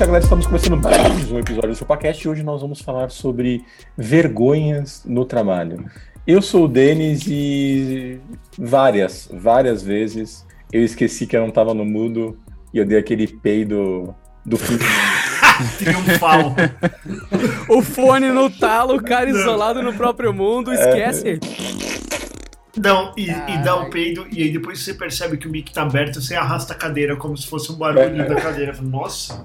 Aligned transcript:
É 0.00 0.02
isso, 0.02 0.06
galera. 0.06 0.24
Estamos 0.24 0.46
começando 0.46 0.82
mais 0.82 1.30
um 1.30 1.38
episódio 1.38 1.68
do 1.68 1.76
ChupaCast 1.76 2.24
e 2.24 2.30
hoje 2.30 2.42
nós 2.42 2.62
vamos 2.62 2.80
falar 2.80 3.10
sobre 3.10 3.62
vergonhas 3.98 5.04
no 5.04 5.26
trabalho. 5.26 5.84
Eu 6.26 6.40
sou 6.40 6.64
o 6.64 6.68
Denis 6.68 7.26
e 7.26 8.18
várias, 8.58 9.28
várias 9.30 9.82
vezes 9.82 10.46
eu 10.72 10.82
esqueci 10.82 11.26
que 11.26 11.36
eu 11.36 11.42
não 11.42 11.50
estava 11.50 11.74
no 11.74 11.84
mudo 11.84 12.38
e 12.72 12.78
eu 12.78 12.86
dei 12.86 12.96
aquele 12.96 13.26
peido 13.26 14.14
do 14.46 14.56
fim 14.56 14.78
do 14.78 14.84
mundo. 14.84 15.20
Triunfal. 15.76 16.54
O 17.68 17.82
fone 17.82 18.30
no 18.30 18.48
talo, 18.48 18.96
o 18.96 19.02
cara 19.02 19.28
isolado 19.28 19.82
no 19.82 19.92
próprio 19.92 20.32
mundo, 20.32 20.72
esquece. 20.72 21.38
Não, 22.76 23.12
e, 23.16 23.30
e 23.30 23.58
dá 23.64 23.76
o 23.76 23.90
peido, 23.90 24.26
e 24.30 24.42
aí 24.42 24.52
depois 24.52 24.80
você 24.80 24.94
percebe 24.94 25.36
que 25.36 25.48
o 25.48 25.50
mic 25.50 25.72
tá 25.72 25.82
aberto, 25.82 26.20
você 26.20 26.34
arrasta 26.34 26.72
a 26.72 26.76
cadeira 26.76 27.16
como 27.16 27.36
se 27.36 27.46
fosse 27.46 27.70
um 27.72 27.76
barulho 27.76 28.28
da 28.28 28.36
cadeira. 28.36 28.74
Nossa. 28.80 29.42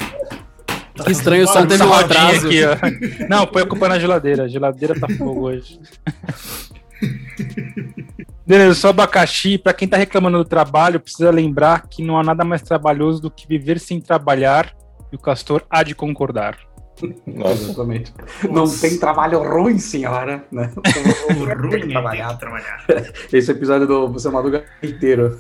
Tá 0.96 1.04
Que 1.04 1.12
estranho, 1.12 1.46
fazendo 1.48 1.70
teve 1.70 1.84
um 1.84 1.94
atraso. 1.94 2.48
aqui, 2.48 2.62
ó. 2.64 3.28
Não, 3.28 3.46
põe 3.46 3.64
a 3.64 3.66
culpa 3.66 3.90
na 3.90 4.00
geladeira. 4.00 4.44
A 4.44 4.48
geladeira 4.48 4.98
tá 4.98 5.08
fogo 5.10 5.42
hoje. 5.42 5.80
Beleza, 8.48 8.76
sou 8.76 8.92
abacaxi. 8.92 9.58
Pra 9.58 9.74
quem 9.74 9.88
tá 9.88 9.98
reclamando 9.98 10.38
do 10.38 10.46
trabalho, 10.46 11.00
precisa 11.00 11.32
lembrar 11.32 11.88
que 11.88 12.04
não 12.04 12.18
há 12.18 12.24
nada 12.24 12.46
mais 12.46 12.62
trabalhoso 12.62 13.22
do 13.22 13.32
que 13.32 13.48
viver 13.48 13.80
sem 13.80 14.00
trabalhar. 14.00 14.74
E 15.12 15.16
o 15.16 15.20
Castor 15.20 15.64
há 15.70 15.84
de 15.84 15.94
concordar. 15.94 16.58
Nossa, 17.26 17.64
Exatamente. 17.64 18.14
Não 18.50 18.68
tem 18.68 18.98
trabalho 18.98 19.40
ruim, 19.44 19.80
senhora. 19.80 20.46
Né? 20.52 20.72
O 21.30 21.34
ruim 21.34 21.50
é 21.50 21.70
ter 21.70 21.82
que 21.82 21.88
trabalhar. 21.90 22.38
trabalhar. 22.38 22.86
Esse 23.32 23.52
episódio 23.52 23.88
do 23.88 24.08
Você 24.10 24.30
Madruga 24.30 24.64
inteiro. 24.82 25.40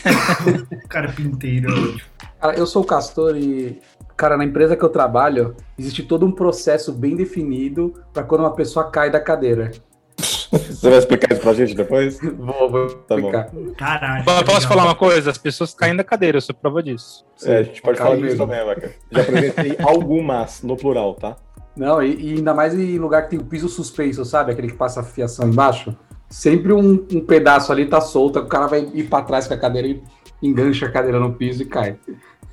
Cara 0.88 1.12
pinteiro. 1.12 1.96
Cara, 2.40 2.56
eu 2.56 2.66
sou 2.66 2.82
o 2.82 2.86
Castor 2.86 3.36
e, 3.36 3.80
cara, 4.16 4.36
na 4.36 4.44
empresa 4.44 4.76
que 4.76 4.84
eu 4.84 4.88
trabalho, 4.88 5.56
existe 5.78 6.02
todo 6.02 6.26
um 6.26 6.32
processo 6.32 6.92
bem 6.92 7.16
definido 7.16 7.94
para 8.12 8.22
quando 8.22 8.42
uma 8.42 8.54
pessoa 8.54 8.90
cai 8.90 9.10
da 9.10 9.20
cadeira. 9.20 9.70
você 10.50 10.88
vai 10.90 10.98
explicar 10.98 11.32
isso 11.32 11.40
pra 11.42 11.52
gente 11.54 11.74
depois? 11.74 12.18
Vou, 12.20 12.70
vou 12.70 12.88
Tá 12.88 13.16
bom. 13.16 13.28
explicar. 13.30 13.50
Caralho. 13.76 14.24
Posso 14.24 14.40
legal. 14.46 14.60
falar 14.62 14.84
uma 14.84 14.94
coisa? 14.94 15.30
As 15.30 15.38
pessoas 15.38 15.74
caem 15.74 15.94
da 15.96 16.04
cadeira, 16.04 16.38
eu 16.38 16.40
sou 16.42 16.54
prova 16.54 16.82
disso. 16.82 17.24
É, 17.44 17.58
a 17.58 17.62
gente 17.62 17.82
pode 17.82 17.98
Cai 17.98 18.06
falar 18.06 18.16
disso 18.16 18.28
mesmo. 18.30 18.46
também, 18.46 18.60
Abaca. 18.60 18.92
Já 19.10 19.20
apresentei 19.22 19.76
algumas 19.84 20.62
no 20.62 20.76
plural, 20.76 21.14
tá? 21.14 21.36
Não, 21.76 22.02
e, 22.02 22.14
e 22.32 22.34
ainda 22.36 22.54
mais 22.54 22.74
em 22.74 22.98
lugar 22.98 23.24
que 23.24 23.30
tem 23.30 23.38
o 23.38 23.44
piso 23.44 23.68
suspenso, 23.68 24.24
sabe? 24.24 24.52
Aquele 24.52 24.68
que 24.68 24.76
passa 24.76 25.00
a 25.00 25.04
fiação 25.04 25.48
embaixo. 25.48 25.94
Sempre 26.30 26.72
um, 26.72 27.06
um 27.12 27.20
pedaço 27.20 27.70
ali 27.70 27.86
tá 27.86 28.00
solto, 28.00 28.38
o 28.38 28.46
cara 28.46 28.66
vai 28.66 28.88
ir 28.94 29.04
pra 29.08 29.22
trás 29.22 29.46
com 29.46 29.54
a 29.54 29.58
cadeira 29.58 29.86
e 29.86 30.02
engancha 30.42 30.86
a 30.86 30.90
cadeira 30.90 31.20
no 31.20 31.34
piso 31.34 31.62
e 31.62 31.66
cai. 31.66 31.96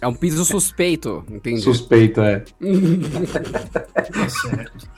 É 0.01 0.07
um 0.07 0.13
piso 0.13 0.43
suspeito, 0.43 1.23
entendi. 1.31 1.61
Suspeito, 1.61 2.19
é. 2.21 2.43
Tá 4.11 4.29
certo. 4.29 4.89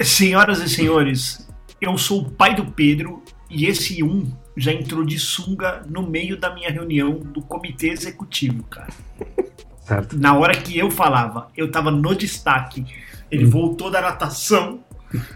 Senhoras 0.00 0.60
e 0.60 0.68
senhores, 0.68 1.48
eu 1.80 1.96
sou 1.98 2.22
o 2.22 2.30
pai 2.30 2.54
do 2.54 2.66
Pedro 2.66 3.22
e 3.50 3.66
esse 3.66 4.02
um 4.02 4.32
já 4.56 4.72
entrou 4.72 5.04
de 5.04 5.18
sunga 5.18 5.82
no 5.88 6.02
meio 6.02 6.38
da 6.38 6.54
minha 6.54 6.70
reunião 6.70 7.18
do 7.18 7.42
comitê 7.42 7.88
executivo, 7.88 8.62
cara. 8.64 8.92
Certo. 9.80 10.18
Na 10.18 10.36
hora 10.36 10.54
que 10.54 10.78
eu 10.78 10.90
falava, 10.90 11.48
eu 11.56 11.70
tava 11.70 11.90
no 11.90 12.14
destaque. 12.14 12.86
Ele 13.30 13.44
voltou 13.44 13.90
da 13.90 14.00
natação, 14.00 14.82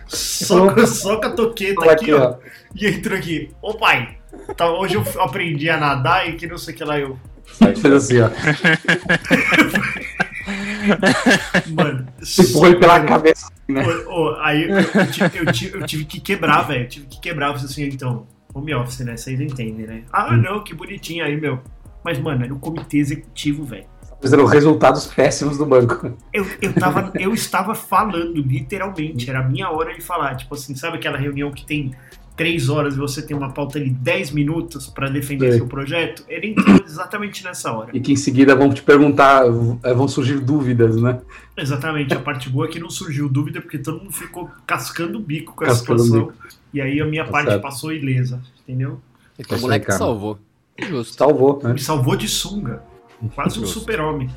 só 0.07 0.73
com 0.73 1.27
a 1.27 1.31
toqueta 1.31 1.81
Olha 1.81 1.93
aqui, 1.93 2.13
ó. 2.13 2.37
E 2.75 2.87
entrou 2.87 3.19
aqui. 3.19 3.51
Ô 3.61 3.75
pai, 3.75 4.19
tá, 4.57 4.71
hoje 4.71 4.95
eu 4.95 5.05
aprendi 5.21 5.69
a 5.69 5.77
nadar 5.77 6.29
e 6.29 6.35
que 6.35 6.47
não 6.47 6.57
sei 6.57 6.75
o 6.75 6.77
que 6.77 6.85
lá 6.85 6.99
eu. 6.99 7.19
Fez 7.45 7.85
assim, 7.85 8.21
ó. 8.21 8.31
Mano, 11.69 12.07
Empurrou 12.39 12.67
ele 12.67 12.77
pela 12.77 13.01
cabeça, 13.05 13.49
né? 13.69 13.85
Ô, 14.07 14.11
ô, 14.13 14.35
aí 14.41 14.69
eu, 14.69 14.77
eu 14.79 15.11
tive, 15.11 15.39
eu 15.39 15.53
tive- 15.53 15.79
eu 15.79 15.87
tive 15.87 16.05
que 16.05 16.21
quebrar, 16.21 16.63
velho. 16.63 16.89
Tive 16.89 17.07
que 17.07 17.21
quebrar. 17.21 17.51
Assim, 17.55 17.85
então, 17.85 18.27
home 18.55 18.75
office, 18.75 19.01
né? 19.01 19.17
Vocês 19.17 19.41
entendem, 19.41 19.87
né? 19.87 20.03
Ah, 20.13 20.37
não, 20.37 20.63
que 20.63 20.75
bonitinho 20.75 21.25
aí, 21.25 21.39
meu. 21.41 21.61
Mas, 22.05 22.19
mano, 22.19 22.45
era 22.45 22.55
o 22.55 22.59
comitê 22.59 22.99
executivo, 22.99 23.65
velho. 23.65 23.87
Fizeram 24.21 24.47
resultados 24.47 25.07
péssimos 25.07 25.57
do 25.59 25.65
banco. 25.65 26.17
Eu, 26.33 26.45
eu, 26.61 26.73
tava, 26.73 27.13
eu 27.21 27.33
estava 27.33 27.73
falando, 27.75 28.43
literalmente. 28.43 29.31
Era 29.31 29.41
a 29.41 29.43
minha 29.45 29.71
hora 29.71 29.95
de 29.95 30.01
falar. 30.01 30.35
Tipo 30.37 30.55
assim, 30.57 30.75
sabe 30.75 30.97
aquela 30.97 31.17
reunião 31.17 31.53
que 31.53 31.65
tem 31.65 31.93
três 32.39 32.69
horas 32.71 32.95
e 32.95 32.97
você 32.97 33.21
tem 33.21 33.37
uma 33.37 33.51
pauta 33.53 33.79
ali 33.79 33.91
10 33.91 34.31
minutos 34.31 34.87
pra 34.87 35.11
defender 35.11 35.51
Sei. 35.51 35.59
seu 35.59 35.67
projeto? 35.67 36.25
Ele 36.29 36.53
entrou 36.53 36.81
exatamente 36.87 37.45
nessa 37.45 37.71
hora. 37.73 37.91
E 37.93 38.01
que 38.01 38.13
em 38.13 38.17
seguida 38.17 38.55
vão 38.55 38.73
te 38.73 38.81
perguntar, 38.81 39.43
eh, 39.83 39.93
vão 39.93 40.07
surgir 40.09 40.39
dúvidas, 40.41 40.97
né? 40.97 41.21
Exatamente. 41.57 42.15
A 42.15 42.21
parte 42.21 42.49
boa 42.49 42.67
é 42.67 42.69
que 42.71 42.79
não 42.79 42.89
surgiu 42.89 43.29
dúvida, 43.29 43.61
porque 43.61 43.77
todo 43.77 43.99
mundo 43.99 44.13
ficou 44.13 44.49
cascando 44.65 45.19
o 45.19 45.21
bico 45.21 45.53
com 45.55 45.65
Cascando 45.65 46.01
a 46.01 46.05
o 46.05 46.07
situação. 46.07 46.33
E 46.73 46.81
aí 46.81 47.01
a 47.01 47.05
minha 47.05 47.25
Tá 47.25 47.33
parte 47.33 47.49
certo. 47.51 47.63
passou 47.63 47.93
ilesa, 47.93 48.41
entendeu? 48.67 49.01
Então, 49.39 49.57
Isso 49.57 49.65
o 49.65 49.69
moleque 49.69 49.85
aí, 49.85 49.89
cara. 49.89 49.99
salvou. 49.99 50.39
Justo. 50.79 51.17
Salvou, 51.17 51.61
né? 51.63 51.73
Me 51.73 51.81
salvou 51.81 52.15
de 52.17 52.29
sunga. 52.29 52.83
Quase 53.35 53.59
um 53.59 53.67
super-homem. 53.67 54.31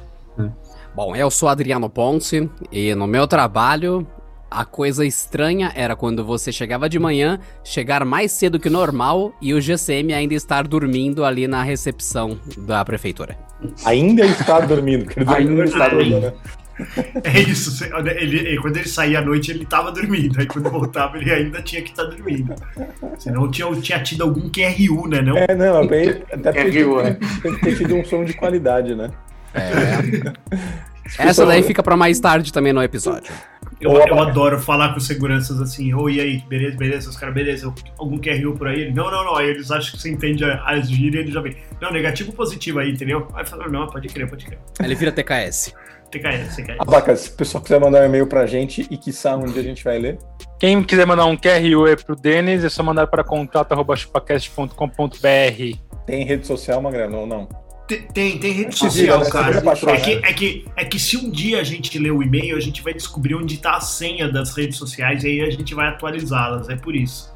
Bom, 0.95 1.16
eu 1.16 1.29
sou 1.29 1.47
Adriano 1.47 1.88
Ponce 1.89 2.50
e 2.72 2.95
no 2.95 3.06
meu 3.06 3.28
trabalho 3.28 4.06
a 4.51 4.66
coisa 4.66 5.06
estranha 5.06 5.72
era 5.73 5.95
quando 5.95 6.23
você 6.25 6.51
chegava 6.51 6.89
de 6.89 7.00
manhã, 7.00 7.39
chegar 7.63 8.03
mais 8.06 8.34
cedo 8.34 8.59
que 8.59 8.67
o 8.67 8.72
normal 8.72 9.34
e 9.41 9.53
o 9.53 9.62
GCM 9.62 10.13
ainda 10.13 10.34
estar 10.34 10.67
dormindo 10.67 11.23
ali 11.23 11.47
na 11.47 11.63
recepção 11.63 12.38
da 12.57 12.84
prefeitura. 12.84 13.38
Ainda 13.85 14.25
está 14.25 14.59
dormindo, 14.59 15.06
porque 15.06 15.22
ele 15.22 15.34
Ainda 15.34 15.63
está 15.63 15.88
dormindo. 15.88 16.19
né? 16.19 16.34
É 17.23 17.39
isso. 17.39 17.84
Ele, 18.17 18.39
ele- 18.39 18.57
quando 18.62 18.75
ele 18.78 18.88
saía 18.89 19.19
à 19.19 19.22
noite, 19.22 19.51
ele 19.51 19.66
tava 19.66 19.91
dormindo. 19.91 20.39
Aí 20.39 20.47
quando 20.47 20.69
voltava, 20.69 21.18
ele 21.18 21.31
ainda 21.31 21.62
tinha 21.62 21.81
que 21.81 21.91
estar 21.91 22.03
dormindo. 22.06 22.53
Senão 23.19 23.50
tinha, 23.51 23.72
tinha 23.75 24.00
tido 24.01 24.23
algum 24.23 24.50
QRU, 24.50 25.07
né? 25.07 25.22
Não? 25.22 25.38
É, 25.38 25.53
não, 25.56 25.85
bem, 25.88 26.09
até 26.31 26.50
É, 26.50 26.63
porque 26.63 26.79
é. 26.79 27.13
tem 27.41 27.53
que 27.56 27.62
ter 27.62 27.78
tido 27.78 27.95
um 27.95 28.03
som 28.03 28.25
de 28.25 28.33
qualidade, 28.33 28.95
né? 28.95 29.12
Essa 31.19 31.45
daí 31.45 31.62
fica 31.63 31.83
pra 31.83 31.95
mais 31.97 32.19
tarde 32.19 32.51
também 32.51 32.73
no 32.73 32.81
episódio. 32.81 33.31
Eu, 33.81 33.92
eu 33.94 34.19
adoro 34.19 34.59
falar 34.59 34.94
com 34.94 35.00
seguranças 35.00 35.59
assim, 35.59 35.92
oi, 35.94 36.16
e 36.16 36.22
aí, 36.22 36.38
beleza, 36.47 36.78
beleza, 36.78 37.09
os 37.09 37.18
caras, 37.18 37.34
beleza, 37.34 37.74
algum 37.97 38.18
QRU 38.19 38.53
por 38.56 38.68
aí? 38.68 38.81
Ele, 38.81 38.94
não, 38.94 39.09
não, 39.09 39.25
não, 39.25 39.36
aí 39.36 39.50
eles 39.50 39.72
acham 39.72 39.94
que 39.96 40.02
você 40.02 40.12
entende 40.12 40.46
a- 40.46 40.64
as 40.68 40.88
gírias 40.90 41.16
e 41.16 41.19
ele 41.25 41.31
já 41.31 41.42
vem, 41.42 41.56
não, 41.81 41.92
negativo 41.92 42.30
ou 42.30 42.36
positivo 42.36 42.80
aí, 42.80 42.92
entendeu? 42.92 43.28
Aí 43.34 43.46
fala, 43.46 43.68
não, 43.68 43.88
pode 43.88 44.08
crer, 44.08 44.30
pode 44.30 44.46
crer. 44.46 44.59
Ele 44.80 44.94
vira 44.96 45.12
TKS. 45.12 45.74
TKS, 46.12 46.56
TKS. 46.57 46.78
Abaca, 46.80 47.16
se 47.16 47.30
o 47.30 47.33
pessoal 47.33 47.63
quiser 47.63 47.80
mandar 47.80 48.01
um 48.01 48.06
e-mail 48.06 48.28
pra 48.28 48.45
gente 48.45 48.86
e 48.92 48.98
que 48.98 49.12
um 49.36 49.45
dia 49.45 49.62
a 49.62 49.63
gente 49.63 49.83
vai 49.83 49.98
ler. 49.98 50.19
Quem 50.60 50.83
quiser 50.83 51.07
mandar 51.07 51.25
um 51.25 51.36
QRU 51.38 51.86
aí 51.86 51.95
pro 51.95 52.16
Denis, 52.16 52.63
é 52.63 52.69
só 52.69 52.83
mandar 52.83 53.07
para 53.07 53.24
contato.chupacast.com.br. 53.24 55.78
Tem 56.06 56.25
rede 56.25 56.45
social, 56.45 56.81
Magrano, 56.81 57.19
ou 57.19 57.28
não? 57.28 57.48
Tem, 58.14 58.38
tem, 58.38 58.52
rede 58.52 58.78
social, 58.78 59.20
né? 59.20 59.30
Cara. 59.30 59.58
É 59.58 59.98
que, 59.98 60.16
né? 60.16 60.22
é, 60.24 60.34
que, 60.34 60.66
é 60.76 60.86
que 60.86 61.00
se 61.00 61.18
um 61.18 61.30
dia 61.30 61.60
a 61.60 61.64
gente 61.64 61.98
ler 61.98 62.12
o 62.12 62.24
e-mail, 62.24 62.56
a 62.56 62.60
gente 62.60 62.82
vai 62.82 62.94
descobrir 62.94 63.36
onde 63.36 63.58
tá 63.58 63.76
a 63.76 63.82
senha 63.82 64.30
das 64.30 64.56
redes 64.56 64.78
sociais 64.78 65.24
e 65.24 65.28
aí 65.28 65.42
a 65.42 65.50
gente 65.50 65.74
vai 65.74 65.88
atualizá-las. 65.88 66.70
É 66.70 66.76
por 66.76 66.96
isso. 66.96 67.32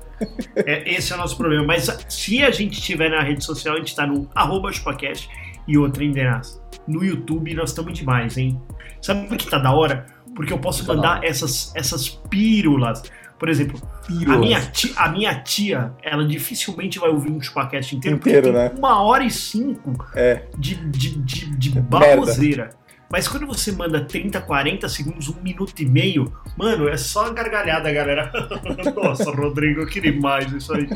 É, 0.56 0.94
esse 0.94 1.12
é 1.12 1.16
o 1.16 1.20
nosso 1.20 1.36
problema. 1.38 1.66
Mas 1.66 1.90
se 2.08 2.44
a 2.44 2.52
gente 2.52 2.80
estiver 2.80 3.10
na 3.10 3.22
rede 3.22 3.44
social, 3.44 3.76
a 3.76 3.78
gente 3.78 3.96
tá 3.96 4.08
no 4.08 4.30
arroba 4.34 4.72
chupacast 4.72 5.30
e 5.68 5.78
outra 5.78 6.04
em 6.04 6.12
Denas. 6.12 6.62
No 6.88 7.04
YouTube 7.04 7.54
nós 7.54 7.72
estamos 7.72 7.98
demais, 7.98 8.38
hein? 8.38 8.62
Sabe 9.02 9.34
o 9.34 9.38
que 9.38 9.50
tá 9.50 9.58
da 9.58 9.72
hora? 9.72 10.06
Porque 10.36 10.52
eu 10.52 10.60
posso 10.60 10.86
Tá 10.86 10.94
da 10.94 10.96
mandar 10.96 11.24
essas, 11.24 11.74
essas 11.76 12.10
pílulas. 12.10 13.04
Por 13.38 13.50
exemplo, 13.50 13.82
a 14.28 14.38
minha, 14.38 14.62
tia, 14.62 14.94
a 14.96 15.10
minha 15.10 15.36
tia, 15.36 15.94
ela 16.02 16.26
dificilmente 16.26 16.98
vai 17.00 17.10
ouvir 17.10 17.32
um 17.32 17.42
chupacast 17.42 17.96
inteiro, 17.96 18.18
Inteiro, 18.18 18.42
porque 18.44 18.58
né? 18.58 18.70
tem 18.70 18.78
uma 18.78 19.02
hora 19.02 19.24
e 19.24 19.32
cinco 19.32 19.94
É. 20.16 20.44
de, 20.58 20.76
de, 20.76 21.18
de, 21.18 21.58
de 21.58 21.70
baboseira. 21.82 22.70
Mas 23.12 23.28
quando 23.28 23.46
você 23.46 23.72
manda 23.72 24.04
30, 24.04 24.42
40 24.42 24.90
segundos, 24.90 25.30
um 25.30 25.40
minuto 25.42 25.80
e 25.80 25.86
meio, 25.86 26.34
mano, 26.58 26.90
é 26.90 26.98
só 26.98 27.32
gargalhada, 27.32 27.92
galera. 27.92 28.32
Nossa, 28.96 29.32
Rodrigo, 29.32 29.86
que 29.86 30.02
demais 30.02 30.52
isso 30.52 30.74
aí. 30.74 30.88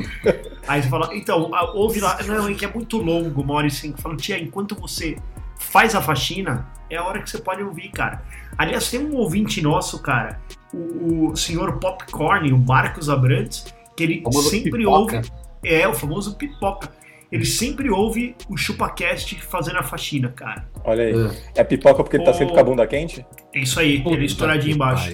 Aí 0.68 0.82
você 0.82 0.90
fala, 0.90 1.16
então, 1.16 1.52
ouve 1.76 2.00
lá. 2.00 2.18
Não, 2.24 2.48
é 2.48 2.54
que 2.54 2.66
é 2.66 2.74
muito 2.74 2.98
longo, 2.98 3.42
uma 3.42 3.54
hora 3.54 3.68
e 3.68 3.72
cinco. 3.72 4.02
Fala, 4.02 4.16
tia, 4.16 4.40
enquanto 4.40 4.76
você 4.76 5.18
faz 5.58 5.94
a 5.94 6.02
faxina, 6.02 6.68
é 6.90 6.98
a 6.98 7.04
hora 7.04 7.22
que 7.22 7.30
você 7.30 7.38
pode 7.38 7.62
ouvir, 7.62 7.90
cara. 7.90 8.24
Aliás, 8.58 8.90
tem 8.90 9.00
um 9.00 9.16
ouvinte 9.16 9.62
nosso, 9.62 10.02
cara, 10.02 10.40
o, 10.74 11.30
o 11.32 11.38
senhor 11.38 11.80
Popcorn, 11.80 12.52
o 12.54 12.58
Marcos 12.58 13.10
Abrantes, 13.10 13.66
que 13.96 14.04
ele 14.04 14.24
sempre 14.50 14.72
pipoca. 14.84 15.18
ouve. 15.18 15.32
É, 15.64 15.88
o 15.88 15.94
famoso 15.94 16.36
pipoca. 16.36 16.90
Ele 17.32 17.46
sempre 17.46 17.92
ouve 17.92 18.36
o 18.50 18.58
ChupaCast 18.58 19.40
fazendo 19.44 19.78
a 19.78 19.84
faxina, 19.84 20.30
cara. 20.30 20.68
Olha 20.84 21.04
aí. 21.04 21.14
É 21.54 21.64
pipoca 21.64 22.04
porque 22.04 22.18
ele 22.18 22.24
tá 22.24 22.34
sempre 22.34 22.56
com 22.56 22.60
a 22.60 22.64
bunda 22.64 22.88
quente? 22.88 23.24
É 23.54 23.60
isso 23.60 23.80
aí, 23.80 24.02
ele 24.04 24.24
é 24.24 24.26
estouradinho 24.26 24.70
que 24.72 24.76
embaixo. 24.76 25.12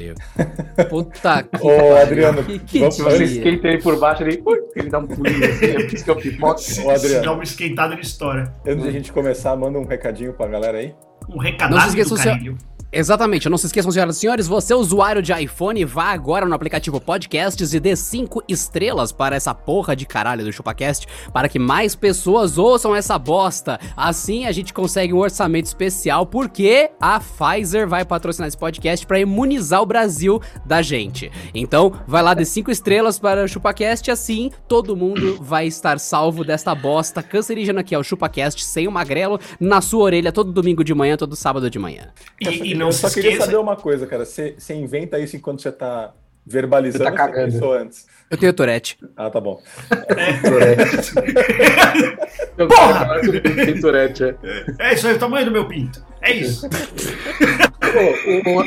Puta 0.90 1.44
que 1.44 1.62
Ô. 1.62 1.98
Adriano, 1.98 2.42
que, 2.46 2.60
que 2.60 2.80
vamos- 2.80 2.96
Se 2.96 3.02
você 3.04 3.18
dia. 3.18 3.26
esquenta 3.26 3.68
ele 3.68 3.82
por 3.82 4.00
baixo, 4.00 4.24
ele, 4.24 4.42
ui, 4.46 4.60
ele 4.78 4.90
dá 4.90 5.00
um 5.00 5.08
pulinho 5.08 5.44
assim, 5.46 5.66
é 5.66 5.74
por 5.74 5.94
isso 5.94 6.06
que 6.06 6.12
eu 6.12 6.16
pipoca. 6.16 6.58
Se, 6.60 6.80
Ô, 6.86 6.90
Adriano. 6.92 7.20
se 7.20 7.26
dá 7.26 7.32
uma 7.34 7.44
esquentada, 7.44 7.94
ele 7.94 8.02
estoura. 8.02 8.54
Antes 8.66 8.84
de 8.84 8.90
a 8.90 8.92
gente 8.94 9.12
começar, 9.12 9.54
manda 9.58 9.78
um 9.78 9.86
recadinho 9.86 10.32
pra 10.32 10.48
galera 10.48 10.78
aí. 10.78 10.96
Um 11.28 11.40
esqueça 11.90 12.10
do 12.12 12.16
o 12.16 12.18
seu-. 12.18 12.58
Exatamente, 12.98 13.50
não 13.50 13.58
se 13.58 13.66
esqueçam, 13.66 13.92
senhoras 13.92 14.16
e 14.16 14.20
senhores, 14.22 14.48
você 14.48 14.72
é 14.72 14.76
usuário 14.76 15.22
de 15.22 15.34
iPhone, 15.34 15.84
vá 15.84 16.14
agora 16.14 16.46
no 16.46 16.56
aplicativo 16.56 17.02
Podcasts 17.02 17.74
e 17.74 17.78
dê 17.78 17.94
5 17.94 18.44
estrelas 18.48 19.12
para 19.12 19.36
essa 19.36 19.54
porra 19.54 19.94
de 19.98 20.06
caralho 20.06 20.46
do 20.46 20.54
ChupaCast, 20.54 21.06
para 21.34 21.50
que 21.50 21.60
mais 21.60 21.94
pessoas 21.94 22.58
ouçam 22.58 22.96
essa 22.96 23.20
bosta. 23.20 23.78
Assim 23.98 24.46
a 24.46 24.54
gente 24.54 24.74
consegue 24.74 25.12
um 25.12 25.18
orçamento 25.18 25.66
especial, 25.66 26.26
porque 26.26 26.90
a 26.98 27.20
Pfizer 27.20 27.86
vai 27.86 28.06
patrocinar 28.06 28.48
esse 28.48 28.58
podcast 28.58 29.06
para 29.06 29.20
imunizar 29.20 29.82
o 29.82 29.86
Brasil 29.86 30.42
da 30.66 30.82
gente. 30.82 31.30
Então, 31.54 31.92
vai 32.08 32.24
lá, 32.24 32.34
dê 32.34 32.46
5 32.46 32.72
estrelas 32.72 33.20
para 33.20 33.44
o 33.44 33.48
ChupaCast, 33.50 34.10
assim 34.10 34.50
todo 34.70 34.96
mundo 34.96 35.38
vai 35.42 35.68
estar 35.68 36.00
salvo 36.00 36.46
desta 36.46 36.74
bosta 36.74 37.22
cancerígena 37.22 37.84
que 37.84 37.94
é 37.94 38.00
o 38.00 38.04
ChupaCast, 38.04 38.64
sem 38.64 38.88
o 38.88 38.92
magrelo, 38.92 39.38
na 39.60 39.82
sua 39.82 40.04
orelha 40.04 40.32
todo 40.32 40.54
domingo 40.54 40.82
de 40.82 40.94
manhã, 40.94 41.18
todo 41.18 41.36
sábado 41.36 41.70
de 41.70 41.78
manhã. 41.78 42.14
E, 42.40 42.72
e 42.72 42.85
não 42.86 42.90
eu 42.90 42.94
se 42.94 43.02
só 43.02 43.10
queria 43.10 43.32
esqueça. 43.32 43.46
saber 43.46 43.58
uma 43.58 43.76
coisa, 43.76 44.08
cara. 44.08 44.24
Você 44.26 44.56
inventa 44.74 45.20
isso 45.20 45.36
enquanto 45.36 45.62
você 45.62 45.72
tá 45.72 46.14
verbalizando 46.46 47.04
Você 47.04 47.12
tá 47.12 47.18
cagando. 47.18 47.52
pensou 47.52 47.74
antes? 47.74 48.06
Eu 48.30 48.38
tenho 48.38 48.54
Tourette. 48.54 48.98
Ah, 49.18 49.30
tá 49.30 49.42
bom. 49.42 49.62
Eu 52.58 52.68
quero 52.68 53.22
que 53.22 53.38
o 53.38 53.42
tem 53.66 53.80
Tourette, 53.82 54.24
é. 54.24 54.36
É 54.80 54.94
isso 54.94 55.08
aí, 55.08 55.16
o 55.16 55.20
tamanho 55.20 55.46
do 55.46 55.52
meu 55.52 55.68
pinto. 55.68 56.04
É 56.22 56.34
isso. 56.34 56.68
Pô, 57.80 58.52
o, 58.52 58.64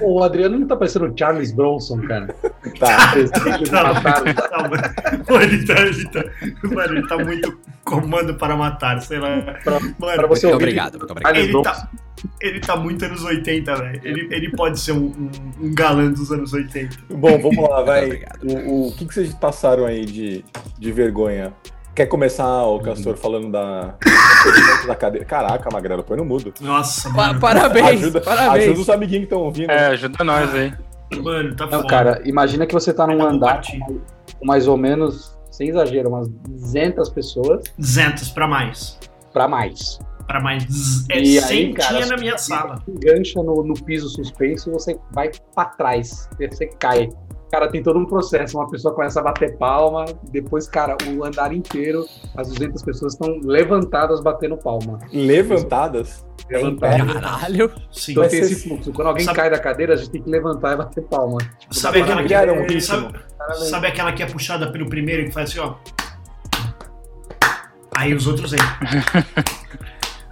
o, 0.00 0.22
Adriano 0.22 0.58
não 0.58 0.66
tá 0.66 0.76
parecendo 0.76 1.06
o 1.06 1.16
Charles 1.18 1.52
Bronson, 1.52 2.00
cara. 2.02 2.34
Tá. 2.78 3.12
Ele 3.16 3.28
Tá, 3.68 4.00
tá, 4.48 4.68
mano. 4.68 5.24
Pô, 5.26 5.40
ele 5.40 5.66
tá, 5.66 5.80
ele 5.82 6.08
tá, 6.08 6.24
mano, 6.68 6.98
ele 6.98 7.08
tá 7.08 7.18
muito 7.18 7.58
comando 7.84 8.34
para 8.34 8.56
matar, 8.56 9.00
sei 9.02 9.18
lá. 9.18 9.40
Pra 9.64 9.80
Mano, 9.80 10.28
você 10.28 10.46
Muito 10.46 10.46
ouvir. 10.46 10.54
obrigado, 10.54 10.98
muito 10.98 11.10
obrigado. 11.10 11.36
Ele 11.36 11.62
tá, 11.62 11.90
ele 12.40 12.60
tá 12.60 12.76
muito 12.76 13.04
anos 13.04 13.24
80, 13.24 13.74
velho. 13.76 14.00
Ele, 14.04 14.28
ele 14.34 14.50
pode 14.52 14.78
ser 14.78 14.92
um, 14.92 15.06
um, 15.06 15.30
um 15.66 15.74
galã 15.74 16.10
dos 16.10 16.30
anos 16.30 16.52
80. 16.52 16.96
Bom, 17.10 17.38
vamos 17.38 17.68
lá, 17.68 17.82
vai. 17.82 18.22
O, 18.42 18.88
o 18.88 18.92
que, 18.92 19.06
que 19.06 19.14
vocês 19.14 19.34
passaram 19.34 19.84
aí 19.86 20.04
de, 20.06 20.44
de 20.78 20.92
vergonha? 20.92 21.52
Quer 21.94 22.06
começar, 22.06 22.64
o 22.64 22.78
Castor, 22.80 23.16
falando 23.16 23.50
da, 23.50 23.94
da 24.86 24.94
cadeira? 24.94 25.26
Caraca, 25.26 25.68
Magrelo, 25.72 26.02
põe 26.04 26.16
no 26.16 26.24
mudo. 26.24 26.54
Nossa, 26.60 27.10
Pa- 27.10 27.28
mano. 27.28 27.40
parabéns, 27.40 27.86
ajuda, 28.02 28.20
parabéns. 28.20 28.64
ajuda 28.64 28.80
os 28.80 28.88
amiguinhos 28.88 29.20
que 29.22 29.24
estão 29.34 29.40
ouvindo. 29.40 29.70
É, 29.70 29.86
ajuda 29.88 30.22
nós 30.24 30.54
aí. 30.54 30.72
Mano, 31.20 31.54
tá 31.56 31.66
Não, 31.66 31.78
foda. 31.80 31.88
cara, 31.88 32.22
imagina 32.24 32.64
que 32.66 32.72
você 32.72 32.94
tá 32.94 33.06
num 33.06 33.20
andar 33.22 33.60
com 33.62 34.00
mais 34.46 34.68
ou 34.68 34.76
menos, 34.76 35.36
sem 35.50 35.68
exagero, 35.68 36.08
umas 36.08 36.28
200 36.28 37.08
pessoas 37.10 37.64
200 37.76 38.30
pra 38.30 38.46
mais. 38.46 38.98
pra 39.32 39.48
mais. 39.48 39.98
Pra 40.28 40.40
mais. 40.40 40.64
É, 41.10 41.18
E 41.20 41.38
aí, 41.38 41.42
100 41.42 41.74
cara, 41.74 41.94
tinha 41.96 42.06
na 42.06 42.16
minha 42.16 42.38
sala. 42.38 42.76
Engancha 42.88 43.42
no, 43.42 43.64
no 43.64 43.74
piso 43.74 44.08
suspenso 44.08 44.70
e 44.70 44.72
você 44.72 44.96
vai 45.12 45.28
pra 45.54 45.64
trás, 45.64 46.28
você 46.38 46.66
cai. 46.78 47.08
Cara, 47.50 47.68
tem 47.68 47.82
todo 47.82 47.98
um 47.98 48.06
processo. 48.06 48.56
Uma 48.58 48.70
pessoa 48.70 48.94
começa 48.94 49.18
a 49.18 49.22
bater 49.24 49.56
palma, 49.58 50.04
depois, 50.30 50.68
cara, 50.68 50.96
o 51.12 51.24
andar 51.24 51.52
inteiro, 51.52 52.04
as 52.36 52.48
200 52.48 52.82
pessoas 52.82 53.14
estão 53.14 53.38
levantadas 53.42 54.20
batendo 54.20 54.56
palma. 54.56 54.98
Levantadas. 55.12 56.24
Levantadas. 56.48 57.12
Caralho. 57.12 57.72
Sim. 57.92 58.12
Então 58.12 58.28
tem 58.28 58.42
você- 58.44 58.52
esse 58.52 58.68
fluxo. 58.68 58.92
Quando 58.92 59.08
alguém 59.08 59.24
Sabe- 59.24 59.36
cai 59.36 59.50
da 59.50 59.58
cadeira, 59.58 59.94
a 59.94 59.96
gente 59.96 60.10
tem 60.10 60.22
que 60.22 60.30
levantar 60.30 60.74
e 60.74 60.76
bater 60.76 61.02
palma. 61.04 61.38
Tipo, 61.58 61.74
Sabe 61.74 62.02
aquela, 62.02 62.22
que, 62.22 62.50
um 62.52 62.62
ritmo. 62.62 62.80
sabe, 62.80 63.18
sabe 63.68 63.86
aquela 63.88 64.12
que 64.12 64.22
é 64.22 64.26
puxada 64.26 64.70
pelo 64.70 64.88
primeiro 64.88 65.24
que 65.24 65.32
faz 65.32 65.50
assim, 65.50 65.58
ó? 65.60 65.74
Aí 67.96 68.14
os 68.14 68.26
outros 68.26 68.52
entram. 68.52 68.66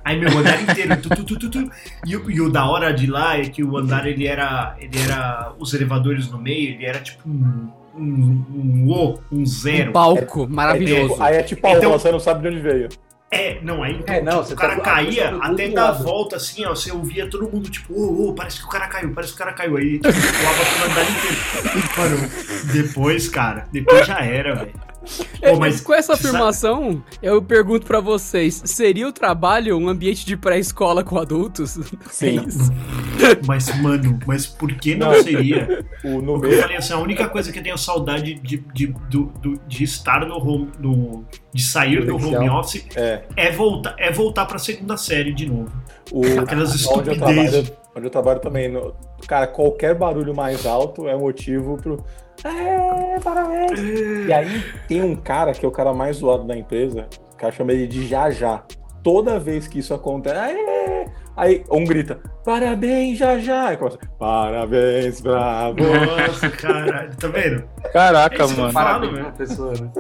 Aí 0.08 0.18
meu 0.18 0.38
andar 0.38 0.62
inteiro. 0.62 0.96
Tu, 0.96 1.08
tu, 1.10 1.24
tu, 1.24 1.38
tu, 1.38 1.50
tu. 1.50 1.70
E, 2.06 2.16
o- 2.16 2.30
e 2.30 2.40
o 2.40 2.48
da 2.50 2.64
hora 2.66 2.92
de 2.92 3.06
lá 3.06 3.36
é 3.36 3.42
que 3.48 3.62
o 3.62 3.76
andar 3.76 4.06
ele 4.06 4.26
era. 4.26 4.74
Ele 4.80 4.98
era. 4.98 5.52
Os 5.58 5.74
elevadores 5.74 6.30
no 6.30 6.38
meio, 6.38 6.70
ele 6.74 6.84
era 6.86 6.98
tipo 7.00 7.28
um. 7.28 7.68
Um, 7.94 8.44
um 8.54 8.90
O, 8.90 9.18
um 9.32 9.44
zero. 9.44 9.90
Um 9.90 9.92
palco 9.92 10.44
É 10.44 10.46
maravilhoso. 10.46 11.08
tipo- 11.10 11.22
aí 11.22 11.36
é 11.36 11.42
tipo 11.42 11.66
a 11.66 11.72
Então- 11.72 11.90
você 11.92 12.10
não 12.12 12.20
sabe 12.20 12.42
de 12.42 12.48
onde 12.48 12.60
veio. 12.60 12.88
É, 13.30 13.58
não, 13.60 13.82
aí 13.82 13.96
então, 13.96 14.14
É, 14.14 14.22
não, 14.22 14.32
tipo, 14.36 14.44
você 14.46 14.54
o 14.54 14.56
cara 14.56 14.76
tá- 14.76 14.80
caía, 14.82 15.32
tá 15.32 15.46
até 15.48 15.68
dar 15.68 15.88
a 15.88 15.92
volta 15.92 16.36
assim, 16.36 16.64
ó, 16.64 16.70
você 16.74 16.90
ouvia 16.90 17.28
todo 17.28 17.46
mundo, 17.50 17.68
tipo, 17.68 17.92
ô, 17.92 18.28
ô, 18.30 18.34
parece 18.34 18.58
que 18.60 18.64
o 18.64 18.68
cara 18.70 18.86
caiu, 18.86 19.12
parece 19.12 19.32
que 19.34 19.36
o 19.36 19.38
cara 19.44 19.52
caiu. 19.52 19.76
Aí, 19.76 19.98
tipo, 19.98 20.08
voava 20.08 20.64
pelo 20.64 20.84
andar 20.90 21.10
inteiro. 21.10 21.88
Mano, 21.98 22.72
depois, 22.72 23.28
cara, 23.28 23.66
depois 23.70 24.06
já 24.06 24.20
era, 24.24 24.54
velho. 24.54 24.72
É, 25.40 25.54
mas 25.56 25.80
com 25.80 25.94
essa 25.94 26.16
sabe- 26.16 26.28
afirmação, 26.28 27.02
eu 27.22 27.40
pergunto 27.40 27.86
pra 27.86 28.00
vocês: 28.00 28.60
seria 28.64 29.06
o 29.06 29.12
trabalho 29.12 29.76
um 29.78 29.88
ambiente 29.88 30.26
de 30.26 30.36
pré-escola 30.36 31.04
com 31.04 31.16
adultos? 31.16 31.78
Sim. 32.10 32.38
É. 32.38 33.46
Mas, 33.46 33.74
mano, 33.80 34.18
mas 34.26 34.46
por 34.46 34.72
que 34.74 34.94
não, 34.96 35.12
Não. 35.12 35.22
seria? 35.22 35.84
O, 36.04 36.20
no 36.22 36.34
Porque 36.40 36.54
eu 36.54 36.60
falei 36.62 36.76
assim, 36.76 36.92
a 36.92 36.98
única 36.98 37.28
coisa 37.28 37.50
que 37.52 37.58
eu 37.58 37.62
tenho 37.62 37.76
saudade 37.78 38.34
de, 38.34 38.58
de, 38.72 38.86
do- 39.10 39.32
do- 39.40 39.60
de 39.66 39.84
estar 39.84 40.24
no 40.26 40.36
home, 40.36 40.68
no, 40.78 41.24
de 41.52 41.62
sair 41.62 42.04
do 42.04 42.14
home 42.16 42.48
office 42.48 42.84
É. 42.94 43.22
é 43.36 43.50
voltar, 43.52 43.94
é 43.98 44.12
voltar 44.12 44.46
pra 44.46 44.58
segunda 44.58 44.96
série 44.96 45.32
de 45.32 45.46
novo. 45.46 45.70
O, 46.12 46.22
Aquelas 46.40 46.82
trabalho, 46.82 47.66
onde 47.98 48.06
eu 48.06 48.10
trabalho 48.10 48.40
também. 48.40 48.68
no- 48.68 48.94
cara, 49.26 49.46
qualquer 49.46 49.94
barulho 49.94 50.34
mais 50.34 50.64
alto 50.66 51.06
é 51.08 51.16
motivo 51.16 51.76
pro. 51.76 52.02
É, 52.44 53.18
parabéns! 53.20 53.80
E 54.26 54.32
aí 54.32 54.62
tem 54.86 55.02
um 55.02 55.16
cara 55.16 55.52
que 55.52 55.64
é 55.64 55.68
o 55.68 55.72
cara 55.72 55.92
mais 55.92 56.16
zoado 56.18 56.44
da 56.44 56.56
empresa, 56.56 57.06
o 57.32 57.36
cara 57.36 57.52
chama 57.52 57.72
ele 57.72 57.86
de 57.86 58.06
já 58.06 58.30
já. 58.30 58.62
Toda 59.02 59.38
vez 59.38 59.66
que 59.68 59.78
isso 59.80 59.92
acontece, 59.94 60.36
"Aê!" 60.36 61.06
aí 61.36 61.64
um 61.70 61.84
grita, 61.84 62.20
parabéns, 62.44 63.18
já 63.18 63.38
já. 63.38 63.68
Aí 63.68 63.76
começa, 63.76 63.98
parabéns 64.18 65.20
pra 65.20 65.70
você. 65.72 66.06
Nossa, 66.06 66.50
caralho, 66.56 67.16
tá 67.16 67.28
vendo? 67.28 67.64
Caraca, 67.92 68.44
Esse 68.44 68.56
mano. 68.56 68.72
Parabéns, 68.72 69.18
professor. 69.26 69.80
né? 69.80 69.90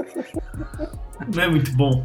Não 1.34 1.42
é 1.42 1.48
muito 1.48 1.72
bom. 1.76 2.04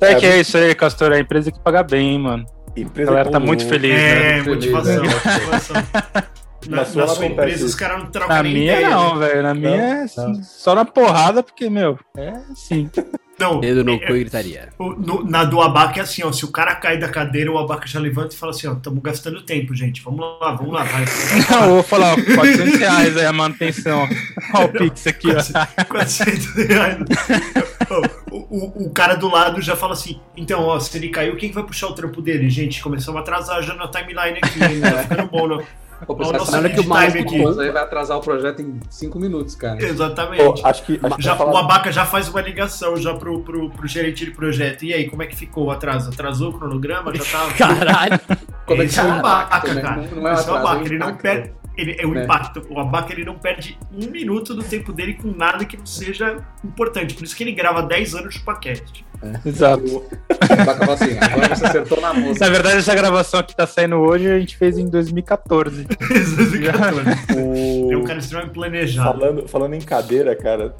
É 0.00 0.14
que 0.14 0.26
é 0.26 0.40
isso 0.40 0.56
aí, 0.56 0.74
Castor. 0.74 1.12
É 1.12 1.16
a 1.16 1.20
empresa 1.20 1.50
que 1.52 1.60
paga 1.60 1.82
bem, 1.82 2.10
hein, 2.14 2.18
mano. 2.20 2.46
A 2.78 2.82
Empresa 2.84 3.10
galera 3.10 3.30
tá 3.30 3.40
muito 3.40 3.66
feliz, 3.66 3.92
né? 3.92 4.38
É, 4.38 4.42
motivação, 4.42 4.94
Feliz, 5.04 5.24
motivação. 5.24 5.76
Na, 6.68 6.78
Na 6.78 6.84
sua 6.84 7.02
na 7.06 7.08
sua 7.14 7.26
empresa, 7.26 7.56
isso. 7.56 7.66
os 7.66 7.74
caras 7.76 8.02
não 8.02 8.10
trocam 8.10 8.34
Na 8.36 8.42
nem 8.42 8.52
minha 8.52 8.72
ideia. 8.74 8.90
não, 8.90 9.16
né? 9.16 9.26
velho. 9.28 9.42
Na 9.44 9.54
minha 9.54 9.70
é 9.76 10.06
Não. 10.16 10.42
só 10.42 10.74
na 10.74 10.84
porrada, 10.84 11.40
porque, 11.42 11.70
meu, 11.70 11.98
é 12.16 12.30
assim. 12.50 12.90
Não, 13.38 13.60
Dedo 13.60 13.84
no 13.84 13.92
é- 13.94 13.98
cu 13.98 14.16
e 14.16 14.20
gritaria. 14.20 14.68
no- 14.78 15.24
na 15.24 15.44
do 15.44 15.60
abaca 15.60 16.00
é 16.00 16.02
assim, 16.02 16.22
ó. 16.24 16.32
Se 16.32 16.44
o 16.44 16.48
cara 16.50 16.74
cai 16.74 16.98
da 16.98 17.08
cadeira, 17.08 17.50
o 17.52 17.58
abaca 17.58 17.86
já 17.86 18.00
levanta 18.00 18.34
e 18.34 18.38
fala 18.38 18.50
assim, 18.50 18.66
ó, 18.66 18.72
estamos 18.72 19.00
gastando 19.02 19.40
tempo, 19.42 19.74
gente. 19.74 20.02
Vamos 20.02 20.20
lá, 20.40 20.52
vamos 20.54 20.72
lá, 20.72 20.82
vai. 20.84 21.04
Não, 21.50 21.62
eu 21.64 21.74
vou 21.74 21.82
falar, 21.82 22.14
ó, 22.14 22.16
400 22.34 22.78
reais 22.80 23.16
aí 23.16 23.26
a 23.26 23.32
manutenção. 23.32 24.08
Olha 24.54 24.66
o 24.66 24.68
Pix 24.72 25.06
aqui, 25.06 25.28
ó. 25.30 25.84
400 25.84 26.46
reais. 26.66 26.96
o, 28.30 28.36
o, 28.36 28.86
o 28.86 28.90
cara 28.90 29.14
do 29.14 29.28
lado 29.28 29.60
já 29.60 29.76
fala 29.76 29.92
assim, 29.92 30.20
então, 30.36 30.62
ó, 30.64 30.78
se 30.80 30.96
ele 30.98 31.08
caiu, 31.08 31.36
quem 31.36 31.48
que 31.48 31.54
vai 31.54 31.64
puxar 31.64 31.86
o 31.88 31.92
trampo 31.94 32.20
dele? 32.20 32.48
Gente, 32.50 32.82
começamos 32.82 33.18
a 33.18 33.22
atrasar 33.22 33.62
já 33.62 33.74
na 33.74 33.88
timeline 33.88 34.38
aqui, 34.42 34.62
hein? 34.62 34.80
Tá 34.80 34.98
ficando 35.04 35.28
bom, 35.28 35.46
não? 35.46 35.62
Vou 36.06 36.16
Olha 36.16 36.28
o 36.28 36.32
nosso 36.32 36.52
que 36.52 36.80
o 36.80 36.82
time 36.82 37.20
aqui. 37.20 37.60
Aí 37.60 37.70
vai 37.70 37.82
atrasar 37.82 38.16
o 38.16 38.20
projeto 38.20 38.62
em 38.62 38.78
5 38.88 39.18
minutos, 39.18 39.54
cara. 39.54 39.82
Exatamente. 39.82 40.42
Pô, 40.42 40.54
acho 40.66 40.82
que. 40.84 41.00
Acho 41.02 41.20
Já, 41.20 41.34
falar- 41.36 41.52
o 41.52 41.56
Abaca 41.56 41.90
já 41.90 42.04
faz 42.06 42.28
uma 42.28 42.40
ligação 42.40 42.96
já 42.96 43.14
pro, 43.14 43.40
pro, 43.42 43.70
pro 43.70 43.86
gerente 43.88 44.24
de 44.24 44.30
projeto. 44.30 44.84
E 44.84 44.92
aí, 44.94 45.08
como 45.08 45.22
é 45.22 45.26
que 45.26 45.34
ficou 45.36 45.64
o 45.66 45.70
atraso? 45.70 46.10
Atrasou 46.10 46.50
o 46.50 46.58
cronograma? 46.58 47.12
Já 47.14 47.24
tá. 47.24 47.52
Caralho. 47.58 48.20
Como 48.66 48.82
é 48.82 48.84
que 48.84 48.90
Esse 48.90 49.00
é 49.00 49.04
o? 49.04 49.12
Abaca, 49.12 49.68
Não 49.72 49.78
é- 49.78 49.82
cara. 49.82 49.96
não 50.14 50.28
é 50.28 50.30
um 50.30 50.34
Esse 50.34 50.48
é 50.48 50.52
o 50.52 50.56
Abaca. 50.56 50.80
é 50.80 50.84
Ele 50.84 50.98
não 50.98 51.06
impacto. 51.08 51.22
perde. 51.22 51.52
Ele, 51.78 51.96
é 51.98 52.04
o 52.04 52.18
É. 52.18 52.24
impacto. 52.24 52.66
O 52.68 52.78
Abaca 52.80 53.12
ele 53.12 53.24
não 53.24 53.38
perde 53.38 53.78
um 53.92 54.10
minuto 54.10 54.52
do 54.52 54.64
tempo 54.64 54.92
dele 54.92 55.14
com 55.14 55.28
nada 55.30 55.64
que 55.64 55.76
não 55.76 55.86
seja 55.86 56.38
importante. 56.64 57.14
Por 57.14 57.22
isso 57.22 57.36
que 57.36 57.44
ele 57.44 57.52
grava 57.52 57.82
10 57.82 58.14
anos 58.16 58.34
de 58.34 58.40
podcast. 58.40 59.04
Exato. 59.46 59.84
O 59.86 60.04
Abaca 60.52 60.78
fala 60.86 60.92
assim, 60.94 61.16
agora 61.20 61.54
você 61.56 61.66
acertou 61.66 62.00
na 62.00 62.12
moça. 62.12 62.44
Na 62.44 62.50
verdade, 62.50 62.76
essa 62.78 62.94
gravação 62.94 63.42
que 63.44 63.54
tá 63.54 63.66
saindo 63.66 63.96
hoje, 63.96 64.28
a 64.30 64.38
gente 64.40 64.56
fez 64.56 64.76
em 64.76 64.88
2014. 64.88 65.86
o- 67.36 67.92
é 67.92 67.96
um 67.96 68.04
cara 68.04 68.18
extremamente 68.18 68.52
planejado. 68.54 69.18
Falando, 69.20 69.48
falando 69.48 69.74
em 69.74 69.80
cadeira, 69.80 70.34
cara, 70.36 70.74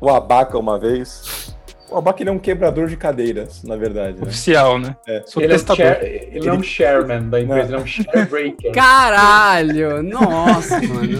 o 0.00 0.10
Abaca 0.10 0.58
uma 0.58 0.78
vez, 0.78 1.54
O 1.90 1.96
Abaca 1.98 2.22
ele 2.22 2.30
é 2.30 2.32
um 2.32 2.38
quebrador 2.38 2.86
de 2.86 2.96
cadeiras, 2.96 3.62
na 3.64 3.74
verdade. 3.76 4.16
Né? 4.20 4.22
Oficial, 4.22 4.78
né? 4.78 4.94
É. 5.08 5.22
Sou 5.26 5.42
Ele, 5.42 5.52
é 5.52 5.56
um 5.56 5.58
chair, 5.76 6.28
ele 6.32 6.48
é 6.48 6.52
um 6.52 6.62
chairman 6.62 7.28
da 7.28 7.40
empresa, 7.40 7.68
ele 7.68 7.76
é 7.76 7.78
um 7.80 7.86
sharebreaker. 7.86 8.72
Caralho! 8.72 10.02
Nossa, 10.02 10.80
mano. 10.82 11.18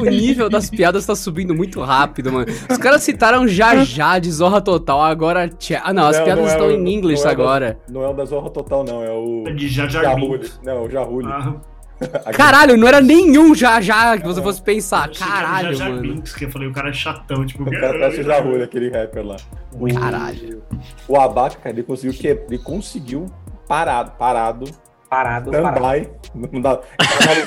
O, 0.00 0.04
nível 0.04 0.48
das 0.48 0.70
piadas 0.70 1.04
tá 1.06 1.16
subindo 1.16 1.54
muito 1.54 1.80
rápido, 1.80 2.32
mano. 2.32 2.46
Os 2.70 2.78
caras 2.78 3.02
citaram 3.02 3.46
já 3.48 3.84
já 3.84 4.18
de 4.18 4.30
Zorra 4.30 4.60
Total, 4.60 5.02
agora. 5.02 5.50
Ah, 5.82 5.92
não, 5.92 6.06
as 6.06 6.16
Não, 6.18 6.24
piadas 6.24 6.44
não 6.44 6.50
é 6.50 6.52
estão 6.54 6.66
o- 6.68 6.70
em 6.70 6.94
inglês 6.94 7.20
é 7.20 7.24
da- 7.24 7.30
agora. 7.30 7.78
Não 7.88 8.02
é 8.04 8.08
o 8.08 8.12
da 8.12 8.24
Zorra 8.24 8.50
Total, 8.50 8.84
não. 8.84 9.02
É 9.02 9.10
o. 9.10 9.44
De 9.54 9.68
Jar 9.68 9.88
Jar 9.90 10.04
Jahuli. 10.04 10.38
Binks. 10.38 10.60
Não, 10.62 10.84
o 10.84 10.90
Jahuli. 10.90 11.26
Ah, 11.30 11.54
Caralho, 12.34 12.76
não 12.76 12.86
era 12.88 13.00
nenhum 13.00 13.54
já 13.54 13.80
já 13.80 14.16
que 14.18 14.24
você 14.26 14.42
fosse 14.42 14.60
pensar. 14.60 15.08
eu 15.08 15.14
Caralho, 15.14 15.74
Jar 15.74 15.86
Jar 15.86 15.90
mano. 15.90 16.02
Binks, 16.02 16.34
que 16.34 16.44
eu 16.44 16.50
falei, 16.50 16.68
o 16.68 16.72
cara 16.72 16.90
é 16.90 16.92
chatão, 16.92 17.46
tipo... 17.46 17.62
O 17.62 17.70
cara 17.70 17.98
parece 17.98 18.20
o 18.20 18.24
Jahuli, 18.24 18.62
aquele 18.62 18.90
rapper 18.90 19.24
lá. 19.24 19.36
O- 19.72 19.92
Caralho. 19.94 20.62
O 21.08 21.18
Abaca, 21.20 21.56
cara, 21.56 21.70
ele 21.74 21.82
conseguiu 21.82 22.18
que 22.18 22.26
ele 22.26 22.58
conseguiu 22.58 23.26
parado, 23.68 24.12
parado, 24.18 24.64
Parado, 25.14 25.52
parado. 25.52 25.78
stand-by, 25.78 26.10
não 26.52 26.60
dá, 26.60 26.80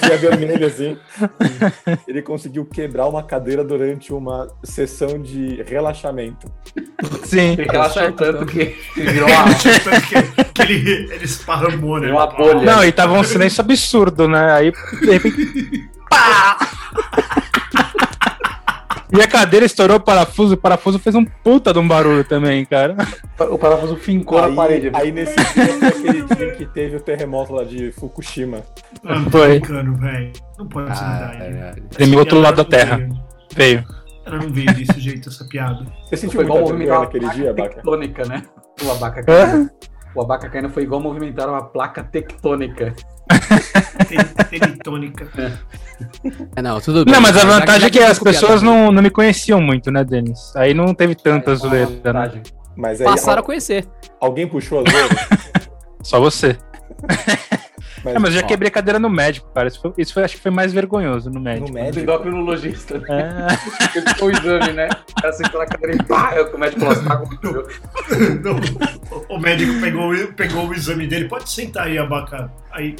luzinha 0.01 0.17
vermelha 0.17 0.67
assim. 0.67 0.97
Ele 2.07 2.21
conseguiu 2.21 2.65
quebrar 2.65 3.07
uma 3.07 3.21
cadeira 3.21 3.61
durante 3.61 4.13
uma 4.13 4.47
sessão 4.63 5.21
de 5.21 5.61
relaxamento. 5.63 6.49
Sim. 7.25 7.57
Ele 7.59 7.63
relaxou 7.63 8.03
certo, 8.03 8.15
tanto 8.15 8.43
então. 8.43 8.47
que 8.47 8.59
ele 8.95 9.11
virou 9.11 9.27
uma, 9.27 9.43
que, 9.59 10.53
que 10.53 10.61
ele, 10.61 11.13
ele 11.13 11.25
esparramou, 11.25 11.99
né? 11.99 12.05
Virou 12.05 12.21
uma 12.21 12.27
bolha. 12.27 12.61
Não, 12.61 12.85
e 12.85 12.91
tava 12.93 13.13
um 13.13 13.23
silêncio 13.23 13.59
absurdo, 13.59 14.29
né? 14.29 14.53
Aí, 14.53 14.71
de 14.71 15.11
repente. 15.11 15.89
Pá! 16.09 16.57
E 19.11 19.21
a 19.21 19.27
cadeira 19.27 19.65
estourou 19.65 19.97
o 19.97 19.99
parafuso, 19.99 20.55
o 20.55 20.57
parafuso 20.57 20.99
fez 20.99 21.15
um 21.15 21.23
puta 21.23 21.71
de 21.71 21.79
um 21.79 21.87
barulho 21.87 22.23
também, 22.25 22.65
cara. 22.65 22.95
o 23.49 23.57
parafuso 23.57 23.95
fincou 23.95 24.37
aí, 24.37 24.49
na 24.49 24.55
parede. 24.55 24.91
aí 24.93 25.11
nesse 25.11 25.35
dia 25.35 25.67
foi 25.67 25.87
aquele 25.87 26.21
dia 26.23 26.51
que 26.55 26.65
teve 26.65 26.97
o 26.97 26.99
terremoto 26.99 27.53
lá 27.53 27.63
de 27.63 27.91
Fukushima. 27.93 28.61
Ah, 29.05 29.23
Foi. 29.29 29.59
brincando, 29.59 29.95
velho. 29.95 30.33
Não 30.57 30.67
pode 30.67 30.97
ser 30.97 31.05
verdade. 31.05 31.37
Caralho. 31.37 31.83
Tremeu 31.89 32.19
outro 32.19 32.39
lado 32.39 32.55
da 32.57 32.65
terra. 32.65 33.09
veio. 33.55 33.83
Ela 34.25 34.37
não 34.39 34.49
veio 34.49 34.73
desse 34.73 34.99
jeito, 34.99 35.29
essa 35.29 35.45
piada. 35.45 35.85
Você 36.09 36.17
sentiu 36.17 36.41
igual 36.41 36.59
movimentar 36.59 36.99
naquele 36.99 37.23
placa 37.25 37.39
dia, 37.39 37.51
Abaca? 37.51 37.75
tectônica, 37.75 38.25
né? 38.25 38.43
O 38.83 38.91
abaca 38.91 39.23
caindo. 39.23 39.69
O 40.13 40.21
abaca 40.21 40.49
caindo 40.49 40.69
foi 40.69 40.83
igual 40.83 40.99
movimentar 40.99 41.47
uma 41.47 41.63
placa 41.63 42.03
tectônica. 42.03 42.93
Tem- 44.07 44.59
Tenitônica. 44.59 45.27
É, 46.55 46.61
não, 46.61 46.79
tudo 46.79 47.03
bem. 47.05 47.13
Não, 47.13 47.21
mas 47.21 47.35
a 47.37 47.45
vantagem 47.45 47.87
é 47.87 47.89
que 47.89 47.99
as 47.99 48.19
pessoas 48.19 48.61
não, 48.61 48.91
não 48.91 49.01
me 49.01 49.09
conheciam 49.09 49.59
muito, 49.61 49.91
né, 49.91 50.03
Denis? 50.03 50.55
Aí 50.55 50.73
não 50.73 50.93
teve 50.93 51.15
tanta 51.15 51.51
Aí, 51.51 51.57
zoeira, 51.57 52.13
né? 52.13 52.41
Mas 52.75 53.01
aí 53.01 53.07
Passaram 53.07 53.39
a 53.39 53.41
al- 53.41 53.45
conhecer. 53.45 53.85
alguém 54.21 54.47
puxou 54.47 54.83
a 54.85 54.89
zoeira? 54.89 55.15
Só 56.03 56.19
você. 56.19 56.57
Mas, 58.03 58.15
É, 58.15 58.19
mas 58.19 58.29
eu 58.35 58.39
já 58.39 58.45
ó, 58.45 58.47
quebrei 58.47 58.69
cadeira 58.69 58.99
no 58.99 59.09
médico, 59.09 59.49
cara. 59.53 59.67
Isso 59.67 59.81
foi, 59.81 59.91
isso 59.97 60.13
foi- 60.13 60.23
acho 60.23 60.35
que 60.35 60.41
foi 60.41 60.51
mais 60.51 60.71
vergonhoso 60.71 61.31
no 61.31 61.39
médico. 61.41 61.67
No 61.67 61.73
médico. 61.73 61.99
endocrinologista. 62.03 62.99
né? 62.99 63.47
É. 63.49 63.97
Ele 63.97 64.09
ficou 64.09 64.27
o 64.29 64.31
exame, 64.31 64.71
né? 64.71 64.87
O 65.17 65.21
cara 65.21 65.33
sentou 65.33 65.59
na 65.59 65.65
cadeira 65.65 65.95
e 65.95 66.03
pá, 66.05 66.31
é 66.35 66.41
o 66.41 66.47
que 66.49 66.55
o 66.55 66.59
médico 66.59 66.79
falou, 66.81 66.95
"Você 66.95 67.03
tá 67.03 67.17
com 67.17 67.35
dor." 67.41 67.67
Não, 68.43 68.55
o- 69.17 69.35
o 69.35 69.39
médico 69.39 69.81
pegou, 69.81 70.13
o- 70.13 70.33
pegou 70.33 70.67
o 70.67 70.73
exame 70.75 71.07
dele. 71.07 71.27
Pode 71.27 71.49
sentar 71.49 71.87
aí, 71.87 71.97
abaca. 71.97 72.49
Aí, 72.71 72.95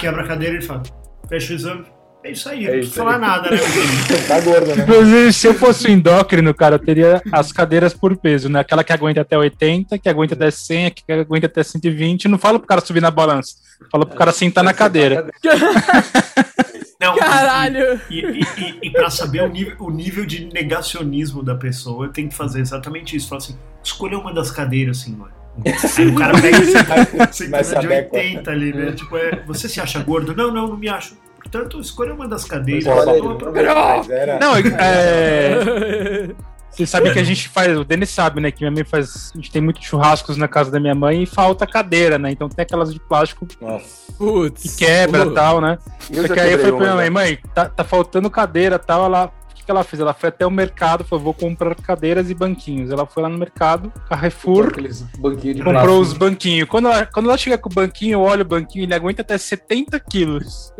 quebra 0.00 0.22
a 0.22 0.26
cadeira 0.26 0.56
e 0.58 0.62
fala: 0.62 0.82
fecha 1.28 1.52
o 1.52 1.56
exame. 1.56 1.96
É 2.26 2.32
isso 2.32 2.48
aí, 2.48 2.66
É 2.66 2.70
não 2.70 2.78
precisa 2.78 2.96
falar 2.96 3.18
nada, 3.18 3.50
né? 3.50 3.56
Tá 4.26 4.40
gordo, 4.40 4.74
né? 4.74 4.82
Inclusive, 4.82 5.32
se 5.32 5.46
eu 5.46 5.54
fosse 5.54 5.86
o 5.86 5.90
endócrino, 5.90 6.52
cara, 6.52 6.74
eu 6.74 6.78
teria 6.80 7.22
as 7.30 7.52
cadeiras 7.52 7.94
por 7.94 8.16
peso, 8.16 8.48
né? 8.48 8.58
Aquela 8.58 8.82
que 8.82 8.92
aguenta 8.92 9.20
até 9.20 9.38
80, 9.38 9.96
que 9.96 10.08
aguenta 10.08 10.34
até 10.34 10.50
100, 10.50 10.90
que 10.90 11.12
aguenta 11.12 11.46
até 11.46 11.62
120. 11.62 12.26
Não 12.26 12.36
falo 12.36 12.58
pro 12.58 12.66
cara 12.66 12.80
subir 12.84 13.00
na 13.00 13.12
balança. 13.12 13.54
Falo 13.92 14.04
pro 14.04 14.16
cara 14.16 14.32
sentar 14.32 14.64
na 14.64 14.74
cadeira. 14.74 15.30
Não, 16.98 17.14
Caralho! 17.14 18.00
E, 18.08 18.20
e, 18.20 18.40
e, 18.40 18.78
e 18.84 18.90
pra 18.90 19.10
saber 19.10 19.42
o 19.42 19.48
nível, 19.48 19.76
o 19.80 19.90
nível 19.90 20.24
de 20.24 20.46
negacionismo 20.46 21.42
da 21.42 21.54
pessoa, 21.54 22.08
tem 22.08 22.26
que 22.26 22.34
fazer 22.34 22.60
exatamente 22.60 23.14
isso. 23.14 23.28
Falar 23.28 23.38
assim, 23.38 23.58
escolha 23.84 24.18
uma 24.18 24.32
das 24.32 24.50
cadeiras, 24.50 25.06
mano. 25.06 25.35
Aí 25.64 26.06
o 26.08 26.14
cara 26.14 26.40
pega 26.40 26.58
e 26.58 26.64
senta 26.66 26.94
Mas 26.94 27.18
na 27.20 27.26
de 27.26 27.64
se 27.64 27.76
adequa. 27.76 28.16
80 28.16 28.50
ali, 28.50 28.72
né? 28.72 28.92
Tipo, 28.92 29.16
é, 29.16 29.42
você 29.46 29.68
se 29.68 29.80
acha 29.80 29.98
gordo? 30.02 30.34
Não, 30.34 30.52
não, 30.52 30.66
não 30.68 30.76
me 30.76 30.88
acho. 30.88 31.16
Portanto, 31.38 31.80
escolha 31.80 32.12
uma 32.12 32.26
das 32.28 32.44
cadeiras. 32.44 32.84
Não, 32.84 33.04
não, 33.06 33.52
mas 33.52 34.10
era- 34.10 34.38
Não, 34.38 34.54
é. 34.56 36.28
Você 36.70 36.84
sabe 36.84 37.10
que 37.10 37.18
a 37.18 37.24
gente 37.24 37.48
faz, 37.48 37.74
o 37.78 37.84
Denis 37.84 38.10
sabe, 38.10 38.38
né? 38.38 38.50
Que 38.50 38.60
minha 38.60 38.70
mãe 38.70 38.84
faz. 38.84 39.32
A 39.34 39.38
gente 39.38 39.50
tem 39.50 39.62
muitos 39.62 39.82
churrascos 39.82 40.36
na 40.36 40.46
casa 40.46 40.70
da 40.70 40.78
minha 40.78 40.94
mãe 40.94 41.22
e 41.22 41.26
falta 41.26 41.66
cadeira, 41.66 42.18
né? 42.18 42.30
Então 42.32 42.50
tem 42.50 42.62
aquelas 42.62 42.92
de 42.92 43.00
plástico 43.00 43.48
Nossa. 43.58 44.12
Putz. 44.18 44.62
que 44.76 44.84
quebra 44.84 45.22
e 45.24 45.28
Uh, 45.28 45.32
tal, 45.32 45.58
né? 45.62 45.78
Eu 46.12 46.26
Só 46.26 46.34
que 46.34 46.40
aí 46.40 46.52
eu 46.52 46.58
falei 46.58 46.72
pra 46.74 46.80
minha 46.82 46.94
mãe, 46.96 47.04
né? 47.04 47.10
mãe, 47.10 47.38
tá, 47.54 47.64
tá 47.70 47.82
faltando 47.82 48.28
cadeira 48.28 48.76
e 48.76 48.78
tal. 48.78 49.06
Ela, 49.06 49.32
o 49.45 49.45
que, 49.66 49.66
que 49.66 49.70
ela 49.72 49.82
fez? 49.84 50.00
Ela 50.00 50.14
foi 50.14 50.28
até 50.28 50.46
o 50.46 50.50
mercado, 50.50 51.04
falou, 51.04 51.24
vou 51.24 51.34
comprar 51.34 51.74
cadeiras 51.74 52.30
e 52.30 52.34
banquinhos. 52.34 52.90
Ela 52.90 53.04
foi 53.06 53.22
lá 53.22 53.28
no 53.28 53.36
mercado, 53.36 53.92
Carrefour, 54.08 54.68
Aqueles 54.68 55.02
banquinhos 55.18 55.56
de 55.56 55.62
comprou 55.62 55.82
plástico. 55.82 56.00
os 56.02 56.12
banquinhos. 56.12 56.68
Quando 56.68 56.88
ela, 56.88 57.06
quando 57.06 57.26
ela 57.28 57.36
chega 57.38 57.58
com 57.58 57.68
o 57.68 57.72
banquinho, 57.72 58.12
eu 58.14 58.20
olho 58.20 58.42
o 58.42 58.44
banquinho, 58.44 58.84
ele 58.84 58.94
aguenta 58.94 59.22
até 59.22 59.36
70 59.36 59.98
quilos. 60.00 60.72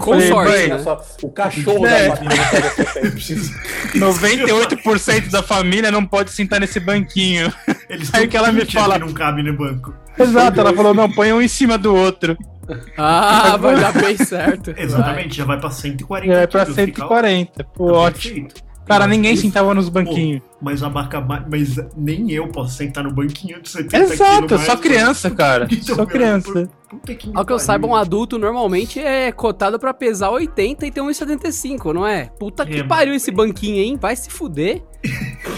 Com 0.00 0.12
falei, 0.12 0.28
sorte, 0.28 0.66
né? 0.68 0.78
Só- 0.78 1.02
o 1.22 1.30
cachorro 1.30 1.86
É. 1.86 2.08
da 2.08 2.16
família 2.16 2.36
não 2.36 2.50
pode 2.60 2.92
ser 2.92 3.04
Eu 3.06 3.10
preciso- 3.12 3.52
98% 3.94 5.30
da 5.30 5.42
família 5.42 5.90
não 5.90 6.04
pode 6.06 6.30
sentar 6.30 6.60
nesse 6.60 6.80
banquinho. 6.80 7.52
Eles 7.88 8.12
Aí 8.14 8.26
que 8.26 8.36
ela 8.36 8.50
me 8.52 8.60
20 8.60 8.72
fala- 8.74 8.94
que 8.94 9.00
não 9.06 9.12
cabe 9.12 9.42
no 9.42 9.56
banco. 9.56 9.94
Exato, 10.18 10.60
ela 10.60 10.72
falou, 10.74 10.92
não, 10.94 11.10
põe 11.10 11.32
um 11.32 11.40
em 11.40 11.48
cima 11.48 11.76
do 11.78 11.94
outro. 11.94 12.36
Ah, 12.96 13.56
vai 13.56 13.80
dar 13.80 13.92
bem 13.92 14.16
certo. 14.16 14.74
Exatamente, 14.76 15.36
já 15.36 15.44
vai 15.44 15.58
pra 15.58 15.70
140 15.70 16.32
É 16.32 16.46
pra 16.46 16.64
quilos, 16.64 16.80
fica 16.80 17.02
140. 17.02 17.64
Pô, 17.64 17.92
Tá 17.92 17.98
ótimo. 17.98 18.34
perfeito. 18.48 18.69
Cara, 18.90 19.06
ninguém 19.06 19.34
Isso. 19.34 19.42
sentava 19.42 19.72
nos 19.72 19.88
banquinhos. 19.88 20.42
Mas 20.60 20.82
a 20.82 20.90
barca, 20.90 21.20
mas 21.20 21.76
nem 21.96 22.30
eu 22.32 22.48
posso 22.48 22.76
sentar 22.76 23.04
no 23.04 23.12
banquinho 23.12 23.62
de 23.62 23.68
70 23.68 23.96
Exato, 23.96 24.46
quilos 24.48 24.62
só 24.64 24.72
mais, 24.72 24.80
criança, 24.80 25.30
cara. 25.30 25.68
Então, 25.70 25.94
Só 25.94 26.04
criança. 26.04 26.68
Puta 26.90 27.14
que 27.14 27.28
Ao 27.28 27.32
que 27.46 27.52
eu 27.52 27.56
pariu. 27.56 27.58
saiba, 27.60 27.86
um 27.86 27.94
adulto 27.94 28.36
normalmente 28.36 28.98
é 28.98 29.30
cotado 29.30 29.78
pra 29.78 29.94
pesar 29.94 30.30
80 30.30 30.86
e 30.86 30.90
ter 30.90 31.00
1,75, 31.00 31.92
não 31.94 32.04
é? 32.04 32.24
Puta 32.38 32.66
que 32.66 32.80
É, 32.80 32.82
pariu 32.82 33.14
esse 33.14 33.30
banquinho, 33.30 33.76
hein? 33.76 33.96
Vai 33.98 34.16
se 34.16 34.28
fuder. 34.28 34.82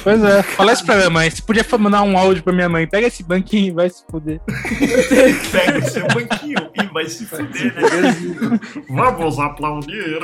Pois 0.04 0.22
é. 0.22 0.42
Fala 0.42 0.72
isso 0.74 0.84
pra 0.84 0.96
minha 0.96 1.10
mãe. 1.10 1.30
Você 1.30 1.40
podia 1.42 1.64
mandar 1.78 2.02
um 2.02 2.16
áudio 2.18 2.42
pra 2.42 2.52
minha 2.52 2.68
mãe. 2.68 2.86
Pega 2.86 3.06
esse 3.06 3.22
banquinho 3.24 3.68
e 3.68 3.70
vai 3.70 3.88
se 3.88 4.04
fuder. 4.10 4.40
Pega 5.50 5.78
o 5.78 5.90
seu 5.90 6.06
banquinho 6.08 6.58
e 6.74 6.86
vai 6.92 7.06
se 7.08 7.24
fuder, 7.24 7.74
né? 7.74 8.60
Vamos 8.90 9.38
aplaudir. 9.38 10.20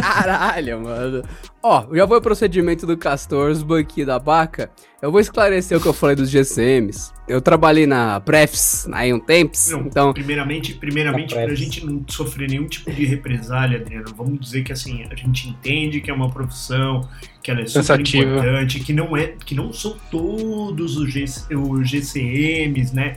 Caralho, 0.00 0.80
mano. 0.82 1.22
Ó, 1.62 1.86
já 1.94 2.06
foi 2.06 2.18
o 2.18 2.22
procedimento 2.22 2.86
do 2.86 2.96
Castor, 2.96 3.50
os 3.50 3.62
banquinhos 3.62 4.06
da 4.06 4.18
vaca. 4.18 4.70
Eu 5.02 5.10
vou 5.12 5.20
esclarecer 5.20 5.76
o 5.76 5.80
que 5.80 5.86
eu 5.86 5.92
falei 5.92 6.14
dos 6.16 6.30
GCMs. 6.30 7.12
Eu 7.28 7.40
trabalhei 7.40 7.86
na 7.86 8.20
Prefs 8.20 8.88
aí 8.92 9.12
um 9.12 9.20
tempos, 9.20 9.68
Não, 9.70 9.80
então... 9.82 10.12
primeiramente, 10.12 10.74
primeiramente 10.74 11.34
pra 11.34 11.54
gente 11.54 11.84
não 11.84 12.02
sofrer 12.08 12.48
nenhum 12.48 12.66
tipo 12.66 12.90
de 12.90 13.04
represália, 13.04 13.78
Adriano, 13.78 14.06
vamos 14.16 14.40
dizer 14.40 14.62
que 14.64 14.72
assim, 14.72 15.04
a 15.10 15.14
gente 15.14 15.48
entende 15.48 16.00
que 16.00 16.10
é 16.10 16.14
uma 16.14 16.30
profissão, 16.30 17.06
que 17.42 17.50
ela 17.50 17.60
é 17.60 17.66
super 17.66 17.80
Cansativa. 17.80 18.24
importante, 18.32 18.80
que 18.80 18.92
não 18.92 19.16
é, 19.16 19.34
que 19.44 19.54
não 19.54 19.72
são 19.72 19.96
todos 20.10 20.96
os, 20.96 21.12
GC, 21.12 21.54
os 21.54 21.88
GCMs, 21.88 22.94
né? 22.94 23.16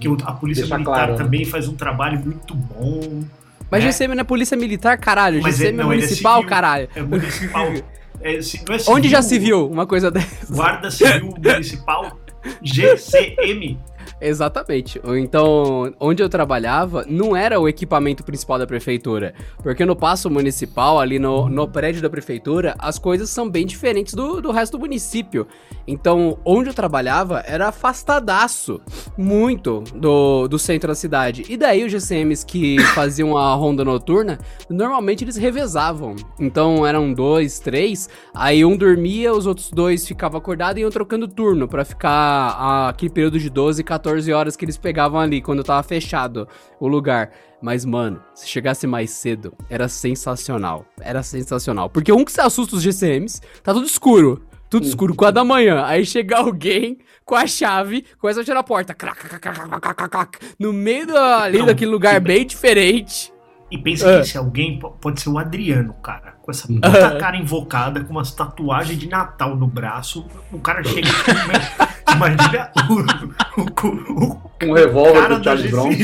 Que 0.00 0.08
o- 0.08 0.16
a 0.24 0.32
Polícia 0.32 0.62
Deixa 0.62 0.76
Militar 0.76 0.94
claro, 0.94 1.12
né? 1.12 1.18
também 1.18 1.44
faz 1.44 1.68
um 1.68 1.74
trabalho 1.74 2.18
muito 2.20 2.54
bom. 2.54 3.22
Mas 3.70 3.84
né? 3.84 3.90
GCM 3.92 4.14
não 4.14 4.20
é 4.22 4.24
polícia 4.24 4.56
militar, 4.56 4.98
caralho. 4.98 5.40
Mas 5.42 5.56
GCM 5.56 5.66
é- 5.66 5.68
é, 5.68 5.84
não, 5.84 5.92
é 5.92 5.96
municipal, 5.96 6.34
civil. 6.36 6.48
caralho. 6.48 6.88
É 6.94 7.02
municipal. 7.02 7.72
É, 8.22 8.42
se- 8.42 8.62
é 8.68 8.78
civil, 8.78 8.94
Onde 8.94 9.08
já 9.08 9.22
se 9.22 9.38
viu 9.38 9.66
uma 9.66 9.86
coisa 9.86 10.10
dessa? 10.10 10.52
Guarda 10.52 10.90
Civil 10.90 11.32
Municipal 11.42 12.18
GCM. 12.62 13.78
Exatamente. 14.20 15.00
Então, 15.18 15.94
onde 15.98 16.22
eu 16.22 16.28
trabalhava, 16.28 17.06
não 17.08 17.34
era 17.34 17.58
o 17.58 17.66
equipamento 17.66 18.22
principal 18.22 18.58
da 18.58 18.66
prefeitura. 18.66 19.34
Porque 19.62 19.84
no 19.84 19.96
passo 19.96 20.28
municipal, 20.28 21.00
ali 21.00 21.18
no, 21.18 21.48
no 21.48 21.66
prédio 21.66 22.02
da 22.02 22.10
prefeitura, 22.10 22.74
as 22.78 22.98
coisas 22.98 23.30
são 23.30 23.48
bem 23.48 23.64
diferentes 23.64 24.12
do, 24.12 24.42
do 24.42 24.50
resto 24.50 24.76
do 24.76 24.80
município. 24.80 25.46
Então, 25.88 26.38
onde 26.44 26.68
eu 26.68 26.74
trabalhava 26.74 27.42
era 27.46 27.68
afastadaço, 27.68 28.80
muito, 29.16 29.82
do, 29.94 30.46
do 30.46 30.58
centro 30.58 30.88
da 30.88 30.94
cidade. 30.94 31.44
E 31.48 31.56
daí 31.56 31.82
os 31.82 31.90
GCMs 31.90 32.44
que 32.44 32.78
faziam 32.94 33.38
a 33.38 33.54
ronda 33.54 33.84
noturna, 33.84 34.38
normalmente 34.68 35.24
eles 35.24 35.36
revezavam. 35.36 36.14
Então, 36.38 36.86
eram 36.86 37.12
dois, 37.12 37.58
três, 37.58 38.08
aí 38.34 38.64
um 38.64 38.76
dormia, 38.76 39.32
os 39.32 39.46
outros 39.46 39.70
dois 39.70 40.06
ficavam 40.06 40.38
acordados 40.38 40.78
e 40.78 40.82
iam 40.82 40.90
trocando 40.90 41.26
turno 41.26 41.66
pra 41.66 41.84
ficar 41.84 42.88
aquele 42.88 43.10
período 43.10 43.38
de 43.38 43.48
12, 43.48 43.82
14 43.82 44.09
horas 44.32 44.56
que 44.56 44.64
eles 44.64 44.76
pegavam 44.76 45.20
ali, 45.20 45.40
quando 45.40 45.64
tava 45.64 45.82
fechado 45.82 46.46
o 46.78 46.86
lugar. 46.88 47.30
Mas, 47.62 47.84
mano, 47.84 48.22
se 48.34 48.48
chegasse 48.48 48.86
mais 48.86 49.10
cedo, 49.10 49.52
era 49.68 49.86
sensacional. 49.88 50.86
Era 51.00 51.22
sensacional. 51.22 51.90
Porque 51.90 52.12
um 52.12 52.24
que 52.24 52.32
se 52.32 52.40
assusta 52.40 52.76
os 52.76 52.82
GCMs, 52.82 53.40
tá 53.62 53.72
tudo 53.74 53.86
escuro. 53.86 54.42
tudo 54.70 54.86
escuro, 54.86 55.14
quatro 55.14 55.34
da 55.34 55.44
manhã. 55.44 55.84
Aí 55.84 56.06
chega 56.06 56.36
alguém 56.38 56.98
com 57.24 57.34
a 57.34 57.46
chave, 57.46 58.04
começa 58.18 58.40
a 58.40 58.44
tirar 58.44 58.60
a 58.60 58.62
porta. 58.64 58.94
Crac, 58.94 59.18
crac, 59.18 59.40
crac, 59.40 60.08
crac, 60.08 60.38
no 60.58 60.72
meio 60.72 61.06
da, 61.06 61.42
ali 61.42 61.64
daquele 61.66 61.90
lugar 61.90 62.18
bem 62.20 62.46
diferente. 62.46 63.32
E 63.70 63.78
pensa 63.78 64.04
que 64.16 64.20
esse 64.22 64.36
alguém 64.38 64.78
po- 64.78 64.90
pode 64.92 65.20
ser 65.20 65.28
o 65.28 65.38
Adriano, 65.38 65.92
cara. 66.02 66.32
Com 66.50 66.86
essa 66.88 67.06
puta 67.08 67.18
cara 67.18 67.36
invocada, 67.36 68.04
com 68.04 68.12
umas 68.12 68.32
tatuagens 68.32 68.98
de 68.98 69.08
Natal 69.08 69.56
no 69.56 69.66
braço. 69.66 70.26
O 70.52 70.58
cara 70.58 70.82
chega 70.84 71.08
e 71.08 72.12
imagina 72.14 72.70
o, 72.88 73.60
o, 73.60 74.24
o, 74.24 74.50
Um 74.66 74.72
revólver 74.74 75.20
cara 75.22 75.36
do 75.38 75.44
Charles 75.44 75.70
Bronson. 75.70 75.98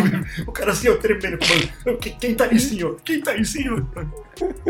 O 0.46 0.52
cara 0.52 0.72
assim, 0.72 0.88
ó, 0.88 0.96
tremendo. 0.96 1.38
Mano, 1.84 1.98
"Quem- 1.98 2.16
quem 2.18 2.34
tá 2.34 2.44
aí, 2.44 2.58
senhor? 2.60 2.96
Quem 3.04 3.20
tá 3.20 3.32
aí, 3.32 3.44
senhor? 3.44 3.84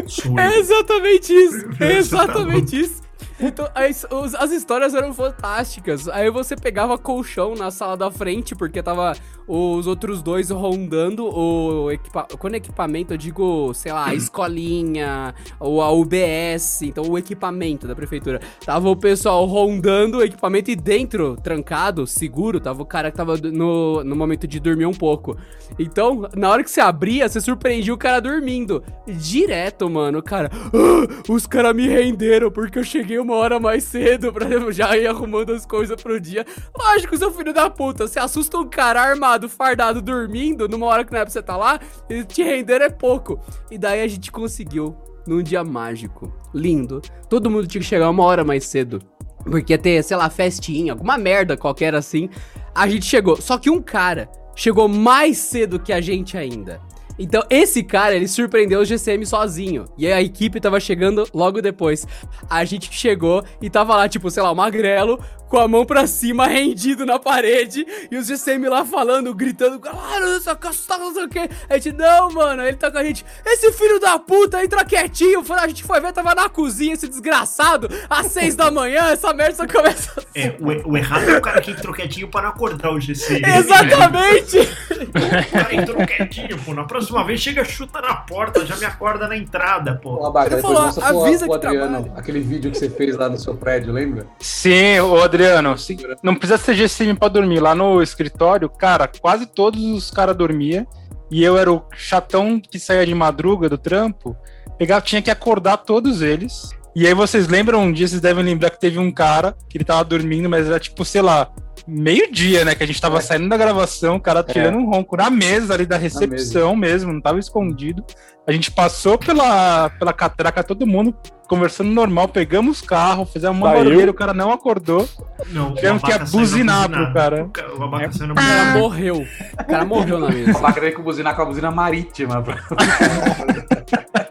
Sou 0.06 0.38
É 0.38 0.56
eu. 0.56 0.60
exatamente 0.60 1.32
isso. 1.32 1.66
É 1.74 1.78
tá 1.78 1.92
exatamente 1.92 2.80
isso. 2.80 3.02
Então, 3.38 3.68
as, 3.74 4.06
as 4.34 4.50
histórias 4.50 4.94
eram 4.94 5.12
fantásticas. 5.12 6.08
Aí 6.08 6.30
você 6.30 6.56
pegava 6.56 6.96
colchão 6.96 7.54
na 7.54 7.70
sala 7.70 7.96
da 7.96 8.10
frente, 8.10 8.54
porque 8.54 8.82
tava 8.82 9.14
os 9.46 9.86
outros 9.86 10.22
dois 10.22 10.50
rondando 10.50 11.24
o 11.24 11.90
equipa 11.90 12.26
quando 12.38 12.54
é 12.54 12.56
equipamento, 12.56 13.14
eu 13.14 13.18
digo, 13.18 13.72
sei 13.74 13.92
lá, 13.92 14.06
a 14.06 14.14
escolinha, 14.16 15.34
ou 15.60 15.80
a 15.82 15.92
UBS, 15.92 16.82
então 16.82 17.04
o 17.04 17.18
equipamento 17.18 17.86
da 17.86 17.94
prefeitura. 17.94 18.40
Tava 18.64 18.88
o 18.88 18.96
pessoal 18.96 19.44
rondando 19.44 20.18
o 20.18 20.22
equipamento 20.22 20.70
e 20.70 20.76
dentro, 20.76 21.36
trancado, 21.36 22.06
seguro, 22.06 22.58
tava 22.58 22.82
o 22.82 22.86
cara 22.86 23.10
que 23.10 23.16
tava 23.16 23.36
no, 23.36 24.02
no 24.02 24.16
momento 24.16 24.46
de 24.46 24.58
dormir 24.58 24.86
um 24.86 24.94
pouco. 24.94 25.36
Então, 25.78 26.28
na 26.34 26.50
hora 26.50 26.64
que 26.64 26.70
você 26.70 26.80
abria, 26.80 27.28
você 27.28 27.40
surpreendia 27.40 27.94
o 27.94 27.98
cara 27.98 28.20
dormindo. 28.20 28.82
Direto, 29.06 29.88
mano, 29.88 30.18
o 30.18 30.22
cara. 30.22 30.50
"Ah, 30.52 31.22
os 31.28 31.46
caras 31.46 31.74
me 31.74 31.86
renderam 31.86 32.50
porque 32.50 32.78
eu 32.78 32.84
cheguei 32.84 33.18
uma 33.26 33.34
hora 33.34 33.58
mais 33.58 33.82
cedo 33.84 34.32
pra 34.32 34.46
já 34.70 34.96
ir 34.96 35.06
arrumando 35.06 35.52
as 35.52 35.66
coisas 35.66 36.00
pro 36.00 36.20
dia. 36.20 36.46
Lógico, 36.78 37.16
seu 37.16 37.32
filho 37.32 37.52
da 37.52 37.68
puta, 37.68 38.06
você 38.06 38.20
assusta 38.20 38.56
um 38.56 38.68
cara 38.68 39.02
armado, 39.02 39.48
fardado, 39.48 40.00
dormindo, 40.00 40.68
numa 40.68 40.86
hora 40.86 41.04
que 41.04 41.12
não 41.12 41.18
é 41.18 41.24
pra 41.24 41.32
você 41.32 41.42
tá 41.42 41.56
lá, 41.56 41.80
e 42.08 42.24
te 42.24 42.42
render 42.42 42.80
é 42.80 42.88
pouco. 42.88 43.40
E 43.70 43.76
daí 43.76 44.00
a 44.00 44.08
gente 44.08 44.30
conseguiu, 44.30 44.96
num 45.26 45.42
dia 45.42 45.64
mágico, 45.64 46.32
lindo. 46.54 47.02
Todo 47.28 47.50
mundo 47.50 47.66
tinha 47.66 47.80
que 47.80 47.86
chegar 47.86 48.08
uma 48.08 48.22
hora 48.22 48.44
mais 48.44 48.64
cedo. 48.64 49.00
Porque 49.42 49.72
ia 49.72 49.78
ter, 49.78 50.02
sei 50.02 50.16
lá, 50.16 50.30
festinha, 50.30 50.92
alguma 50.92 51.18
merda 51.18 51.56
qualquer 51.56 51.94
assim. 51.94 52.28
A 52.74 52.88
gente 52.88 53.06
chegou. 53.06 53.40
Só 53.40 53.58
que 53.58 53.70
um 53.70 53.80
cara 53.80 54.28
chegou 54.54 54.88
mais 54.88 55.38
cedo 55.38 55.78
que 55.78 55.92
a 55.92 56.00
gente 56.00 56.36
ainda. 56.36 56.80
Então, 57.18 57.42
esse 57.48 57.82
cara, 57.82 58.14
ele 58.14 58.28
surpreendeu 58.28 58.80
o 58.80 58.84
GCM 58.84 59.24
sozinho. 59.24 59.86
E 59.96 60.10
a 60.10 60.20
equipe 60.20 60.60
tava 60.60 60.78
chegando 60.80 61.24
logo 61.32 61.62
depois. 61.62 62.06
A 62.48 62.64
gente 62.64 62.92
chegou 62.92 63.44
e 63.60 63.70
tava 63.70 63.96
lá, 63.96 64.08
tipo, 64.08 64.30
sei 64.30 64.42
lá, 64.42 64.50
o 64.50 64.54
magrelo, 64.54 65.18
com 65.48 65.58
a 65.58 65.68
mão 65.68 65.84
pra 65.84 66.06
cima, 66.06 66.46
rendido 66.48 67.06
na 67.06 67.18
parede. 67.18 67.86
E 68.10 68.16
os 68.16 68.26
GCM 68.26 68.68
lá 68.68 68.84
falando, 68.84 69.34
gritando, 69.34 69.78
claro, 69.78 70.26
essa 70.36 70.54
caçada, 70.54 71.04
não 71.04 71.14
sei 71.14 71.24
o 71.24 71.28
quê. 71.28 71.48
A 71.68 71.78
gente, 71.78 71.96
não, 71.96 72.30
mano, 72.30 72.62
ele 72.62 72.76
tá 72.76 72.90
com 72.90 72.98
a 72.98 73.04
gente. 73.04 73.24
Esse 73.44 73.72
filho 73.72 73.98
da 74.00 74.18
puta 74.18 74.62
entra 74.62 74.84
quietinho. 74.84 75.44
A 75.50 75.68
gente 75.68 75.84
foi 75.84 76.00
ver, 76.00 76.12
tava 76.12 76.34
na 76.34 76.48
cozinha, 76.48 76.94
esse 76.94 77.08
desgraçado. 77.08 77.88
Às 78.08 78.26
seis 78.32 78.54
da 78.54 78.70
manhã, 78.70 79.10
essa 79.10 79.32
merda 79.32 79.56
só 79.56 79.66
começa. 79.66 80.12
É, 80.34 80.54
o, 80.60 80.92
o 80.92 80.96
errado 80.96 81.28
é 81.30 81.38
o 81.38 81.40
cara 81.40 81.60
que 81.60 81.70
entrou 81.70 81.94
quietinho 81.94 82.28
para 82.28 82.42
não 82.42 82.48
acordar 82.50 82.92
o 82.92 83.00
GC. 83.00 83.42
Exatamente! 83.44 84.56
O 85.16 85.50
cara 85.50 85.74
entrou 85.74 86.06
quietinho, 86.06 86.58
pô. 86.58 86.74
Na 86.74 86.84
próxima 86.84 87.05
vez 87.26 87.40
chega, 87.40 87.64
chuta 87.64 88.00
na 88.00 88.14
porta, 88.14 88.64
já 88.66 88.76
me 88.76 88.84
acorda 88.84 89.26
na 89.28 89.36
entrada, 89.36 90.00
pô. 90.02 90.24
Abaca, 90.26 90.46
Ele 90.48 90.56
depois 90.56 90.74
falou, 90.74 90.86
mostra 90.86 91.06
pro- 91.08 91.24
avisa 91.24 91.46
pro 91.46 91.58
que 91.60 91.66
Adriano 91.66 91.90
trabalha. 92.02 92.12
aquele 92.18 92.40
vídeo 92.40 92.70
que 92.70 92.78
você 92.78 92.90
fez 92.90 93.16
lá 93.16 93.28
no 93.28 93.38
seu 93.38 93.54
prédio, 93.54 93.92
lembra? 93.92 94.26
Sim, 94.40 95.00
ô 95.00 95.22
Adriano, 95.22 95.76
se- 95.78 95.96
não 96.22 96.34
precisa 96.34 96.58
ser 96.58 96.74
GCM 96.74 97.14
pra 97.18 97.28
dormir. 97.28 97.60
Lá 97.60 97.74
no 97.74 98.02
escritório, 98.02 98.68
cara, 98.68 99.08
quase 99.08 99.46
todos 99.46 99.80
os 99.82 100.10
caras 100.10 100.36
dormiam. 100.36 100.86
E 101.30 101.42
eu 101.42 101.58
era 101.58 101.72
o 101.72 101.82
chatão 101.96 102.60
que 102.60 102.78
saía 102.78 103.04
de 103.04 103.14
madruga 103.14 103.68
do 103.68 103.76
trampo. 103.76 104.36
Pegava, 104.78 105.00
tinha 105.00 105.20
que 105.20 105.30
acordar 105.30 105.78
todos 105.78 106.22
eles. 106.22 106.70
E 106.98 107.06
aí 107.06 107.12
vocês 107.12 107.46
lembram 107.46 107.82
um 107.82 107.92
dia, 107.92 108.08
vocês 108.08 108.22
devem 108.22 108.42
lembrar 108.42 108.70
que 108.70 108.80
teve 108.80 108.98
um 108.98 109.12
cara 109.12 109.54
que 109.68 109.76
ele 109.76 109.84
tava 109.84 110.02
dormindo, 110.02 110.48
mas 110.48 110.66
era 110.66 110.80
tipo, 110.80 111.04
sei 111.04 111.20
lá, 111.20 111.46
meio-dia, 111.86 112.64
né? 112.64 112.74
Que 112.74 112.82
a 112.82 112.86
gente 112.86 112.98
tava 112.98 113.18
É. 113.18 113.20
saindo 113.20 113.50
da 113.50 113.56
gravação, 113.58 114.16
o 114.16 114.20
cara 114.20 114.42
tirando 114.42 114.78
um 114.78 114.88
ronco 114.88 115.14
na 115.14 115.28
mesa 115.28 115.74
ali 115.74 115.84
da 115.84 115.98
recepção 115.98 116.74
mesmo, 116.74 117.12
não 117.12 117.20
tava 117.20 117.38
escondido. 117.38 118.02
A 118.48 118.52
gente 118.52 118.70
passou 118.70 119.18
pela, 119.18 119.90
pela 119.90 120.10
catraca, 120.14 120.64
todo 120.64 120.86
mundo 120.86 121.14
conversando 121.46 121.90
normal, 121.90 122.28
pegamos 122.28 122.80
o 122.80 122.86
carro, 122.86 123.26
fizemos 123.26 123.58
uma 123.58 123.70
barulheira, 123.72 124.10
o 124.10 124.14
cara 124.14 124.32
não 124.32 124.50
acordou. 124.50 125.06
Não, 125.50 125.72
o 125.72 125.74
Tivemos 125.74 126.02
que 126.02 126.18
buzinar 126.30 126.88
pro 126.88 127.12
cara. 127.12 127.44
O 127.44 127.76
O 127.76 127.90
na 127.90 128.32
O 128.32 128.34
cara 128.34 128.78
morreu. 128.78 129.26
O 129.60 129.64
cara 129.64 129.84
morreu 129.84 130.18
na 130.18 130.26
O 130.28 130.32
mesa. 130.32 130.58
Abaca 130.58 130.80
veio 130.80 130.94
com 130.94 131.02
buzinar 131.02 131.36
com 131.36 131.42
a 131.42 131.44
buzina 131.44 131.70
marítima. 131.70 132.42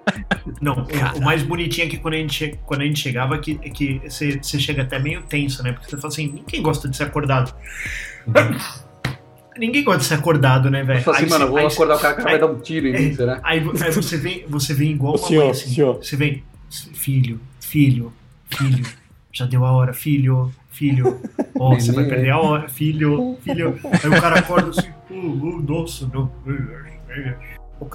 Não, 0.62 0.74
o, 1.15 1.18
o 1.20 1.24
mais 1.24 1.44
bonitinho 1.44 1.88
é 1.88 1.89
que 1.89 1.98
quando 1.98 2.13
a 2.13 2.18
gente, 2.18 2.60
quando 2.65 2.82
a 2.82 2.86
gente 2.86 3.00
chegava, 3.00 3.38
que, 3.38 3.60
é 3.62 3.70
que 3.70 4.02
você, 4.08 4.39
você 4.41 4.60
chega 4.60 4.84
até 4.84 4.98
meio 5.00 5.22
tenso, 5.24 5.62
né? 5.63 5.74
Porque 5.74 5.89
você 5.89 5.98
fala 5.98 6.08
assim, 6.08 6.28
ninguém 6.32 6.62
gosta 6.62 6.88
de 6.88 6.96
ser 6.96 7.04
acordado. 7.04 7.54
ninguém 9.58 9.84
gosta 9.84 10.00
de 10.02 10.06
ser 10.06 10.13
acordado, 10.15 10.70
né, 10.70 10.84
velho? 10.84 11.00
Assim, 11.00 11.24
Aí 11.24 11.30
mano, 11.30 11.48
vou 11.48 11.58
aí- 11.58 11.65
acordar 11.68 11.96
o 11.96 12.00
cara, 12.00 12.15
cara 12.15 12.30
vai 12.30 12.39
dar 12.39 12.48
um 12.48 12.60
tiro 12.60 12.88
em 12.88 12.94
mim, 12.94 13.13
será? 13.13 13.39
Aí, 13.44 13.60
aí 13.60 13.91
você 13.91 14.18
vem, 14.18 14.46
você 14.48 14.74
vem 14.74 14.91
igual 14.91 15.15
uma 15.15 15.28
senhor, 15.28 15.41
mãe 15.41 15.52
assim. 15.52 15.70
senhor. 15.74 15.96
Você 15.98 16.15
vem, 16.15 16.44
filho, 16.94 17.39
filho, 17.60 18.13
filho, 18.50 18.86
já 19.32 19.46
deu 19.46 19.65
a 19.65 19.72
hora, 19.72 19.94
filho, 19.94 20.52
filho. 20.72 21.20
Ó, 21.60 21.74
você 21.76 21.91
vai 21.91 22.06
perder 22.06 22.32
a 22.32 22.39
hora, 22.39 22.68
filho, 22.70 23.38
filho. 23.41 23.80
Aí 23.84 24.10
o 24.10 24.22
cara 24.22 24.39
acorda 24.39 24.70
assim, 24.70 24.89
oh, 25.10 25.15
oh, 25.15 25.62
nossa, 25.62 26.10
não. 26.13 26.32
O 27.80 27.89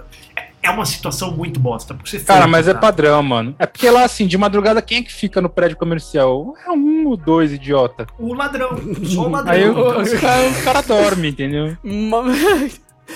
É 0.62 0.70
é 0.70 0.72
uma 0.72 0.86
situação 0.86 1.32
muito 1.32 1.58
bosta. 1.58 1.94
Porque 1.94 2.10
você 2.10 2.20
Cara, 2.20 2.42
foi 2.42 2.50
mas 2.50 2.68
é 2.68 2.74
padrão, 2.74 3.22
mano. 3.22 3.54
É 3.58 3.66
porque 3.66 3.90
lá, 3.90 4.04
assim, 4.04 4.26
de 4.26 4.38
madrugada, 4.38 4.80
quem 4.80 4.98
é 4.98 5.02
que 5.02 5.12
fica 5.12 5.40
no 5.40 5.48
prédio 5.48 5.76
comercial? 5.76 6.54
É 6.66 6.70
um 6.70 7.08
ou 7.08 7.16
dois 7.16 7.52
idiota. 7.52 8.06
O 8.18 8.32
ladrão, 8.32 8.70
só 9.04 9.26
o 9.26 9.28
ladrão. 9.30 9.52
Aí 9.52 9.68
o, 9.68 9.72
o 9.72 10.20
cara, 10.20 10.48
o 10.48 10.64
cara 10.64 10.80
dorme, 10.82 11.28
entendeu? 11.28 11.76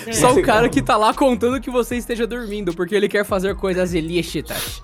É, 0.05 0.11
Só 0.11 0.33
o 0.33 0.41
cara 0.41 0.67
que 0.67 0.81
tá 0.81 0.97
lá 0.97 1.13
contando 1.13 1.61
que 1.61 1.69
você 1.69 1.95
esteja 1.95 2.27
dormindo, 2.27 2.73
porque 2.73 2.93
ele 2.93 3.07
quer 3.07 3.23
fazer 3.23 3.55
coisas 3.55 3.93
ilícitas. 3.93 4.81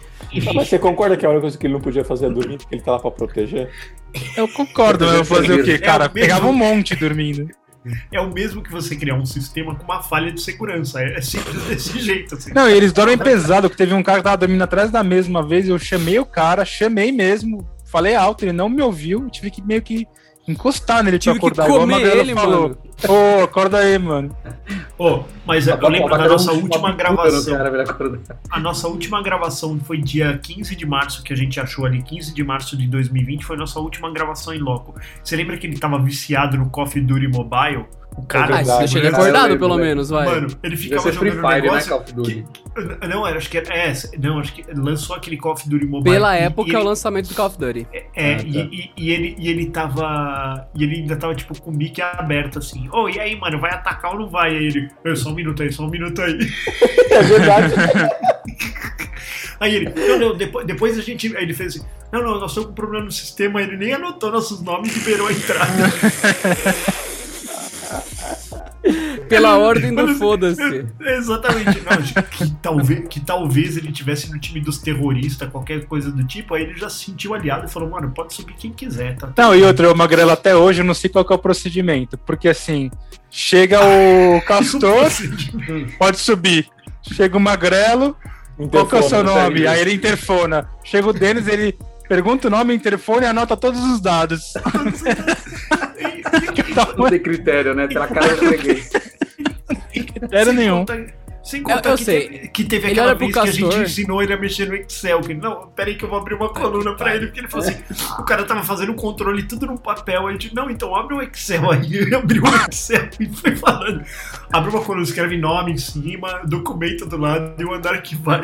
Ah, 0.48 0.54
mas 0.54 0.70
você 0.70 0.80
concorda 0.80 1.18
que 1.18 1.26
a 1.26 1.30
única 1.30 1.42
coisa 1.42 1.58
que 1.58 1.68
ele 1.68 1.74
não 1.74 1.82
podia 1.82 2.06
fazer 2.06 2.28
é 2.28 2.30
dormir, 2.30 2.58
porque 2.58 2.74
ele 2.74 2.82
tá 2.82 2.94
lá 2.94 3.00
pra 3.00 3.12
proteger? 3.12 3.70
Eu 4.38 4.48
concordo, 4.48 5.06
mas 5.06 5.16
eu 5.16 5.24
vou 5.26 5.38
fazer 5.38 5.60
o 5.60 5.64
quê? 5.64 5.72
É 5.72 5.78
Cara, 5.78 6.06
o 6.10 6.14
mesmo. 6.14 6.14
pegava 6.14 6.48
um 6.48 6.54
monte 6.54 6.96
dormindo. 6.96 7.50
É 8.12 8.20
o 8.22 8.32
mesmo 8.32 8.62
que 8.62 8.72
você 8.72 8.96
criar 8.96 9.16
um 9.16 9.26
sistema 9.26 9.76
com 9.76 9.84
uma 9.84 10.02
falha 10.02 10.32
de 10.32 10.42
segurança. 10.42 11.02
É 11.02 11.18
é 11.18 11.22
simples 11.22 11.64
desse 11.66 12.00
jeito, 12.00 12.36
assim. 12.36 12.54
Não, 12.54 12.70
eles 12.70 12.94
dormem 12.94 13.18
pesado, 13.18 13.70
que 13.70 13.78
teve 13.78 13.94
um 13.94 14.04
cara 14.04 14.20
que 14.20 14.24
tava 14.24 14.38
dormindo 14.38 14.64
atrás 14.64 14.92
da 14.92 15.04
mesa 15.04 15.30
uma 15.30 15.44
vez, 15.44 15.68
eu 15.68 15.78
chamei 15.80 16.20
o 16.20 16.26
cara, 16.26 16.66
chamei 16.66 17.12
mesmo, 17.12 17.68
falei 17.86 18.16
alto, 18.16 18.44
ele 18.44 18.54
não 18.54 18.70
me 18.70 18.82
ouviu, 18.82 19.30
tive 19.30 19.52
que 19.52 19.62
meio 19.62 19.82
que 19.82 20.08
encostar 20.48 21.04
nele 21.04 21.18
Tive 21.20 21.40
pra 21.40 21.52
que 21.52 21.60
acordar, 21.62 21.66
igual 21.66 21.78
a 21.80 21.82
comer 21.84 21.94
Magrela 21.96 22.22
ele, 22.22 22.34
falou. 22.34 22.62
mano. 22.62 22.78
Ô, 23.08 23.44
acorda 23.44 23.78
aí, 23.80 23.98
mano. 23.98 24.36
Ô, 24.98 25.24
mas 25.46 25.68
eu 25.68 25.74
Abaca- 25.74 25.88
lembro 25.92 26.08
Abaca 26.08 26.24
da 26.24 26.30
nossa 26.30 26.52
última 26.52 26.90
no 26.92 26.96
gravação. 26.98 27.56
A 28.50 28.60
nossa 28.60 28.88
última 28.88 29.22
gravação 29.24 29.80
foi 29.80 29.98
dia 30.00 30.38
15 30.38 30.76
de 30.76 30.86
março, 30.86 31.24
que 31.24 31.34
a 31.34 31.36
gente 31.36 31.60
achou 31.60 31.86
ali, 31.86 32.02
15 32.04 32.34
de 32.34 32.44
março 32.44 32.78
de 32.78 32.88
2020, 32.88 33.44
foi 33.46 33.56
a 33.56 33.60
nossa 33.60 33.80
última 33.80 34.12
gravação 34.12 34.54
em 34.54 34.60
loco. 34.60 34.94
Você 35.24 35.36
lembra 35.36 35.58
que 35.58 35.66
ele 35.66 35.78
tava 35.78 35.98
viciado 36.00 36.58
no 36.58 36.70
Coffee 36.70 37.02
Duty 37.02 37.28
Mobile? 37.28 37.86
O 38.18 38.26
cara. 38.26 38.56
Ah, 38.56 38.58
verdade, 38.58 38.82
você 38.82 38.88
chega 38.90 39.10
acordado, 39.10 39.58
pelo 39.58 39.78
menos, 39.78 40.10
vai. 40.10 40.26
Mano, 40.26 40.48
ele 40.62 40.76
ficava 40.76 41.02
ser 41.02 41.14
Free 41.14 41.30
jogando 41.32 41.46
um 41.46 41.50
Fire, 41.50 41.62
né, 41.62 41.68
negócio. 41.68 41.90
Call 41.90 42.00
of 42.02 42.14
Duty? 42.14 42.46
que- 43.02 43.08
não, 43.08 43.26
era, 43.28 43.38
acho 43.38 43.50
que 43.50 43.58
era. 43.58 43.74
É, 43.74 43.94
não, 44.20 44.40
acho 44.40 44.54
que 44.54 44.64
lançou 44.74 45.16
aquele 45.16 45.38
Coffee 45.38 45.70
Duty 45.70 45.86
Mobile. 45.86 46.14
Pela 46.16 46.38
e- 46.38 46.44
época, 46.44 46.70
e 46.70 46.74
é 46.74 46.78
o 46.78 46.82
ele- 46.82 46.88
lançamento 46.90 47.30
do 47.30 47.36
Call 47.36 47.48
of 47.48 47.58
Duty. 47.58 47.88
É, 47.94 48.34
Ah, 48.34 48.38
tá. 48.38 48.44
e, 48.46 48.58
e- 48.60 48.92
e 48.98 49.12
ele, 49.12 49.36
e 49.40 49.48
ele 49.50 49.66
tava. 49.68 50.68
E 50.76 50.84
ele 50.84 50.96
ainda 50.98 51.16
tava, 51.16 51.34
tipo, 51.36 51.60
com 51.62 51.72
o 51.72 51.74
mic 51.74 52.02
aberto, 52.02 52.60
assim. 52.60 52.90
Ô, 52.92 53.08
e 53.08 53.18
aí, 53.20 53.36
mano, 53.40 53.60
vai 53.60 53.72
atacar 53.72 54.12
ou 54.14 54.20
não 54.20 54.30
vai? 54.30 54.50
Aí 54.58 54.66
ele. 54.68 54.90
"Ô, 55.06 55.16
só 55.16 55.30
um 55.30 55.34
minuto 55.36 55.64
aí, 55.64 55.72
só 55.72 55.84
um 55.84 55.90
minuto 55.90 56.22
aí. 56.22 56.38
É 57.12 57.24
verdade. 57.24 57.74
Aí 59.60 59.76
ele. 59.76 59.94
Não, 59.96 60.18
não, 60.20 60.38
depois, 60.38 60.66
depois 60.66 60.98
a 60.98 61.02
gente. 61.02 61.36
Aí 61.38 61.44
ele 61.44 61.54
fez 61.54 61.76
assim. 61.76 61.86
Não, 62.12 62.22
não, 62.22 62.40
nós 62.40 62.52
estamos 62.52 62.66
com 62.68 62.72
um 62.72 62.76
problema 62.76 63.06
no 63.06 63.12
sistema. 63.12 63.62
Ele 63.62 63.78
nem 63.78 63.94
anotou 63.94 64.32
nossos 64.32 64.62
nomes 64.62 64.96
e 64.96 65.00
liberou 65.00 65.28
a 65.28 65.32
entrada. 65.32 65.72
Pela 69.28 69.58
ordem 69.58 69.94
do 69.94 70.16
foda-se. 70.16 70.86
Exatamente. 71.00 71.82
Não, 71.82 72.24
que, 72.24 72.52
talvez, 72.62 73.08
que 73.08 73.20
talvez 73.20 73.78
ele 73.78 73.92
tivesse 73.92 74.32
no 74.32 74.40
time 74.40 74.60
dos 74.60 74.78
terroristas, 74.80 75.50
qualquer 75.50 75.86
coisa 75.86 76.12
do 76.12 76.24
tipo. 76.26 76.54
Aí 76.54 76.64
ele 76.64 76.76
já 76.76 76.90
se 76.90 77.06
sentiu 77.06 77.34
aliado 77.34 77.66
e 77.66 77.70
falou, 77.70 77.90
mano, 77.90 78.12
pode 78.14 78.34
subir 78.34 78.54
quem 78.56 78.72
quiser, 78.72 79.18
tá? 79.18 79.32
Não, 79.38 79.56
e 79.56 79.64
outra, 79.64 79.92
o 79.92 79.96
Magrela 79.96 80.34
até 80.34 80.56
hoje 80.56 80.82
eu 80.82 80.86
não 80.86 80.94
sei 80.94 81.10
qual 81.10 81.24
que 81.24 81.32
é 81.32 81.36
o 81.36 81.40
procedimento, 81.40 82.18
porque 82.18 82.50
assim, 82.50 82.92
chega 83.30 83.80
o 83.80 84.42
Castor, 84.46 85.10
pode 85.98 86.20
subir. 86.20 86.68
Chega 87.02 87.36
o 87.38 87.40
Magrelo, 87.40 88.16
qual 88.70 88.86
que 88.86 88.96
é 88.96 89.00
o 89.00 89.04
seu 89.04 89.22
Interfone, 89.22 89.44
nome? 89.44 89.68
Aí 89.68 89.82
ele 89.82 89.94
interfona. 89.94 90.70
Chega 90.84 91.08
o 91.08 91.14
Denis, 91.14 91.48
ele 91.48 91.76
Pergunta 92.12 92.50
o 92.50 92.52
nome, 92.52 92.78
telefone 92.78 93.26
e 93.26 93.30
anota 93.30 93.56
todos 93.56 93.80
os 93.86 94.02
dados. 94.02 94.52
Não 96.98 97.10
tem 97.10 97.20
critério, 97.20 97.74
né? 97.74 97.88
Pela 97.88 98.08
cara 98.08 98.28
eu 98.28 98.38
Sem 100.46 100.54
nenhum. 100.54 100.80
contar- 100.86 101.22
Sem 101.44 101.64
contar 101.64 101.90
eu 101.90 101.98
que, 101.98 102.04
sei. 102.06 102.30
Teve, 102.30 102.48
que 102.50 102.64
teve 102.66 102.88
Ele 102.92 103.00
aquela 103.00 103.16
vez 103.16 103.34
que 103.34 103.40
a 103.40 103.46
gente 103.48 103.76
ensinou 103.80 104.22
ele 104.22 104.32
a 104.32 104.38
mexer 104.38 104.68
no 104.68 104.76
Excel. 104.76 105.22
Que, 105.22 105.34
não, 105.34 105.68
peraí 105.76 105.96
que 105.96 106.06
eu 106.06 106.10
vou 106.10 106.20
abrir 106.20 106.36
uma 106.36 106.50
coluna 106.50 106.94
pra 106.96 107.16
ele. 107.16 107.26
Porque 107.28 107.40
ele 107.40 107.48
falou 107.48 107.68
assim: 107.68 107.82
o 108.20 108.24
cara 108.24 108.44
tava 108.44 108.62
fazendo 108.64 108.92
o 108.92 108.96
controle 108.96 109.42
tudo 109.44 109.66
no 109.66 109.78
papel. 109.80 110.28
Aí 110.28 110.36
a 110.36 110.40
gente, 110.40 110.54
não, 110.54 110.70
então 110.70 110.96
abre 110.96 111.16
o 111.16 111.22
Excel 111.22 111.72
aí. 111.72 111.96
Ele 111.98 112.14
abriu 112.14 112.44
o 112.44 112.48
Excel 112.70 113.10
e 113.20 113.28
foi 113.28 113.56
falando. 113.56 114.04
Abre 114.54 114.70
uma 114.70 114.82
coluna, 114.84 115.04
escreve 115.04 115.36
nome 115.36 115.72
em 115.72 115.78
cima, 115.78 116.42
documento 116.46 117.08
do 117.08 117.18
lado 117.18 117.56
e 117.60 117.66
o 117.66 117.74
andar 117.74 118.00
que 118.04 118.16
vai. 118.16 118.42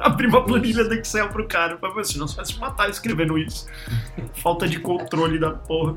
Abri 0.04 0.26
uma 0.26 0.44
planilha 0.44 0.84
do 0.84 0.94
Excel 0.94 1.28
pro 1.28 1.46
cara. 1.46 1.76
Falei 1.78 2.00
assim, 2.00 2.18
não, 2.18 2.26
você 2.26 2.36
vai 2.36 2.44
se 2.46 2.58
matar 2.58 2.88
escrevendo 2.90 3.36
isso. 3.38 3.66
Falta 4.34 4.66
de 4.66 4.78
controle 4.80 5.38
da 5.38 5.50
porra. 5.50 5.94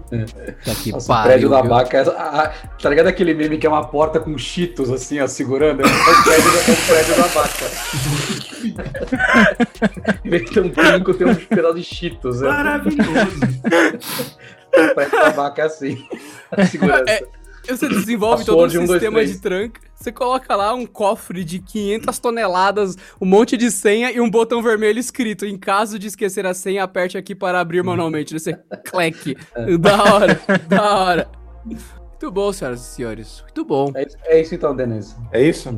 Tá 0.66 0.76
que 0.76 0.92
Nossa, 0.92 1.13
o 1.13 1.24
prédio 1.24 1.50
pariu, 1.50 1.50
da 1.50 1.62
viu? 1.62 1.70
vaca. 1.70 1.98
é- 1.98 2.02
a- 2.10 2.42
a- 2.44 2.50
tá 2.82 2.89
ligado 2.89 3.08
aquele 3.08 3.34
meme 3.34 3.58
que 3.58 3.66
é 3.66 3.70
uma 3.70 3.86
porta 3.88 4.20
com 4.20 4.38
cheetos 4.38 4.89
assim, 4.92 5.20
ó, 5.22 5.28
segurando? 5.28 5.82
É 5.82 5.86
o 5.86 6.24
prédio, 6.24 6.52
da- 6.52 6.60
é 6.60 6.72
o 6.74 6.88
prédio 6.88 7.16
da 7.16 7.28
vaca. 7.28 7.66
Em 10.26 10.30
vez 10.30 10.46
de 10.46 10.52
ter 10.52 10.60
um 10.62 10.70
trinco, 10.70 11.13
tem 11.13 11.28
um 11.28 11.36
pedaço 11.36 11.76
de 11.76 11.84
cheetos. 11.84 12.42
É. 12.42 12.48
Maravilhoso. 12.48 13.04
O 14.76 14.96
prédio 14.96 15.12
da 15.20 15.30
vaca 15.30 15.62
é 15.62 15.66
assim. 15.66 16.04
A 16.52 16.66
segurança. 16.66 17.04
É, 17.08 17.24
Você 17.67 17.88
desenvolve 17.88 18.45
todo 18.45 18.63
um 18.63 18.67
de 18.67 18.78
um, 18.78 18.86
dois, 18.86 18.99
sistema 18.99 19.17
três. 19.19 19.32
de 19.32 19.39
tranca. 19.39 19.82
Você 19.95 20.12
coloca 20.12 20.54
lá 20.56 20.73
um 20.73 20.86
cofre 20.86 21.45
de 21.45 21.60
500 21.60 22.19
toneladas, 22.19 22.97
um 23.21 23.26
monte 23.26 23.56
de 23.56 23.71
senha 23.71 24.12
e 24.12 24.19
um 24.19 24.30
botão 24.30 24.62
vermelho 24.62 24.99
escrito. 24.99 25.45
Em 25.45 25.58
caso 25.58 25.97
de 25.97 26.08
esquecer 26.08 26.45
a 26.45 26.54
senha, 26.54 26.84
aperte 26.84 27.17
aqui 27.17 27.34
para 27.34 27.60
abrir 27.62 27.82
manualmente. 27.84 28.34
Você 28.38 28.54
cleque. 28.86 29.38
Da 29.80 30.04
hora, 30.04 30.41
da 30.67 30.95
hora. 30.99 31.30
Muito 31.65 32.32
bom, 32.32 32.52
senhoras 32.52 32.82
e 32.82 32.95
senhores. 32.95 33.41
Muito 33.43 33.65
bom. 33.65 33.91
É 33.95 34.04
isso, 34.06 34.17
é 34.26 34.41
isso 34.41 34.56
então, 34.56 34.76
Denise. 34.76 35.15
É 35.32 35.41
isso? 35.41 35.69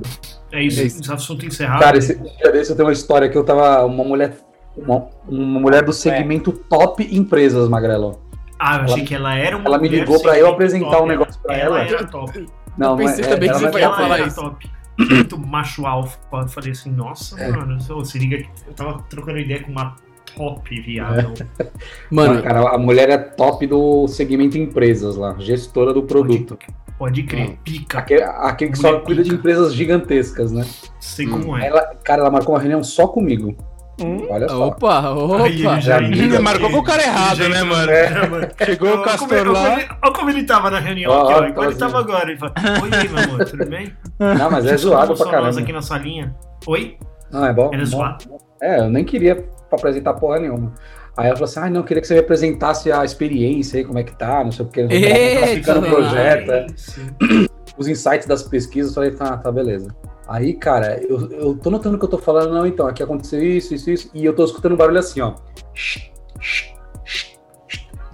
É 0.52 0.64
isso, 0.64 0.80
É 0.80 0.86
isso. 0.86 1.02
esse 1.02 1.12
assunto 1.12 1.46
encerrado. 1.46 1.82
Cara, 1.82 1.98
esse 1.98 2.16
dia 2.16 2.52
desse 2.52 2.72
eu 2.72 2.76
tenho 2.76 2.88
uma 2.88 2.94
história 2.94 3.30
que 3.30 3.38
eu 3.38 3.44
tava. 3.44 3.86
Uma 3.86 4.04
mulher. 4.04 4.38
Uma, 4.76 5.08
uma 5.28 5.60
mulher 5.60 5.84
do 5.84 5.94
segmento 5.94 6.52
top 6.52 7.08
empresas, 7.16 7.70
Magrelo. 7.70 8.20
Ah, 8.60 8.78
eu 8.78 8.82
achei 8.84 8.98
Ela- 9.00 9.06
que 9.08 9.16
ela 9.16 9.36
era 9.36 9.58
uma 9.58 9.66
ela 9.68 9.78
me 9.78 9.88
ligou 9.88 10.22
pra 10.22 10.38
eu 10.40 10.48
apresentar 10.48 10.90
top, 10.92 11.04
um 11.04 11.08
negócio 11.08 11.42
pra 11.42 11.56
ela. 11.58 11.80
Ela 11.82 11.88
era 11.90 12.08
top. 12.08 12.46
Não, 12.78 12.92
Eu 12.92 12.98
pensei 12.98 13.24
é, 13.26 13.28
também 13.28 13.50
que 13.50 13.56
ela 13.56 13.60
você 13.60 13.66
não 13.66 13.72
foi 13.72 13.82
é 13.82 13.84
ia 13.84 13.90
top. 13.90 14.02
falar 14.02 14.20
isso. 14.22 14.36
top. 14.42 14.70
Muito 14.98 15.38
macho 15.38 15.86
alfa. 15.86 16.18
Eu 16.34 16.48
falei 16.48 16.72
assim, 16.72 16.90
nossa, 16.92 17.40
É. 17.40 17.50
mano, 17.52 17.80
se 17.82 18.12
se 18.12 18.18
liga 18.20 18.38
que 18.38 18.50
eu 18.68 18.74
tava 18.74 19.04
trocando 19.10 19.40
ideia 19.40 19.62
com 19.62 19.72
uma 19.72 19.96
top, 20.38 20.82
viado. 20.82 21.34
Mano, 22.12 22.42
cara, 22.44 22.70
a 22.74 22.78
mulher 22.78 23.10
é 23.10 23.18
top 23.18 23.66
do 23.68 24.08
segmento 24.08 24.58
empresas 24.58 25.16
lá, 25.16 25.36
gestora 25.40 25.94
do 25.94 26.04
produto. 26.04 26.58
Pode 26.98 27.24
crer, 27.24 27.50
Hum. 27.52 27.58
pica. 27.64 28.00
Aquele, 28.00 28.24
aquele 28.24 28.72
que 28.72 28.78
só 28.78 29.00
cuida 29.00 29.22
de 29.24 29.34
empresas 29.34 29.74
gigantescas, 29.74 30.52
né? 30.52 30.66
Sei 31.00 31.28
como 31.28 31.58
é. 31.58 31.68
Ela, 31.68 31.82
cara, 32.04 32.22
ela 32.22 32.32
marcou 32.32 32.54
uma 32.56 32.60
reunião 32.60 32.84
só 32.84 33.08
comigo. 33.08 33.56
Hum. 34.04 34.28
Olha 34.30 34.50
só. 34.50 34.68
opa, 34.68 35.10
opa. 35.12 35.44
Aí 35.44 35.58
já 35.58 35.80
já 35.80 36.40
marcou 36.42 36.68
que- 36.68 36.74
pro 36.74 36.84
cara 36.84 37.04
errado, 37.04 37.48
né, 37.50 37.64
mano? 37.64 37.92
É, 37.92 38.28
mano. 38.28 38.48
Chegou 38.66 38.90
o 38.90 38.92
Olha 38.92 39.04
como, 39.04 39.06
Castor 39.06 39.32
olha 39.32 39.44
como 39.46 39.54
lá. 39.54 39.74
ele, 39.74 39.88
olha 40.04 40.14
como 40.14 40.30
ele 40.30 40.44
tava 40.44 40.70
na 40.72 40.80
reunião 40.80 41.12
Ó, 41.12 41.24
aqui, 41.24 41.34
ó, 41.34 41.42
ó. 41.44 41.48
Igual 41.48 41.66
ele 41.70 41.76
tá 41.76 41.86
tava 41.88 42.00
agora. 42.00 42.30
Ele 42.30 42.38
fala, 42.40 42.54
Oi, 42.84 42.90
meu 43.10 43.24
amor, 43.24 43.46
tudo 43.46 43.66
bem? 43.66 43.94
Não, 44.20 44.52
mas 44.52 44.66
é 44.66 44.76
zoado 44.78 45.16
pra 45.16 45.32
caramba. 45.32 45.60
aqui 45.60 45.72
na 45.72 45.82
salinha. 45.82 46.36
Oi? 46.68 46.98
Não, 47.32 47.46
é 47.46 47.54
bom. 47.54 47.70
Era 47.74 47.78
bom. 47.84 47.86
zoado. 47.86 48.26
É, 48.62 48.80
eu 48.80 48.90
nem 48.90 49.04
queria 49.06 49.36
pra 49.36 49.78
apresentar 49.78 50.14
porra 50.16 50.40
nenhuma. 50.40 50.74
Aí 51.18 51.28
ela 51.28 51.36
falou 51.38 51.50
assim: 51.50 51.60
ah, 51.62 51.70
não, 51.70 51.84
queria 51.84 52.02
que 52.02 52.08
você 52.08 52.14
me 52.16 52.20
apresentasse 52.20 52.92
a 52.92 53.06
experiência 53.06 53.78
aí, 53.80 53.86
como 53.86 53.98
é 54.00 54.04
que 54.04 54.14
tá, 54.18 54.44
não 54.44 54.52
sei 54.52 54.66
o 54.66 54.70
que, 54.70 54.82
não 54.84 54.90
sei 54.90 55.00
o 55.00 55.02
que, 55.02 55.08
Eita, 55.08 55.38
classificando 55.40 55.88
o 55.88 55.90
projeto, 55.90 56.52
é. 56.52 56.66
Os 57.78 57.88
insights 57.88 58.26
das 58.28 58.44
pesquisas. 58.44 58.92
Eu 58.92 58.96
falei, 58.96 59.12
tá, 59.12 59.38
tá, 59.38 59.52
beleza. 59.52 59.96
Aí, 60.28 60.54
cara, 60.54 61.00
eu, 61.04 61.30
eu 61.32 61.56
tô 61.58 61.70
notando 61.70 62.00
que 62.00 62.06
eu 62.06 62.10
tô 62.10 62.18
falando, 62.18 62.54
não, 62.54 62.66
então, 62.66 62.88
aqui 62.88 63.04
aconteceu 63.04 63.42
isso, 63.44 63.74
isso, 63.76 63.90
isso, 63.92 64.10
e 64.14 64.26
eu 64.26 64.34
tô 64.36 64.44
escutando 64.44 64.74
um 64.74 64.78
barulho 64.78 65.00
assim, 65.00 65.22
ó. 65.22 65.34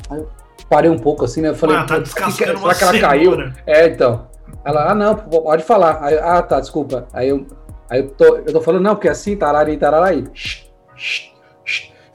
Aí 0.09 0.19
eu 0.19 0.29
parei 0.69 0.89
um 0.91 0.99
pouco 0.99 1.23
assim, 1.25 1.41
né? 1.41 1.49
Eu 1.49 1.55
falei, 1.55 1.77
Mano, 1.77 1.87
tá 1.87 1.99
"Pô, 1.99 2.05
será 2.05 2.25
que- 2.25 2.31
descascando 2.33 2.59
uma 2.59 2.73
será 2.73 2.91
que 2.91 2.97
ela 2.97 3.07
caiu? 3.07 3.51
É, 3.65 3.87
então. 3.87 4.27
Ela, 4.65 4.91
ah, 4.91 4.95
não, 4.95 5.15
pode 5.15 5.63
falar. 5.63 6.03
Aí, 6.03 6.17
ah, 6.19 6.41
tá, 6.41 6.59
desculpa. 6.59 7.07
Aí 7.13 7.29
eu, 7.29 7.45
aí 7.89 8.01
eu, 8.01 8.09
tô, 8.09 8.25
eu 8.37 8.51
tô 8.53 8.61
falando, 8.61 8.83
não, 8.83 8.95
porque 8.95 9.07
é 9.07 9.11
assim, 9.11 9.35
tarari, 9.37 9.77
tararaí. 9.77 10.25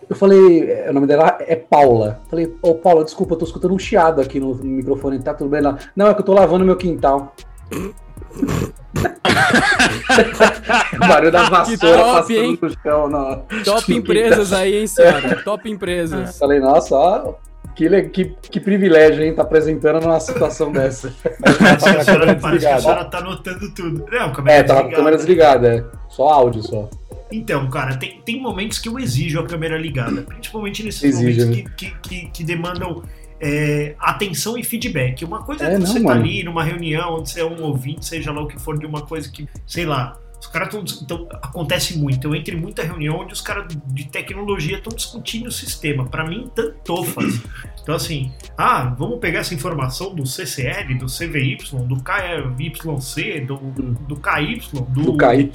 Eu 0.08 0.14
falei, 0.14 0.70
é, 0.70 0.90
o 0.90 0.92
nome 0.92 1.06
dela 1.06 1.36
é 1.40 1.56
Paula. 1.56 2.20
Falei, 2.30 2.54
ô 2.62 2.74
Paula, 2.74 3.02
desculpa, 3.02 3.34
eu 3.34 3.38
tô 3.38 3.44
escutando 3.44 3.74
um 3.74 3.78
chiado 3.78 4.20
aqui 4.20 4.38
no, 4.38 4.54
no 4.54 4.64
microfone, 4.64 5.18
tá 5.20 5.34
tudo 5.34 5.50
bem 5.50 5.60
lá? 5.62 5.78
Não, 5.96 6.06
é 6.08 6.14
que 6.14 6.20
eu 6.20 6.24
tô 6.24 6.32
lavando 6.34 6.64
meu 6.64 6.76
quintal. 6.76 7.34
O 10.94 10.98
barulho 10.98 11.32
da 11.32 11.48
vassoura 11.50 11.98
top, 11.98 12.14
passando 12.14 12.42
hein? 12.42 12.58
no 12.60 12.70
chão. 12.82 13.08
Não. 13.08 13.46
Top 13.64 13.94
empresas 13.94 14.52
aí, 14.52 14.76
hein, 14.78 14.86
senhora? 14.86 15.42
Top 15.44 15.70
empresas. 15.70 16.38
Falei, 16.38 16.60
nossa, 16.60 16.94
ó, 16.94 17.34
que, 17.74 18.02
que, 18.08 18.24
que 18.50 18.60
privilégio, 18.60 19.22
hein, 19.24 19.34
tá 19.34 19.42
apresentando 19.42 20.00
numa 20.00 20.20
situação 20.20 20.72
dessa. 20.72 21.12
Parece 21.40 21.84
que 21.84 21.88
a 21.96 22.04
senhora, 22.04 22.34
parece 22.36 22.66
que 22.66 22.72
a 22.72 22.80
senhora 22.80 23.04
tá 23.04 23.18
anotando 23.18 23.74
tudo. 23.74 24.06
Não, 24.10 24.32
câmera 24.32 24.58
É, 24.58 24.62
tava 24.62 24.80
com 24.80 24.86
a 24.86 24.90
desligada. 24.90 24.96
câmera 24.96 25.16
desligada, 25.16 25.68
é. 25.68 25.84
Só 26.08 26.28
áudio 26.28 26.62
só. 26.62 26.88
Então, 27.30 27.68
cara, 27.68 27.96
tem, 27.96 28.20
tem 28.24 28.40
momentos 28.40 28.78
que 28.78 28.88
eu 28.88 28.98
exijo 28.98 29.40
a 29.40 29.46
câmera 29.46 29.76
ligada, 29.76 30.22
principalmente 30.22 30.84
nesses 30.84 31.02
Exige, 31.02 31.44
momentos 31.44 31.72
que, 31.76 31.90
que, 31.90 32.08
que, 32.08 32.26
que 32.28 32.44
demandam 32.44 33.02
é, 33.40 33.94
atenção 33.98 34.56
e 34.56 34.62
feedback. 34.64 35.24
Uma 35.24 35.42
coisa 35.42 35.64
é, 35.64 35.74
É, 35.74 35.78
não, 35.78 35.86
você 35.86 35.94
tá 36.00 36.08
mano. 36.08 36.20
ali 36.20 36.42
numa 36.42 36.62
reunião, 36.64 37.16
onde 37.16 37.30
você 37.30 37.40
é 37.40 37.44
um 37.44 37.62
ouvinte, 37.62 38.04
seja 38.06 38.32
lá 38.32 38.40
o 38.42 38.46
que 38.46 38.58
for, 38.60 38.78
de 38.78 38.86
uma 38.86 39.02
coisa 39.02 39.30
que, 39.30 39.48
sei 39.66 39.84
lá, 39.84 40.18
os 40.40 40.46
caras 40.46 40.68
estão. 40.74 40.84
Então, 41.02 41.28
acontece 41.42 41.98
muito. 41.98 42.28
Eu 42.28 42.34
entro 42.34 42.54
em 42.54 42.60
muita 42.60 42.82
reunião 42.82 43.16
onde 43.20 43.32
os 43.32 43.40
caras 43.40 43.66
de 43.86 44.04
tecnologia 44.04 44.76
estão 44.78 44.94
discutindo 44.94 45.46
o 45.46 45.52
sistema. 45.52 46.04
Pra 46.06 46.24
mim, 46.26 46.50
tanto 46.54 47.04
faz. 47.04 47.40
Então, 47.82 47.94
assim, 47.94 48.32
ah, 48.58 48.94
vamos 48.98 49.20
pegar 49.20 49.40
essa 49.40 49.54
informação 49.54 50.12
do 50.14 50.26
CCL, 50.26 50.94
do 50.98 51.06
CVY, 51.06 51.56
do 51.86 51.96
KYC, 52.02 53.40
do, 53.42 53.56
do 53.56 54.16
KY, 54.16 54.60
do, 54.72 54.80
Do 54.82 55.16
KY. 55.16 55.50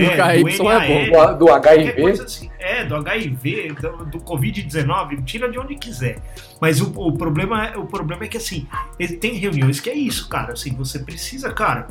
É, 0.00 0.42
KY 0.42 0.56
do 0.56 0.70
é 0.70 1.10
bom. 1.10 1.32
Do, 1.32 1.38
do 1.38 1.52
HIV. 1.52 2.10
assim. 2.22 2.50
É, 2.60 2.84
do 2.84 2.94
HIV, 2.94 3.72
do, 3.74 4.04
do 4.04 4.18
Covid-19, 4.20 5.24
tira 5.24 5.50
de 5.50 5.58
onde 5.58 5.74
quiser. 5.74 6.18
Mas 6.60 6.80
o, 6.80 6.92
o, 6.96 7.12
problema, 7.12 7.66
é- 7.66 7.76
o 7.76 7.86
problema 7.86 8.24
é 8.24 8.28
que, 8.28 8.36
assim, 8.36 8.66
ele 8.98 9.16
tem 9.16 9.34
reuniões 9.34 9.80
que 9.80 9.90
é 9.90 9.94
isso, 9.94 10.28
cara. 10.28 10.52
Assim, 10.52 10.74
você 10.76 11.00
precisa, 11.00 11.52
cara. 11.52 11.88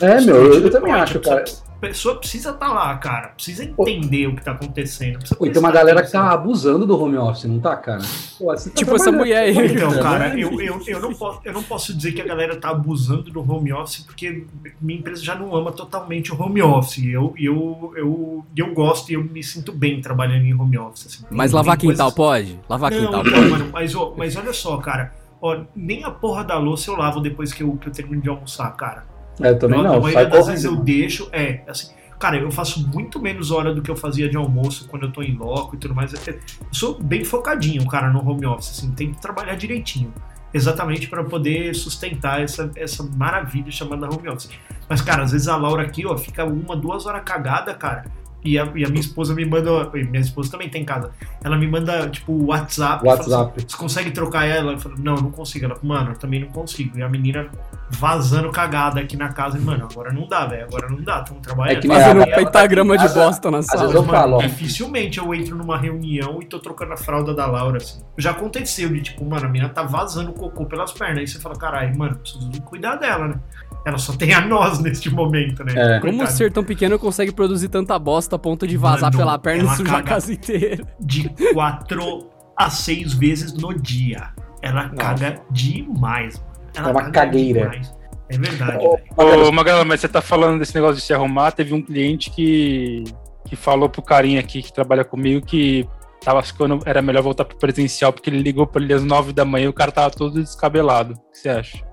É, 0.00 0.20
meu, 0.20 0.36
eu, 0.36 0.54
eu 0.54 0.60
Pode, 0.62 0.70
também 0.70 0.92
acho, 0.92 1.20
cara. 1.20 1.44
A 1.78 1.80
pessoa 1.80 2.16
precisa 2.16 2.50
estar 2.50 2.72
lá, 2.72 2.96
cara. 2.98 3.28
Precisa 3.28 3.62
entender 3.62 4.26
o 4.26 4.34
que 4.34 4.42
tá 4.42 4.50
acontecendo. 4.50 5.20
Pô, 5.36 5.46
e 5.46 5.50
tem 5.50 5.60
uma 5.60 5.70
galera 5.70 6.02
que 6.02 6.10
tá 6.10 6.32
abusando 6.32 6.84
do 6.84 7.00
home 7.00 7.16
office, 7.16 7.44
não 7.44 7.60
tá, 7.60 7.76
cara? 7.76 8.00
Pô, 8.36 8.46
você 8.46 8.68
tá 8.70 8.74
Tipo 8.76 8.96
essa 8.96 9.12
mulher 9.12 9.44
aí. 9.44 9.56
Então, 9.72 9.94
É, 9.94 9.98
cara, 10.02 10.38
eu, 10.40 10.60
eu, 10.60 10.82
eu, 10.84 11.00
não 11.00 11.14
posso, 11.14 11.40
eu 11.44 11.52
não 11.52 11.62
posso 11.62 11.94
dizer 11.94 12.12
que 12.12 12.20
a 12.20 12.24
galera 12.26 12.56
tá 12.56 12.70
abusando 12.70 13.30
do 13.30 13.40
home 13.40 13.72
office, 13.72 13.98
porque 13.98 14.44
minha 14.80 14.98
empresa 14.98 15.22
já 15.22 15.36
não 15.36 15.54
ama 15.54 15.70
totalmente 15.70 16.32
o 16.32 16.42
home 16.42 16.60
office. 16.60 17.04
Eu, 17.04 17.32
eu, 17.38 17.92
eu, 17.96 18.44
eu 18.56 18.74
gosto 18.74 19.10
e 19.10 19.14
eu 19.14 19.22
me 19.22 19.42
sinto 19.44 19.70
bem 19.70 20.00
trabalhando 20.00 20.46
em 20.46 20.54
home 20.60 20.76
office. 20.78 21.06
assim. 21.06 21.24
Mas 21.30 21.52
lavar 21.52 21.76
quintal 21.76 22.12
coisas- 22.12 22.14
pode? 22.14 22.60
Lavar 22.68 22.90
Não, 22.90 22.98
quintal 22.98 23.22
não, 23.22 23.32
pode? 23.32 23.50
mano, 23.50 23.70
mas, 23.72 23.94
ó, 23.94 24.14
mas 24.16 24.36
olha 24.36 24.52
só, 24.52 24.76
cara. 24.78 25.12
Ó, 25.40 25.56
nem 25.76 26.02
a 26.02 26.10
porra 26.10 26.42
da 26.42 26.58
louça 26.58 26.90
eu 26.90 26.96
lavo 26.96 27.20
depois 27.20 27.52
que 27.52 27.62
eu, 27.62 27.76
que 27.76 27.86
eu 27.88 27.92
termino 27.92 28.20
de 28.20 28.28
almoçar, 28.28 28.68
cara. 28.76 29.04
É, 29.40 29.50
eu 29.50 29.58
também 29.58 29.78
Eu- 29.78 29.84
não. 29.84 29.94
A 29.94 30.00
maioria 30.00 30.24
das 30.24 30.30
correndo. 30.30 30.46
vezes 30.46 30.64
eu 30.64 30.76
deixo. 30.76 31.28
É, 31.32 31.60
assim. 31.66 31.92
Cara, 32.18 32.36
eu 32.36 32.50
faço 32.50 32.84
muito 32.88 33.20
menos 33.22 33.52
hora 33.52 33.72
do 33.72 33.80
que 33.80 33.88
eu 33.90 33.94
fazia 33.94 34.28
de 34.28 34.36
almoço 34.36 34.88
quando 34.88 35.04
eu 35.04 35.12
tô 35.12 35.22
em 35.22 35.36
loco 35.36 35.76
e 35.76 35.78
tudo 35.78 35.94
mais. 35.94 36.12
Eu 36.26 36.38
sou 36.72 37.00
bem 37.00 37.24
focadinho, 37.24 37.86
cara, 37.86 38.10
no 38.10 38.28
home 38.28 38.44
office, 38.44 38.70
assim, 38.76 38.90
tem 38.90 39.12
que 39.12 39.20
trabalhar 39.22 39.54
direitinho. 39.54 40.12
Exatamente 40.52 41.06
para 41.08 41.22
poder 41.22 41.74
sustentar 41.76 42.42
essa, 42.42 42.70
essa 42.74 43.04
maravilha 43.16 43.70
chamada 43.70 44.06
home 44.12 44.28
office. 44.28 44.50
Mas, 44.88 45.00
cara, 45.00 45.22
às 45.22 45.30
vezes 45.30 45.46
a 45.46 45.56
Laura 45.56 45.82
aqui, 45.82 46.04
ó, 46.06 46.16
fica 46.18 46.44
uma, 46.44 46.74
duas 46.74 47.06
horas 47.06 47.22
cagada, 47.24 47.72
cara. 47.74 48.06
E 48.44 48.58
a, 48.58 48.64
e 48.74 48.84
a 48.84 48.88
minha 48.88 49.00
esposa 49.00 49.34
me 49.34 49.44
manda. 49.44 49.90
e 49.94 50.04
Minha 50.04 50.20
esposa 50.20 50.50
também 50.50 50.68
tem 50.68 50.82
em 50.82 50.84
casa. 50.84 51.10
Ela 51.42 51.56
me 51.56 51.66
manda, 51.66 52.08
tipo, 52.08 52.32
WhatsApp. 52.46 53.04
fala 53.04 53.20
assim, 53.20 53.30
WhatsApp. 53.30 53.64
você 53.68 53.76
consegue 53.76 54.10
trocar 54.12 54.46
ela? 54.46 54.72
Eu 54.72 54.78
falo, 54.78 54.94
não, 54.98 55.16
não 55.16 55.30
consigo. 55.30 55.64
Ela, 55.64 55.76
mano, 55.82 56.12
eu 56.12 56.16
também 56.16 56.40
não 56.40 56.48
consigo. 56.48 56.96
E 56.98 57.02
a 57.02 57.08
menina 57.08 57.48
vazando 57.90 58.50
cagada 58.50 59.00
aqui 59.00 59.16
na 59.16 59.30
casa. 59.30 59.58
E, 59.58 59.60
mano, 59.60 59.88
agora 59.90 60.12
não 60.12 60.28
dá, 60.28 60.46
velho. 60.46 60.64
Agora 60.64 60.88
não 60.88 61.02
dá. 61.02 61.20
Estamos 61.20 61.42
trabalhando. 61.42 61.78
É 61.78 61.80
que 61.80 61.88
nem 61.88 61.98
Fazendo 61.98 62.20
tá 62.26 62.36
pentagrama 62.36 62.94
aqui 62.94 63.08
de 63.08 63.14
bosta 63.14 63.50
na 63.50 63.56
vezes 63.58 63.70
sala. 63.72 63.92
eu 63.92 64.02
Mano, 64.02 64.12
falo, 64.12 64.36
ó. 64.36 64.38
dificilmente 64.38 65.18
eu 65.18 65.34
entro 65.34 65.56
numa 65.56 65.76
reunião 65.76 66.40
e 66.40 66.46
tô 66.46 66.58
trocando 66.60 66.92
a 66.92 66.96
fralda 66.96 67.34
da 67.34 67.46
Laura, 67.46 67.78
assim. 67.78 68.00
Já 68.16 68.30
aconteceu 68.30 68.88
de, 68.90 69.00
tipo, 69.02 69.24
mano, 69.24 69.46
a 69.46 69.48
menina 69.48 69.68
tá 69.68 69.82
vazando 69.82 70.32
cocô 70.32 70.64
pelas 70.66 70.92
pernas. 70.92 71.18
Aí 71.18 71.26
você 71.26 71.40
fala, 71.40 71.56
caralho, 71.56 71.96
mano, 71.98 72.16
preciso 72.16 72.50
cuidar 72.62 72.96
dela, 72.96 73.28
né? 73.28 73.40
Ela 73.86 73.98
só 73.98 74.12
tem 74.12 74.34
a 74.34 74.40
nós 74.40 74.80
neste 74.80 75.08
momento, 75.08 75.64
né? 75.64 75.72
É. 75.74 76.00
Como 76.00 76.12
Coitado. 76.18 76.36
ser 76.36 76.52
tão 76.52 76.62
pequeno 76.64 76.98
consegue 76.98 77.32
produzir 77.32 77.68
tanta 77.68 77.98
bosta 77.98 78.36
a 78.36 78.38
ponto 78.38 78.66
de 78.66 78.76
vazar 78.76 79.10
Mano, 79.12 79.16
pela 79.18 79.38
perna 79.38 79.72
e 79.72 79.76
sujar 79.76 79.96
a 79.96 80.02
casa 80.02 80.32
inteira? 80.32 80.84
De 81.00 81.28
quatro 81.54 82.28
a 82.56 82.68
seis 82.70 83.14
vezes 83.14 83.54
no 83.54 83.72
dia. 83.74 84.30
Ela 84.60 84.88
caga 84.90 85.40
demais. 85.50 86.38
mano. 86.38 86.48
Ela 86.76 86.88
É 86.88 86.90
uma 86.92 87.00
caga 87.04 87.12
cagueira. 87.12 87.60
demais. 87.70 87.96
É 88.30 88.36
verdade, 88.36 88.84
Ô. 88.84 88.98
Ô, 89.16 89.52
Magalhães, 89.52 89.86
mas 89.86 90.00
você 90.00 90.08
tá 90.08 90.20
falando 90.20 90.58
desse 90.58 90.74
negócio 90.74 90.96
de 90.96 91.02
se 91.02 91.14
arrumar. 91.14 91.50
Teve 91.52 91.72
um 91.72 91.80
cliente 91.80 92.28
que, 92.30 93.04
que 93.46 93.56
falou 93.56 93.88
pro 93.88 94.02
carinha 94.02 94.40
aqui 94.40 94.62
que 94.62 94.70
trabalha 94.72 95.02
comigo 95.02 95.44
que 95.46 95.88
tava 96.22 96.42
ficando, 96.42 96.80
era 96.84 97.00
melhor 97.00 97.22
voltar 97.22 97.46
pro 97.46 97.56
presencial 97.56 98.12
porque 98.12 98.28
ele 98.28 98.42
ligou 98.42 98.66
pra 98.66 98.82
ele 98.82 98.92
às 98.92 99.02
nove 99.02 99.32
da 99.32 99.46
manhã 99.46 99.64
e 99.66 99.68
o 99.68 99.72
cara 99.72 99.90
tava 99.90 100.10
todo 100.10 100.42
descabelado. 100.42 101.14
O 101.14 101.32
que 101.32 101.38
você 101.38 101.48
acha? 101.48 101.87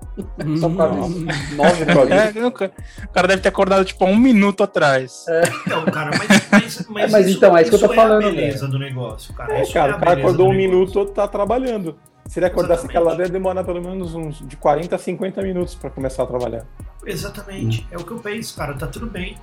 Só 0.58 0.68
por 0.68 0.76
causa 0.78 1.08
disso. 1.08 1.54
Nove 1.56 1.84
nove. 1.84 2.12
É, 2.12 2.32
não, 2.32 2.48
o 2.48 2.52
cara 3.12 3.28
deve 3.28 3.42
ter 3.42 3.48
acordado 3.48 3.84
tipo 3.84 4.04
há 4.04 4.08
um 4.08 4.16
minuto 4.16 4.62
atrás. 4.62 5.24
Então, 5.66 5.84
cara, 5.86 6.10
mas, 6.16 6.28
mas, 6.50 6.86
mas, 6.88 7.04
É, 7.04 7.12
mas 7.12 7.28
então, 7.28 7.56
é 7.56 7.60
isso 7.62 7.70
que 7.70 7.76
eu 7.76 7.80
tô 7.80 7.86
isso 7.86 7.94
falando, 7.94 8.26
a 8.26 8.30
beleza 8.30 8.66
do 8.68 8.78
negócio, 8.78 9.34
cara. 9.34 9.58
É, 9.58 9.62
Isso 9.62 9.72
cara, 9.74 9.94
a 9.94 9.96
o 9.96 10.00
cara 10.00 10.12
acordou 10.12 10.46
do 10.46 10.52
um 10.52 10.56
negócio. 10.56 10.70
minuto, 10.86 11.06
tá 11.12 11.28
trabalhando. 11.28 11.98
Se 12.28 12.38
ele 12.40 12.46
acordasse 12.46 12.80
Exatamente. 12.84 12.96
aquela 12.98 13.12
hora, 13.14 13.22
ia 13.24 13.28
demorar 13.28 13.62
pelo 13.64 13.80
menos 13.80 14.14
uns 14.14 14.40
de 14.46 14.56
40 14.56 14.94
a 14.96 14.98
50 14.98 15.42
minutos 15.42 15.74
pra 15.74 15.88
começar 15.90 16.24
a 16.24 16.26
trabalhar. 16.26 16.66
Exatamente. 17.04 17.86
É 17.90 17.96
o 17.96 18.04
que 18.04 18.10
eu 18.10 18.18
penso, 18.18 18.56
cara. 18.56 18.74
Tá 18.74 18.86
tudo 18.88 19.06
bem. 19.06 19.38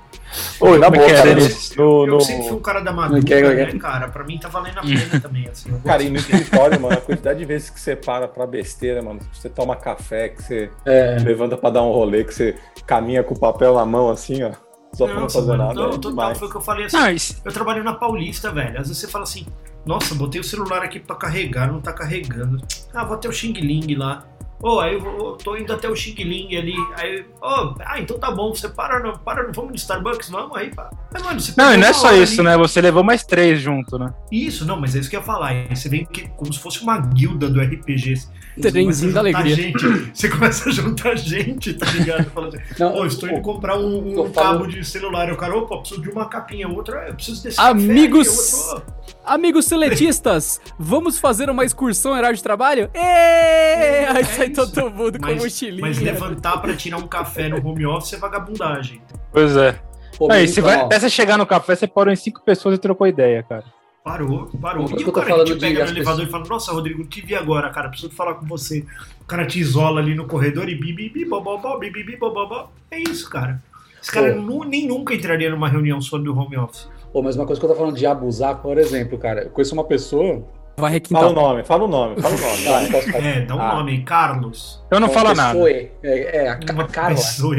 Oi, 0.60 0.78
na 0.78 0.88
é 0.88 0.90
boa, 0.92 1.04
é, 1.06 1.14
cara, 1.14 1.36
Denis? 1.36 1.74
no, 1.78 2.04
Eu 2.06 2.08
no- 2.08 2.22
sempre 2.22 2.44
fui 2.50 2.58
um 2.58 2.62
cara 2.62 2.82
da 2.82 2.92
madruga, 2.92 3.20
Não 3.20 3.26
quer, 3.26 3.42
não 3.44 3.56
quer. 3.56 3.74
né, 3.74 3.80
cara? 3.80 4.10
Pra 4.10 4.24
mim 4.26 4.38
tá 4.38 4.50
valendo 4.50 4.80
a 4.80 4.82
pena 4.82 5.20
também, 5.22 5.48
assim. 5.48 5.70
Eu 5.72 5.80
Cara, 5.80 6.04
e 6.04 6.10
no 6.10 6.18
escritório, 6.18 6.80
mano, 6.82 6.94
a 6.96 7.02
quantidade 7.02 7.40
de 7.40 7.46
vezes 7.46 7.70
que 7.70 7.80
você 7.80 7.96
para 7.96 8.28
pra 8.28 8.46
besteira, 8.46 9.02
mano, 9.02 9.20
que 9.20 9.38
você 9.38 9.50
toma 9.50 9.76
café, 9.78 10.30
que 10.30 10.44
você 10.44 10.70
É. 10.86 11.18
levanta 11.20 11.56
pra 11.56 11.70
dar 11.70 11.84
um 11.84 11.92
rolê, 11.92 12.26
que 12.26 12.34
você 12.34 12.56
caminha 12.86 13.24
com 13.24 13.34
o 13.34 13.40
papel 13.40 13.76
na 13.76 13.86
mão 13.86 14.10
assim, 14.10 14.44
ó, 14.44 14.52
só 14.94 15.06
pra 15.06 15.16
não 15.22 15.30
fazer 15.30 15.48
mano, 15.48 15.64
nada. 15.64 15.74
não, 15.74 15.90
é 15.94 15.98
total, 15.98 16.36
foi 16.36 16.48
o 16.50 16.52
que 16.52 16.58
eu 16.58 16.62
falei 16.62 16.86
assim. 16.86 16.98
Não, 16.98 17.10
isso- 17.12 17.42
Eu 17.46 17.52
trabalho 17.54 17.82
na 17.84 17.94
Paulista, 17.94 18.52
velho. 18.52 18.72
Às 18.80 18.88
vezes 18.90 18.98
você 18.98 19.08
fala 19.08 19.24
assim, 19.24 19.46
nossa, 19.86 20.16
botei 20.16 20.40
o 20.40 20.44
celular 20.44 20.82
aqui 20.82 21.00
pra 21.00 21.16
carregar, 21.16 21.72
não 21.72 21.82
tá 21.82 21.92
carregando. 21.92 22.62
Ah, 22.94 23.04
vou 23.04 23.16
até 23.16 23.28
o 23.28 23.32
Xing 23.32 23.54
Ling 23.54 23.96
lá. 23.96 24.26
Ô, 24.64 24.80
aí 24.80 24.94
eu 24.94 25.02
vou- 25.02 25.34
tô 25.36 25.58
indo 25.58 25.74
até 25.74 25.90
o 25.90 25.96
Xing 25.96 26.16
Ling 26.24 26.56
ali. 26.56 26.74
Aí, 26.98 27.26
ô, 27.42 27.76
ah, 27.86 28.00
então 28.00 28.18
tá 28.18 28.32
bom, 28.32 28.56
você 28.56 28.70
para, 28.70 29.00
não, 29.02 29.18
para, 29.18 29.44
não 29.44 29.52
vamos 29.52 29.72
no 29.72 29.76
Starbucks, 29.76 30.30
vamos 30.30 30.56
aí, 30.58 30.74
pá. 30.74 30.90
Mas, 31.14 31.22
mano, 31.22 31.40
você 31.42 31.54
não, 31.58 31.74
e 31.74 31.78
não 31.78 31.88
é 31.88 31.92
só 31.94 32.14
isso, 32.14 32.40
ali. 32.42 32.50
né? 32.50 32.58
Você 32.58 32.80
levou 32.80 33.04
mais 33.04 33.26
três 33.26 33.60
junto, 33.60 34.00
né? 34.00 34.14
Isso, 34.32 34.66
não, 34.66 34.80
mas 34.80 34.96
é 34.96 35.00
isso 35.00 35.10
que 35.10 35.16
eu 35.18 35.20
ia 35.20 35.26
falar. 35.26 35.48
Aí 35.50 35.76
Você 35.76 35.90
vem 35.90 36.06
que, 36.06 36.30
como 36.30 36.52
se 36.54 36.60
fosse 36.60 36.82
uma 36.82 36.98
guilda 36.98 37.50
do 37.50 37.60
RPG. 37.60 38.16
Você 38.56 38.72
Trenzinho 38.72 39.12
da 39.14 39.20
alegria. 39.20 39.56
Gente, 39.56 40.12
você 40.14 40.30
começa 40.30 40.70
a 40.70 40.72
juntar 40.72 41.16
gente, 41.18 41.74
tá 41.74 41.88
ligado? 41.92 42.30
Fala 42.30 42.48
assim, 42.50 42.58
Não, 42.80 42.92
Pô, 42.94 43.06
estou 43.06 43.28
indo 43.30 43.42
comprar 43.42 43.78
um, 43.78 43.98
um 44.22 44.32
cabo 44.32 44.34
falando- 44.34 44.68
de 44.70 44.86
celular. 44.86 45.32
O 45.32 45.36
cara, 45.38 45.58
opa, 45.58 45.78
preciso 45.80 46.02
de 46.02 46.10
uma 46.10 46.26
capinha. 46.30 46.70
Outra, 46.70 47.08
eu 47.10 47.16
preciso 47.16 47.44
desse 47.44 47.60
Amigos- 47.60 48.28
café. 48.30 48.78
aqui, 48.78 48.92
outro, 48.92 48.94
Amigos 49.26 49.66
seletistas, 49.66 50.60
vamos 50.78 51.18
fazer 51.18 51.50
uma 51.50 51.64
excursão 51.66 52.14
em 52.14 52.18
horário 52.18 52.36
de 52.36 52.44
trabalho? 52.44 52.90
Êêê! 52.94 54.06
Aí 54.14 54.26
sai 54.26 54.48
É. 54.48 54.50
todo 54.72 54.90
mundo 54.92 55.20
com 55.20 55.26
Mas, 55.26 55.42
mochilinha. 55.44 55.82
mas 55.82 56.00
levantar 56.00 56.58
pra 56.62 56.76
tirar 56.76 56.98
um 56.98 57.08
café 57.08 57.50
no 57.50 57.58
home 57.68 57.86
office 57.86 58.14
é 58.14 58.18
vagabundagem. 58.18 59.02
Pois 59.32 59.56
é. 59.58 59.80
Pô, 60.18 60.32
Aí, 60.32 60.46
então, 60.46 60.64
vai, 60.64 60.76
até 60.82 61.00
você 61.00 61.10
chegar 61.10 61.38
no 61.38 61.46
café, 61.46 61.76
você 61.76 61.88
parou 61.88 62.14
em 62.14 62.16
cinco 62.16 62.42
pessoas 62.44 62.76
e 62.76 62.78
trocou 62.80 63.08
ideia, 63.08 63.42
cara. 63.44 63.64
Parou, 64.04 64.50
parou. 64.62 64.86
Por 64.86 64.92
E 64.92 64.94
o 64.94 64.98
que 64.98 65.04
eu 65.04 65.06
tô 65.08 65.12
cara 65.14 65.26
que 65.26 65.32
falando 65.32 65.48
te 65.48 65.54
de 65.54 65.60
pega 65.60 65.86
no 65.86 65.92
elevador 65.92 66.24
e 66.26 66.30
fala, 66.30 66.46
nossa, 66.46 66.72
Rodrigo, 66.74 67.06
te 67.06 67.22
vi 67.22 67.34
agora, 67.36 67.70
cara, 67.70 67.88
preciso 67.90 68.12
falar 68.12 68.36
com 68.36 68.46
você. 68.46 68.86
O 69.22 69.26
cara 69.26 69.46
te 69.46 69.60
isola 69.60 70.02
ali 70.02 70.14
no 70.14 70.28
corredor 70.28 70.68
e 70.70 70.76
bibibi, 70.76 71.24
bobobó, 71.26 71.78
bibibi, 71.80 72.18
bobobó. 72.18 72.70
É 72.92 73.00
isso, 73.00 73.30
cara. 73.30 73.64
Esse 74.02 74.12
cara 74.12 74.36
nu- 74.36 74.66
nem 74.66 74.86
nunca 74.88 75.14
entraria 75.16 75.50
numa 75.50 75.70
reunião 75.70 76.02
sobre 76.02 76.30
o 76.30 76.38
home 76.38 76.58
office. 76.58 76.90
Pô, 77.14 77.22
mas 77.24 77.36
uma 77.38 77.46
coisa 77.46 77.60
que 77.62 77.66
eu 77.66 77.70
tô 77.72 77.76
falando 77.78 77.96
de 77.96 78.06
abusar, 78.06 78.58
por 78.58 78.78
exemplo, 78.78 79.18
cara, 79.18 79.44
eu 79.44 79.50
conheço 79.50 79.74
uma 79.74 79.86
pessoa. 79.86 80.44
Vai 80.76 80.76
Fala 80.76 80.90
o 80.90 80.94
requintar. 80.94 81.32
nome, 81.34 81.64
fala 81.64 81.84
o 81.84 81.88
nome, 81.88 82.22
fala 82.22 82.36
o 82.36 82.40
nome. 82.40 82.64
Vai. 82.90 83.14
É, 83.38 83.42
dá 83.46 83.56
um 83.56 83.62
Ah. 83.62 83.76
nome 83.76 84.04
Carlos. 84.04 84.84
Eu 84.90 85.00
não 85.00 85.08
Uma 85.08 85.14
falo 85.14 85.34
nada. 85.36 85.60
É, 85.70 85.92
é, 86.04 86.50
a, 86.50 86.56
Ca- 86.58 86.74
Uma 86.74 86.84
a 86.84 86.88
Carla. 86.88 87.16
pessoa. 87.16 87.56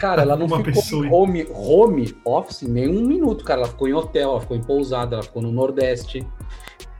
Cara, 0.00 0.22
ela 0.22 0.36
não 0.36 0.46
Uma 0.46 0.56
ficou 0.58 0.72
pessoa. 0.72 1.06
em 1.06 1.12
home, 1.12 1.46
home 1.54 2.16
office 2.24 2.62
nem 2.62 2.88
um 2.88 3.02
minuto, 3.06 3.44
cara. 3.44 3.60
Ela 3.60 3.68
ficou 3.68 3.86
em 3.88 3.92
hotel, 3.94 4.30
ela 4.30 4.40
ficou 4.40 4.56
em 4.56 4.62
pousada, 4.62 5.14
ela 5.16 5.22
ficou 5.22 5.42
no 5.42 5.52
Nordeste. 5.52 6.26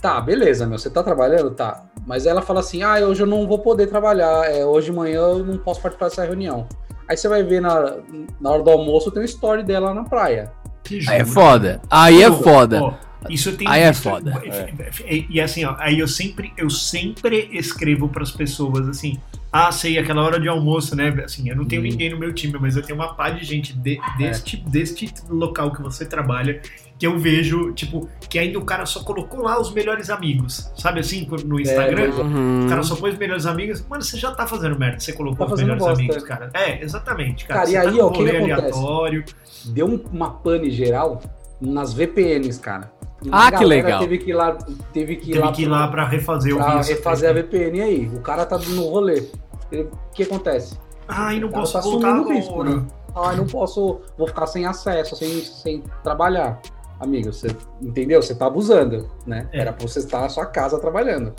Tá, 0.01 0.21
beleza, 0.21 0.67
meu. 0.67 0.79
Você 0.79 0.91
tá 0.91 1.03
trabalhando? 1.03 1.51
Tá. 1.51 1.85
Mas 2.07 2.27
ela 2.27 2.43
fala 2.43 2.61
assim: 2.61 2.83
ah, 2.83 2.95
hoje 3.07 3.23
eu 3.23 3.27
não 3.27 3.47
vou 3.49 3.59
poder 3.59 3.87
trabalhar. 3.87 4.45
É, 4.51 4.65
hoje 4.65 4.91
de 4.91 4.97
manhã 4.97 5.21
eu 5.21 5.39
não 5.45 5.57
posso 5.59 5.81
participar 5.81 6.09
dessa 6.09 6.25
reunião. 6.25 6.69
Aí 7.09 7.17
você 7.17 7.27
vai 7.29 7.43
ver 7.43 7.61
na, 7.61 7.97
na 8.41 8.51
hora 8.51 8.63
do 8.63 8.71
almoço 8.71 9.11
tem 9.11 9.23
um 9.23 9.25
story 9.25 9.63
dela 9.63 9.93
na 9.95 10.05
praia. 10.05 10.53
Aí 11.09 11.21
é 11.21 11.25
foda. 11.25 11.81
Aí 11.91 12.23
é 12.23 12.31
foda. 12.31 12.95
Isso 13.31 13.51
eu 13.51 13.57
tenho 13.57 13.71
Aí 13.71 13.83
é 13.83 13.93
foda. 13.93 14.43
E, 15.09 15.27
e 15.31 15.41
assim, 15.41 15.65
ó, 15.65 15.75
aí 15.79 15.99
eu 15.99 16.09
sempre, 16.09 16.53
eu 16.57 16.69
sempre 16.71 17.49
escrevo 17.53 18.09
pras 18.09 18.31
pessoas 18.31 18.89
assim, 18.89 19.19
ah, 19.53 19.71
sei, 19.71 19.99
aquela 19.99 20.23
hora 20.23 20.41
de 20.41 20.49
almoço, 20.49 20.97
né? 20.97 21.15
Assim, 21.25 21.49
eu 21.49 21.55
não 21.57 21.65
tenho 21.65 21.81
Hum. 21.81 21.85
ninguém 21.85 22.11
no 22.11 22.19
meu 22.19 22.33
time, 22.35 22.57
mas 22.61 22.77
eu 22.77 22.83
tenho 22.83 22.99
uma 22.99 23.15
pá 23.15 23.31
de 23.31 23.45
gente 23.45 23.73
de- 23.73 24.01
deste, 24.19 24.57
deste 24.57 25.13
local 25.29 25.71
que 25.73 25.81
você 25.81 26.05
trabalha 26.05 26.61
que 26.99 27.07
eu 27.07 27.19
vejo, 27.19 27.73
tipo, 27.73 28.09
que 28.29 28.39
ainda 28.39 28.57
o 28.59 28.65
cara 28.65 28.87
só 28.87 29.01
colocou 29.03 29.43
lá 29.43 29.61
os 29.61 29.73
melhores 29.73 30.11
amigos, 30.11 30.71
sabe 30.77 31.01
assim, 31.01 31.27
no 31.45 31.59
Instagram? 31.61 32.13
pois 32.13 32.19
é. 32.19 32.23
Uhum. 32.23 32.67
O 32.67 32.69
cara 32.69 32.83
só 32.85 32.95
pôs 32.97 33.13
os 33.15 33.19
melhores 33.19 33.47
amigos. 33.47 33.85
Mano, 33.89 34.03
você 34.03 34.17
já 34.17 34.31
tá 34.33 34.47
fazendo 34.47 34.79
merda. 34.79 35.01
Você 35.01 35.13
colocou 35.13 35.45
Tá 35.47 35.55
os 35.55 35.61
melhores 35.61 35.83
bosta, 35.83 35.99
amigos, 36.01 36.23
é. 36.23 36.27
cara. 36.27 36.51
É, 36.55 36.83
exatamente, 36.85 37.47
cara. 37.47 37.61
Cara, 37.61 37.71
você 37.71 37.77
e 37.77 37.83
tá 37.83 37.89
aí, 37.91 37.97
num 37.97 38.05
ó, 38.05 38.07
o 38.07 38.11
que 38.13 38.19
que 38.25 38.25
rolê 38.31 38.53
acontece? 38.53 38.79
aleatório. 38.79 39.25
Deu 39.67 39.87
um- 39.87 40.05
uma 40.13 40.31
pane 40.31 40.71
geral 40.71 41.21
nas 41.61 41.93
VPNs, 41.93 42.61
cara. 42.61 42.93
Ah, 43.33 43.51
que 43.53 43.65
legal. 43.65 44.01
Teve 44.01 44.19
que 44.19 44.31
ir 44.31 44.35
lá, 44.35 44.53
teve 44.93 45.17
que 45.17 45.31
ir 45.31 45.33
Teve 45.35 45.39
lá, 45.45 45.53
que 45.53 45.63
ir 45.63 45.67
lá 45.67 45.89
pra 45.89 46.07
refazer 46.07 46.55
o 46.55 46.57
pra 46.59 46.77
vídeo. 46.79 46.95
refazer 46.97 47.31
a 47.31 47.33
VPN 47.33 47.81
aí. 47.83 48.09
O 48.15 48.21
cara 48.21 48.45
tá 48.47 48.59
no 48.59 48.89
rolê. 48.89 49.23
O 49.73 49.89
que 50.15 50.23
acontece? 50.25 50.79
Ai, 51.09 51.39
não 51.41 51.49
O 51.49 51.51
cara 51.51 51.63
posso 51.63 51.73
tá 51.75 51.81
voltar 51.81 52.09
assumindo 52.13 52.29
o 52.29 52.33
risco, 52.33 52.53
agora. 52.55 52.71
né? 52.77 52.87
Ah, 53.17 53.33
não 53.33 53.47
posso, 53.47 54.01
vou 54.19 54.27
ficar 54.27 54.47
sem 54.47 54.67
acesso, 54.67 55.15
sem, 55.17 55.41
sem 55.41 55.83
trabalhar. 56.03 56.61
Amigo, 56.99 57.33
você 57.33 57.49
entendeu? 57.83 58.23
Você 58.23 58.35
tá 58.35 58.47
abusando, 58.47 59.09
né? 59.27 59.49
É. 59.53 59.61
Era 59.61 59.73
pra 59.73 59.87
você 59.87 59.99
estar 60.01 60.21
na 60.21 60.29
sua 60.29 60.47
casa 60.47 60.79
trabalhando. 60.81 61.33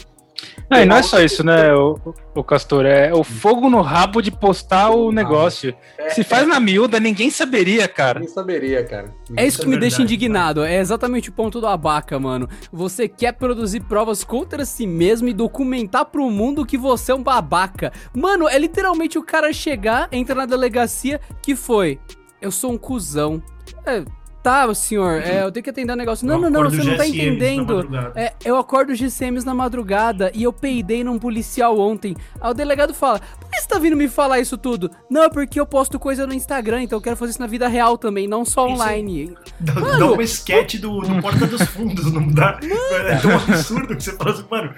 Não, 0.69 0.79
e 0.79 0.85
não 0.85 0.95
é 0.95 1.03
só 1.03 1.21
isso, 1.21 1.43
né, 1.43 1.73
o, 1.73 1.99
o 2.33 2.43
Castor? 2.43 2.85
É 2.85 3.13
o 3.13 3.23
fogo 3.23 3.69
no 3.69 3.81
rabo 3.81 4.21
de 4.21 4.31
postar 4.31 4.89
o 4.89 5.11
negócio. 5.11 5.75
Se 6.09 6.23
faz 6.23 6.47
na 6.47 6.59
miúda, 6.59 6.99
ninguém 6.99 7.29
saberia, 7.29 7.87
cara. 7.87 8.19
Nem 8.19 8.27
saberia, 8.27 8.83
cara. 8.83 9.13
É 9.35 9.45
isso 9.45 9.59
que 9.59 9.65
é 9.65 9.69
me 9.69 9.77
deixa 9.77 9.97
verdade, 9.97 10.13
indignado. 10.13 10.63
É 10.63 10.79
exatamente 10.79 11.29
o 11.29 11.33
ponto 11.33 11.61
do 11.61 11.67
abaca, 11.67 12.19
mano. 12.19 12.49
Você 12.71 13.07
quer 13.07 13.33
produzir 13.33 13.81
provas 13.81 14.23
contra 14.23 14.65
si 14.65 14.87
mesmo 14.87 15.27
e 15.27 15.33
documentar 15.33 16.05
pro 16.05 16.29
mundo 16.29 16.65
que 16.65 16.77
você 16.77 17.11
é 17.11 17.15
um 17.15 17.23
babaca. 17.23 17.91
Mano, 18.13 18.47
é 18.47 18.57
literalmente 18.57 19.17
o 19.17 19.23
cara 19.23 19.53
chegar, 19.53 20.07
entrar 20.11 20.35
na 20.35 20.45
delegacia, 20.45 21.19
que 21.41 21.55
foi. 21.55 21.99
Eu 22.41 22.51
sou 22.51 22.71
um 22.71 22.77
cuzão. 22.77 23.41
É, 23.85 24.03
tá, 24.45 24.71
senhor, 24.75 25.23
é, 25.23 25.41
eu 25.41 25.51
tenho 25.51 25.63
que 25.63 25.71
atender 25.71 25.91
um 25.91 25.95
negócio. 25.95 26.27
Não, 26.27 26.39
não, 26.39 26.51
não, 26.51 26.69
você 26.69 26.83
não 26.83 26.95
tá 26.95 27.07
entendendo. 27.07 27.89
É, 28.13 28.31
eu 28.45 28.55
acordo 28.57 28.93
GCMs 28.93 29.43
na 29.43 29.55
madrugada 29.55 30.31
e 30.35 30.43
eu 30.43 30.53
peidei 30.53 31.03
num 31.03 31.17
policial 31.17 31.79
ontem. 31.79 32.15
Aí 32.39 32.51
o 32.51 32.53
delegado 32.53 32.93
fala: 32.93 33.19
Por 33.39 33.49
que 33.49 33.59
você 33.59 33.67
tá 33.67 33.79
vindo 33.79 33.97
me 33.97 34.07
falar 34.07 34.39
isso 34.39 34.55
tudo? 34.55 34.91
Não, 35.09 35.23
é 35.23 35.29
porque 35.29 35.59
eu 35.59 35.65
posto 35.65 35.97
coisa 35.97 36.27
no 36.27 36.33
Instagram, 36.33 36.83
então 36.83 36.97
eu 36.97 37.01
quero 37.01 37.17
fazer 37.17 37.31
isso 37.31 37.41
na 37.41 37.47
vida 37.47 37.67
real 37.67 37.97
também, 37.97 38.27
não 38.27 38.45
só 38.45 38.67
Isso- 38.67 38.75
online. 38.75 39.35
Dá, 39.59 39.73
Mano. 39.73 39.99
dá 39.99 40.11
um 40.11 40.21
sketch 40.21 40.75
do, 40.75 40.99
do 40.99 41.21
Porta 41.21 41.47
dos 41.47 41.63
Fundos, 41.63 42.13
não 42.13 42.27
dá? 42.31 42.59
É 43.07 43.15
tão 43.17 43.33
absurdo 43.33 43.95
que 43.95 44.03
você 44.03 44.11
fala 44.15 44.31
assim, 44.31 44.45
mano. 44.51 44.73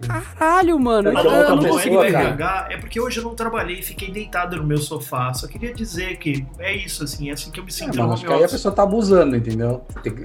Caralho, 0.00 0.78
mano. 0.78 1.12
Mas 1.12 1.24
eu, 1.24 1.30
não 1.30 1.56
não 1.56 1.66
é 1.66 1.68
consigo 1.68 2.00
pessoa. 2.00 2.06
RH, 2.06 2.66
é 2.70 2.76
porque 2.78 3.00
hoje 3.00 3.18
eu 3.18 3.24
não 3.24 3.34
trabalhei, 3.34 3.82
fiquei 3.82 4.10
deitado 4.10 4.56
no 4.56 4.64
meu 4.64 4.78
sofá. 4.78 5.32
Só 5.34 5.46
queria 5.46 5.72
dizer 5.74 6.16
que 6.18 6.46
é 6.58 6.74
isso, 6.74 7.04
assim, 7.04 7.30
é 7.30 7.32
assim 7.32 7.50
que 7.50 7.60
eu 7.60 7.64
me 7.64 7.70
É, 7.70 7.72
sinto 7.72 7.90
acho 7.90 8.02
home 8.02 8.18
que 8.24 8.32
aí 8.32 8.44
a 8.44 8.48
pessoa 8.48 8.74
tá 8.74 8.82
abusando, 8.82 9.36
entendeu? 9.36 9.84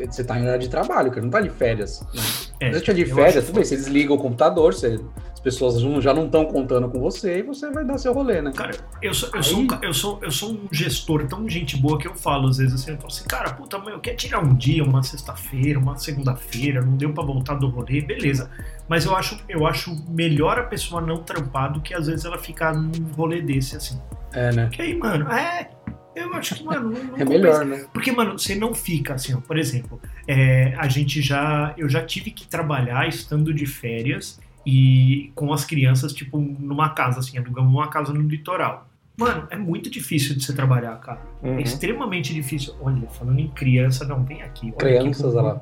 Você 0.10 0.24
tá 0.24 0.40
em 0.40 0.48
hora 0.48 0.58
de 0.60 0.70
trabalho, 0.70 1.10
cara. 1.12 1.22
Não 1.22 1.30
tá 1.30 1.42
de 1.42 1.50
férias. 1.50 2.02
Né? 2.14 2.22
É, 2.60 2.74
Se 2.74 2.80
você 2.80 2.86
tiver 2.86 3.04
de 3.04 3.14
férias, 3.14 3.46
tudo 3.46 3.56
bem, 3.56 3.64
você 3.66 3.76
desliga 3.76 4.14
o 4.14 4.18
computador, 4.18 4.74
você- 4.74 5.00
pessoas 5.46 5.80
já 6.04 6.12
não 6.12 6.26
estão 6.26 6.44
contando 6.46 6.90
com 6.90 7.00
você 7.00 7.38
e 7.40 7.44
você 7.44 7.70
vai 7.72 7.86
dar 7.86 8.00
seu 8.00 8.12
rolê, 8.12 8.42
né? 8.42 8.52
Cara, 8.52 8.76
eu 9.00 9.14
sou, 9.14 9.30
eu, 9.34 9.44
sou 9.44 9.60
um, 9.60 9.68
Aí- 9.72 9.80
eu, 9.84 9.94
sou, 9.94 10.20
eu 10.24 10.32
sou 10.32 10.52
um 10.52 10.68
gestor 10.72 11.28
tão 11.28 11.48
gente 11.48 11.78
boa 11.78 12.00
que 12.00 12.08
eu 12.08 12.16
falo 12.16 12.48
às 12.50 12.58
vezes 12.58 12.74
assim, 12.74 12.92
eu 12.92 12.98
falo 12.98 13.08
assim, 13.10 13.24
cara, 13.26 13.54
puta, 13.54 13.78
mãe, 13.78 13.94
eu 13.94 14.00
quero 14.00 14.18
tirar 14.18 14.44
um 14.44 14.56
dia, 14.56 14.84
uma 14.84 15.04
sexta-feira, 15.04 15.78
uma 15.78 15.96
segunda-feira, 15.98 16.82
não 16.82 16.98
deu 16.98 17.14
pra 17.14 17.24
voltar 17.24 17.54
do 17.54 17.68
rolê, 17.70 18.02
beleza. 18.02 18.50
Mas 18.90 19.06
eu 19.06 19.16
acho, 19.16 19.40
eu 19.48 19.68
acho 19.68 19.96
melhor 20.10 20.58
a 20.58 20.64
pessoa 20.64 21.00
não 21.00 21.18
trampar 21.24 21.72
do 21.72 21.80
que 21.80 21.94
às 21.94 22.08
vezes 22.08 22.26
ela 22.26 22.40
ficar 22.40 22.74
num 22.74 22.92
rolê 23.16 23.40
desse, 23.42 23.78
assim. 23.78 24.02
É, 24.34 24.52
né? 24.52 24.66
Porque 24.66 24.82
aí, 24.82 24.98
mano, 24.98 25.32
é. 25.32 25.70
Eu 26.16 26.34
acho 26.34 26.56
que, 26.56 26.64
mano, 26.64 26.90
não, 26.92 27.04
não 27.04 27.16
É 27.18 27.26
compensa. 27.26 27.28
melhor, 27.28 27.66
né? 27.66 27.86
Porque, 27.94 28.10
mano, 28.12 28.40
você 28.40 28.56
não 28.56 28.74
fica 28.74 29.16
assim, 29.16 29.34
ó, 29.36 29.42
por 29.42 29.58
exemplo, 29.58 30.00
é, 30.28 30.74
a 30.78 30.88
gente 30.88 31.22
já. 31.22 31.74
Eu 31.78 31.88
já 31.90 32.04
tive 32.06 32.32
que 32.32 32.48
trabalhar 32.48 33.06
estando 33.08 33.54
de 33.54 33.66
férias 33.66 34.40
e 34.66 35.32
com 35.36 35.54
as 35.54 35.64
crianças, 35.64 36.14
tipo, 36.14 36.40
numa 36.40 36.90
casa, 36.90 37.20
assim, 37.20 37.38
alugamos 37.38 37.72
uma 37.72 37.88
casa 37.88 38.12
no 38.14 38.22
litoral. 38.22 38.88
Mano, 39.18 39.48
é 39.50 39.56
muito 39.56 39.90
difícil 39.90 40.36
de 40.36 40.44
você 40.44 40.54
trabalhar, 40.54 41.00
cara. 41.00 41.22
Uhum. 41.42 41.58
É 41.58 41.62
extremamente 41.62 42.34
difícil. 42.34 42.74
Olha, 42.82 43.08
falando 43.10 43.40
em 43.40 43.48
criança, 43.48 44.06
não, 44.06 44.24
vem 44.26 44.42
aqui. 44.42 44.72
Crianças, 44.74 45.26
aqui, 45.26 45.38
olha 45.38 45.54
lá. 45.54 45.62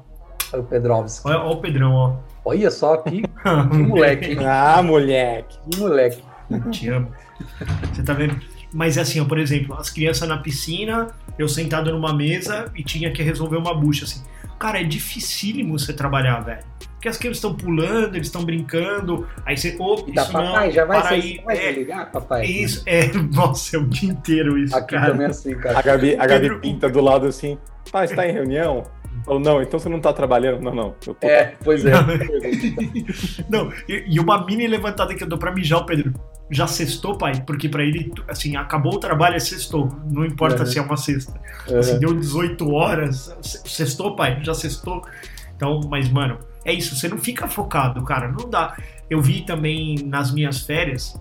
Olha 0.54 0.62
o 0.62 0.66
Pedrovski. 0.66 1.28
Olha, 1.28 1.40
olha 1.40 1.52
o 1.52 1.62
Pedrão, 1.62 1.94
ó. 1.94 2.16
Olha 2.46 2.72
só 2.72 2.98
que, 2.98 3.22
que 3.22 3.78
moleque. 3.78 4.38
Ah, 4.44 4.82
moleque. 4.82 5.58
Que 5.70 5.80
moleque. 5.80 6.24
Te 6.72 6.90
amo. 6.90 7.12
Você 7.92 8.04
tá 8.04 8.14
vendo? 8.14 8.40
Mas 8.72 8.98
é 8.98 9.02
assim, 9.02 9.20
ó, 9.20 9.26
por 9.26 9.38
exemplo, 9.38 9.76
as 9.76 9.90
crianças 9.90 10.28
na 10.28 10.38
piscina, 10.38 11.10
eu 11.38 11.48
sentado 11.48 11.92
numa 11.92 12.14
mesa 12.14 12.72
e 12.76 12.84
tinha 12.84 13.12
que 13.12 13.22
resolver 13.22 13.58
uma 13.58 13.74
bucha, 13.74 14.06
assim. 14.06 14.24
Cara, 14.60 14.82
é 14.82 14.84
dificílimo 14.84 15.78
você 15.78 15.94
trabalhar, 15.94 16.40
velho. 16.40 16.64
Porque 17.04 17.10
as 17.10 17.18
crianças 17.18 17.40
estão 17.40 17.54
pulando, 17.54 18.16
eles 18.16 18.28
estão 18.28 18.46
brincando, 18.46 19.28
aí 19.46 19.58
você, 19.58 19.72
dá 20.16 20.22
isso 20.24 20.32
papai, 20.32 20.68
não, 20.68 20.72
já 20.72 20.86
vai, 20.86 21.00
para 21.02 21.10
ser, 21.10 21.16
aí. 21.16 21.42
vai 21.44 21.58
É, 21.58 21.68
desligar, 21.68 22.12
papai? 22.14 22.46
isso, 22.46 22.82
é, 22.86 23.12
nossa, 23.36 23.76
é 23.76 23.80
o 23.82 23.86
dia 23.86 24.10
inteiro 24.10 24.58
isso, 24.58 24.74
Aqui 24.74 24.96
cara. 24.96 25.12
também 25.12 25.28
é 25.28 25.30
assim, 25.30 25.52
A 25.52 25.58
cara. 25.58 25.82
Gabi, 25.82 26.14
a 26.18 26.26
Gabi 26.26 26.42
Pedro- 26.44 26.60
pinta 26.62 26.88
do 26.90 27.02
lado 27.02 27.26
assim. 27.28 27.58
Pai, 27.92 28.08
você 28.08 28.16
tá 28.16 28.26
em 28.26 28.32
reunião? 28.32 28.84
Ou 29.28 29.38
não, 29.38 29.62
então 29.62 29.78
você 29.78 29.90
não 29.90 30.00
tá 30.00 30.14
trabalhando? 30.14 30.62
Não, 30.62 30.74
não. 30.74 30.96
Eu 31.06 31.14
tô 31.14 31.28
É, 31.28 31.56
pois 31.62 31.86
é. 31.86 31.92
Não, 33.50 33.70
e, 33.90 34.06
e 34.16 34.20
uma 34.22 34.46
mini 34.46 34.66
levantada 34.66 35.14
que 35.14 35.24
eu 35.26 35.28
dou 35.28 35.38
pra 35.38 35.52
mijar 35.52 35.80
o 35.80 35.86
Pedro. 35.86 36.14
Já 36.50 36.68
sextou, 36.68 37.18
pai? 37.18 37.34
Porque 37.46 37.68
pra 37.68 37.84
ele, 37.84 38.14
assim, 38.30 38.56
acabou 38.56 38.94
o 38.96 39.00
trabalho, 39.00 39.36
é 39.36 39.40
sextou. 39.40 39.90
Não 40.10 40.26
importa 40.26 40.60
Uhum. 40.62 40.66
se 40.66 40.80
é 40.80 40.82
uma 40.82 40.96
sexta. 40.96 41.34
Uhum. 41.70 41.80
Assim, 41.80 42.00
deu 42.00 42.14
18 42.14 42.72
horas, 42.72 43.36
se- 43.42 43.62
sextou, 43.66 44.16
pai? 44.16 44.40
Já 44.42 44.54
sextou? 44.54 45.02
Então, 45.56 45.82
mas, 45.90 46.10
mano, 46.10 46.40
é 46.66 46.74
isso, 46.74 46.96
você 46.96 47.08
não 47.08 47.18
fica 47.18 47.48
focado, 47.48 48.04
cara, 48.04 48.28
não 48.32 48.50
dá. 48.50 48.78
Eu 49.10 49.22
vi 49.22 49.42
também 49.46 49.96
nas 50.06 50.32
minhas 50.34 50.62
férias, 50.62 51.20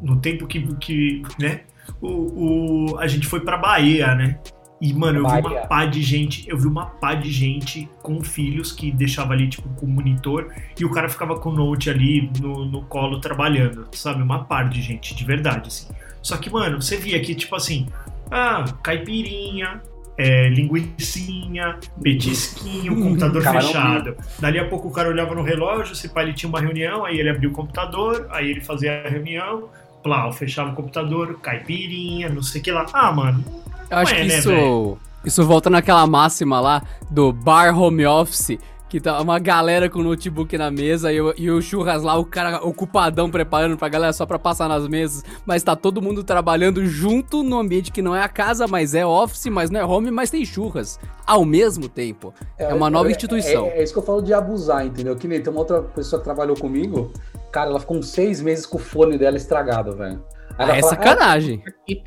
no 0.00 0.16
tempo 0.20 0.46
que, 0.46 0.60
que 0.76 1.22
né, 1.38 1.60
o, 2.00 2.92
o- 2.92 2.98
a 2.98 3.06
gente 3.06 3.26
foi 3.26 3.40
pra 3.40 3.56
Bahia, 3.56 4.14
né? 4.14 4.38
E, 4.80 4.94
mano, 4.94 5.18
eu 5.18 5.24
vi 5.28 5.28
uma 5.42 5.50
pá 5.66 5.84
de 5.84 6.02
gente, 6.02 6.48
eu 6.48 6.56
vi 6.56 6.66
uma 6.66 6.86
pá 6.86 7.14
de 7.14 7.30
gente 7.30 7.86
com 8.02 8.24
filhos 8.24 8.72
que 8.72 8.90
deixava 8.90 9.34
ali, 9.34 9.46
tipo, 9.46 9.68
com 9.70 9.84
o 9.84 9.88
monitor, 9.90 10.50
e 10.78 10.84
o 10.86 10.90
cara 10.90 11.06
ficava 11.06 11.38
com 11.38 11.50
o 11.50 11.52
note 11.54 11.90
ali 11.90 12.30
no, 12.40 12.64
no 12.64 12.82
colo 12.86 13.20
trabalhando, 13.20 13.86
sabe? 13.92 14.22
Uma 14.22 14.44
par 14.44 14.70
de 14.70 14.80
gente, 14.80 15.14
de 15.14 15.22
verdade, 15.22 15.68
assim. 15.68 15.86
Só 16.22 16.38
que, 16.38 16.48
mano, 16.48 16.80
você 16.80 16.96
via 16.96 17.20
que, 17.20 17.34
tipo 17.34 17.54
assim, 17.54 17.88
ah, 18.30 18.64
caipirinha, 18.82 19.82
é, 20.20 20.50
linguicinha, 20.50 21.78
petisquinho, 22.02 22.94
computador 22.94 23.42
Camarão 23.42 23.66
fechado. 23.66 24.16
Dali 24.38 24.58
a 24.58 24.68
pouco 24.68 24.88
o 24.88 24.90
cara 24.90 25.08
olhava 25.08 25.34
no 25.34 25.42
relógio, 25.42 25.94
se 25.94 26.10
pá, 26.10 26.22
ele 26.22 26.34
tinha 26.34 26.50
uma 26.50 26.60
reunião, 26.60 27.06
aí 27.06 27.18
ele 27.18 27.30
abria 27.30 27.48
o 27.48 27.52
computador, 27.52 28.28
aí 28.30 28.50
ele 28.50 28.60
fazia 28.60 29.02
a 29.06 29.08
reunião, 29.08 29.70
plau, 30.02 30.30
fechava 30.30 30.72
o 30.72 30.74
computador, 30.74 31.40
caipirinha, 31.40 32.28
não 32.28 32.42
sei 32.42 32.60
o 32.60 32.64
que 32.64 32.70
lá. 32.70 32.84
Ah, 32.92 33.10
mano, 33.10 33.42
Eu 33.90 33.96
acho 33.96 34.12
é, 34.12 34.16
que 34.20 34.24
né, 34.24 34.38
isso, 34.38 34.98
isso 35.24 35.46
volta 35.46 35.70
naquela 35.70 36.06
máxima 36.06 36.60
lá 36.60 36.82
do 37.10 37.32
bar 37.32 37.74
home 37.74 38.04
office, 38.04 38.58
que 38.90 39.00
tá 39.00 39.20
uma 39.22 39.38
galera 39.38 39.88
com 39.88 40.00
o 40.00 40.02
notebook 40.02 40.58
na 40.58 40.70
mesa 40.70 41.12
e, 41.12 41.20
o- 41.20 41.32
e 41.38 41.48
o 41.50 41.62
churras 41.62 42.02
lá, 42.02 42.16
o 42.18 42.24
cara 42.26 42.56
ocupadão 42.66 43.30
preparando 43.30 43.76
pra 43.78 43.88
galera 43.88 44.12
só 44.12 44.26
pra 44.26 44.38
passar 44.38 44.68
nas 44.68 44.86
mesas, 44.88 45.22
mas 45.46 45.62
tá 45.62 45.76
todo 45.76 46.02
mundo 46.02 46.24
trabalhando 46.24 46.84
junto 46.84 47.42
no 47.44 47.56
ambiente 47.58 47.92
que 47.92 48.02
não 48.02 48.14
é 48.16 48.22
a 48.22 48.28
casa, 48.28 48.66
mas 48.66 48.92
é 48.94 49.06
office, 49.06 49.46
mas 49.46 49.70
não 49.70 49.78
é 49.78 49.84
home, 49.84 50.10
mas 50.10 50.28
tem 50.28 50.44
churras 50.44 50.98
ao 51.24 51.44
mesmo 51.44 51.88
tempo. 51.88 52.34
É 52.58 52.74
uma 52.74 52.90
nova 52.90 53.08
instituição. 53.10 53.66
É, 53.66 53.78
é 53.78 53.82
isso 53.84 53.92
que 53.92 53.98
eu 54.00 54.02
falo 54.02 54.20
de 54.20 54.34
abusar, 54.34 54.84
entendeu? 54.84 55.14
Que 55.14 55.28
nem 55.28 55.40
tem 55.40 55.52
uma 55.52 55.60
outra 55.60 55.80
pessoa 55.82 56.18
que 56.18 56.24
trabalhou 56.24 56.56
comigo, 56.56 57.12
cara, 57.52 57.70
ela 57.70 57.78
ficou 57.78 57.96
uns 57.96 58.08
seis 58.08 58.40
meses 58.42 58.66
com 58.66 58.76
o 58.76 58.80
fone 58.80 59.16
dela 59.16 59.36
estragado, 59.36 59.94
velho. 59.96 60.20
Ah, 60.60 60.64
ela 60.64 60.76
é 60.76 60.80
fala, 60.82 60.90
sacanagem. 60.90 61.62
E 61.88 62.02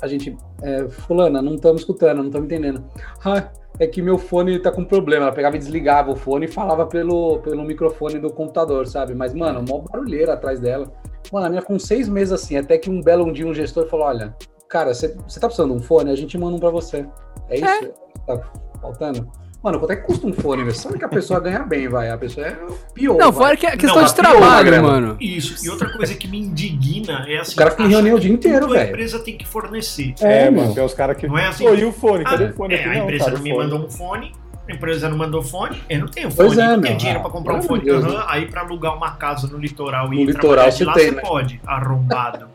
a, 0.00 0.08
gente, 0.08 0.34
é, 0.62 0.88
fulana, 0.88 1.42
não 1.42 1.56
estamos 1.56 1.82
escutando, 1.82 2.18
não 2.18 2.26
estamos 2.26 2.46
entendendo. 2.46 2.82
Ah, 3.22 3.50
é 3.78 3.86
que 3.86 4.00
meu 4.00 4.16
fone 4.16 4.58
tá 4.58 4.72
com 4.72 4.82
problema. 4.82 5.26
Ela 5.26 5.34
pegava 5.34 5.56
e 5.56 5.58
desligava 5.58 6.10
o 6.10 6.16
fone 6.16 6.46
e 6.46 6.48
falava 6.48 6.86
pelo, 6.86 7.40
pelo 7.40 7.62
microfone 7.64 8.18
do 8.18 8.32
computador, 8.32 8.86
sabe? 8.86 9.14
Mas, 9.14 9.34
mano, 9.34 9.62
mó 9.68 9.80
barulheira 9.80 10.32
atrás 10.32 10.58
dela. 10.58 10.90
Mano, 11.30 11.46
a 11.46 11.50
minha 11.50 11.60
com 11.60 11.78
seis 11.78 12.08
meses 12.08 12.32
assim, 12.32 12.56
até 12.56 12.78
que 12.78 12.88
um 12.88 13.02
belo 13.02 13.30
dia 13.30 13.46
um 13.46 13.52
gestor 13.52 13.86
falou: 13.86 14.06
olha, 14.06 14.34
cara, 14.70 14.94
você 14.94 15.08
tá 15.08 15.46
precisando 15.46 15.72
de 15.72 15.76
um 15.76 15.82
fone? 15.82 16.10
A 16.10 16.16
gente 16.16 16.38
manda 16.38 16.56
um 16.56 16.60
pra 16.60 16.70
você. 16.70 17.06
É 17.50 17.56
isso? 17.56 17.92
Tá 18.26 18.40
faltando? 18.80 19.30
Mano, 19.62 19.78
quanto 19.78 19.92
é 19.92 19.96
que 19.96 20.02
custa 20.02 20.26
um 20.26 20.32
fone, 20.32 20.64
velho? 20.64 20.74
Sabe 20.74 20.98
que 20.98 21.04
a 21.04 21.08
pessoa 21.08 21.38
ganha 21.38 21.60
bem, 21.60 21.86
vai. 21.88 22.10
A 22.10 22.18
pessoa 22.18 22.46
é 22.46 22.56
pior. 22.92 23.16
Não, 23.16 23.30
vai. 23.30 23.44
fora 23.46 23.56
que 23.56 23.64
é 23.66 23.76
questão 23.76 24.00
Não, 24.02 24.08
de 24.08 24.12
pior, 24.14 24.30
trabalho, 24.30 24.64
grana. 24.66 24.82
mano. 24.82 25.16
Isso. 25.20 25.64
E 25.64 25.70
outra 25.70 25.88
coisa 25.92 26.14
que 26.14 26.26
me 26.26 26.40
indigna 26.40 27.24
é 27.28 27.38
assim. 27.38 27.52
O 27.52 27.56
cara 27.56 27.70
fica 27.70 27.84
em 27.84 27.88
reunião 27.88 28.16
o 28.16 28.20
dia 28.20 28.32
inteiro, 28.32 28.62
tudo 28.66 28.74
a 28.74 28.78
velho. 28.78 28.90
empresa 28.90 29.18
tem 29.20 29.36
que 29.36 29.46
fornecer. 29.46 30.14
É, 30.20 30.46
É, 30.46 30.50
mano, 30.50 30.74
tem 30.74 30.84
os 30.84 30.94
caras 30.94 31.16
que. 31.16 31.28
Não 31.28 31.38
é 31.38 31.46
assim. 31.46 31.64
Pô, 31.64 31.74
e 31.74 31.84
o 31.84 31.92
fone? 31.92 32.24
Cadê 32.24 32.46
Ah, 32.46 32.48
o 32.48 32.52
fone 32.54 32.74
é, 32.74 32.80
aqui? 32.80 32.88
a 32.88 32.94
Não, 32.94 33.02
empresa 33.04 33.24
cara, 33.24 33.36
não 33.36 33.42
me 33.44 33.50
fone. 33.50 33.62
mandou 33.62 33.86
um 33.86 33.90
fone, 33.90 34.32
a 34.68 34.72
empresa 34.72 35.08
não 35.08 35.16
mandou 35.16 35.42
fone, 35.44 35.82
eu 35.88 36.00
não 36.00 36.08
tenho 36.08 36.30
fone, 36.32 36.48
Pois 36.48 36.58
é, 36.58 36.66
não 36.76 36.80
tenho 36.80 36.96
dinheiro 36.98 37.20
pra 37.20 37.30
comprar 37.30 37.54
um 37.54 37.62
fone. 37.62 37.84
Deus, 37.84 38.04
Aham, 38.04 38.24
aí 38.28 38.46
pra 38.46 38.62
alugar 38.62 38.96
uma 38.96 39.12
casa 39.12 39.46
no 39.46 39.58
litoral 39.58 40.08
No 40.08 40.14
e 40.14 40.24
litoral 40.24 40.40
trabalhar 40.64 40.70
de 40.70 40.76
você 40.78 40.84
lá, 40.84 40.92
tem, 40.94 41.04
você 41.10 41.14
né? 41.14 41.22
pode, 41.22 41.60
arrombado. 41.64 42.46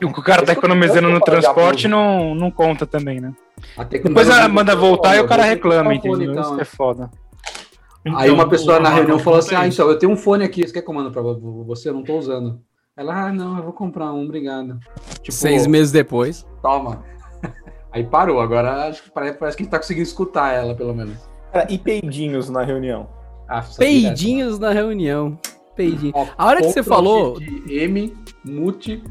E 0.00 0.04
o 0.04 0.12
que 0.12 0.20
o 0.20 0.22
cara 0.22 0.42
tá 0.42 0.52
Esse 0.52 0.60
economizando 0.60 1.08
no 1.10 1.20
transporte 1.20 1.88
não, 1.88 2.36
não 2.36 2.52
conta 2.52 2.86
também, 2.86 3.20
né? 3.20 3.32
Até 3.76 3.98
que 3.98 4.08
Depois 4.08 4.28
ela 4.28 4.40
dia 4.40 4.48
manda 4.48 4.74
voltar 4.76 5.16
e 5.16 5.20
"Ó, 5.20 5.24
o 5.24 5.28
cara 5.28 5.42
reclama, 5.44 5.84
fone, 5.84 5.96
entendeu? 5.98 6.30
então, 6.32 6.42
Isso 6.42 6.54
né?" 6.56 6.62
é 6.62 6.64
foda. 6.64 7.10
Aí 8.04 8.30
uma 8.30 8.38
Então, 8.42 8.48
pessoa 8.48 8.80
na 8.80 8.88
a- 8.88 8.92
reunião 8.94 9.18
falou 9.18 9.38
assim: 9.38 9.54
Ah, 9.54 9.66
então, 9.66 9.88
eu 9.88 9.98
tenho 9.98 10.12
um 10.12 10.16
fone 10.16 10.42
aqui, 10.44 10.66
você 10.66 10.72
quer 10.72 10.82
que 10.82 10.90
eu 10.90 10.94
mando 10.94 11.10
pra 11.12 11.22
vo- 11.22 11.64
você? 11.64 11.88
Eu 11.88 11.94
não 11.94 12.02
tô 12.02 12.16
usando. 12.18 12.60
Ela, 12.96 13.26
ah, 13.28 13.32
não, 13.32 13.56
eu 13.56 13.62
vou 13.62 13.72
comprar 13.72 14.12
um, 14.12 14.24
obrigado. 14.24 14.78
Tipo, 15.22 15.32
Seis 15.32 15.66
meses 15.66 15.92
depois. 15.92 16.44
Toma. 16.60 17.02
Aí 17.92 18.04
parou, 18.04 18.40
agora 18.40 18.88
acho 18.88 19.04
que 19.04 19.10
parece, 19.10 19.38
parece 19.38 19.56
que 19.56 19.62
a 19.62 19.64
gente 19.64 19.70
tá 19.70 19.78
conseguindo 19.78 20.06
escutar 20.06 20.52
ela, 20.52 20.74
pelo 20.74 20.94
menos. 20.94 21.16
Cara, 21.52 21.66
e 21.70 21.78
peidinhos 21.78 22.48
na 22.50 22.62
reunião? 22.62 23.08
Ah, 23.48 23.62
Peidinhos 23.78 24.58
na 24.58 24.70
reunião. 24.70 25.38
Peidinho. 25.76 26.12
direto, 26.12 26.26
né? 26.28 26.34
A 26.38 26.46
hora 26.46 26.60
que 26.60 26.70
você 26.72 26.82
falou. 26.82 27.38
M, 27.68 28.14
mute. 28.44 29.02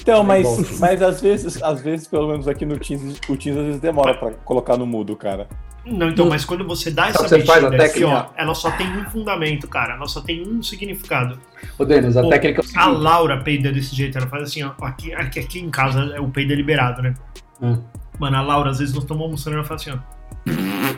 Então, 0.00 0.22
mas, 0.22 0.46
mas 0.78 1.02
às 1.02 1.20
vezes, 1.20 1.62
às 1.62 1.80
vezes, 1.80 2.06
pelo 2.06 2.28
menos 2.28 2.46
aqui 2.46 2.64
no 2.64 2.78
Teams, 2.78 3.18
o 3.28 3.36
Teams 3.36 3.58
às 3.58 3.66
vezes 3.66 3.80
demora 3.80 4.14
pra 4.14 4.32
colocar 4.32 4.76
no 4.76 4.86
mudo, 4.86 5.16
cara. 5.16 5.48
Não, 5.86 6.08
então, 6.08 6.28
mas 6.28 6.44
quando 6.44 6.66
você 6.66 6.90
dá 6.90 7.08
essa 7.08 7.28
Você 7.28 7.44
faz 7.44 7.62
a 7.62 7.70
mexida 7.70 7.84
aqui, 7.84 8.00
técnica? 8.00 8.28
ó, 8.28 8.32
ela 8.36 8.54
só 8.54 8.72
tem 8.72 8.88
um 8.88 9.04
fundamento, 9.08 9.68
cara. 9.68 9.94
Ela 9.94 10.08
só 10.08 10.20
tem 10.20 10.46
um 10.46 10.60
significado. 10.60 11.38
Ô, 11.78 11.84
Denis, 11.84 12.16
a 12.16 12.22
Pô, 12.22 12.28
técnica 12.28 12.60
é 12.60 12.78
o 12.78 12.80
A. 12.80 12.86
Laura 12.86 13.40
peida 13.42 13.70
desse 13.70 13.94
jeito, 13.94 14.18
ela 14.18 14.26
faz 14.26 14.42
assim, 14.42 14.64
ó. 14.64 14.72
Aqui, 14.82 15.14
aqui, 15.14 15.38
aqui 15.38 15.60
em 15.60 15.70
casa 15.70 16.00
é 16.16 16.20
o 16.20 16.28
peido 16.28 16.52
é 16.52 16.56
liberado, 16.56 17.02
né? 17.02 17.14
Hum. 17.62 17.80
Mano, 18.18 18.36
a 18.36 18.42
Laura, 18.42 18.70
às 18.70 18.80
vezes 18.80 18.92
nós 18.92 19.04
estamos 19.04 19.22
almoçando 19.22 19.56
e 19.56 19.58
ela 19.58 19.64
faz 19.64 19.82
assim, 19.82 19.92
ó. 19.92 20.95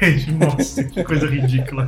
Nossa, 0.38 0.84
que 0.84 1.02
coisa 1.04 1.26
ridícula. 1.26 1.86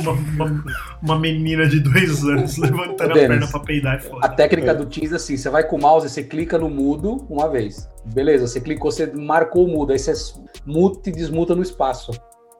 Uma, 0.00 0.12
uma, 0.12 0.64
uma 1.02 1.18
menina 1.18 1.66
de 1.66 1.80
dois 1.80 2.22
anos 2.24 2.56
levantando 2.56 3.10
a 3.12 3.14
Denis, 3.14 3.28
perna 3.28 3.46
pra 3.48 3.60
peidar 3.60 3.94
é 3.94 3.96
A 3.98 4.00
foda. 4.00 4.28
técnica 4.30 4.74
do 4.74 4.86
Teams 4.86 5.12
é 5.12 5.16
assim: 5.16 5.36
você 5.36 5.48
vai 5.50 5.64
com 5.64 5.76
o 5.76 5.80
mouse, 5.80 6.08
você 6.08 6.22
clica 6.22 6.58
no 6.58 6.68
mudo 6.68 7.26
uma 7.30 7.48
vez. 7.48 7.88
Beleza, 8.04 8.46
você 8.46 8.60
clicou, 8.60 8.90
você 8.90 9.06
marcou 9.14 9.66
o 9.66 9.68
mudo, 9.70 9.92
aí 9.92 9.98
você 9.98 10.12
muta 10.66 11.08
e 11.10 11.12
desmuta 11.12 11.54
no 11.54 11.62
espaço. 11.62 12.10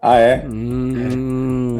Ah, 0.01 0.17
é? 0.17 0.47
Hum. 0.47 1.77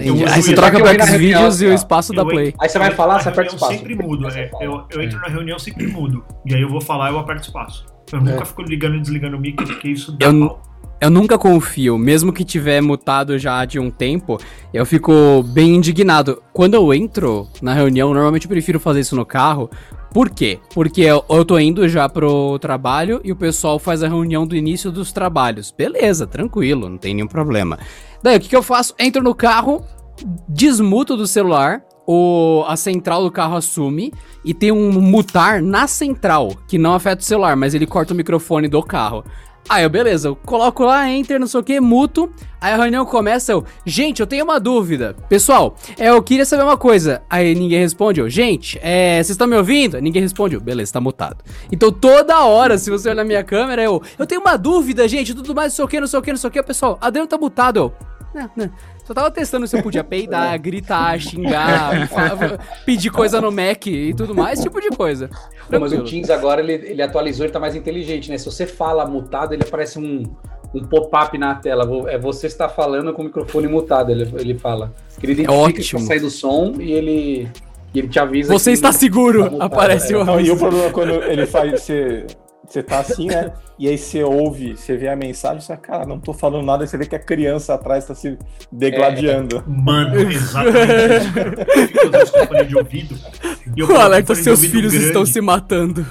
Uso 0.00 0.24
Aí 0.26 0.42
você 0.42 0.54
troca 0.54 0.78
na 0.78 0.84
reunião, 0.90 1.06
Xvideos 1.06 1.62
e 1.62 1.66
o 1.66 1.70
ó. 1.70 1.74
espaço 1.74 2.12
da 2.12 2.24
Play. 2.24 2.54
Aí 2.60 2.68
você 2.68 2.78
vai 2.78 2.90
falar, 2.92 3.20
você 3.20 3.30
aperta 3.30 3.52
reunião 3.52 3.56
espaço. 3.56 3.72
sempre 3.72 3.94
mudo. 3.94 4.28
É. 4.28 4.50
eu, 4.60 4.84
eu 4.90 5.02
entro 5.02 5.18
na 5.20 5.28
reunião 5.28 5.58
sempre 5.58 5.86
mudo. 5.86 6.24
E 6.46 6.54
aí 6.54 6.60
eu 6.62 6.68
vou 6.68 6.80
falar, 6.80 7.10
eu 7.10 7.18
aperto 7.18 7.42
espaço. 7.48 7.86
Eu 8.12 8.20
nunca 8.20 8.42
É. 8.42 8.44
fico 8.44 8.62
ligando 8.62 8.96
e 8.96 9.00
desligando 9.00 9.36
o 9.36 9.40
mic, 9.40 9.56
porque 9.64 9.88
isso 9.88 10.12
dá 10.12 10.26
Eu- 10.26 10.48
pau. 10.48 10.62
Eu 11.00 11.10
nunca 11.10 11.38
confio, 11.38 11.96
mesmo 11.96 12.32
que 12.32 12.44
tiver 12.44 12.80
mutado 12.80 13.38
já 13.38 13.64
de 13.64 13.78
um 13.78 13.88
tempo, 13.88 14.36
eu 14.74 14.84
fico 14.84 15.44
bem 15.44 15.76
indignado. 15.76 16.42
Quando 16.52 16.74
eu 16.74 16.92
entro 16.92 17.46
na 17.62 17.72
reunião, 17.72 18.12
normalmente 18.12 18.46
eu 18.46 18.50
prefiro 18.50 18.80
fazer 18.80 19.00
isso 19.00 19.14
no 19.14 19.24
carro. 19.24 19.70
Por 20.12 20.28
quê? 20.28 20.58
Porque 20.74 21.02
eu, 21.02 21.24
eu 21.30 21.44
tô 21.44 21.56
indo 21.56 21.88
já 21.88 22.08
pro 22.08 22.58
trabalho 22.58 23.20
e 23.22 23.30
o 23.30 23.36
pessoal 23.36 23.78
faz 23.78 24.02
a 24.02 24.08
reunião 24.08 24.44
do 24.44 24.56
início 24.56 24.90
dos 24.90 25.12
trabalhos. 25.12 25.70
Beleza, 25.70 26.26
tranquilo, 26.26 26.88
não 26.88 26.98
tem 26.98 27.14
nenhum 27.14 27.28
problema. 27.28 27.78
Daí 28.20 28.36
o 28.36 28.40
que, 28.40 28.48
que 28.48 28.56
eu 28.56 28.62
faço? 28.62 28.92
Entro 28.98 29.22
no 29.22 29.36
carro, 29.36 29.84
desmuto 30.48 31.16
do 31.16 31.28
celular, 31.28 31.80
o, 32.08 32.64
a 32.66 32.74
central 32.74 33.22
do 33.22 33.30
carro 33.30 33.54
assume 33.54 34.12
e 34.44 34.52
tem 34.52 34.72
um 34.72 34.90
mutar 35.00 35.62
na 35.62 35.86
central, 35.86 36.56
que 36.66 36.78
não 36.78 36.94
afeta 36.94 37.20
o 37.20 37.24
celular, 37.24 37.54
mas 37.54 37.72
ele 37.72 37.86
corta 37.86 38.14
o 38.14 38.16
microfone 38.16 38.66
do 38.66 38.82
carro. 38.82 39.24
Aí 39.68 39.82
eu, 39.82 39.90
beleza, 39.90 40.28
eu 40.28 40.36
coloco 40.36 40.84
lá, 40.84 41.08
enter, 41.10 41.38
não 41.38 41.46
sei 41.46 41.60
o 41.60 41.62
que, 41.62 41.78
muto. 41.78 42.30
Aí 42.60 42.72
a 42.72 42.76
reunião 42.76 43.04
começa, 43.04 43.52
eu, 43.52 43.64
gente, 43.84 44.20
eu 44.20 44.26
tenho 44.26 44.44
uma 44.44 44.58
dúvida. 44.58 45.14
Pessoal, 45.28 45.76
é, 45.98 46.08
eu 46.08 46.22
queria 46.22 46.44
saber 46.44 46.62
uma 46.62 46.76
coisa. 46.76 47.22
Aí 47.28 47.54
ninguém 47.54 47.80
responde, 47.80 48.20
eu, 48.20 48.30
gente, 48.30 48.78
é, 48.82 49.16
vocês 49.16 49.30
estão 49.30 49.46
me 49.46 49.56
ouvindo? 49.56 50.00
Ninguém 50.00 50.22
responde, 50.22 50.54
eu, 50.54 50.60
beleza, 50.60 50.92
tá 50.92 51.00
mutado. 51.00 51.44
Então 51.70 51.92
toda 51.92 52.44
hora, 52.44 52.78
se 52.78 52.90
você 52.90 53.08
olhar 53.08 53.16
na 53.16 53.24
minha 53.24 53.44
câmera, 53.44 53.82
eu, 53.82 54.02
eu 54.18 54.26
tenho 54.26 54.40
uma 54.40 54.56
dúvida, 54.56 55.06
gente, 55.06 55.34
tudo 55.34 55.54
mais, 55.54 55.72
não 55.72 55.76
sei 55.76 55.84
o 55.84 55.88
que, 55.88 56.00
não 56.00 56.06
sei 56.06 56.18
o 56.18 56.22
que, 56.22 56.30
não 56.30 56.38
sei 56.38 56.48
o 56.48 56.50
que. 56.50 56.62
Pessoal, 56.62 56.98
Adriano 57.00 57.28
tá 57.28 57.36
mutado, 57.36 57.76
eu. 57.76 57.92
Não, 58.38 58.50
não. 58.54 58.70
Só 59.04 59.14
tava 59.14 59.30
testando 59.30 59.66
se 59.66 59.76
eu 59.76 59.82
podia 59.82 60.04
peidar, 60.04 60.56
gritar, 60.60 61.18
xingar, 61.18 62.08
pedir 62.84 63.10
coisa 63.10 63.40
no 63.40 63.50
Mac 63.50 63.86
e 63.86 64.14
tudo 64.14 64.34
mais, 64.34 64.60
tipo 64.60 64.80
de 64.80 64.90
coisa. 64.90 65.28
Pô, 65.68 65.80
mas 65.80 65.92
o. 65.92 66.04
Teams 66.04 66.30
agora 66.30 66.60
ele, 66.60 66.72
ele 66.72 67.02
atualizou, 67.02 67.44
ele 67.46 67.52
tá 67.52 67.58
mais 67.58 67.74
inteligente, 67.74 68.30
né? 68.30 68.38
Se 68.38 68.44
você 68.44 68.66
fala 68.66 69.04
mutado, 69.06 69.52
ele 69.54 69.62
aparece 69.62 69.98
um, 69.98 70.22
um 70.74 70.84
pop-up 70.84 71.36
na 71.36 71.54
tela. 71.54 71.88
É 72.08 72.18
você 72.18 72.46
está 72.46 72.68
falando 72.68 73.12
com 73.12 73.22
o 73.22 73.24
microfone 73.24 73.66
mutado, 73.66 74.10
ele, 74.10 74.30
ele 74.38 74.58
fala. 74.58 74.92
Ele 75.22 75.32
identifica 75.32 75.72
que 75.72 75.78
É 75.78 75.80
ótimo. 75.80 76.00
tá 76.00 76.06
saindo 76.06 76.30
som 76.30 76.74
e 76.78 76.92
ele, 76.92 77.48
e 77.94 77.98
ele 77.98 78.08
te 78.08 78.18
avisa. 78.18 78.52
Você 78.52 78.70
que 78.70 78.74
está 78.74 78.92
seguro, 78.92 79.50
tá 79.50 79.64
aparece 79.64 80.12
é. 80.12 80.16
o 80.16 80.24
Não, 80.24 80.40
e 80.40 80.50
o 80.50 80.56
problema 80.56 80.86
é 80.86 80.90
quando 80.90 81.12
ele 81.24 81.46
faz. 81.46 81.82
Você, 81.82 82.26
você 82.68 82.82
tá 82.82 83.00
assim, 83.00 83.26
né? 83.28 83.52
E 83.78 83.88
aí 83.88 83.96
você 83.96 84.22
ouve, 84.22 84.76
você 84.76 84.96
vê 84.96 85.08
a 85.08 85.16
mensagem, 85.16 85.60
você 85.60 85.68
fala, 85.68 85.78
cara, 85.78 86.06
não 86.06 86.20
tô 86.20 86.34
falando 86.34 86.64
nada, 86.64 86.84
aí 86.84 86.88
você 86.88 86.98
vê 86.98 87.06
que 87.06 87.16
a 87.16 87.18
criança 87.18 87.74
atrás 87.74 88.04
tá 88.04 88.14
se 88.14 88.36
degladiando. 88.70 89.64
Mano, 89.66 90.16
exatamente. 90.30 91.26
Eu 92.02 92.46
fone 92.46 92.64
de 92.66 92.76
ouvido. 92.76 93.16
e 93.74 93.80
eu 93.80 93.96
alerta, 93.96 94.34
seus 94.34 94.58
ouvido 94.58 94.70
filhos 94.70 94.92
grande. 94.92 95.06
estão 95.06 95.24
se 95.24 95.40
matando. 95.40 96.06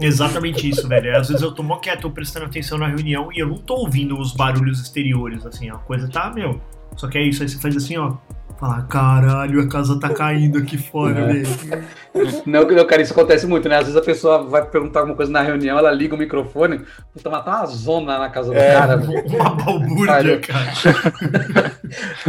Exatamente 0.00 0.68
isso, 0.68 0.88
velho. 0.88 1.16
Às 1.16 1.28
vezes 1.28 1.42
eu 1.42 1.52
tô 1.52 1.62
mó 1.62 1.76
quieto, 1.76 2.02
tô 2.02 2.10
prestando 2.10 2.46
atenção 2.46 2.78
na 2.78 2.86
reunião 2.86 3.28
e 3.32 3.38
eu 3.38 3.48
não 3.48 3.58
tô 3.58 3.74
ouvindo 3.74 4.18
os 4.18 4.32
barulhos 4.32 4.80
exteriores, 4.80 5.44
assim, 5.44 5.70
ó. 5.70 5.74
A 5.74 5.78
coisa 5.78 6.08
tá, 6.08 6.32
meu. 6.32 6.60
Só 6.96 7.08
que 7.08 7.18
é 7.18 7.22
isso, 7.22 7.42
aí 7.42 7.48
você 7.48 7.58
faz 7.58 7.76
assim, 7.76 7.96
ó. 7.98 8.14
Fala, 8.60 8.82
caralho, 8.82 9.62
a 9.62 9.66
casa 9.68 9.98
tá 9.98 10.10
caindo 10.12 10.58
aqui 10.58 10.76
fora, 10.76 11.18
É. 11.18 11.24
velho. 11.24 11.46
Não, 12.44 12.62
não, 12.64 12.84
cara, 12.86 13.00
isso 13.00 13.12
acontece 13.14 13.46
muito, 13.46 13.66
né? 13.70 13.76
Às 13.76 13.84
vezes 13.86 13.96
a 13.96 14.04
pessoa 14.04 14.42
vai 14.42 14.62
perguntar 14.66 15.00
alguma 15.00 15.16
coisa 15.16 15.32
na 15.32 15.40
reunião, 15.40 15.78
ela 15.78 15.90
liga 15.90 16.14
o 16.14 16.18
microfone, 16.18 16.80
puta, 17.14 17.30
mas 17.30 17.42
tá 17.44 17.56
uma 17.58 17.66
zona 17.66 18.18
na 18.18 18.28
casa 18.28 18.50
do 18.52 18.58
É. 18.58 18.74
cara. 18.74 18.96
Uma 18.98 19.50
balbúrdia, 19.54 20.40
cara. 20.40 20.70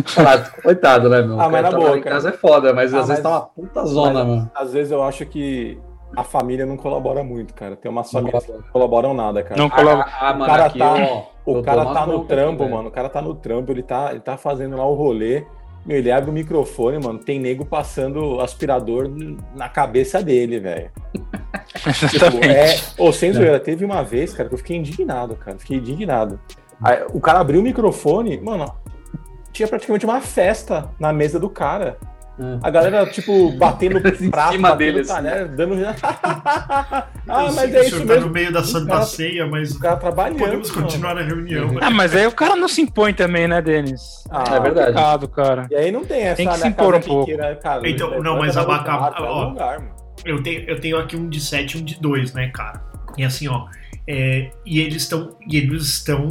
Fala, 0.05 0.37
coitado, 0.63 1.09
né, 1.09 1.21
meu? 1.21 1.33
Ah, 1.39 1.49
mas 1.49 1.51
Cara, 1.51 1.61
na 1.63 1.69
trabalhar 1.69 1.89
boa, 1.91 2.01
cara. 2.01 2.15
casa 2.15 2.29
é 2.29 2.31
foda, 2.33 2.73
mas 2.73 2.93
Ah, 2.93 2.99
às 2.99 3.07
vezes 3.09 3.23
mas- 3.23 3.31
tá 3.33 3.39
uma 3.39 3.41
puta 3.41 3.85
zona, 3.85 4.13
mas- 4.23 4.27
mano. 4.27 4.51
Às 4.55 4.71
vezes 4.73 4.91
eu 4.91 5.03
acho 5.03 5.25
que 5.25 5.77
a 6.15 6.23
família 6.23 6.65
não 6.65 6.77
colabora 6.77 7.23
muito, 7.23 7.53
cara. 7.53 7.75
Tem 7.75 7.91
umas 7.91 8.11
Não 8.11 8.21
famílias 8.21 8.45
que 8.45 8.51
não 8.53 8.61
colaboram 8.71 9.13
nada, 9.13 9.43
cara. 9.43 9.59
Não 9.61 9.69
colabora. 9.69 10.07
Ah, 10.09 10.29
ah, 10.29 10.31
O 10.33 10.39
mano, 10.39 10.45
cara 10.51 10.65
aqui, 10.65 10.79
tá- 10.79 10.93
ó, 10.95 11.23
O 11.45 11.61
cara 11.61 11.81
uma 11.83 11.93
tá 11.93 12.05
no 12.05 12.23
trampo, 12.25 12.49
aqui, 12.51 12.57
velho. 12.63 12.71
mano. 12.75 12.87
O 12.87 12.91
cara 12.91 13.09
tá 13.09 13.21
no 13.21 13.33
trampo, 13.35 13.71
ele 13.71 13.83
tá, 13.83 14.11
ele 14.11 14.19
tá 14.21 14.37
fazendo 14.37 14.77
lá 14.77 14.85
o 14.85 14.93
rolê. 14.93 15.43
Meu, 15.85 15.97
ele 15.97 16.11
abre 16.11 16.29
o 16.29 16.33
microfone, 16.33 17.03
mano. 17.03 17.19
Tem 17.19 17.39
nego 17.39 17.65
passando 17.65 18.39
aspirador 18.39 19.09
na 19.55 19.67
cabeça 19.67 20.21
dele, 20.21 20.59
velho. 20.59 20.91
Tipo, 22.09 22.45
é. 22.45 22.75
Ô, 22.97 23.11
sem 23.11 23.31
zoeira, 23.33 23.59
teve 23.59 23.83
uma 23.85 24.03
vez, 24.03 24.33
cara, 24.33 24.47
que 24.47 24.53
eu 24.53 24.57
fiquei 24.59 24.77
indignado, 24.77 25.35
cara. 25.35 25.57
Fiquei 25.57 25.77
indignado. 25.77 26.39
Aí, 26.83 27.05
o 27.13 27.19
cara 27.19 27.39
abriu 27.39 27.61
o 27.61 27.63
microfone, 27.63 28.39
mano. 28.39 28.65
Tinha 29.51 29.67
praticamente 29.67 30.05
uma 30.05 30.21
festa 30.21 30.89
na 30.99 31.11
mesa 31.11 31.39
do 31.39 31.49
cara. 31.49 31.97
A 32.63 32.69
galera, 32.69 33.05
tipo, 33.07 33.51
batendo 33.57 33.97
Em 34.21 34.29
prato, 34.29 34.51
cima 34.53 34.69
batendo 34.69 34.77
dele, 34.77 34.99
assim. 35.01 35.13
talher, 35.13 35.47
dando. 35.49 35.75
ah, 35.85 37.05
Eu 37.45 37.49
sei 37.51 37.55
mas 37.55 37.71
que 37.71 37.77
é 37.77 37.79
o 37.79 37.83
isso 37.83 37.89
senhor 37.95 38.07
tá 38.07 38.13
mesmo. 38.13 38.27
no 38.27 38.33
meio 38.33 38.51
da 38.51 38.63
Santa 38.63 38.87
cara- 38.91 39.01
Ceia, 39.03 39.45
mas 39.47 39.71
O 39.71 39.79
cara 39.79 39.95
trabalhando. 39.97 40.37
podemos 40.39 40.69
mano. 40.71 40.81
continuar 40.83 41.15
na 41.15 41.21
reunião. 41.21 41.77
Ah, 41.81 41.89
mas 41.89 42.15
aí 42.15 42.27
o 42.27 42.31
cara 42.31 42.55
não 42.55 42.67
se 42.67 42.81
impõe 42.81 43.13
também, 43.13 43.47
né, 43.47 43.61
Denis? 43.61 44.01
Ah, 44.29 44.43
É 44.55 44.59
verdade. 44.59 44.87
Complicado, 44.87 45.27
cara. 45.27 45.67
E 45.69 45.75
aí 45.75 45.91
não 45.91 46.03
tem 46.05 46.21
essa 46.23 46.35
Tem 46.37 46.47
que 46.47 46.53
né, 46.53 46.59
se 46.59 46.67
impor 46.67 46.95
um 46.95 46.99
pouco. 47.01 47.25
pequena, 47.25 47.55
cara, 47.55 47.87
Então, 47.89 48.07
levanta 48.09 48.29
não, 48.29 48.37
mas 48.39 48.57
a 48.57 48.63
no 48.63 49.25
ó, 49.25 49.43
lugar, 49.49 49.79
mano. 49.79 49.91
Eu 50.23 50.43
tenho, 50.43 50.61
eu 50.69 50.79
tenho 50.79 50.97
aqui 50.99 51.15
um 51.15 51.27
de 51.29 51.39
7 51.39 51.77
e 51.77 51.81
um 51.81 51.83
de 51.85 51.99
2, 51.99 52.33
né, 52.33 52.49
cara? 52.53 52.81
E 53.17 53.23
assim, 53.23 53.47
ó. 53.47 53.65
é, 54.07 54.51
e 54.65 54.79
eles 54.79 55.03
estão 55.03 55.35
e 55.47 55.57
eles 55.57 55.83
estão 55.83 56.27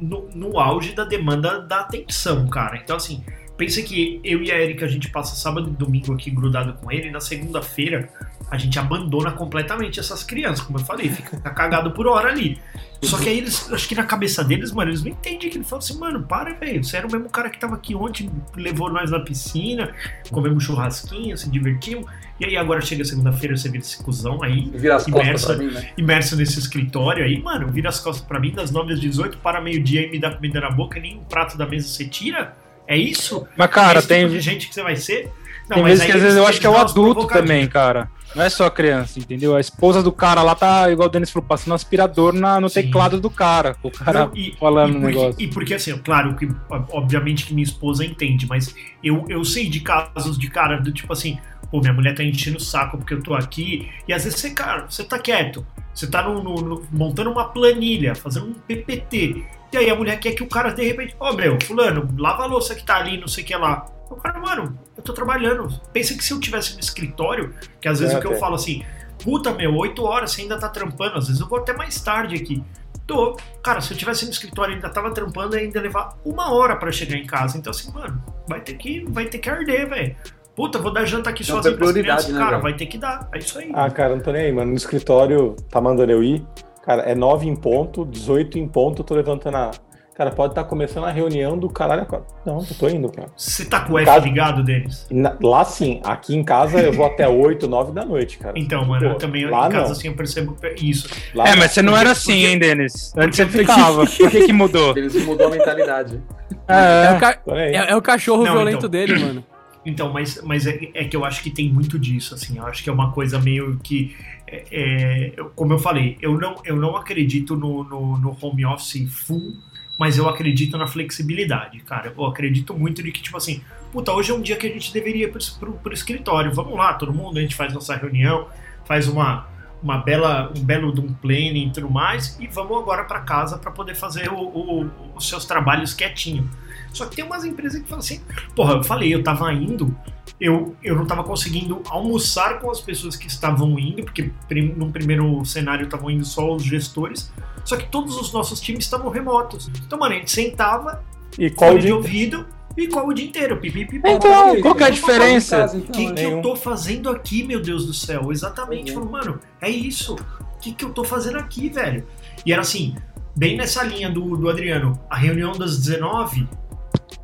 no, 0.00 0.28
no 0.34 0.58
auge 0.58 0.92
da 0.94 1.04
demanda 1.04 1.60
da 1.60 1.80
atenção, 1.80 2.46
cara. 2.48 2.76
Então, 2.82 2.96
assim, 2.96 3.22
pensa 3.56 3.82
que 3.82 4.20
eu 4.24 4.42
e 4.42 4.50
a 4.50 4.60
Erika, 4.60 4.84
a 4.84 4.88
gente 4.88 5.10
passa 5.10 5.34
sábado 5.34 5.68
e 5.68 5.72
domingo 5.72 6.12
aqui 6.12 6.30
grudado 6.30 6.74
com 6.74 6.90
ele, 6.90 7.08
e 7.08 7.10
na 7.10 7.20
segunda-feira 7.20 8.08
a 8.50 8.58
gente 8.58 8.78
abandona 8.78 9.32
completamente 9.32 9.98
essas 9.98 10.22
crianças, 10.22 10.64
como 10.64 10.78
eu 10.78 10.84
falei, 10.84 11.08
fica 11.08 11.38
cagado 11.50 11.90
por 11.92 12.06
hora 12.06 12.28
ali. 12.28 12.58
Só 13.02 13.18
que 13.18 13.28
aí 13.28 13.38
eles, 13.38 13.70
acho 13.70 13.86
que 13.86 13.94
na 13.94 14.04
cabeça 14.04 14.42
deles, 14.42 14.72
mano, 14.72 14.90
eles 14.90 15.02
não 15.02 15.10
entendem 15.10 15.50
que 15.50 15.58
ele 15.58 15.64
fala 15.64 15.80
assim, 15.80 15.98
mano, 15.98 16.22
para, 16.22 16.54
velho, 16.54 16.82
você 16.82 16.96
era 16.96 17.06
o 17.06 17.12
mesmo 17.12 17.28
cara 17.28 17.50
que 17.50 17.58
tava 17.58 17.74
aqui 17.74 17.94
ontem, 17.94 18.30
levou 18.56 18.90
nós 18.90 19.10
na 19.10 19.20
piscina, 19.20 19.92
comemos 20.30 20.64
churrasquinho, 20.64 21.36
se 21.36 21.50
divertimos, 21.50 22.10
e 22.40 22.46
aí 22.46 22.56
agora 22.56 22.80
chega 22.80 23.04
segunda-feira, 23.04 23.56
você 23.56 23.68
vira 23.68 23.84
esse 23.84 24.02
cuzão 24.02 24.42
aí, 24.42 24.70
Vira 24.70 24.96
as 24.96 25.04
pra 25.44 25.56
mim, 25.56 25.70
né? 25.70 25.92
imerso 25.98 26.34
nesse 26.36 26.58
escritório 26.58 27.24
aí, 27.24 27.40
mano, 27.42 27.68
vira 27.68 27.90
as 27.90 28.00
costas 28.00 28.26
pra 28.26 28.40
mim 28.40 28.52
das 28.52 28.70
9 28.70 28.94
às 28.94 29.00
18 29.00 29.38
para 29.38 29.60
meio-dia 29.60 30.06
e 30.06 30.10
me 30.10 30.18
dá 30.18 30.30
comida 30.30 30.60
na 30.60 30.70
boca, 30.70 30.98
nem 30.98 31.18
um 31.18 31.24
prato 31.24 31.58
da 31.58 31.66
mesa 31.66 31.86
você 31.86 32.06
tira? 32.06 32.56
É 32.86 32.96
isso? 32.96 33.46
Mas, 33.56 33.68
é 33.68 33.72
cara, 33.72 33.98
esse 33.98 34.08
tem, 34.08 34.20
tipo 34.22 34.32
de 34.32 34.40
gente 34.40 34.68
que 34.68 34.74
você 34.74 34.82
vai 34.82 34.96
ser? 34.96 35.30
Não, 35.68 35.76
tem 35.76 35.82
mas 35.82 35.92
vezes 35.92 36.04
que 36.06 36.12
às 36.12 36.22
vezes 36.22 36.36
eu 36.36 36.46
acho 36.46 36.60
que 36.60 36.66
é 36.66 36.70
o 36.70 36.76
adulto 36.76 37.26
também, 37.26 37.66
cara. 37.66 38.10
Não 38.34 38.42
é 38.42 38.50
só 38.50 38.66
a 38.66 38.70
criança, 38.70 39.18
entendeu? 39.20 39.54
A 39.56 39.60
esposa 39.60 40.02
do 40.02 40.10
cara 40.10 40.42
lá 40.42 40.54
tá, 40.56 40.90
igual 40.90 41.08
o 41.08 41.10
Denis 41.10 41.30
falou, 41.30 41.46
passando 41.48 41.70
um 41.70 41.74
aspirador 41.76 42.32
na, 42.32 42.60
no 42.60 42.68
Sim. 42.68 42.82
teclado 42.82 43.20
do 43.20 43.30
cara. 43.30 43.76
O 43.82 43.90
cara 43.90 44.26
Não, 44.26 44.32
e- 44.34 44.54
falando 44.58 44.90
e 44.90 45.00
porque, 45.00 45.06
negócio. 45.06 45.34
E 45.42 45.46
porque, 45.48 45.74
assim, 45.74 45.96
claro 45.98 46.34
que, 46.34 46.48
obviamente, 46.90 47.46
que 47.46 47.54
minha 47.54 47.64
esposa 47.64 48.04
entende, 48.04 48.46
mas 48.48 48.74
eu, 49.02 49.24
eu 49.28 49.44
sei 49.44 49.68
de 49.68 49.80
casos 49.80 50.36
de 50.36 50.50
cara 50.50 50.80
do 50.80 50.90
tipo 50.92 51.12
assim, 51.12 51.38
pô, 51.70 51.80
minha 51.80 51.92
mulher 51.92 52.14
tá 52.14 52.24
enchendo 52.24 52.56
o 52.56 52.60
saco 52.60 52.98
porque 52.98 53.14
eu 53.14 53.22
tô 53.22 53.34
aqui, 53.34 53.88
e 54.08 54.12
às 54.12 54.24
vezes 54.24 54.40
você, 54.40 54.50
cara, 54.50 54.86
você 54.90 55.04
tá 55.04 55.16
quieto, 55.18 55.64
você 55.94 56.08
tá 56.08 56.22
no- 56.28 56.42
no- 56.42 56.56
no- 56.60 56.82
montando 56.92 57.30
uma 57.30 57.44
planilha, 57.44 58.16
fazendo 58.16 58.46
um 58.46 58.52
PPT, 58.54 59.44
e 59.74 59.78
aí 59.78 59.90
a 59.90 59.94
mulher 59.96 60.18
quer 60.20 60.32
que 60.32 60.42
o 60.42 60.46
cara, 60.48 60.70
de 60.72 60.84
repente, 60.84 61.14
ó, 61.18 61.32
meu, 61.32 61.58
fulano, 61.62 62.08
lava 62.18 62.44
a 62.44 62.46
louça 62.46 62.74
que 62.74 62.84
tá 62.84 62.96
ali, 62.96 63.18
não 63.18 63.28
sei 63.28 63.44
o 63.44 63.46
que 63.46 63.56
lá. 63.56 63.86
O 64.10 64.16
cara, 64.16 64.38
mano, 64.38 64.78
eu 64.96 65.02
tô 65.02 65.12
trabalhando. 65.12 65.68
Pensa 65.92 66.14
que 66.14 66.22
se 66.24 66.32
eu 66.32 66.38
tivesse 66.40 66.74
no 66.74 66.80
escritório, 66.80 67.52
que 67.80 67.88
às 67.88 67.98
vezes 68.00 68.14
É, 68.14 68.18
o 68.18 68.20
que 68.20 68.26
eu 68.26 68.32
até. 68.32 68.40
falo 68.40 68.54
assim, 68.54 68.84
puta, 69.22 69.52
meu, 69.52 69.74
8 69.76 70.02
horas, 70.04 70.32
você 70.32 70.42
ainda 70.42 70.58
tá 70.58 70.68
trampando, 70.68 71.16
às 71.18 71.26
vezes 71.26 71.40
eu 71.40 71.48
vou 71.48 71.58
até 71.58 71.72
mais 71.72 72.00
tarde 72.00 72.34
aqui. 72.36 72.62
Tô. 73.06 73.36
Cara, 73.62 73.80
se 73.82 73.92
eu 73.92 73.96
tivesse 73.98 74.24
no 74.24 74.30
escritório 74.30 74.72
e 74.72 74.74
ainda 74.76 74.88
tava 74.88 75.10
trampando, 75.12 75.56
ainda 75.56 75.78
ia 75.78 75.82
levar 75.82 76.16
uma 76.24 76.52
hora 76.54 76.76
pra 76.76 76.90
chegar 76.90 77.16
em 77.16 77.26
casa. 77.26 77.58
Então, 77.58 77.70
assim, 77.70 77.92
mano, 77.92 78.22
vai 78.48 78.60
ter 78.60 78.74
que, 78.74 79.04
vai 79.08 79.26
ter 79.26 79.38
que 79.38 79.50
arder, 79.50 79.88
velho. 79.88 80.16
Puta, 80.56 80.78
vou 80.78 80.92
dar 80.92 81.04
janta 81.04 81.28
aqui 81.30 81.42
Não, 81.48 81.56
sozinho 81.56 81.76
pras 81.76 81.92
crianças. 81.92 82.28
né, 82.32 82.38
Cara, 82.38 82.58
vai 82.58 82.72
ter 82.74 82.86
que 82.86 82.96
dar. 82.96 83.28
É 83.34 83.38
isso 83.38 83.58
aí. 83.58 83.70
Ah, 83.74 83.90
cara, 83.90 84.14
não 84.14 84.22
tô 84.22 84.30
nem 84.32 84.42
aí, 84.46 84.52
mano. 84.52 84.70
No 84.70 84.76
escritório, 84.76 85.54
tá 85.70 85.80
mandando 85.80 86.12
eu 86.12 86.22
ir. 86.22 86.46
Cara, 86.84 87.02
é 87.02 87.14
9 87.14 87.48
em 87.48 87.56
ponto, 87.56 88.04
18 88.04 88.58
em 88.58 88.68
ponto, 88.68 89.00
eu 89.00 89.04
tô 89.04 89.14
levantando 89.14 89.56
a. 89.56 89.70
Cara, 90.14 90.30
pode 90.30 90.52
estar 90.52 90.62
começando 90.62 91.04
a 91.06 91.10
reunião 91.10 91.58
do 91.58 91.68
caralho. 91.68 92.02
agora. 92.02 92.22
Não, 92.46 92.58
eu 92.58 92.66
tô 92.78 92.88
indo, 92.88 93.10
cara. 93.10 93.28
Você 93.36 93.64
tá 93.64 93.80
com 93.80 93.94
o 93.94 93.98
F 93.98 94.04
Caso- 94.06 94.24
ligado, 94.26 94.62
Denis? 94.62 95.08
Na- 95.10 95.36
Lá 95.42 95.64
sim, 95.64 96.00
aqui 96.04 96.36
em 96.36 96.44
casa 96.44 96.78
eu 96.78 96.92
vou 96.92 97.04
até 97.04 97.26
8, 97.26 97.66
9 97.66 97.90
da 97.90 98.04
noite, 98.04 98.38
cara. 98.38 98.56
Então, 98.56 98.84
mano, 98.84 99.04
eu 99.06 99.10
Pô, 99.14 99.16
também 99.16 99.44
lá 99.50 99.66
em 99.66 99.70
casa 99.72 99.86
não. 99.86 99.90
assim 99.92 100.06
eu 100.08 100.14
percebo 100.14 100.54
isso. 100.80 101.08
Lá 101.34 101.48
É, 101.48 101.56
mas 101.56 101.72
você 101.72 101.82
não 101.82 101.96
era 101.96 102.12
assim, 102.12 102.32
porque- 102.32 102.46
hein, 102.46 102.58
Denis? 102.60 103.12
Antes 103.16 103.36
você 103.38 103.46
ficava. 103.46 104.04
Por 104.06 104.30
que 104.30 104.46
que 104.46 104.52
mudou? 104.52 104.96
Eles 104.96 105.24
mudou 105.26 105.48
a 105.48 105.50
mentalidade. 105.50 106.22
É, 106.68 107.06
É, 107.06 107.12
o, 107.16 107.18
ca- 107.18 107.38
é- 107.48 107.90
é 107.90 107.96
o 107.96 108.02
cachorro 108.02 108.44
Não, 108.44 108.52
violento 108.52 108.76
então. 108.78 108.90
dele, 108.90 109.18
mano. 109.18 109.44
Então, 109.86 110.12
mas, 110.12 110.40
mas 110.42 110.66
é, 110.66 110.90
é 110.94 111.04
que 111.04 111.14
eu 111.16 111.24
acho 111.24 111.42
que 111.42 111.50
tem 111.50 111.68
muito 111.72 111.98
disso, 111.98 112.34
assim. 112.34 112.58
Eu 112.58 112.66
acho 112.66 112.82
que 112.82 112.88
é 112.88 112.92
uma 112.92 113.12
coisa 113.12 113.38
meio 113.38 113.78
que. 113.82 114.16
é, 114.46 114.64
é, 114.72 115.32
como 115.54 115.72
eu 115.72 115.78
falei, 115.78 116.16
eu 116.22 116.38
não, 116.38 116.56
eu 116.64 116.76
não 116.76 116.96
acredito 116.96 117.54
no, 117.56 117.84
no, 117.84 118.18
no 118.18 118.36
home 118.40 118.64
office 118.64 119.06
full, 119.10 119.54
mas 119.98 120.16
eu 120.16 120.28
acredito 120.28 120.76
na 120.78 120.86
flexibilidade, 120.86 121.80
cara. 121.80 122.12
Eu 122.16 122.24
acredito 122.26 122.72
muito 122.74 123.02
de 123.02 123.12
que, 123.12 123.20
tipo 123.22 123.36
assim, 123.36 123.62
puta, 123.92 124.12
hoje 124.12 124.30
é 124.30 124.34
um 124.34 124.40
dia 124.40 124.56
que 124.56 124.66
a 124.66 124.70
gente 124.70 124.92
deveria 124.92 125.26
ir 125.26 125.30
pro, 125.32 125.40
pro, 125.60 125.72
pro 125.74 125.92
escritório. 125.92 126.52
Vamos 126.52 126.76
lá, 126.76 126.94
todo 126.94 127.12
mundo, 127.12 127.38
a 127.38 127.42
gente 127.42 127.54
faz 127.54 127.72
nossa 127.74 127.94
reunião, 127.96 128.48
faz 128.86 129.06
uma. 129.08 129.52
Uma 129.82 129.98
bela, 129.98 130.50
um 130.56 130.64
belo 130.64 130.94
de 130.94 131.00
um 131.02 131.12
planning 131.12 131.66
e 131.66 131.70
tudo 131.70 131.90
mais, 131.90 132.40
e 132.40 132.46
vamos 132.46 132.78
agora 132.78 133.04
para 133.04 133.20
casa 133.20 133.58
para 133.58 133.70
poder 133.70 133.94
fazer 133.94 134.30
o- 134.32 134.38
o- 134.40 134.90
os 135.14 135.28
seus 135.28 135.44
trabalhos 135.44 135.92
quietinho. 135.92 136.48
Só 136.94 137.06
que 137.06 137.16
tem 137.16 137.24
umas 137.24 137.44
empresas 137.44 137.82
que 137.82 137.88
falam 137.88 138.00
assim, 138.00 138.20
Porra, 138.54 138.74
eu 138.74 138.84
falei, 138.84 139.12
eu 139.14 139.22
tava 139.22 139.52
indo, 139.52 139.94
eu, 140.40 140.74
eu 140.82 140.96
não 140.96 141.06
tava 141.06 141.22
conseguindo 141.24 141.82
almoçar 141.88 142.60
com 142.60 142.70
as 142.70 142.80
pessoas 142.80 143.16
que 143.16 143.26
estavam 143.26 143.78
indo, 143.78 144.04
porque 144.04 144.30
prim, 144.48 144.74
num 144.76 144.90
primeiro 144.90 145.44
cenário 145.44 145.84
estavam 145.84 146.10
indo 146.10 146.24
só 146.24 146.54
os 146.54 146.62
gestores, 146.62 147.32
só 147.64 147.76
que 147.76 147.88
todos 147.88 148.16
os 148.16 148.32
nossos 148.32 148.60
times 148.60 148.84
estavam 148.84 149.10
remotos. 149.10 149.70
Então, 149.84 149.98
mano, 149.98 150.14
a 150.14 150.18
gente 150.18 150.30
sentava, 150.30 151.02
E 151.38 151.50
qual 151.50 151.76
de 151.76 151.92
ouvido 151.92 152.46
e 152.76 152.88
qual 152.88 153.06
o 153.06 153.14
dia 153.14 153.26
inteiro, 153.26 153.56
pipi, 153.58 153.86
pipi, 153.86 154.08
Então, 154.08 154.60
qual 154.60 154.74
que 154.74 154.82
é 154.82 154.86
a 154.86 154.90
diferença? 154.90 155.66
o 155.66 155.80
que, 155.80 155.92
que 155.92 156.12
nenhum. 156.12 156.36
eu 156.38 156.42
tô 156.42 156.56
fazendo 156.56 157.08
aqui, 157.08 157.44
meu 157.44 157.60
Deus 157.60 157.86
do 157.86 157.94
céu? 157.94 158.32
Exatamente. 158.32 158.92
Uhum. 158.96 159.08
Mano, 159.08 159.38
é 159.60 159.70
isso. 159.70 160.14
O 160.14 160.58
que, 160.58 160.72
que 160.72 160.84
eu 160.84 160.90
tô 160.90 161.04
fazendo 161.04 161.38
aqui, 161.38 161.68
velho? 161.68 162.04
E 162.44 162.52
era 162.52 162.62
assim, 162.62 162.96
bem 163.36 163.56
nessa 163.56 163.82
linha 163.84 164.10
do, 164.10 164.36
do 164.36 164.48
Adriano, 164.48 164.98
a 165.08 165.16
reunião 165.16 165.52
das 165.52 165.78
19, 165.78 166.48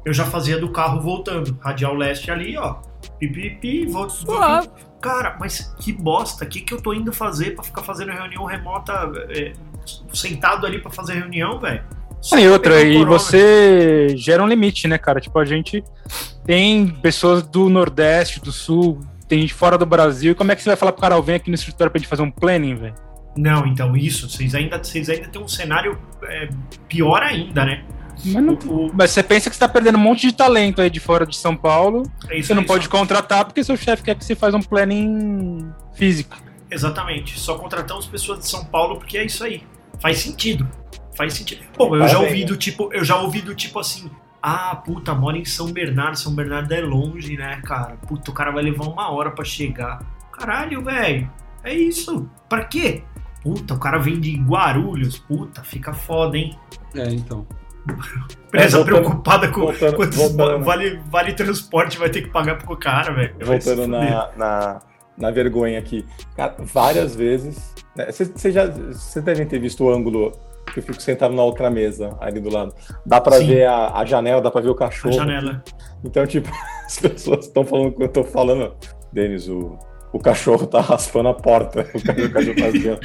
eu 0.05 0.13
já 0.13 0.25
fazia 0.25 0.59
do 0.59 0.71
carro 0.71 1.01
voltando. 1.01 1.57
Radial 1.61 1.95
leste 1.95 2.31
ali, 2.31 2.57
ó. 2.57 2.77
Pipipi, 3.19 3.87
volto. 3.87 4.13
Suave. 4.13 4.69
Cara, 5.01 5.37
mas 5.41 5.75
que 5.81 5.93
bosta. 5.93 6.45
O 6.45 6.49
que, 6.49 6.61
que 6.61 6.75
eu 6.75 6.81
tô 6.81 6.93
indo 6.93 7.13
fazer 7.13 7.55
pra 7.55 7.65
ficar 7.65 7.83
fazendo 7.83 8.13
reunião 8.13 8.45
remota, 8.45 8.93
é, 9.31 9.53
sentado 10.13 10.67
ali 10.67 10.79
pra 10.81 10.91
fazer 10.91 11.15
reunião, 11.15 11.59
velho? 11.59 11.83
Só 12.21 12.39
E 12.39 12.47
outra, 12.49 12.83
e 12.83 12.99
corona. 12.99 13.11
você 13.19 14.09
gera 14.17 14.43
um 14.43 14.47
limite, 14.47 14.87
né, 14.87 14.99
cara? 14.99 15.21
Tipo, 15.21 15.39
a 15.39 15.45
gente 15.45 15.83
tem 16.45 16.87
pessoas 16.87 17.43
do 17.43 17.71
Nordeste, 17.71 18.41
do 18.41 18.53
Sul, 18.53 19.01
tem 19.27 19.41
gente 19.41 19.55
fora 19.55 19.79
do 19.79 19.87
Brasil. 19.87 20.33
E 20.33 20.35
como 20.35 20.53
é 20.53 20.57
que 20.57 20.63
você 20.63 20.69
vai 20.69 20.77
falar 20.77 20.93
pro 20.93 21.01
cara, 21.01 21.17
"Ó, 21.17 21.23
vem 21.23 21.37
aqui 21.37 21.49
no 21.49 21.55
escritório 21.55 21.91
pra 21.91 21.99
gente 21.99 22.09
fazer 22.09 22.23
um 22.23 22.31
planning, 22.31 22.75
velho? 22.75 22.95
Não, 23.37 23.65
então 23.67 23.97
isso, 23.97 24.29
vocês 24.29 24.55
ainda, 24.55 24.77
vocês 24.77 25.09
ainda 25.09 25.29
têm 25.29 25.41
um 25.41 25.49
cenário 25.49 25.99
é, 26.25 26.49
pior 26.89 27.23
ainda, 27.23 27.65
né? 27.65 27.85
Mas, 28.25 28.45
não- 28.45 28.55
O- 28.67 28.87
o- 28.89 28.91
mas 28.95 29.11
você 29.11 29.23
pensa 29.23 29.49
que 29.51 29.57
você 29.57 29.61
tá 29.61 29.69
perdendo 29.69 29.97
um 29.99 30.01
monte 30.01 30.23
de 30.27 30.33
talento 30.35 30.81
aí 30.81 30.91
de 30.91 31.01
fora 31.01 31.27
de 31.27 31.37
São 31.37 31.57
Paulo. 31.57 32.03
é 32.29 32.39
isso 32.39 32.49
Você 32.49 32.55
não 32.55 32.63
aí, 32.63 32.67
pode 32.69 32.89
contratar 32.89 33.45
porque 33.45 33.63
seu 33.65 33.77
chefe 33.77 34.03
quer 34.03 34.15
que 34.15 34.25
você 34.25 34.35
faça 34.35 34.57
um 34.57 34.63
planning 34.63 35.71
físico. 35.95 36.37
Exatamente. 36.71 37.39
Só 37.39 37.57
contratamos 37.59 38.07
pessoas 38.07 38.41
de 38.41 38.49
São 38.49 38.65
Paulo 38.65 38.97
porque 38.99 39.19
é 39.19 39.25
isso 39.25 39.43
aí. 39.45 39.63
Faz 40.01 40.19
sentido. 40.19 40.69
Faz 41.17 41.35
sentido. 41.35 41.63
Bom, 41.77 41.95
eu 41.97 42.03
já 42.03 42.15
Parabéns, 42.17 42.31
ouvi 42.31 42.41
né? 42.41 42.47
do 42.47 42.57
tipo, 42.57 42.89
eu 42.93 43.05
já 43.05 43.17
ouvi 43.17 43.41
do 43.43 43.55
tipo 43.55 43.79
assim, 43.79 44.11
ah, 44.43 44.77
puta, 44.77 45.13
mora 45.15 45.37
em 45.37 45.45
São 45.45 45.71
Bernardo, 45.73 46.19
São 46.19 46.35
Bernardo 46.35 46.73
é 46.73 46.81
longe, 46.81 47.37
né, 47.37 47.61
cara? 47.65 47.97
Puta, 48.07 48.31
o 48.31 48.35
cara 48.35 48.51
vai 48.51 48.63
levar 48.63 48.85
uma 48.87 49.11
hora 49.11 49.31
pra 49.33 49.45
chegar. 49.45 50.01
Caralho, 50.33 50.83
velho. 50.83 51.31
É 51.63 51.75
isso. 51.75 52.27
Pra 52.49 52.65
quê? 52.65 53.03
Puta, 53.43 53.75
o 53.75 53.79
cara 53.79 53.99
vem 53.99 54.19
de 54.21 54.35
Guarulhos. 54.37 55.19
Puta, 55.19 55.63
fica 55.63 55.93
foda, 55.93 56.39
hein? 56.39 56.57
É, 56.95 57.09
então. 57.09 57.47
Empresa 58.47 58.79
voltando- 58.79 59.01
preocupada 59.03 59.49
com 59.49 59.61
voltando- 59.61 59.97
quantos 59.97 60.17
voltando- 60.19 60.65
vale, 60.65 61.01
vale 61.11 61.33
transporte 61.33 61.99
vai 61.99 62.11
ter 62.11 62.23
que 62.23 62.29
pagar 62.29 62.57
pro 62.59 62.77
cara, 62.77 63.13
velho. 63.13 63.35
Voltando 63.43 63.87
na, 63.87 64.29
na, 64.37 64.81
na 65.17 65.31
vergonha 65.31 65.79
aqui. 65.79 66.05
Cara, 66.37 66.57
várias 66.59 67.15
vezes. 67.15 67.75
né, 67.97 68.07
Vocês 68.11 68.29
vocês 68.35 68.55
já 68.55 68.67
devem 69.23 69.47
ter 69.47 69.59
visto 69.59 69.85
o 69.85 69.91
ângulo 69.93 70.33
que 70.73 70.79
eu 70.81 70.83
fico 70.83 71.01
sentado 71.01 71.35
na 71.35 71.43
outra 71.43 71.71
mesa 71.71 72.17
ali 72.21 72.39
do 72.41 72.51
lado. 72.53 72.75
Dá 73.05 73.21
pra 73.21 73.39
Sim. 73.39 73.47
ver 73.49 73.65
a, 73.67 73.99
a 73.99 74.05
janela, 74.05 74.41
dá 74.41 74.51
pra 74.51 74.61
ver 74.61 74.69
o 74.69 74.73
A 74.73 74.77
cachorro. 74.79 75.13
janela. 75.15 75.63
Então, 76.05 76.27
tipo, 76.27 76.49
as 76.87 76.99
pessoas 76.99 77.47
estão 77.47 77.65
falando 77.65 77.89
o 77.89 77.93
que 77.93 78.03
eu 78.05 78.09
tô 78.09 78.23
falando. 78.25 78.75
Denis, 79.13 79.49
o, 79.49 79.77
o 80.13 80.19
cachorro 80.19 80.67
tá 80.67 80.81
raspando 80.81 81.29
a 81.29 81.35
porta. 81.35 81.87
O 81.95 82.03
cachorro, 82.33 82.53
o 82.53 82.61
tá 82.61 82.67
assim. 82.67 82.97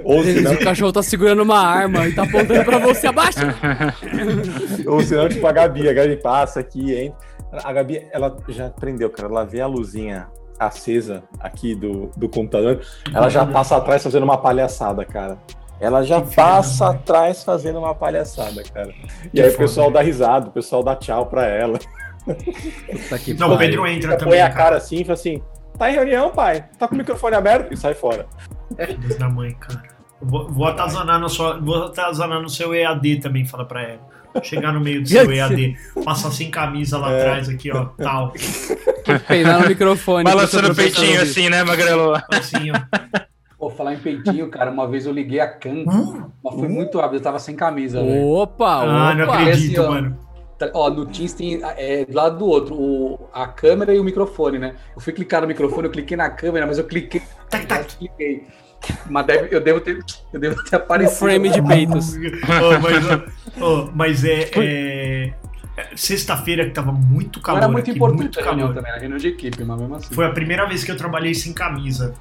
Ou 0.04 0.22
se 0.24 0.40
não, 0.40 0.52
O 0.54 0.58
cachorro 0.64 0.92
tá 0.92 1.02
segurando 1.02 1.42
uma 1.42 1.58
arma 1.60 2.06
e 2.08 2.14
tá 2.14 2.22
apontando 2.24 2.64
pra 2.64 2.78
você 2.78 3.06
abaixo. 3.06 3.38
Ou 4.86 5.00
senão, 5.02 5.28
tipo, 5.28 5.46
a 5.46 5.52
Gabi, 5.52 5.88
a 5.88 5.92
Gabi 5.92 6.16
passa 6.16 6.60
aqui, 6.60 6.94
entra. 6.94 7.16
A 7.64 7.72
Gabi, 7.72 8.06
ela 8.12 8.36
já 8.48 8.66
aprendeu, 8.66 9.08
cara. 9.10 9.28
Ela 9.28 9.44
vê 9.44 9.60
a 9.60 9.66
luzinha 9.66 10.26
acesa 10.58 11.22
aqui 11.38 11.74
do, 11.74 12.10
do 12.16 12.28
computador, 12.30 12.80
ela 13.12 13.28
já 13.28 13.44
passa 13.44 13.76
atrás 13.76 14.02
fazendo 14.02 14.22
uma 14.22 14.38
palhaçada, 14.38 15.04
cara. 15.04 15.36
Ela 15.78 16.02
já 16.02 16.22
Que 16.22 16.34
passa 16.34 16.86
mãe. 16.86 16.94
atrás 16.96 17.44
fazendo 17.44 17.78
uma 17.78 17.94
palhaçada, 17.94 18.62
cara. 18.64 18.88
E 19.26 19.28
Que 19.28 19.42
aí 19.42 19.48
o 19.48 19.52
foda. 19.52 19.62
pessoal 19.64 19.90
dá 19.90 20.00
risada, 20.00 20.48
o 20.48 20.50
pessoal 20.50 20.82
dá 20.82 20.96
tchau 20.96 21.26
pra 21.26 21.44
ela. 21.46 21.78
Não, 23.38 23.54
o. 23.54 23.58
Pedro 23.58 23.86
entra 23.86 24.10
Ela 24.10 24.18
também. 24.18 24.34
põe 24.34 24.40
a 24.42 24.50
cara 24.50 24.76
assim 24.76 24.96
e 25.00 25.04
fala 25.04 25.14
assim: 25.14 25.42
tá 25.78 25.90
em 25.90 25.94
reunião, 25.94 26.30
pai? 26.30 26.64
Tá 26.78 26.88
com 26.88 26.94
o 26.94 26.98
microfone 26.98 27.34
aberto? 27.36 27.72
E 27.72 27.76
sai 27.76 27.94
fora. 27.94 28.26
Filhos 28.84 29.16
da 29.16 29.28
mãe, 29.28 29.54
cara. 29.54 29.82
Vou, 30.20 30.48
vou 30.50 30.66
atazanar 30.66 31.20
no 31.20 31.28
sua, 31.28 31.60
vou 31.60 31.84
atazanar 31.84 32.40
no 32.40 32.48
seu 32.48 32.74
EAD 32.74 33.16
também, 33.20 33.44
fala 33.44 33.64
pra 33.64 33.82
ela. 33.82 34.16
Chegar 34.42 34.72
no 34.72 34.80
meio 34.80 35.02
do 35.02 35.08
seu 35.08 35.30
EAD, 35.32 35.76
passar 36.04 36.30
sem 36.30 36.50
camisa 36.50 36.98
lá 36.98 37.10
É. 37.12 37.20
atrás, 37.20 37.48
aqui, 37.48 37.70
ó, 37.72 37.86
tal. 37.96 38.32
Peinar 39.28 39.62
no 39.62 39.68
microfone. 39.68 40.24
Balançando 40.24 40.72
o 40.72 40.74
peitinho 40.74 41.22
assim, 41.22 41.48
né, 41.48 41.62
Magrelo? 41.64 42.14
Assim, 42.30 42.70
ó. 42.70 42.74
Pô, 43.58 43.70
falar 43.70 43.94
em 43.94 43.98
peitinho, 43.98 44.50
cara, 44.50 44.70
uma 44.70 44.86
vez 44.86 45.06
eu 45.06 45.12
liguei 45.12 45.40
a 45.40 45.48
câmera, 45.48 45.90
Hum? 45.90 46.24
mas 46.44 46.54
foi 46.54 46.68
muito 46.68 46.98
rápido, 46.98 47.16
eu 47.16 47.22
tava 47.22 47.38
sem 47.38 47.56
camisa, 47.56 48.02
velho. 48.02 48.26
Opa, 48.28 48.82
Ah, 48.82 49.14
não 49.14 49.24
opa. 49.24 49.38
acredito, 49.38 49.72
Esse, 49.72 49.80
ó. 49.80 49.90
mano. 49.90 50.18
Tá- 50.58 50.70
Ó, 50.74 50.88
no 50.90 51.04
Teams 51.06 51.34
tem 51.34 51.60
é, 51.76 52.04
do 52.04 52.14
lado 52.14 52.38
do 52.38 52.46
outro, 52.46 52.74
o, 52.74 53.28
a 53.32 53.46
câmera 53.46 53.94
e 53.94 53.98
o 53.98 54.04
microfone, 54.04 54.58
né? 54.58 54.74
Eu 54.94 55.00
fui 55.02 55.12
clicar 55.12 55.42
no 55.42 55.46
microfone, 55.46 55.86
eu 55.86 55.90
cliquei 55.92 56.16
na 56.16 56.30
câmera, 56.30 56.66
mas 56.66 56.78
eu 56.78 56.84
cliquei, 56.84 57.20
Tac, 57.50 57.66
tac. 57.66 57.96
cliquei. 57.96 58.46
Mas 59.10 59.26
deve- 59.26 59.54
eu, 59.54 59.60
devo 59.60 59.80
ter, 59.80 59.98
eu 60.32 60.38
devo 60.40 60.62
ter 60.64 60.76
aparecido. 60.76 61.18
frame 61.18 61.48
de 61.50 61.60
peitos. 61.62 62.14
Ó, 62.48 62.78
mas, 62.80 63.60
ó, 63.60 63.90
mas 63.94 64.24
é. 64.24 64.50
é- 64.56 65.32
Sexta-feira 65.94 66.64
que 66.64 66.70
tava 66.70 66.90
muito 66.90 67.38
calor. 67.40 67.58
era 67.58 67.68
muito 67.68 67.90
aqui, 67.90 67.98
importante 67.98 68.18
muito 68.22 68.40
a 68.40 68.42
reunião 68.42 68.68
calor. 68.68 68.74
também, 68.76 68.90
era 68.92 68.98
reunião 69.00 69.18
de 69.18 69.28
equipe, 69.28 69.62
mas 69.62 69.78
mesmo 69.78 69.94
assim. 69.96 70.14
Foi 70.14 70.24
a 70.24 70.30
primeira 70.30 70.64
vez 70.66 70.82
que 70.82 70.90
eu 70.90 70.96
trabalhei 70.96 71.34
sem 71.34 71.52
camisa. 71.52 72.14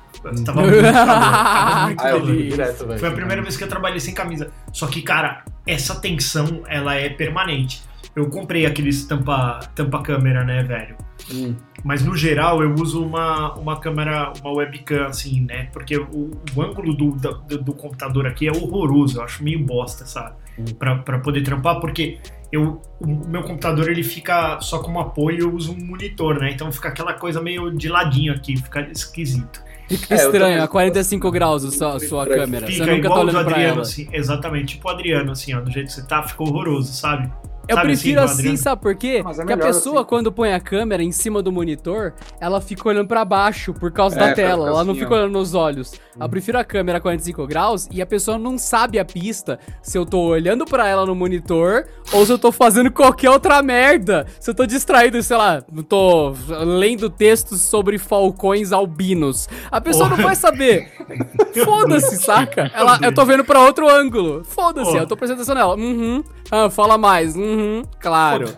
Tava 0.46 0.62
muito 0.62 0.82
calor. 0.82 0.94
Tava 0.94 1.86
muito 1.86 2.02
Ah, 2.04 2.10
eu 2.10 2.20
calor. 2.20 2.26
vi 2.36 2.50
direto. 2.50 3.00
Foi 3.00 3.08
a 3.08 3.12
primeira 3.12 3.42
vez 3.42 3.56
que 3.56 3.64
eu 3.64 3.70
trabalhei 3.70 4.00
sem 4.02 4.14
camisa. 4.14 4.52
Só 4.74 4.88
que, 4.88 5.02
cara, 5.02 5.46
essa 5.66 5.96
tensão, 5.96 6.64
ela 6.68 6.96
é 6.96 7.08
permanente. 7.08 7.82
Eu 8.16 8.30
comprei 8.30 8.66
aqueles 8.66 9.06
tampa, 9.06 9.60
tampa 9.76 10.02
câmera, 10.02 10.44
né, 10.44 10.64
velho? 10.64 10.96
Hum. 11.34 11.56
Mas 11.84 12.04
no 12.04 12.16
geral 12.16 12.64
eu 12.64 12.74
uso 12.74 13.04
uma, 13.06 13.54
uma 13.56 13.80
câmera, 13.80 14.32
uma 14.42 14.52
webcam, 14.54 15.06
assim, 15.08 15.42
né? 15.42 15.68
Porque 15.74 15.98
o, 15.98 16.32
o 16.56 16.62
ângulo 16.62 16.94
do, 16.96 17.12
do, 17.12 17.58
do 17.60 17.74
computador 17.74 18.26
aqui 18.26 18.48
é 18.48 18.52
horroroso, 18.52 19.20
eu 19.20 19.24
acho 19.24 19.44
meio 19.44 19.64
bosta, 19.64 20.06
sabe? 20.06 20.36
Hum. 20.58 20.66
Pra, 20.80 20.96
pra 20.98 21.20
poder 21.20 21.42
trampar, 21.44 21.80
porque 21.82 22.18
eu, 22.52 22.82
o 23.00 23.28
meu 23.28 23.44
computador 23.44 23.90
ele 23.90 24.04
fica 24.04 24.60
só 24.62 24.80
como 24.80 25.00
apoio, 25.00 25.42
eu 25.42 25.54
uso 25.54 25.74
um 25.74 25.86
monitor, 25.86 26.40
né? 26.40 26.52
Então 26.52 26.72
fica 26.72 26.90
aquela 26.90 27.14
coisa 27.14 27.42
meio 27.42 27.70
de 27.72 27.90
ladinho 27.90 28.34
aqui, 28.34 28.56
fica 28.56 28.82
esquisito. 28.90 29.62
Fica 29.90 30.16
É, 30.16 30.18
estranho, 30.18 30.64
a 30.64 30.68
45 30.68 31.30
graus 31.32 31.64
a 31.66 31.72
sua, 31.72 31.96
a 31.96 32.00
sua 32.00 32.26
câmera. 32.26 32.66
Fica 32.66 32.86
Você 32.86 32.92
nunca 32.92 33.10
tá 33.10 33.20
igual 33.20 33.20
o 33.20 33.26
do 33.30 33.32
olhando 33.32 33.44
pra 33.44 33.54
Adriano, 33.54 33.74
ela. 33.74 33.82
assim, 33.82 34.08
exatamente, 34.12 34.76
tipo 34.76 34.88
o 34.88 34.92
Adriano, 34.92 35.32
assim, 35.32 35.54
ó, 35.54 35.62
do 35.62 35.70
jeito 35.70 35.88
que 35.88 35.94
você 35.94 36.08
tá, 36.08 36.24
ficou 36.24 36.48
horroroso, 36.48 36.92
sabe? 36.94 37.32
Eu 37.68 37.76
Sabe 37.76 37.88
prefiro 37.88 38.20
assim, 38.22 38.26
do 38.28 38.32
assim, 38.32 38.40
Adriano? 38.40 38.58
sabe 38.58 38.82
por 38.82 38.96
quê? 38.96 39.22
Mas 39.24 39.40
é 39.40 39.42
Porque 39.42 39.54
a 39.54 39.58
pessoa, 39.58 40.00
assim. 40.02 40.08
quando 40.10 40.32
põe 40.32 40.54
a 40.54 40.60
câmera 40.60 41.02
em 41.04 41.12
cima 41.12 41.42
do 41.42 41.52
monitor, 41.52 42.14
ela 42.40 42.62
fica 42.62 42.88
olhando 42.90 43.08
pra 43.08 43.26
baixo 43.26 43.74
por 43.74 43.92
causa 43.92 44.16
É, 44.16 44.20
da 44.30 44.34
tela. 44.34 44.68
Ela 44.68 44.84
não 44.84 44.92
assim, 44.92 45.02
fica 45.02 45.14
ó. 45.14 45.18
olhando 45.18 45.32
nos 45.34 45.54
olhos. 45.54 45.94
Eu 46.20 46.30
prefiro 46.30 46.58
a 46.60 46.64
câmera 46.64 47.00
45 47.02 47.46
graus 47.48 47.88
e 47.92 48.02
a 48.02 48.06
pessoa 48.06 48.38
não 48.38 48.58
sabe 48.58 49.00
a 49.00 49.06
pista 49.06 49.60
se 49.82 49.98
eu 49.98 50.06
tô 50.06 50.20
olhando 50.20 50.64
pra 50.66 50.88
ela 50.88 51.06
no 51.06 51.16
monitor 51.16 51.86
ou 52.14 52.26
se 52.26 52.32
eu 52.32 52.38
tô 52.38 52.52
fazendo 52.52 52.92
qualquer 52.92 53.30
outra 53.30 53.62
merda. 53.62 54.26
Se 54.40 54.50
eu 54.50 54.56
tô 54.56 54.66
distraído, 54.66 55.22
sei 55.24 55.36
lá, 55.38 55.62
tô 55.90 56.34
lendo 56.66 57.10
textos 57.10 57.62
sobre 57.62 57.98
falcões 57.98 58.72
albinos. 58.72 59.50
A 59.72 59.82
pessoa 59.82 60.08
não 60.10 60.18
vai 60.18 60.36
saber. 60.36 60.92
Foda-se, 61.66 62.18
saca? 62.18 62.72
Ela, 62.74 63.00
eu 63.02 63.14
tô 63.14 63.26
vendo 63.26 63.44
pra 63.44 63.60
outro 63.62 63.90
ângulo. 63.90 64.44
Foda-se, 64.44 64.96
eu 64.96 65.08
tô 65.08 65.16
prestando 65.18 65.42
atenção 65.42 65.56
nela. 65.56 65.76
Uhum. 65.76 66.24
Ah, 66.52 66.70
fala 66.70 66.98
mais. 66.98 67.36
Uhum. 67.36 67.84
Claro. 68.00 68.54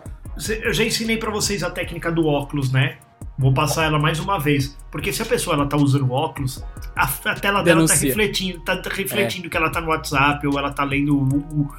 Eu 0.62 0.72
já 0.72 0.84
ensinei 0.84 1.16
pra 1.16 1.30
vocês 1.30 1.62
a 1.62 1.70
técnica 1.70 2.12
do 2.12 2.26
óculos, 2.26 2.70
né? 2.70 2.98
Vou 3.36 3.52
passar 3.54 3.84
ela 3.84 3.98
mais 3.98 4.18
uma 4.20 4.38
vez. 4.38 4.76
Porque 4.90 5.12
se 5.12 5.22
a 5.22 5.24
pessoa 5.26 5.54
ela 5.54 5.66
tá 5.66 5.76
usando 5.76 6.10
óculos, 6.12 6.64
a, 6.96 7.04
a 7.04 7.34
tela 7.34 7.62
dela 7.62 7.62
tá 7.62 7.62
Denuncia. 7.64 8.08
refletindo, 8.08 8.60
tá 8.60 8.80
refletindo 8.90 9.48
que 9.50 9.56
ela 9.56 9.70
tá 9.70 9.80
no 9.80 9.88
WhatsApp 9.88 10.46
ou 10.46 10.58
ela 10.58 10.70
tá 10.72 10.82
lendo 10.84 11.16
o- 11.16 11.38
o- 11.62 11.70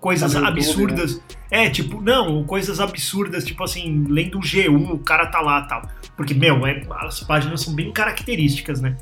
coisas 0.00 0.32
YouTube, 0.34 0.48
absurdas. 0.48 1.22
É, 1.50 1.68
tipo, 1.68 2.00
não, 2.00 2.44
coisas 2.44 2.80
absurdas, 2.80 3.44
tipo 3.44 3.62
assim, 3.64 4.04
lendo 4.08 4.38
o 4.38 4.40
G1, 4.40 4.92
o 4.92 4.98
cara 4.98 5.26
tá 5.26 5.40
lá 5.40 5.62
tal. 5.62 5.82
Porque, 6.16 6.34
meu, 6.34 6.66
é- 6.66 6.82
as 7.00 7.20
páginas 7.20 7.62
são 7.62 7.74
bem 7.74 7.90
características, 7.92 8.80
né? 8.80 8.96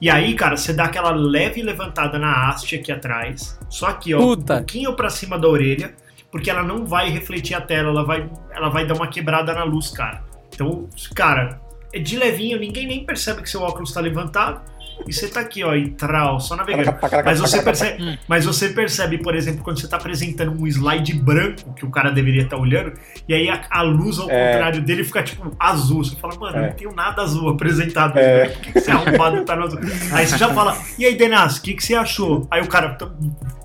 E 0.00 0.08
aí, 0.08 0.34
cara, 0.34 0.56
você 0.56 0.72
dá 0.72 0.84
aquela 0.84 1.10
leve 1.10 1.62
levantada 1.62 2.18
na 2.18 2.48
haste 2.48 2.76
aqui 2.76 2.90
atrás, 2.90 3.58
só 3.68 3.88
aqui, 3.88 4.14
ó, 4.14 4.18
Puta. 4.18 4.54
um 4.54 4.56
pouquinho 4.58 4.92
pra 4.94 5.10
cima 5.10 5.38
da 5.38 5.48
orelha, 5.48 5.94
porque 6.30 6.50
ela 6.50 6.62
não 6.62 6.84
vai 6.86 7.10
refletir 7.10 7.54
a 7.54 7.60
tela, 7.60 7.90
ela 7.90 8.04
vai, 8.04 8.28
ela 8.50 8.68
vai 8.68 8.86
dar 8.86 8.94
uma 8.94 9.08
quebrada 9.08 9.52
na 9.52 9.64
luz, 9.64 9.90
cara. 9.90 10.24
Então, 10.54 10.88
cara, 11.14 11.60
é 11.92 11.98
de 11.98 12.16
levinho, 12.16 12.58
ninguém 12.58 12.86
nem 12.86 13.04
percebe 13.04 13.42
que 13.42 13.48
seu 13.50 13.62
óculos 13.62 13.92
tá 13.92 14.00
levantado, 14.00 14.60
e 15.06 15.12
você 15.12 15.28
tá 15.28 15.40
aqui, 15.40 15.62
ó, 15.64 15.74
e 15.74 15.90
trau, 15.90 16.40
só 16.40 16.56
navegando. 16.56 16.94
Mas 17.24 17.38
você, 17.40 17.62
percebe, 17.62 18.18
mas 18.28 18.44
você 18.44 18.68
percebe, 18.70 19.18
por 19.18 19.34
exemplo, 19.34 19.62
quando 19.62 19.78
você 19.78 19.86
está 19.86 19.96
apresentando 19.96 20.52
um 20.52 20.66
slide 20.66 21.14
branco 21.14 21.72
que 21.74 21.84
o 21.84 21.90
cara 21.90 22.10
deveria 22.10 22.42
estar 22.42 22.56
olhando, 22.56 22.92
e 23.28 23.34
aí 23.34 23.48
a, 23.48 23.62
a 23.70 23.82
luz 23.82 24.18
ao 24.18 24.30
É. 24.30 24.52
contrário 24.52 24.82
dele 24.82 25.04
fica 25.04 25.22
tipo 25.22 25.54
azul. 25.58 26.04
Você 26.04 26.16
fala, 26.16 26.34
mano, 26.38 26.56
eu 26.56 26.64
É. 26.64 26.66
não 26.68 26.74
tenho 26.74 26.92
nada 26.94 27.22
azul 27.22 27.48
apresentado. 27.48 28.18
É. 28.18 28.48
Por 28.48 28.60
que, 28.62 28.72
que 28.72 28.80
você 28.80 28.90
arrombado 28.90 29.44
tá 29.44 29.56
no 29.56 29.64
azul? 29.64 29.80
Aí 30.12 30.26
você 30.26 30.36
já 30.38 30.52
fala, 30.52 30.76
e 30.98 31.04
aí, 31.06 31.16
Denas, 31.16 31.56
o 31.58 31.62
que, 31.62 31.74
que 31.74 31.82
você 31.84 31.94
achou? 31.94 32.46
Aí 32.50 32.60
o 32.60 32.66
cara, 32.68 32.90
tá- 32.94 33.10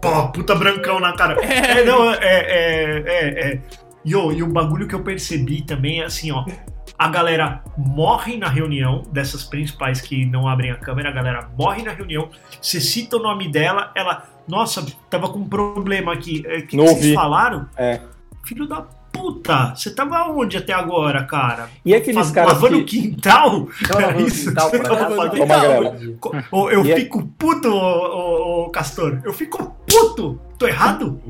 pô, 0.02 0.28
puta 0.30 0.56
brancão 0.56 1.00
na 1.00 1.14
cara. 1.14 1.36
É, 1.44 1.84
não, 1.86 2.12
é, 2.12 2.18
é, 2.22 3.04
é, 3.06 3.48
é. 3.54 3.60
E, 4.06 4.12
e 4.12 4.44
o 4.44 4.48
bagulho 4.48 4.88
que 4.88 4.94
eu 4.96 5.02
percebi 5.02 5.62
também 5.62 6.02
é 6.02 6.06
assim, 6.06 6.32
ó. 6.32 6.46
A 7.04 7.10
galera 7.10 7.62
morre 7.76 8.38
na 8.38 8.47
reunião, 8.47 9.04
dessas 9.12 9.43
principais 9.43 9.99
que 9.99 10.26
não 10.26 10.47
abrem 10.47 10.72
a 10.72 10.76
câmera, 10.78 11.10
a 11.10 11.12
galera 11.12 11.49
morre 11.58 11.84
na 11.84 11.91
reunião. 11.91 12.30
Você 12.62 12.80
cita 12.80 13.18
o 13.18 13.20
nome 13.20 13.51
dela, 13.51 13.91
ela, 13.93 14.24
nossa, 14.47 14.86
tava 15.10 15.28
com 15.28 15.39
um 15.39 15.49
problema 15.49 16.14
aqui. 16.14 16.39
O 16.39 16.43
que, 16.43 16.62
que 16.62 16.78
Não 16.78 16.86
vocês 16.86 16.97
ouvi. 17.04 17.14
falaram? 17.14 17.68
É. 17.76 17.99
Filho 18.45 18.66
da 18.66 18.84
puta, 19.12 19.76
você 19.76 19.93
tava 19.93 20.24
onde 20.32 20.56
até 20.56 20.72
agora, 20.72 21.26
cara? 21.26 21.68
E 21.84 21.93
aqueles 21.93 22.16
Faz- 22.16 22.32
caras 22.32 22.54
lavando 22.54 22.78
o 22.80 22.86
que... 22.86 23.01
quintal? 23.01 23.49
Não, 23.89 23.99
lavando 24.01 24.24
o 24.24 24.28
Isso, 24.28 24.49
quintal. 24.49 24.72
Co- 26.22 26.32
ô, 26.51 26.70
Eu 26.70 26.86
E 26.86 26.91
é- 26.93 26.95
fico 26.95 27.26
puto, 27.38 27.68
ô, 27.68 27.76
ô, 27.76 28.64
ô, 28.66 28.70
Castor. 28.70 29.20
Eu 29.26 29.34
fico 29.34 29.76
puto. 29.86 30.39
Tô 30.58 30.66
errado? 30.68 31.22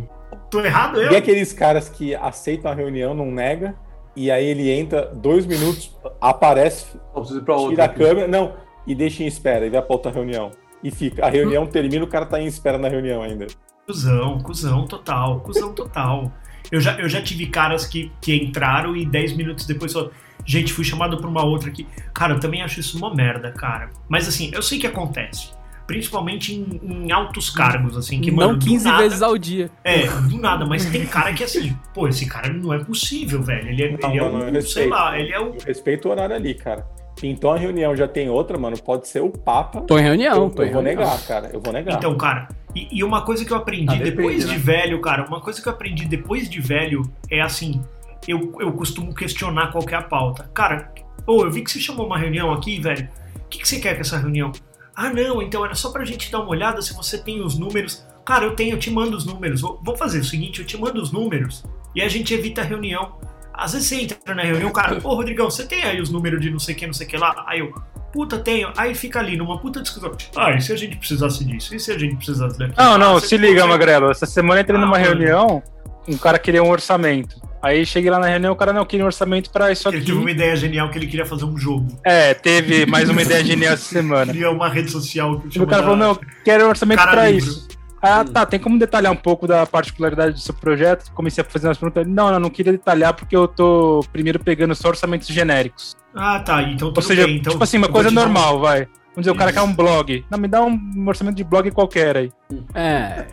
Tô 0.52 0.62
errado 0.62 1.02
eu? 1.02 1.12
E 1.12 1.16
aqueles 1.16 1.52
caras 1.52 1.90
que 1.90 2.14
aceitam 2.14 2.72
a 2.72 2.76
reunião, 2.76 3.16
não 3.16 3.32
nega, 3.32 3.74
e 4.16 4.30
aí 4.30 4.46
ele 4.46 4.70
entra 4.72 5.12
dois 5.14 5.46
minutos, 5.46 5.96
aparece, 6.22 6.86
Só 7.14 7.42
pra 7.42 7.56
outra. 7.56 7.70
tira 7.70 7.86
a 7.86 7.90
câmera, 7.90 8.28
não, 8.28 8.54
e 8.86 8.94
deixa 8.94 9.24
em 9.24 9.28
espera, 9.28 9.66
e 9.66 9.70
vai 9.70 9.82
pra 9.82 9.94
outra 9.96 10.12
reunião. 10.12 10.52
E 10.84 10.92
fica. 10.92 11.26
A 11.26 11.30
reunião 11.30 11.66
termina, 11.66 12.04
o 12.04 12.08
cara 12.08 12.26
tá 12.26 12.42
em 12.42 12.46
espera 12.46 12.78
na 12.78 12.90
reunião 12.90 13.22
ainda. 13.24 13.48
Cusão, 13.86 14.40
cuzão 14.40 14.86
total, 14.86 15.40
cuzão 15.40 15.74
total. 15.74 16.32
Eu 16.72 16.80
já, 16.80 16.98
eu 17.00 17.08
já 17.08 17.22
tive 17.22 17.48
caras 17.48 17.86
que, 17.86 18.12
que 18.22 18.36
entraram 18.36 18.96
e 18.96 19.06
10 19.06 19.34
minutos 19.34 19.66
depois 19.66 19.94
falaram, 19.94 20.12
gente, 20.46 20.74
fui 20.74 20.84
chamado 20.84 21.18
pra 21.18 21.28
uma 21.28 21.44
outra 21.44 21.70
aqui. 21.70 21.88
Cara, 22.14 22.34
eu 22.34 22.40
também 22.40 22.62
acho 22.62 22.80
isso 22.80 22.98
uma 22.98 23.14
merda, 23.14 23.52
cara. 23.52 23.90
Mas 24.10 24.28
assim, 24.28 24.52
eu 24.54 24.62
sei 24.62 24.80
que 24.80 24.88
acontece. 24.88 25.52
Principalmente 25.88 26.54
em, 26.56 26.80
em 27.08 27.12
altos 27.12 27.50
cargos, 27.50 27.98
assim, 27.98 28.22
que, 28.22 28.32
mano, 28.32 28.54
não 28.54 28.58
do 28.60 28.66
15 28.66 28.86
nada- 28.86 29.04
vezes 29.04 29.22
ao 29.22 29.38
dia. 29.38 29.70
É, 29.84 30.08
do 30.08 30.38
nada, 30.40 30.66
mas 30.66 30.86
tem 30.86 31.06
cara 31.06 31.34
que 31.34 31.44
assim, 31.44 31.76
pô, 31.94 32.08
esse 32.08 32.26
cara 32.26 32.52
não 32.54 32.74
é 32.74 32.80
possível, 32.84 33.42
velho. 33.44 33.70
Ele 33.70 33.84
é, 33.84 33.98
Não, 33.98 34.10
ele 34.10 34.18
é 34.20 34.22
mano, 34.24 34.38
um, 34.38 34.42
sei 34.48 34.52
respeito. 34.54 34.90
lá, 34.90 35.20
ele 35.20 35.32
é 35.34 35.40
o. 35.40 35.44
Eu 35.48 35.58
respeito 35.66 36.08
o 36.08 36.12
horário 36.12 36.36
ali, 36.36 36.54
cara. 36.54 36.86
Então 37.22 37.52
a 37.52 37.58
reunião 37.58 37.96
já 37.96 38.08
tem 38.08 38.30
outra, 38.30 38.58
mano, 38.58 38.78
pode 38.82 39.08
ser 39.08 39.22
o 39.22 39.30
Papa. 39.30 39.82
Tô 39.82 39.98
em 39.98 40.02
reunião, 40.02 40.46
eu, 40.46 40.50
tô 40.50 40.64
em 40.64 40.68
eu 40.68 40.74
vou 40.74 40.82
reunião. 40.82 41.04
negar, 41.06 41.22
cara. 41.26 41.50
Eu 41.54 41.62
vou 41.62 41.72
negar. 41.74 41.98
Então, 41.98 42.18
cara, 42.18 42.48
e, 42.76 42.88
e 42.92 43.04
uma 43.04 43.22
coisa 43.22 43.46
que 43.46 43.52
eu 43.52 43.58
aprendi 43.58 43.94
Ah, 43.94 43.98
depende, 43.98 44.16
depois 44.16 44.46
né? 44.46 44.54
de 44.54 44.60
velho, 44.60 45.00
cara, 45.02 45.26
uma 45.28 45.40
coisa 45.42 45.62
que 45.62 45.68
eu 45.68 45.72
aprendi 45.74 46.06
depois 46.06 46.50
de 46.50 46.60
velho 46.60 47.04
é 47.30 47.40
assim, 47.42 47.82
eu, 48.28 48.54
eu 48.60 48.72
costumo 48.74 49.14
questionar 49.14 49.72
qual 49.72 49.86
que 49.86 49.94
é 49.94 49.98
a 49.98 50.02
pauta. 50.02 50.50
Cara, 50.54 50.92
ô, 51.28 51.44
eu 51.44 51.52
vi 51.52 51.62
que 51.62 51.72
você 51.72 51.80
chamou 51.80 52.06
uma 52.08 52.18
reunião 52.18 52.52
aqui, 52.52 52.80
velho. 52.80 53.08
O 53.46 53.48
que, 53.50 53.60
que 53.60 53.68
você 53.68 53.80
quer 53.80 53.94
com 53.96 54.02
essa 54.02 54.18
reunião? 54.18 54.52
Ah, 54.96 55.10
não, 55.10 55.42
então 55.42 55.66
era 55.66 55.74
só 55.76 55.90
pra 55.92 56.06
gente 56.06 56.32
dar 56.32 56.40
uma 56.40 56.50
olhada 56.50 56.82
se 56.82 56.94
você 56.94 57.18
tem 57.18 57.42
os 57.42 57.58
números. 57.58 58.06
Cara, 58.26 58.46
eu 58.46 58.56
tenho, 58.56 58.76
eu 58.76 58.80
te 58.80 58.90
mando 58.92 59.18
os 59.18 59.26
números. 59.26 59.62
Vou- 59.62 59.80
Vamos 59.84 60.00
fazer 60.00 60.20
o 60.20 60.24
seguinte, 60.24 60.60
eu 60.60 60.66
te 60.66 60.78
mando 60.78 61.02
os 61.02 61.12
números 61.12 61.64
e 61.96 62.02
a 62.02 62.08
gente 62.08 62.34
evita 62.34 62.62
a 62.62 62.64
reunião. 62.64 63.18
Às 63.54 63.74
vezes 63.74 63.88
você 63.88 63.96
entra 64.02 64.34
na 64.34 64.44
reunião, 64.44 64.72
cara, 64.72 65.00
ô 65.04 65.14
Rodrigão, 65.16 65.50
você 65.50 65.66
tem 65.66 65.84
aí 65.84 66.02
os 66.02 66.10
números 66.10 66.42
de 66.42 66.50
não 66.50 66.58
sei 66.60 66.74
o 66.74 66.78
que, 66.78 66.88
não 66.88 66.94
sei 66.94 67.06
o 67.06 67.10
que 67.10 67.18
lá? 67.18 67.44
Aí 67.48 67.60
eu, 67.60 67.72
puta, 68.12 68.38
tenho. 68.40 68.72
Aí 68.78 68.96
fica 68.96 69.20
ali 69.20 69.36
numa 69.38 69.60
puta 69.60 69.82
discussão. 69.82 70.12
Ah, 70.36 70.52
e 70.52 70.62
se 70.62 70.72
a 70.72 70.76
gente 70.76 70.96
precisasse 70.98 71.44
disso? 71.46 71.76
E 71.76 71.80
se 71.80 71.92
a 71.92 71.98
gente 71.98 72.16
precisasse 72.16 72.58
daquilo? 72.58 72.76
Não, 72.78 72.98
não, 72.98 73.18
Ah, 73.18 73.22
se 73.22 73.36
liga, 73.38 73.54
consegue- 73.62 73.70
Magrelo. 73.72 74.10
Essa 74.12 74.26
semana 74.26 74.60
eu 74.60 74.64
entrei 74.64 74.78
Ah, 74.78 74.82
numa 74.82 74.92
mano. 74.98 75.04
reunião, 75.04 75.62
um 76.08 76.18
cara 76.18 76.40
queria 76.40 76.64
um 76.64 76.70
orçamento. 76.70 77.40
Aí 77.64 77.86
cheguei 77.86 78.12
lá 78.12 78.20
na 78.20 78.28
reunião, 78.28 78.52
o 78.52 78.56
cara 78.58 78.74
não 78.74 78.84
queria 78.86 79.06
um 79.06 79.08
orçamento 79.08 79.50
pra 79.50 79.72
isso 79.72 79.88
Ele 79.88 79.98
aqui. 79.98 80.06
teve 80.08 80.18
uma 80.18 80.30
ideia 80.30 80.54
genial 80.56 80.90
que 80.90 80.98
ele 80.98 81.08
queria 81.08 81.26
fazer 81.26 81.46
um 81.46 81.58
jogo. 81.58 81.88
É, 82.04 82.34
teve 82.34 82.86
mais 82.86 83.08
uma 83.10 83.22
ideia 83.22 83.42
genial 83.44 83.74
essa 83.76 83.86
semana. 83.86 84.34
Queria 84.34 84.52
uma 84.52 84.68
rede 84.68 84.92
social 84.92 85.40
que 85.40 85.58
E 85.58 85.62
o 85.62 85.66
cara 85.66 85.82
falou, 85.82 85.96
não, 85.98 86.10
eu 86.10 86.20
quero 86.44 86.66
um 86.66 86.70
orçamento 86.70 87.02
livre. 87.06 87.38
isso. 87.38 87.68
Ah, 88.02 88.26
tá, 88.26 88.46
tem 88.46 88.60
como 88.60 88.78
detalhar 88.78 89.14
um 89.14 89.16
pouco 89.16 89.48
da 89.48 89.66
particularidade 89.66 90.34
do 90.34 90.40
seu 90.42 90.54
projeto? 90.54 91.10
Comecei 91.14 91.42
a 91.42 91.46
fazer 91.50 91.68
umas 91.70 91.78
perguntas. 91.78 92.06
Não, 92.06 92.30
não, 92.34 92.38
não 92.42 92.50
queria 92.50 92.74
detalhar 92.74 93.14
porque 93.14 93.34
eu 93.34 93.48
tô 93.48 94.02
primeiro 94.12 94.40
pegando 94.44 94.76
só 94.76 94.90
orçamentos 94.90 95.30
genéricos. 95.30 95.96
Ah, 96.14 96.42
tá. 96.42 96.62
Então 96.64 96.90
tudo 96.90 96.98
Ou 96.98 97.02
seja, 97.02 97.26
bem. 97.26 97.38
Então, 97.38 97.54
tipo 97.54 97.64
assim, 97.64 97.78
uma 97.78 97.88
coisa 97.88 98.10
um- 98.10 98.14
normal, 98.14 98.60
vai. 98.60 98.80
Vamos 99.16 99.20
dizer, 99.26 99.32
o 99.32 99.36
cara 99.36 99.54
quer 99.54 99.62
um 99.62 99.74
blog. 99.74 100.26
Não, 100.30 100.38
me 100.38 100.50
dá 100.50 100.62
um 100.62 101.08
orçamento 101.08 101.36
de 101.38 101.46
blog 101.46 101.72
qualquer 101.72 102.18
aí. 102.18 102.32
É. 102.76 103.26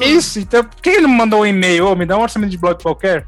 É 0.00 0.08
isso, 0.08 0.40
então 0.40 0.64
por 0.64 0.80
que 0.82 0.90
ele 0.90 1.02
não 1.02 1.10
mandou 1.10 1.42
um 1.42 1.46
e-mail? 1.46 1.86
Ô, 1.86 1.94
me 1.94 2.04
dá 2.04 2.18
um 2.18 2.22
orçamento 2.22 2.50
de 2.50 2.58
blog 2.58 2.82
qualquer? 2.82 3.24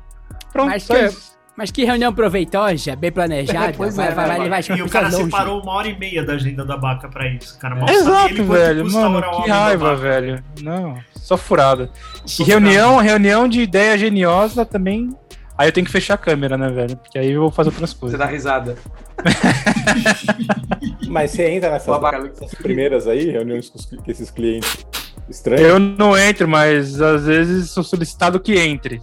Pronto, 0.52 0.68
Mas 0.68 0.86
que-. 0.86 1.30
Mas 1.56 1.70
que 1.70 1.84
reunião 1.84 2.10
proveitosa, 2.14 2.96
bem 2.96 3.12
planejada. 3.12 3.74
Pois 3.76 3.94
vai, 3.94 4.08
é, 4.08 4.14
vai, 4.14 4.26
vai, 4.26 4.48
vai, 4.48 4.78
E 4.78 4.82
o 4.82 4.88
cara 4.88 5.08
longe. 5.10 5.24
separou 5.24 5.60
uma 5.60 5.72
hora 5.72 5.88
e 5.88 5.98
meia 5.98 6.24
da 6.24 6.32
agenda 6.34 6.64
da 6.64 6.74
Baca 6.74 7.06
pra 7.08 7.28
isso. 7.28 7.58
Cara, 7.58 7.74
mal 7.74 7.86
Exato, 7.86 8.32
ele 8.32 8.42
velho. 8.44 8.90
Mano, 8.90 9.20
que 9.42 9.50
raiva, 9.50 9.94
velho. 9.94 10.42
Não, 10.62 10.96
só 11.14 11.36
furada. 11.36 11.90
Só 12.24 12.42
E 12.42 12.46
reunião, 12.46 12.96
reunião 12.96 13.46
de 13.46 13.60
ideia 13.60 13.98
geniosa 13.98 14.64
também. 14.64 15.10
Aí 15.58 15.68
eu 15.68 15.72
tenho 15.72 15.84
que 15.84 15.92
fechar 15.92 16.14
a 16.14 16.18
câmera, 16.18 16.56
né, 16.56 16.70
velho? 16.70 16.96
Porque 16.96 17.18
aí 17.18 17.32
eu 17.32 17.42
vou 17.42 17.50
fazer 17.50 17.68
outras 17.68 17.90
Você 17.90 17.98
coisas. 17.98 18.18
dá 18.18 18.24
risada. 18.24 18.76
Mas 21.08 21.32
você 21.32 21.50
entra 21.50 21.70
nessas, 21.70 22.54
primeiras 22.62 23.06
aí, 23.06 23.30
reuniões 23.30 23.68
com, 23.68 23.78
os 23.78 23.84
com 23.84 24.10
esses 24.10 24.30
clientes 24.30 24.86
estranhos. 25.28 25.68
Eu 25.68 25.78
não 25.78 26.16
entro, 26.16 26.48
mas 26.48 27.00
às 27.02 27.26
vezes 27.26 27.70
sou 27.70 27.82
solicitado 27.84 28.40
que 28.40 28.58
entre. 28.58 29.00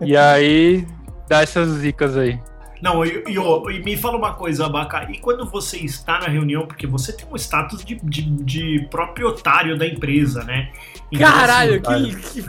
E 0.00 0.16
aí 0.16 0.86
dá 1.28 1.42
essas 1.42 1.80
dicas 1.80 2.16
aí. 2.16 2.38
Não, 2.80 3.04
e, 3.04 3.24
e, 3.26 3.76
e 3.76 3.82
me 3.84 3.96
fala 3.96 4.16
uma 4.16 4.34
coisa, 4.34 4.66
Abaca. 4.66 5.10
E 5.10 5.18
quando 5.18 5.44
você 5.50 5.78
está 5.78 6.20
na 6.20 6.28
reunião, 6.28 6.64
porque 6.64 6.86
você 6.86 7.12
tem 7.12 7.26
um 7.30 7.34
status 7.36 7.84
de, 7.84 7.96
de, 8.02 8.22
de 8.22 8.86
proprietário 8.90 9.76
da 9.76 9.84
empresa, 9.86 10.44
né? 10.44 10.70
Então, 11.10 11.28
Caralho, 11.30 11.82
assim, 11.84 12.10
que, 12.14 12.42
que- 12.42 12.48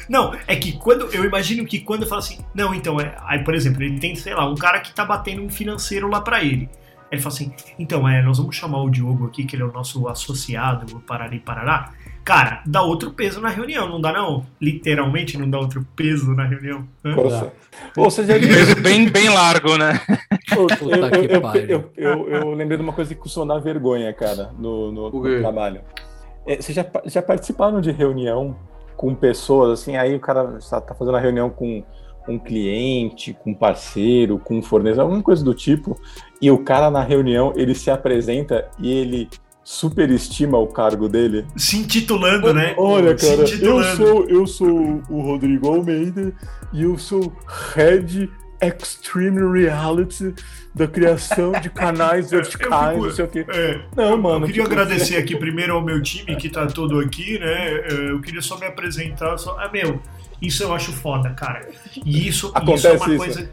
Não, 0.08 0.34
é 0.46 0.56
que 0.56 0.72
quando. 0.72 1.04
Eu 1.14 1.24
imagino 1.24 1.64
que 1.64 1.78
quando 1.80 2.02
eu 2.02 2.08
falo 2.08 2.20
assim, 2.20 2.38
não, 2.54 2.74
então, 2.74 3.00
é. 3.00 3.14
Aí, 3.24 3.44
por 3.44 3.54
exemplo, 3.54 3.82
ele 3.82 3.98
tem, 4.00 4.16
sei 4.16 4.34
lá, 4.34 4.48
um 4.50 4.56
cara 4.56 4.80
que 4.80 4.92
tá 4.92 5.04
batendo 5.04 5.42
um 5.42 5.48
financeiro 5.50 6.08
lá 6.08 6.20
pra 6.20 6.42
ele. 6.42 6.68
Aí 7.02 7.16
ele 7.16 7.22
fala 7.22 7.34
assim, 7.34 7.52
então, 7.78 8.08
é, 8.08 8.22
nós 8.22 8.38
vamos 8.38 8.56
chamar 8.56 8.82
o 8.82 8.90
Diogo 8.90 9.26
aqui, 9.26 9.44
que 9.44 9.54
ele 9.56 9.62
é 9.62 9.66
o 9.66 9.72
nosso 9.72 10.08
associado, 10.08 10.96
o 10.96 11.00
Parari 11.00 11.38
Parará. 11.38 11.92
Cara, 12.24 12.62
dá 12.66 12.82
outro 12.82 13.10
peso 13.12 13.40
na 13.40 13.48
reunião, 13.48 13.88
não 13.88 14.00
dá 14.00 14.12
não? 14.12 14.46
Literalmente 14.60 15.36
não 15.38 15.48
dá 15.48 15.58
outro 15.58 15.84
peso 15.96 16.32
na 16.34 16.44
reunião. 16.46 16.86
Nossa. 17.02 17.52
Ou 17.96 18.10
você 18.10 18.24
já? 18.24 18.34
Peso 18.38 18.76
bem, 18.80 19.08
bem 19.08 19.28
largo, 19.30 19.76
né? 19.78 20.00
Eu, 20.54 20.66
eu, 20.90 21.24
eu, 21.30 21.40
pariu. 21.40 21.68
eu, 21.68 21.90
eu- 21.96 22.28
eu 22.28 22.50
lembrei 22.52 22.76
de 22.76 22.82
uma 22.82 22.92
coisa 22.92 23.14
que 23.14 23.20
costuma 23.20 23.54
dar 23.54 23.60
vergonha, 23.60 24.12
cara, 24.12 24.50
no, 24.58 24.92
no- 24.92 25.40
trabalho. 25.40 25.80
É, 26.46 26.56
vocês 26.56 26.74
já, 26.74 26.84
já 27.06 27.22
participaram 27.22 27.80
de 27.80 27.90
reunião 27.90 28.56
com 28.96 29.14
pessoas, 29.14 29.80
assim, 29.80 29.96
aí 29.96 30.14
o 30.14 30.20
cara 30.20 30.56
está 30.58 30.80
tá 30.80 30.94
fazendo 30.94 31.16
a 31.16 31.20
reunião 31.20 31.48
com 31.48 31.82
um 32.28 32.38
cliente, 32.38 33.32
com 33.32 33.50
um 33.50 33.54
parceiro, 33.54 34.38
com 34.38 34.58
um 34.58 34.62
fornecedor, 34.62 35.04
alguma 35.04 35.22
coisa 35.22 35.42
do 35.44 35.54
tipo, 35.54 35.98
e 36.40 36.50
o 36.50 36.58
cara 36.62 36.90
na 36.90 37.02
reunião, 37.02 37.52
ele 37.56 37.74
se 37.74 37.90
apresenta 37.90 38.68
e 38.78 38.92
ele 38.92 39.28
superestima 39.62 40.58
o 40.58 40.66
cargo 40.66 41.08
dele. 41.08 41.46
Se 41.56 41.76
intitulando, 41.78 42.52
né? 42.52 42.74
Olha, 42.76 43.14
cara, 43.14 43.44
eu 43.60 43.82
sou, 43.96 44.24
eu 44.28 44.46
sou 44.46 45.02
o 45.08 45.20
Rodrigo 45.20 45.68
Almeida 45.68 46.32
e 46.72 46.82
eu 46.82 46.96
sou 46.98 47.32
Head 47.74 48.30
Extreme 48.62 49.58
Reality 49.58 50.34
da 50.74 50.86
criação 50.86 51.52
de 51.52 51.70
canais 51.70 52.30
verticais, 52.32 52.92
fico- 52.94 53.06
não 53.06 53.12
sei 53.14 53.24
o 53.24 53.28
quê. 53.28 53.44
É, 53.48 53.80
Não, 53.96 54.16
mano. 54.16 54.44
eu 54.44 54.48
queria 54.48 54.62
tipo, 54.64 54.74
agradecer 54.74 55.16
aqui 55.16 55.34
primeiro 55.38 55.74
ao 55.74 55.82
meu 55.82 56.00
time 56.02 56.36
que 56.36 56.48
tá 56.48 56.66
todo 56.66 56.98
aqui, 57.00 57.38
né? 57.38 57.72
É, 57.88 58.10
Eu 58.10 58.20
queria 58.20 58.42
só 58.42 58.58
me 58.58 58.66
apresentar. 58.66 59.36
Só... 59.38 59.56
Ah, 59.58 59.70
meu, 59.72 60.00
isso 60.42 60.62
eu 60.62 60.72
acho 60.74 60.92
foda, 60.92 61.30
cara. 61.30 61.68
E 62.04 62.28
isso, 62.28 62.50
Acontece 62.54 62.78
isso 62.78 62.86
é 62.88 62.92
uma 62.92 63.08
isso? 63.08 63.16
coisa. 63.24 63.52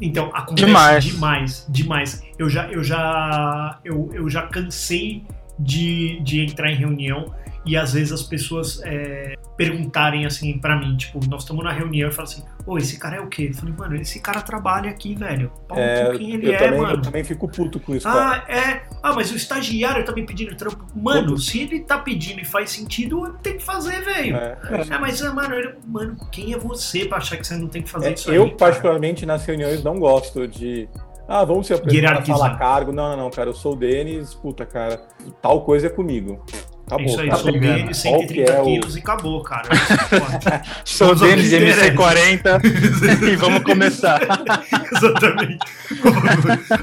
Então, 0.00 0.30
acontece 0.34 0.66
Demais. 0.66 1.04
demais, 1.04 1.66
demais. 1.68 2.22
Eu 2.38 2.48
já, 2.48 2.66
eu 2.68 2.82
já, 2.84 3.78
eu, 3.84 4.10
eu 4.14 4.28
já 4.28 4.42
cansei 4.42 5.24
de, 5.58 6.20
de 6.22 6.40
entrar 6.44 6.70
em 6.70 6.76
reunião 6.76 7.34
e 7.66 7.76
às 7.76 7.92
vezes 7.92 8.12
as 8.12 8.22
pessoas 8.22 8.80
é, 8.84 9.34
perguntarem 9.56 10.24
assim 10.24 10.56
pra 10.58 10.76
mim, 10.76 10.96
tipo, 10.96 11.20
nós 11.28 11.42
estamos 11.42 11.62
na 11.62 11.72
reunião 11.72 12.08
e 12.08 12.12
falam 12.12 12.30
assim, 12.30 12.42
ô, 12.64 12.78
esse 12.78 12.98
cara 12.98 13.16
é 13.16 13.20
o 13.20 13.26
quê? 13.26 13.48
Eu 13.50 13.54
falei, 13.54 13.74
mano, 13.76 13.96
esse 13.96 14.20
cara 14.20 14.40
trabalha 14.40 14.88
aqui, 14.88 15.14
velho. 15.14 15.52
Pau 15.68 15.76
É, 15.76 16.16
quem 16.16 16.32
ele 16.34 16.48
eu, 16.48 16.54
é, 16.54 16.56
também, 16.58 16.80
mano? 16.80 16.92
eu 16.94 17.02
também 17.02 17.24
fico 17.24 17.46
puto 17.48 17.78
com 17.80 17.94
isso, 17.94 18.06
cara. 18.08 18.44
Ah, 18.48 18.50
é. 18.52 18.82
Ah, 19.02 19.12
mas 19.12 19.30
o 19.32 19.36
estagiário 19.36 20.02
tá 20.04 20.12
me 20.12 20.24
pedindo 20.24 20.54
trampo. 20.56 20.86
Mano, 20.94 21.36
se 21.36 21.60
ele 21.60 21.80
tá 21.80 21.98
pedindo 21.98 22.40
e 22.40 22.44
faz 22.44 22.70
sentido, 22.70 23.26
eu 23.26 23.32
tenho 23.34 23.58
que 23.58 23.64
fazer, 23.64 24.00
velho. 24.02 24.36
É. 24.36 24.56
É. 24.90 24.98
mas, 24.98 25.20
ah, 25.22 25.32
mano, 25.34 25.54
ele- 25.54 25.74
mano, 25.86 26.16
quem 26.32 26.54
é 26.54 26.58
você 26.58 27.04
pra 27.04 27.18
achar 27.18 27.36
que 27.36 27.46
você 27.46 27.56
não 27.56 27.68
tem 27.68 27.82
que 27.82 27.90
fazer 27.90 28.10
É, 28.10 28.12
isso 28.14 28.30
eu, 28.30 28.44
aí? 28.44 28.48
cara? 28.50 28.56
particularmente, 28.58 29.26
nas 29.26 29.44
reuniões 29.44 29.82
não 29.82 29.98
gosto 29.98 30.46
de. 30.48 30.88
Ah, 31.28 31.44
vamos 31.44 31.66
se 31.66 31.74
apresentar, 31.74 32.24
falar 32.24 32.56
cargo. 32.56 32.90
Não, 32.90 33.10
não, 33.10 33.24
não, 33.24 33.30
cara, 33.30 33.50
eu 33.50 33.54
sou 33.54 33.74
o 33.74 33.76
Denis, 33.76 34.32
puta, 34.34 34.64
cara, 34.64 34.98
tal 35.42 35.60
coisa 35.62 35.88
é 35.88 35.90
comigo. 35.90 36.42
Acabou. 36.86 37.04
Isso 37.06 37.20
aí, 37.20 37.28
cara. 37.28 37.42
sou 37.42 37.52
Qual 37.52 38.20
130 38.22 38.32
que 38.32 38.40
é 38.50 38.60
o- 38.62 38.64
quilos 38.64 38.96
e 38.96 38.98
acabou, 39.00 39.42
cara. 39.42 39.68
É. 39.68 40.62
Sou 40.86 41.08
ao 41.08 41.14
Denis 41.16 41.50
que 41.50 41.56
interessa. 41.56 41.90
MC40 41.92 43.28
e 43.30 43.36
vamos 43.36 43.62
começar. 43.62 44.22
Exatamente. 44.96 45.58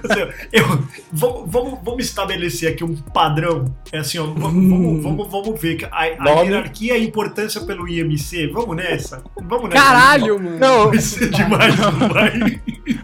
Assim, 0.03 0.45
eu, 0.53 0.67
vamos, 1.11 1.43
vamos, 1.51 1.79
vamos 1.83 2.05
estabelecer 2.05 2.71
aqui 2.71 2.83
um 2.83 2.95
padrão. 2.95 3.65
É 3.91 3.97
assim, 3.97 4.19
ó, 4.19 4.25
vamos, 4.27 4.69
vamos, 4.69 5.03
vamos, 5.03 5.27
vamos 5.31 5.59
ver 5.59 5.87
a, 5.91 6.01
a 6.03 6.41
hierarquia 6.43 6.95
e 6.95 7.01
a 7.01 7.03
importância 7.03 7.61
pelo 7.61 7.87
IMC. 7.87 8.47
Vamos 8.53 8.75
nessa? 8.75 9.23
Vamos 9.41 9.71
nessa. 9.71 9.83
Caralho, 9.83 10.39
mano. 10.39 10.59
Não, 10.61 10.87
Vai 10.89 10.99
ser 10.99 11.29
demais, 11.31 11.75
não 11.77 12.09
vai? 12.09 12.61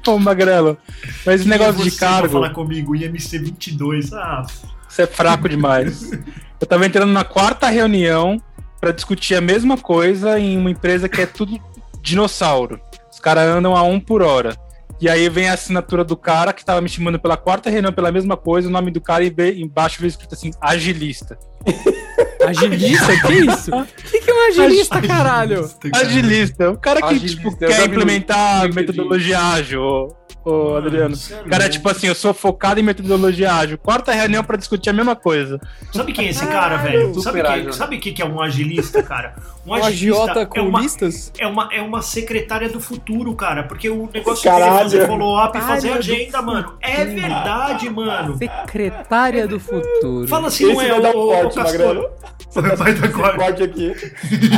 ô 0.07 0.19
Magrelo, 0.19 0.77
mas 1.25 1.41
esse 1.41 1.49
negócio 1.49 1.75
Quem 1.75 1.87
é 1.87 1.89
de 1.89 1.97
cargo, 1.97 2.29
falar 2.29 2.51
comigo, 2.51 2.95
IMC 2.95 3.39
22. 3.39 4.13
Ah, 4.13 4.45
você 4.87 5.03
é 5.03 5.07
fraco 5.07 5.47
demais. 5.47 6.11
Eu 6.59 6.67
tava 6.67 6.85
entrando 6.85 7.11
na 7.11 7.23
quarta 7.23 7.67
reunião 7.69 8.37
pra 8.79 8.91
discutir 8.91 9.35
a 9.35 9.41
mesma 9.41 9.77
coisa 9.77 10.39
em 10.39 10.57
uma 10.57 10.69
empresa 10.69 11.09
que 11.09 11.21
é 11.21 11.25
tudo 11.25 11.59
dinossauro. 12.01 12.79
Os 13.11 13.19
caras 13.19 13.47
andam 13.47 13.75
a 13.75 13.83
um 13.83 13.99
por 13.99 14.21
hora. 14.21 14.55
E 14.99 15.09
aí 15.09 15.27
vem 15.29 15.49
a 15.49 15.53
assinatura 15.53 16.03
do 16.03 16.15
cara 16.15 16.53
que 16.53 16.63
tava 16.63 16.79
me 16.79 16.87
chamando 16.87 17.19
pela 17.19 17.35
quarta 17.35 17.69
reunião 17.69 17.91
pela 17.91 18.11
mesma 18.11 18.37
coisa, 18.37 18.67
o 18.67 18.71
nome 18.71 18.91
do 18.91 19.01
cara 19.01 19.23
e 19.23 19.33
embaixo 19.59 19.99
veio 19.99 20.09
escrito 20.09 20.35
assim, 20.35 20.51
agilista. 20.61 21.39
Agilista? 22.47 23.13
que 23.27 23.33
isso? 23.33 23.71
O 23.75 23.85
que, 23.85 24.19
que 24.19 24.31
é 24.31 24.33
um 24.33 24.47
agilista, 24.47 25.01
caralho? 25.01 25.69
Agilista, 25.93 26.71
o 26.71 26.77
cara 26.77 26.99
que 26.99 27.05
Agilista, 27.05 27.37
tipo, 27.37 27.63
eu 27.63 27.69
quer 27.69 27.85
implementar 27.85 28.63
LinkedIn. 28.65 28.75
metodologia 28.75 29.39
ágil, 29.39 29.81
ô, 29.81 30.15
ô, 30.43 30.75
Adriano. 30.75 31.15
O 31.45 31.49
cara 31.49 31.65
é 31.65 31.69
tipo 31.69 31.87
assim, 31.87 32.07
eu 32.07 32.15
sou 32.15 32.33
focado 32.33 32.79
em 32.79 32.83
metodologia 32.83 33.53
ágil. 33.53 33.77
Quarta 33.77 34.11
reunião 34.11 34.43
pra 34.43 34.57
discutir 34.57 34.89
a 34.89 34.93
mesma 34.93 35.15
coisa. 35.15 35.59
Sabe 35.93 36.13
quem 36.13 36.27
é 36.27 36.29
esse 36.31 36.45
cara, 36.47 36.77
velho? 36.77 37.13
Super 37.13 37.21
Sabe 37.21 37.43
quem, 37.43 37.71
sabe 37.71 37.97
quem 37.99 38.13
que 38.13 38.21
é 38.21 38.25
um 38.25 38.41
agilista, 38.41 39.03
cara? 39.03 39.35
Um 39.63 39.73
Um 39.73 39.75
agiota 39.75 40.39
é 40.39 40.45
com 40.47 40.59
uma, 40.61 40.81
listas? 40.81 41.31
é, 41.37 41.45
uma, 41.45 41.69
é 41.71 41.79
uma 41.83 42.01
secretária 42.01 42.67
do 42.67 42.79
futuro, 42.79 43.35
cara. 43.35 43.61
Porque 43.61 43.87
o 43.91 44.09
negócio 44.11 44.43
Caralho. 44.43 44.73
é 44.73 44.79
fazer 44.79 45.05
follow-up 45.05 45.55
e 45.55 45.61
fazer 45.61 45.91
agenda, 45.91 46.41
mano. 46.41 46.73
É 46.81 47.05
verdade, 47.05 47.87
mano. 47.87 48.37
Secretária 48.39 49.47
do 49.47 49.59
futuro. 49.59 50.27
Fala 50.27 50.47
assim, 50.47 50.73
não 50.73 50.81
é 50.81 50.93
o 50.95 51.50
corte, 51.53 51.77
Castor. 51.77 51.95
Magrelo. 51.95 52.09
Vai 52.77 52.93
dar 52.93 53.11
corte. 53.11 53.37
Corte 53.37 53.63
aqui. 53.63 53.93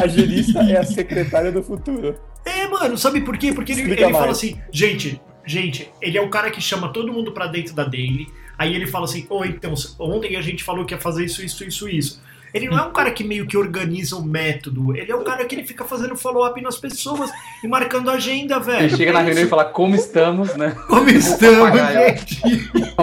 Agilista 0.04 0.60
é 0.60 0.78
a 0.78 0.84
secretária 0.86 1.52
do 1.52 1.64
futuro. 1.64 2.16
É, 2.46 2.68
mano, 2.68 2.98
sabe 2.98 3.22
por 3.22 3.38
quê? 3.38 3.54
Porque 3.54 3.72
ele, 3.72 3.82
Explica 3.82 4.04
ele 4.04 4.14
fala 4.14 4.32
assim, 4.32 4.60
gente, 4.72 5.22
gente, 5.46 5.90
ele 6.02 6.18
é 6.18 6.22
o 6.22 6.30
cara 6.30 6.52
que 6.52 6.62
chama 6.62 6.92
todo 6.92 7.12
mundo 7.12 7.32
pra 7.32 7.48
dentro 7.48 7.74
da 7.74 7.84
daily. 7.84 8.28
Aí 8.58 8.76
ele 8.76 8.88
fala 8.88 9.06
assim, 9.06 9.26
ô, 9.30 9.44
então, 9.46 9.74
ontem 10.00 10.36
a 10.36 10.42
gente 10.42 10.64
falou 10.64 10.86
que 10.86 10.94
ia 10.94 11.00
fazer 11.00 11.26
isso, 11.26 11.44
isso, 11.44 11.64
isso, 11.64 11.90
isso. 11.90 12.22
Ele 12.54 12.70
não 12.70 12.78
é 12.78 12.84
um 12.84 12.92
cara 12.92 13.12
que 13.12 13.24
meio 13.24 13.48
que 13.48 13.58
organiza 13.58 14.16
o 14.16 14.24
método, 14.24 14.96
ele 14.96 15.12
é 15.12 15.16
um 15.16 15.24
cara 15.24 15.44
que 15.46 15.56
ele 15.56 15.64
fica 15.64 15.84
fazendo 15.84 16.16
follow-up 16.16 16.62
nas 16.62 16.78
pessoas 16.78 17.32
e 17.64 17.68
marcando 17.68 18.12
agenda, 18.12 18.60
velho. 18.60 18.86
Ele 18.86 18.96
chega 18.96 19.12
na 19.12 19.22
reunião 19.22 19.46
e 19.46 19.50
fala 19.50 19.66
como 19.66 19.96
estamos, 19.96 20.56
né? 20.56 20.76
Como 20.88 21.10
estamos, 21.10 21.72
gente? 21.92 22.42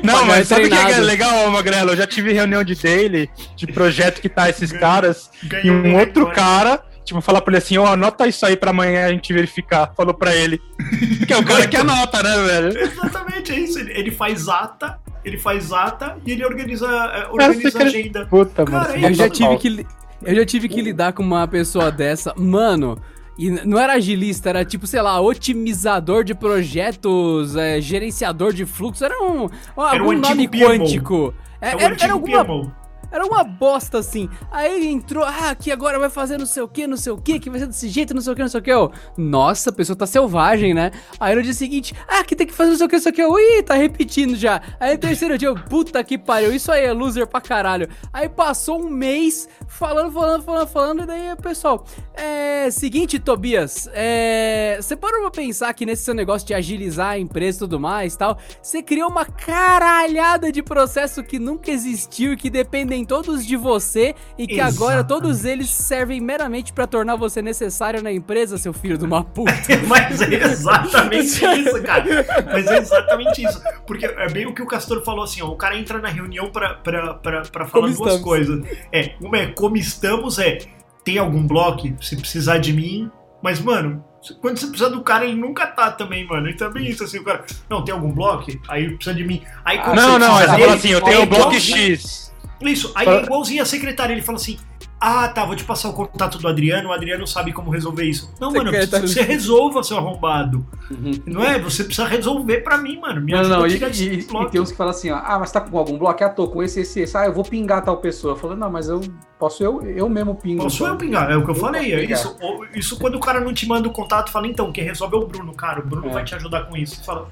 Não, 0.05 0.25
mas 0.27 0.47
sabe 0.47 0.67
o 0.67 0.69
que 0.69 0.75
é 0.75 0.99
legal, 0.99 1.51
Magrelo? 1.51 1.91
Eu 1.91 1.97
já 1.97 2.07
tive 2.07 2.33
reunião 2.33 2.63
de 2.63 2.75
daily, 2.75 3.29
de 3.57 3.67
projeto 3.67 4.21
que 4.21 4.29
tá 4.29 4.49
esses 4.49 4.71
caras, 4.73 5.31
e 5.65 5.71
um 5.71 5.99
outro 5.99 6.23
agora. 6.23 6.35
cara, 6.37 6.83
tipo, 7.05 7.21
falar 7.21 7.41
pra 7.41 7.53
ele 7.53 7.59
assim, 7.59 7.77
ó, 7.77 7.87
anota 7.87 8.29
isso 8.29 8.47
aí 8.47 8.57
pra 8.57 8.71
amanhã 8.71 9.07
a 9.07 9.11
gente 9.11 9.33
verificar. 9.33 9.93
Falou 9.97 10.15
pra 10.15 10.35
ele. 10.35 10.61
Que 11.27 11.33
é 11.33 11.37
o 11.37 11.45
cara 11.45 11.69
que 11.69 11.77
anota, 11.77 12.23
né, 12.23 12.43
velho? 12.43 12.79
Exatamente, 12.79 13.53
é 13.53 13.59
isso. 13.61 13.79
Ele 13.79 14.11
faz 14.11 14.49
ata, 14.49 14.99
ele 15.25 15.39
faz 15.39 15.73
ata 15.73 16.17
e 16.25 16.33
ele 16.33 16.45
organiza, 16.45 16.87
é, 16.87 17.29
organiza 17.29 17.79
a 17.79 17.83
agenda. 17.83 18.27
Puta, 18.27 18.65
Cara, 18.65 18.89
mano. 18.89 19.07
é 19.07 19.11
Eu 19.11 19.15
já 19.15 19.29
tive 19.29 19.57
que 19.57 19.87
eu 20.23 20.35
já 20.35 20.45
tive 20.45 20.69
que 20.69 20.83
lidar 20.83 21.13
com 21.13 21.23
uma 21.23 21.49
pessoa 21.49 21.91
dessa, 21.91 22.35
mano. 22.37 22.99
E 23.39 23.49
não 23.49 23.79
era 23.79 23.95
agilista, 23.95 24.51
era 24.51 24.65
tipo, 24.67 24.87
sei 24.87 25.01
lá, 25.01 25.19
otimizador 25.19 26.25
de 26.25 26.35
projetos, 26.35 27.57
é, 27.57 27.81
gerenciador 27.81 28.53
de 28.53 28.67
fluxo, 28.67 29.03
era 29.03 29.15
um, 29.23 29.49
Era 29.79 30.01
algum 30.01 30.13
nome 30.13 30.47
quântico. 30.47 31.33
É, 31.59 31.71
É 31.71 31.83
era, 31.83 31.97
era 31.99 32.13
alguma. 32.13 32.75
Era 33.11 33.25
uma 33.27 33.43
bosta 33.45 33.99
assim. 33.99 34.29
Aí 34.51 34.75
ele 34.75 34.87
entrou, 34.87 35.25
ah, 35.25 35.55
que 35.55 35.71
agora 35.71 35.99
vai 35.99 36.11
fazer 36.11 36.39
não 36.39 36.47
sei 36.47 36.63
o 36.63 36.69
que, 36.69 36.87
não 36.87 36.97
sei 36.97 37.13
o 37.13 37.19
que, 37.19 37.39
que 37.39 37.51
vai 37.51 37.61
ser 37.61 37.67
desse 37.67 37.89
jeito, 37.89 38.15
não 38.15 38.21
sei 38.21 38.33
o 38.33 38.37
que, 38.37 38.43
não 38.43 38.49
sei 38.49 38.61
o 38.61 38.63
que. 38.63 38.71
Eu, 38.71 38.93
nossa, 39.17 39.71
a 39.71 39.73
pessoa 39.73 39.97
tá 39.97 40.07
selvagem, 40.07 40.75
né? 40.75 40.91
Aí 41.19 41.35
no 41.35 41.43
dia 41.43 41.53
seguinte, 41.53 41.95
ah, 42.09 42.25
que 42.25 42.37
tem 42.37 42.47
que 42.47 42.53
fazer 42.53 42.71
não 42.71 42.77
sei 42.77 42.87
o 42.87 42.89
que, 42.89 42.97
não 42.97 43.03
sei 43.03 43.13
o 43.13 43.15
que. 43.15 43.23
Eu, 43.23 43.63
tá 43.65 43.75
repetindo 43.75 44.37
já. 44.37 44.61
Aí 44.79 44.95
no 44.95 44.99
terceiro 44.99 45.37
dia, 45.37 45.49
eu, 45.49 45.55
puta 45.55 46.03
que 46.05 46.17
pariu, 46.17 46.53
isso 46.53 46.71
aí 46.71 46.85
é 46.85 46.93
loser 46.93 47.27
pra 47.27 47.41
caralho. 47.41 47.89
Aí 48.13 48.29
passou 48.29 48.81
um 48.81 48.89
mês 48.89 49.49
falando, 49.67 50.13
falando, 50.13 50.43
falando, 50.43 50.69
falando, 50.69 51.03
e 51.03 51.07
daí, 51.07 51.37
pessoal, 51.37 51.85
é. 52.15 52.71
Seguinte, 52.71 53.19
Tobias, 53.19 53.89
é. 53.93 54.79
Você 54.81 54.97
parou 54.97 55.23
pra 55.23 55.31
pensar 55.31 55.73
que 55.75 55.85
nesse 55.87 56.05
seu 56.05 56.15
negócio 56.15 56.47
de 56.47 56.55
agilizar 56.55 57.11
a 57.11 57.19
empresa 57.19 57.59
e 57.59 57.61
tudo 57.61 57.81
mais 57.81 58.17
tal, 58.17 58.39
você 58.63 58.83
criou 58.83 59.11
uma 59.11 59.25
caralhada 59.25 60.53
de 60.53 60.63
processo 60.63 61.23
que 61.23 61.39
nunca 61.39 61.71
existiu 61.71 62.33
e 62.33 62.37
que 62.37 62.51
dependem 62.51 63.00
todos 63.05 63.45
de 63.47 63.57
você 63.57 64.15
e 64.39 64.47
que 64.47 64.61
agora 64.61 64.97
Exatamente. 64.97 65.09
todos 65.09 65.45
eles 65.45 65.71
servem 65.71 66.21
meramente 66.21 66.73
pra 66.73 66.87
tornar 66.87 67.17
você 67.17 67.43
necessário 67.43 68.03
na 68.03 68.13
empresa, 68.13 68.59
seu 68.59 68.73
filho 68.73 68.97
de 68.99 69.05
uma 69.05 69.23
puta. 69.25 69.53
Mas 69.87 70.21
é 70.21 70.35
exatamente 70.35 71.45
isso, 71.45 71.83
cara. 71.83 72.05
Mas 72.47 72.67
é 72.67 72.79
exatamente 72.79 73.45
isso. 73.45 73.63
Porque 73.87 74.07
é 74.07 74.29
bem 74.29 74.47
o 74.47 74.55
que 74.55 74.63
o 74.63 74.67
Castor 74.67 75.03
falou 75.05 75.25
assim, 75.25 75.43
ó. 75.43 75.49
O 75.49 75.57
cara 75.57 75.77
entra 75.77 75.99
na 75.99 76.09
reunião 76.09 76.51
pra, 76.51 76.75
pra, 76.75 77.15
pra, 77.15 77.43
pra 77.43 77.67
falar 77.67 77.87
Como 77.87 77.97
duas 77.97 78.15
estamos? 78.15 78.23
coisas. 78.23 78.63
É, 78.93 79.15
uma 79.21 79.39
é 79.39 79.47
como 79.47 79.77
estamos, 79.77 80.39
é 80.39 80.59
tem 81.05 81.19
algum 81.19 81.47
bloco, 81.47 81.83
se 82.03 82.17
precisar 82.17 82.59
de 82.59 82.73
mim. 82.73 83.11
Mas, 83.43 83.61
mano, 83.61 84.05
quando 84.41 84.59
você 84.59 84.67
precisa 84.67 84.91
do 84.91 85.03
cara, 85.03 85.25
ele 85.25 85.35
nunca 85.35 85.67
tá 85.67 85.91
também, 85.91 86.27
mano. 86.27 86.49
E 86.49 86.55
também 86.55 86.87
isso, 86.87 87.03
assim, 87.05 87.19
o 87.19 87.25
cara. 87.25 87.45
Não, 87.71 87.83
tem 87.83 87.95
algum 87.95 88.13
bloco? 88.13 88.51
Aí 88.69 88.91
precisa 88.95 89.17
de 89.17 89.25
mim. 89.25 89.43
Aí 89.65 89.79
quando 89.79 89.97
Não, 89.97 90.13
você 90.13 90.19
não, 90.19 90.39
ele 90.39 90.47
fala 90.49 90.75
assim, 90.75 90.89
eu 90.91 91.01
tenho 91.01 91.21
é 91.21 91.23
o 91.23 91.27
bloco 91.27 91.55
X. 91.59 92.30
Isso, 92.63 92.93
aí 92.95 93.09
é 93.09 93.23
igualzinho 93.23 93.63
a 93.63 93.67
secretária, 93.67 94.13
ele 94.13 94.23
fala 94.23 94.37
assim. 94.37 94.59
Ah, 95.03 95.29
tá, 95.29 95.47
vou 95.47 95.57
te 95.57 95.65
passar 95.65 95.89
o 95.89 95.95
contato 95.95 96.37
do 96.37 96.47
Adriano, 96.47 96.91
o 96.91 96.93
Adriano 96.93 97.27
sabe 97.27 97.55
como 97.55 97.71
resolver 97.71 98.05
isso. 98.05 98.31
Não, 98.39 98.49
mano, 98.53 98.69
eu 98.69 98.73
preciso 98.73 98.91
Secretário. 98.91 99.07
que 99.09 99.15
você 99.15 99.23
resolva, 99.23 99.83
seu 99.83 99.97
arrombado. 99.97 100.67
Uhum. 100.91 101.13
Não 101.25 101.43
é? 101.43 101.59
Você 101.59 101.85
precisa 101.85 102.07
resolver 102.07 102.59
pra 102.61 102.77
mim, 102.77 103.01
mano. 103.01 103.19
Me 103.23 103.33
Não, 103.33 103.41
ajuda 103.41 103.57
não, 103.57 103.65
a 103.65 103.69
e, 103.69 103.73
e- 103.73 104.19
e 104.19 104.51
tem 104.51 104.61
uns 104.61 104.71
que 104.71 104.77
falam 104.77 104.91
assim, 104.91 105.11
ó, 105.11 105.17
ah, 105.25 105.39
mas 105.39 105.51
tá 105.51 105.63
com 105.63 105.79
algum 105.79 105.97
bloco? 105.97 106.23
Ah, 106.23 106.29
tô 106.29 106.49
com 106.49 106.63
esse, 106.63 106.81
esse, 106.83 107.01
esse. 107.01 107.17
Ah, 107.17 107.25
eu 107.25 107.33
vou 107.33 107.43
pingar 107.45 107.83
tal 107.83 107.97
pessoa. 107.97 108.35
Eu 108.35 108.37
falo, 108.37 108.55
não, 108.55 108.71
mas 108.71 108.91
eu 108.91 109.01
posso 109.39 109.65
eu, 109.65 109.81
eu 109.87 110.07
mesmo 110.07 110.35
pingo. 110.35 110.65
Posso 110.65 110.83
então. 110.83 110.89
eu 110.89 110.97
pingar, 110.99 111.31
é 111.31 111.37
o 111.37 111.45
que 111.47 111.51
eu, 111.51 111.55
Eu 111.55 111.61
falei. 111.61 111.95
É 111.95 112.05
isso, 112.05 112.37
isso 112.75 112.99
quando 112.99 113.15
o 113.15 113.21
cara 113.21 113.41
não 113.41 113.55
te 113.55 113.67
manda 113.67 113.89
o 113.89 113.93
contato, 113.93 114.31
fala, 114.31 114.47
então, 114.49 114.71
quem 114.71 114.85
resolve 114.85 115.17
é 115.17 115.19
o 115.19 115.27
Bruno, 115.27 115.55
cara. 115.55 115.81
O 115.81 115.87
Bruno 115.87 116.11
É. 116.11 116.13
vai 116.13 116.25
te 116.25 116.35
ajudar 116.35 116.65
com 116.67 116.77
isso. 116.77 117.03
Fala, 117.07 117.27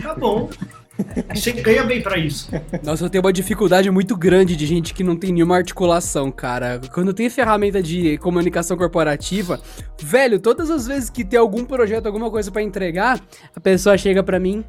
tá 0.00 0.14
bom. 0.14 0.48
Você 1.34 1.52
ganha 1.52 1.84
bem 1.84 2.00
pra 2.02 2.18
isso. 2.18 2.50
Nossa, 2.82 3.04
eu 3.04 3.10
tenho 3.10 3.22
uma 3.22 3.32
dificuldade 3.32 3.90
muito 3.90 4.16
grande 4.16 4.56
de 4.56 4.66
gente 4.66 4.94
que 4.94 5.04
não 5.04 5.16
tem 5.16 5.32
nenhuma 5.32 5.56
articulação, 5.56 6.30
cara. 6.30 6.80
Quando 6.92 7.12
tem 7.12 7.28
ferramenta 7.28 7.82
de 7.82 8.18
comunicação 8.18 8.76
corporativa, 8.76 9.60
velho, 10.00 10.38
todas 10.38 10.70
as 10.70 10.86
vezes 10.86 11.10
que 11.10 11.24
tem 11.24 11.38
algum 11.38 11.64
projeto, 11.64 12.06
alguma 12.06 12.30
coisa 12.30 12.50
pra 12.50 12.62
entregar, 12.62 13.20
a 13.54 13.60
pessoa 13.60 13.96
chega 13.96 14.22
pra 14.22 14.38
mim. 14.38 14.64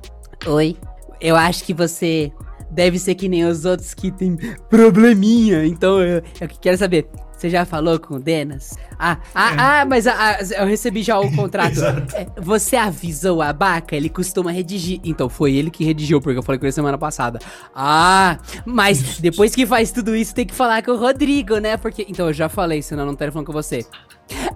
Oi, 0.45 0.77
eu 1.21 1.35
acho 1.35 1.63
que 1.63 1.73
você 1.73 2.31
deve 2.69 2.97
ser 2.97 3.15
que 3.15 3.29
nem 3.29 3.45
os 3.45 3.65
outros 3.65 3.93
que 3.93 4.11
tem 4.11 4.35
probleminha. 4.69 5.65
Então 5.65 6.01
eu, 6.01 6.21
eu 6.41 6.47
quero 6.59 6.77
saber. 6.77 7.07
Você 7.43 7.49
já 7.49 7.65
falou 7.65 7.99
com 7.99 8.15
o 8.15 8.19
Denas? 8.19 8.77
Ah, 8.97 9.17
ah, 9.35 9.81
ah, 9.81 9.85
mas 9.85 10.07
ah, 10.07 10.15
ah, 10.17 10.61
eu 10.61 10.65
recebi 10.65 11.03
já 11.03 11.19
o 11.19 11.29
contrato. 11.35 11.73
É, 12.15 12.25
Você 12.39 12.77
avisou 12.77 13.41
a 13.41 13.51
Baca? 13.51 13.97
Ele 13.97 14.07
costuma 14.07 14.49
redigir. 14.49 15.01
Então 15.03 15.27
foi 15.27 15.53
ele 15.53 15.69
que 15.69 15.83
redigiu, 15.83 16.21
porque 16.21 16.37
eu 16.39 16.43
falei 16.43 16.57
com 16.57 16.65
ele 16.65 16.71
semana 16.71 16.97
passada. 16.97 17.39
Ah, 17.75 18.37
mas 18.65 19.19
depois 19.19 19.53
que 19.53 19.65
faz 19.65 19.91
tudo 19.91 20.15
isso, 20.15 20.33
tem 20.33 20.45
que 20.45 20.55
falar 20.55 20.83
com 20.83 20.91
o 20.91 20.95
Rodrigo, 20.97 21.57
né? 21.57 21.75
Porque. 21.75 22.05
Então 22.07 22.27
eu 22.27 22.33
já 22.33 22.47
falei, 22.47 22.81
senão 22.81 23.03
eu 23.03 23.07
não 23.07 23.15
falar 23.15 23.43
com 23.43 23.51
você. 23.51 23.85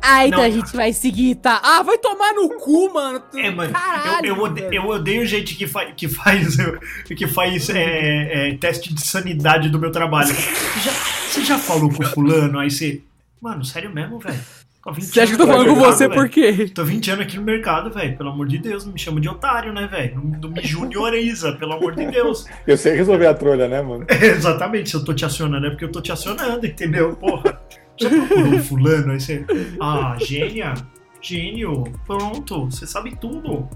Ah, 0.01 0.25
então 0.25 0.39
Não. 0.39 0.45
a 0.45 0.49
gente 0.49 0.75
vai 0.75 0.93
seguir, 0.93 1.35
tá? 1.35 1.59
Ah, 1.61 1.83
vai 1.83 1.97
tomar 1.97 2.33
no 2.33 2.49
cu, 2.57 2.93
mano. 2.93 3.21
É, 3.35 3.51
mano, 3.51 3.73
Caralho, 3.73 4.27
eu, 4.27 4.35
eu, 4.35 4.41
ode- 4.43 4.61
velho. 4.61 4.73
eu 4.73 4.87
odeio 4.87 5.25
gente 5.25 5.55
que, 5.55 5.67
fa 5.67 5.85
que 5.87 6.07
faz, 6.07 6.55
que 7.05 7.27
faz 7.27 7.69
é, 7.69 8.51
é, 8.51 8.57
teste 8.57 8.93
de 8.93 9.01
sanidade 9.05 9.69
do 9.69 9.77
meu 9.77 9.91
trabalho. 9.91 10.33
Você 10.33 10.79
já, 10.79 10.91
você 11.29 11.41
já 11.43 11.59
falou 11.59 11.91
com 11.91 12.01
o 12.01 12.07
fulano? 12.07 12.59
Aí 12.59 12.71
você. 12.77 13.01
Mano, 13.41 13.63
sério 13.63 13.93
mesmo, 13.93 14.19
velho? 14.19 14.39
Tô 14.87 14.93
20 14.93 15.03
Você 15.03 15.19
acha 15.19 15.35
que 15.35 15.41
eu 15.41 15.45
tô 15.45 15.51
anos 15.51 15.65
falando 15.65 15.77
com 15.77 15.85
você 15.85 16.07
por 16.07 16.29
quê? 16.29 16.71
Tô 16.73 16.85
20 16.85 17.11
anos 17.11 17.25
aqui 17.25 17.35
no 17.35 17.43
mercado, 17.43 17.91
velho. 17.91 18.17
Pelo 18.17 18.29
amor 18.29 18.47
de 18.47 18.57
Deus, 18.57 18.85
não 18.85 18.93
me 18.93 18.99
chama 18.99 19.19
de 19.19 19.27
otário, 19.27 19.73
né, 19.73 19.85
velho? 19.85 20.15
Não, 20.15 20.39
não 20.39 20.49
me 20.49 20.61
junioriza, 20.61 21.51
pelo 21.53 21.73
amor 21.73 21.93
de 21.93 22.05
Deus. 22.09 22.45
Eu 22.65 22.77
sei 22.77 22.95
resolver 22.95 23.27
a 23.27 23.33
trolha, 23.33 23.67
né, 23.67 23.81
mano? 23.81 24.05
Exatamente, 24.09 24.89
se 24.89 24.95
eu 24.95 25.03
tô 25.03 25.13
te 25.13 25.25
acionando 25.25 25.67
é 25.67 25.69
porque 25.69 25.83
eu 25.83 25.91
tô 25.91 26.01
te 26.01 26.11
acionando, 26.11 26.65
entendeu? 26.65 27.15
Porra. 27.15 27.59
Já 27.99 28.09
procurou 28.09 28.53
o 28.53 28.59
fulano? 28.59 29.11
Aí 29.11 29.19
você. 29.19 29.45
Ah, 29.81 30.15
gênia. 30.19 30.73
Gênio. 31.21 31.83
Pronto, 32.05 32.65
você 32.65 32.85
sabe 32.87 33.15
tudo. 33.19 33.67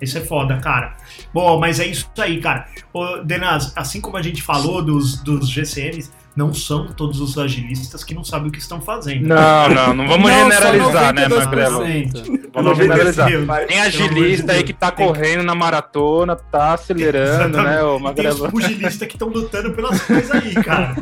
Isso 0.00 0.16
é 0.18 0.20
foda, 0.20 0.58
cara. 0.58 0.96
Bom, 1.34 1.58
mas 1.58 1.80
é 1.80 1.86
isso 1.86 2.08
aí, 2.18 2.40
cara. 2.40 2.66
Ô, 2.92 3.18
Denaz, 3.18 3.72
assim 3.76 4.00
como 4.00 4.16
a 4.16 4.22
gente 4.22 4.42
falou 4.42 4.82
dos, 4.82 5.20
dos 5.22 5.48
GCMs, 5.50 6.10
não 6.36 6.52
são 6.52 6.86
todos 6.88 7.20
os 7.20 7.38
agilistas 7.38 8.04
que 8.04 8.14
não 8.14 8.22
sabem 8.22 8.48
o 8.48 8.52
que 8.52 8.58
estão 8.58 8.80
fazendo. 8.80 9.26
Não, 9.26 9.68
não, 9.70 9.94
não 9.94 10.06
vamos 10.06 10.28
Não, 10.30 10.38
generalizar, 10.50 11.14
né, 11.14 11.28
92%. 11.28 11.44
Magrelo? 11.44 11.84
Vamos 12.52 12.76
generalizar. 12.78 13.28
Tem 13.66 13.80
agilista 13.80 14.52
aí 14.52 14.62
que 14.62 14.72
tá 14.72 14.90
Tem- 14.90 15.06
correndo 15.06 15.42
na 15.42 15.54
maratona, 15.54 16.36
tá 16.36 16.74
acelerando, 16.74 17.56
né, 17.62 17.82
ô 17.82 17.96
E 17.96 18.14
tem 18.14 18.28
os 18.28 18.38
Magrelo? 18.38 18.50
pugilistas 18.50 19.08
que 19.08 19.14
estão 19.14 19.28
lutando 19.28 19.72
pelas 19.72 20.00
coisas 20.02 20.30
aí, 20.30 20.54
cara. 20.62 20.94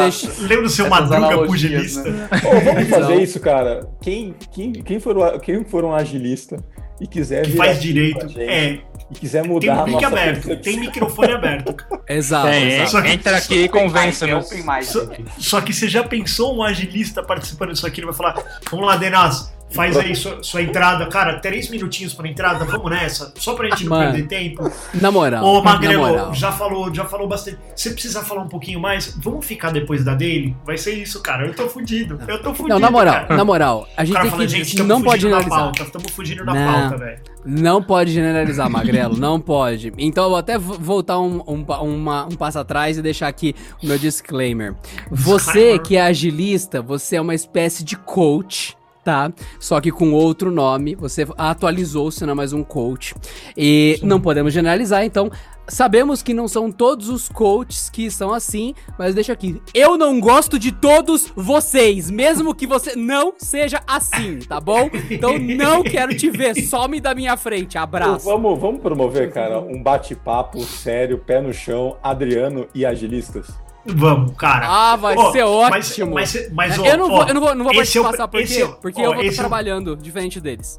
Deixar- 0.00 0.30
Lembra 0.40 0.62
do 0.62 0.68
seu 0.70 0.88
Madruga 0.88 1.44
pugilista? 1.46 2.02
né? 2.10 2.28
Vamos 2.42 2.88
fazer 2.88 3.12
Então. 3.12 3.20
isso, 3.20 3.40
cara. 3.40 3.86
Quem, 4.00 4.34
quem, 4.52 4.72
quem, 4.72 4.98
for, 5.00 5.40
quem 5.40 5.64
for 5.64 5.84
um 5.84 5.94
agilista 5.94 6.56
e 7.00 7.06
quiser 7.06 7.42
Que 7.44 7.50
vir 7.52 7.56
faz 7.56 7.76
aqui 7.78 7.80
direito. 7.92 8.18
com 8.20 8.24
a 8.24 8.28
gente 8.28 8.40
É, 8.42 8.80
e 9.14 9.18
quiser 9.20 9.42
tem 9.42 9.50
mudar 9.50 9.86
um 9.88 9.98
a 9.98 10.06
aberto, 10.06 10.56
tem 10.56 10.80
microfone 10.80 11.32
aberto. 11.32 11.74
Exato, 12.08 12.48
Tem, 12.48 12.72
exato. 12.72 12.90
Só 12.90 13.02
que- 13.02 13.08
entra 13.08 13.36
aqui 13.36 13.54
e 13.64 13.68
convença-nos. 13.68 14.46
Open 14.46 14.62
mais, 14.64 14.86
Só, 14.88 15.06
só 15.38 15.60
que 15.60 15.72
você 15.72 15.88
já 15.88 16.02
pensou 16.04 16.56
um 16.56 16.62
agilista 16.62 17.22
participando 17.22 17.72
disso 17.72 17.86
aqui? 17.86 18.00
Ele 18.00 18.06
vai 18.06 18.14
falar: 18.14 18.42
Vamos 18.70 18.86
lá, 18.86 18.96
Denas, 18.96 19.52
Faz 19.70 19.96
aí 19.96 20.14
sua, 20.14 20.42
sua 20.42 20.60
entrada, 20.60 21.06
cara, 21.06 21.38
três 21.38 21.70
minutinhos 21.70 22.12
pra 22.12 22.28
entrada, 22.28 22.62
vamos 22.66 22.90
nessa, 22.90 23.32
só 23.38 23.54
pra 23.54 23.70
gente 23.70 23.84
não 23.86 23.96
Mano. 23.96 24.12
perder 24.12 24.28
tempo. 24.28 24.70
Na 24.92 25.10
moral. 25.10 25.42
Ô, 25.42 25.62
Magrelo, 25.62 26.06
moral. 26.08 26.34
já 26.34 26.52
falou, 26.52 26.94
já 26.94 27.06
falou 27.06 27.26
bastante. 27.26 27.56
Você 27.74 27.88
precisa 27.92 28.20
falar 28.22 28.42
um 28.42 28.48
pouquinho 28.48 28.78
mais? 28.78 29.16
Vamos 29.16 29.46
ficar 29.46 29.70
depois 29.70 30.04
da 30.04 30.14
dele? 30.14 30.54
Vai 30.66 30.76
ser 30.76 30.92
isso, 30.92 31.22
cara. 31.22 31.46
Eu 31.46 31.54
tô 31.54 31.70
fudido. 31.70 32.20
Eu 32.28 32.38
tô 32.42 32.50
fudido. 32.52 32.68
Não, 32.68 32.78
na 32.78 32.90
moral, 32.90 33.14
cara. 33.14 33.34
na 33.34 33.44
moral, 33.46 33.88
a 33.96 34.02
O 34.02 34.04
gente 34.04 34.12
cara 34.14 34.22
tem 34.24 34.30
fala, 34.32 34.42
que. 34.44 34.48
gente, 34.50 34.76
tamo 34.76 34.88
não 34.90 35.00
pode 35.00 35.22
fugindo 35.22 35.30
da 35.30 35.38
generalizar. 35.40 35.58
pauta. 35.72 35.82
Estamos 35.84 36.10
fugindo 36.12 36.44
da 36.44 36.52
Não. 36.52 36.72
pauta, 36.90 36.96
velho. 36.98 37.20
Não 37.44 37.82
pode 37.82 38.12
generalizar, 38.12 38.70
Magrelo, 38.70 39.16
não 39.16 39.40
pode. 39.40 39.92
Então 39.98 40.24
eu 40.24 40.30
vou 40.30 40.38
até 40.38 40.56
vo- 40.58 40.74
voltar 40.78 41.18
um, 41.18 41.42
um, 41.46 41.64
uma- 41.82 42.24
um 42.26 42.36
passo 42.36 42.58
atrás 42.58 42.96
e 42.96 43.02
deixar 43.02 43.26
aqui 43.28 43.54
o 43.82 43.86
meu 43.86 43.98
disclaimer. 43.98 44.74
Você 45.10 45.78
que 45.78 45.96
é 45.96 46.02
agilista, 46.02 46.80
você 46.80 47.16
é 47.16 47.20
uma 47.20 47.34
espécie 47.34 47.82
de 47.82 47.96
coach. 47.96 48.76
Tá? 49.04 49.32
Só 49.58 49.80
que 49.80 49.90
com 49.90 50.12
outro 50.12 50.52
nome, 50.52 50.94
você 50.94 51.26
atualizou-se, 51.36 52.24
não 52.24 52.32
é 52.32 52.36
mais 52.36 52.52
um 52.52 52.62
coach. 52.62 53.14
E 53.56 53.98
não 54.02 54.20
podemos 54.20 54.52
generalizar, 54.52 55.04
então 55.04 55.30
sabemos 55.68 56.22
que 56.22 56.34
não 56.34 56.48
são 56.48 56.70
todos 56.70 57.08
os 57.08 57.28
coaches 57.28 57.88
que 57.88 58.10
são 58.10 58.32
assim, 58.32 58.74
mas 58.98 59.14
deixa 59.14 59.32
aqui. 59.32 59.60
Eu 59.74 59.96
não 59.96 60.20
gosto 60.20 60.58
de 60.58 60.72
todos 60.72 61.32
vocês, 61.34 62.10
mesmo 62.10 62.54
que 62.54 62.66
você 62.66 62.94
não 62.94 63.34
seja 63.38 63.82
assim, 63.86 64.38
tá 64.40 64.60
bom? 64.60 64.90
Então 65.10 65.38
não 65.38 65.82
quero 65.82 66.16
te 66.16 66.30
ver, 66.30 66.54
some 66.66 67.00
da 67.00 67.14
minha 67.14 67.36
frente, 67.36 67.78
abraço. 67.78 68.24
Vamos, 68.24 68.58
vamos 68.60 68.80
promover, 68.80 69.32
cara, 69.32 69.60
um 69.60 69.82
bate-papo 69.82 70.60
sério, 70.62 71.18
pé 71.18 71.40
no 71.40 71.52
chão, 71.52 71.96
Adriano 72.02 72.66
e 72.74 72.84
agilistas. 72.84 73.48
Vamos, 73.84 74.36
cara. 74.36 74.66
Ah, 74.68 74.96
vai 74.96 75.16
Ó, 75.16 75.32
ser 75.32 75.44
mas- 75.44 75.90
ótimo. 75.90 76.14
Mas, 76.14 76.50
mas, 76.52 76.78
ó, 76.78 76.84
eu, 76.86 76.96
não 76.98 77.08
vou, 77.08 77.26
eu 77.26 77.34
não 77.34 77.40
vou, 77.40 77.54
não 77.54 77.64
vou 77.64 77.72
esse 77.74 77.98
é 77.98 78.02
participar, 78.02 78.28
por 78.28 78.42
quê? 78.44 78.60
é 78.60 78.64
o- 78.64 78.72
Porque 78.76 79.00
eu 79.00 79.04
vou 79.06 79.14
estar 79.14 79.26
esse 79.26 79.34
é 79.38 79.40
trabalhando 79.42 79.96
diferente 79.96 80.40
deles. 80.40 80.78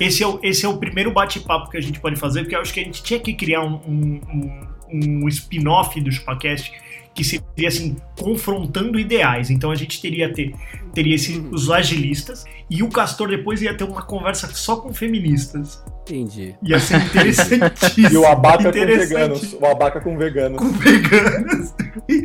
esse, 0.00 0.22
é 0.22 0.26
o, 0.26 0.40
esse 0.42 0.64
é 0.64 0.68
o 0.68 0.78
primeiro 0.78 1.12
bate-papo 1.12 1.70
que 1.70 1.76
a 1.76 1.80
gente 1.80 2.00
pode 2.00 2.16
fazer, 2.16 2.40
porque 2.42 2.56
eu 2.56 2.60
acho 2.60 2.72
que 2.72 2.80
a 2.80 2.84
gente 2.84 3.02
tinha 3.02 3.20
que 3.20 3.34
criar 3.34 3.62
um, 3.62 3.74
um, 3.86 4.20
um- 4.90 5.24
um 5.24 5.28
spin-off 5.28 6.00
do 6.00 6.10
ChupaCast 6.10 6.72
que 7.14 7.22
seria 7.24 7.68
assim, 7.68 7.96
confrontando 8.18 8.98
ideais. 8.98 9.50
Então 9.50 9.70
a 9.70 9.74
gente 9.74 10.00
teria, 10.00 10.32
ter, 10.32 10.54
teria 10.94 11.14
esse, 11.14 11.38
os 11.52 11.70
agilistas 11.70 12.44
e 12.70 12.82
o 12.82 12.88
Castor 12.88 13.28
depois 13.28 13.60
ia 13.60 13.74
ter 13.76 13.84
uma 13.84 14.02
conversa 14.02 14.48
só 14.52 14.76
com 14.76 14.92
feministas. 14.94 15.82
Entendi. 16.02 16.54
Ia 16.62 16.80
ser 16.80 16.96
interessantíssimo. 17.04 18.08
E 18.10 18.16
o 18.16 18.26
abaca 18.26 18.64
com 18.64 18.72
veganos. 18.72 19.52
O 19.60 19.66
abaca 19.66 20.00
com 20.00 20.16
veganos. 20.18 20.58
Com 20.58 20.70
veganos. 20.72 21.74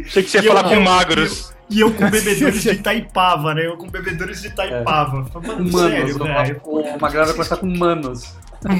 Achei 0.05 0.23
que 0.23 0.29
você 0.29 0.37
ia 0.37 0.43
E 0.43 0.45
eu- 0.47 0.53
falar 0.55 0.71
eu- 0.71 0.77
com 0.77 0.83
magros. 0.83 1.53
E 1.69 1.81
eu 1.81 1.91
com 1.93 2.09
bebedores 2.09 2.61
de 2.63 2.69
Itaipava, 2.79 3.53
né? 3.53 3.65
Eu 3.67 3.75
com 3.75 3.89
bebedores 3.89 4.41
de 4.41 4.47
Itaipava. 4.47 5.25
Falei, 5.25 5.49
Mano, 5.49 5.69
Manos, 5.71 5.91
sério, 5.91 6.17
velho. 6.17 6.61
o, 6.63 6.79
o 6.79 7.01
Magrelo 7.01 7.25
vai 7.25 7.33
começar 7.35 7.57
com 7.57 7.67
manos. 7.67 8.35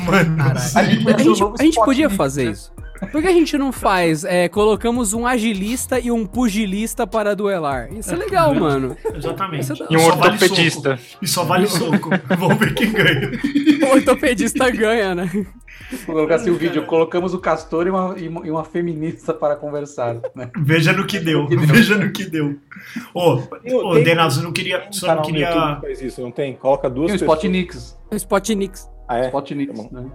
Mano, 0.06 0.42
A 0.74 0.84
gente 0.84 1.02
A 1.02 1.12
podia 1.12 1.24
gente, 1.26 1.44
a 1.60 1.64
gente 1.64 1.76
podia 1.84 2.10
fazer 2.10 2.52
isso. 2.52 2.72
Por 3.12 3.22
que 3.22 3.28
a 3.28 3.32
gente 3.32 3.58
não 3.58 3.72
faz? 3.72 4.24
é, 4.24 4.48
colocamos 4.50 5.14
um 5.14 5.26
agilista 5.28 6.00
e 6.00 6.12
um 6.12 6.26
pugilista 6.26 7.06
para 7.08 7.36
duelar. 7.36 7.92
Isso 7.94 8.14
é 8.14 8.18
legal, 8.18 8.54
mano. 8.56 8.96
Exatamente. 9.16 9.72
É 9.72 9.76
E 9.90 9.98
um 9.98 10.00
Só 10.00 10.16
vale 10.16 10.34
ortopedista. 10.34 10.98
soco. 10.98 11.18
E 11.22 11.28
só 11.28 11.44
vale 11.44 11.68
soco. 11.68 12.10
Vamos 12.38 12.58
ver 12.58 12.74
quem 12.74 12.92
ganha. 12.92 13.32
O 13.88 13.92
ortopedista 13.96 14.70
ganha, 14.70 15.16
né? 15.16 15.30
Vou 16.06 16.16
colocar 16.16 16.36
assim 16.36 16.50
o 16.50 16.56
vídeo. 16.58 16.84
Colocamos 16.86 17.34
o 17.34 17.40
Castor 17.40 17.88
e 17.88 17.90
uma, 17.90 18.16
e 18.18 18.50
uma- 18.52 18.64
feminista 18.66 19.34
para 19.34 19.56
conversar. 19.56 20.16
Né? 20.36 20.50
Veja 20.58 20.92
no 20.92 21.06
que 21.06 21.20
deu. 21.20 21.48
Veja 21.48 21.96
no 21.98 22.12
que 22.12 22.26
deu. 22.26 22.58
Ô, 23.14 23.36
ô 23.36 23.94
Tem- 23.94 24.04
Denas, 24.04 24.38
eu 24.38 24.44
não 24.44 24.52
queria. 24.52 24.88
Um 24.90 24.92
Só 24.92 25.16
não 25.16 25.22
queria. 25.22 25.48
que 25.48 25.82
faz 25.82 26.02
isso, 26.02 26.22
não 26.22 26.32
tem? 26.32 26.54
Coloca 26.56 26.90
duas 26.90 27.12
E 27.12 27.14
o. 27.14 27.18
Spotnix. 27.18 27.98
O 28.12 28.16
Spotnix. 28.16 28.90
Ah, 29.08 29.20
é? 29.20 29.28
Spotnix. 29.28 29.74
Tá 29.74 29.82
bom. 29.84 29.90
né? 29.92 30.06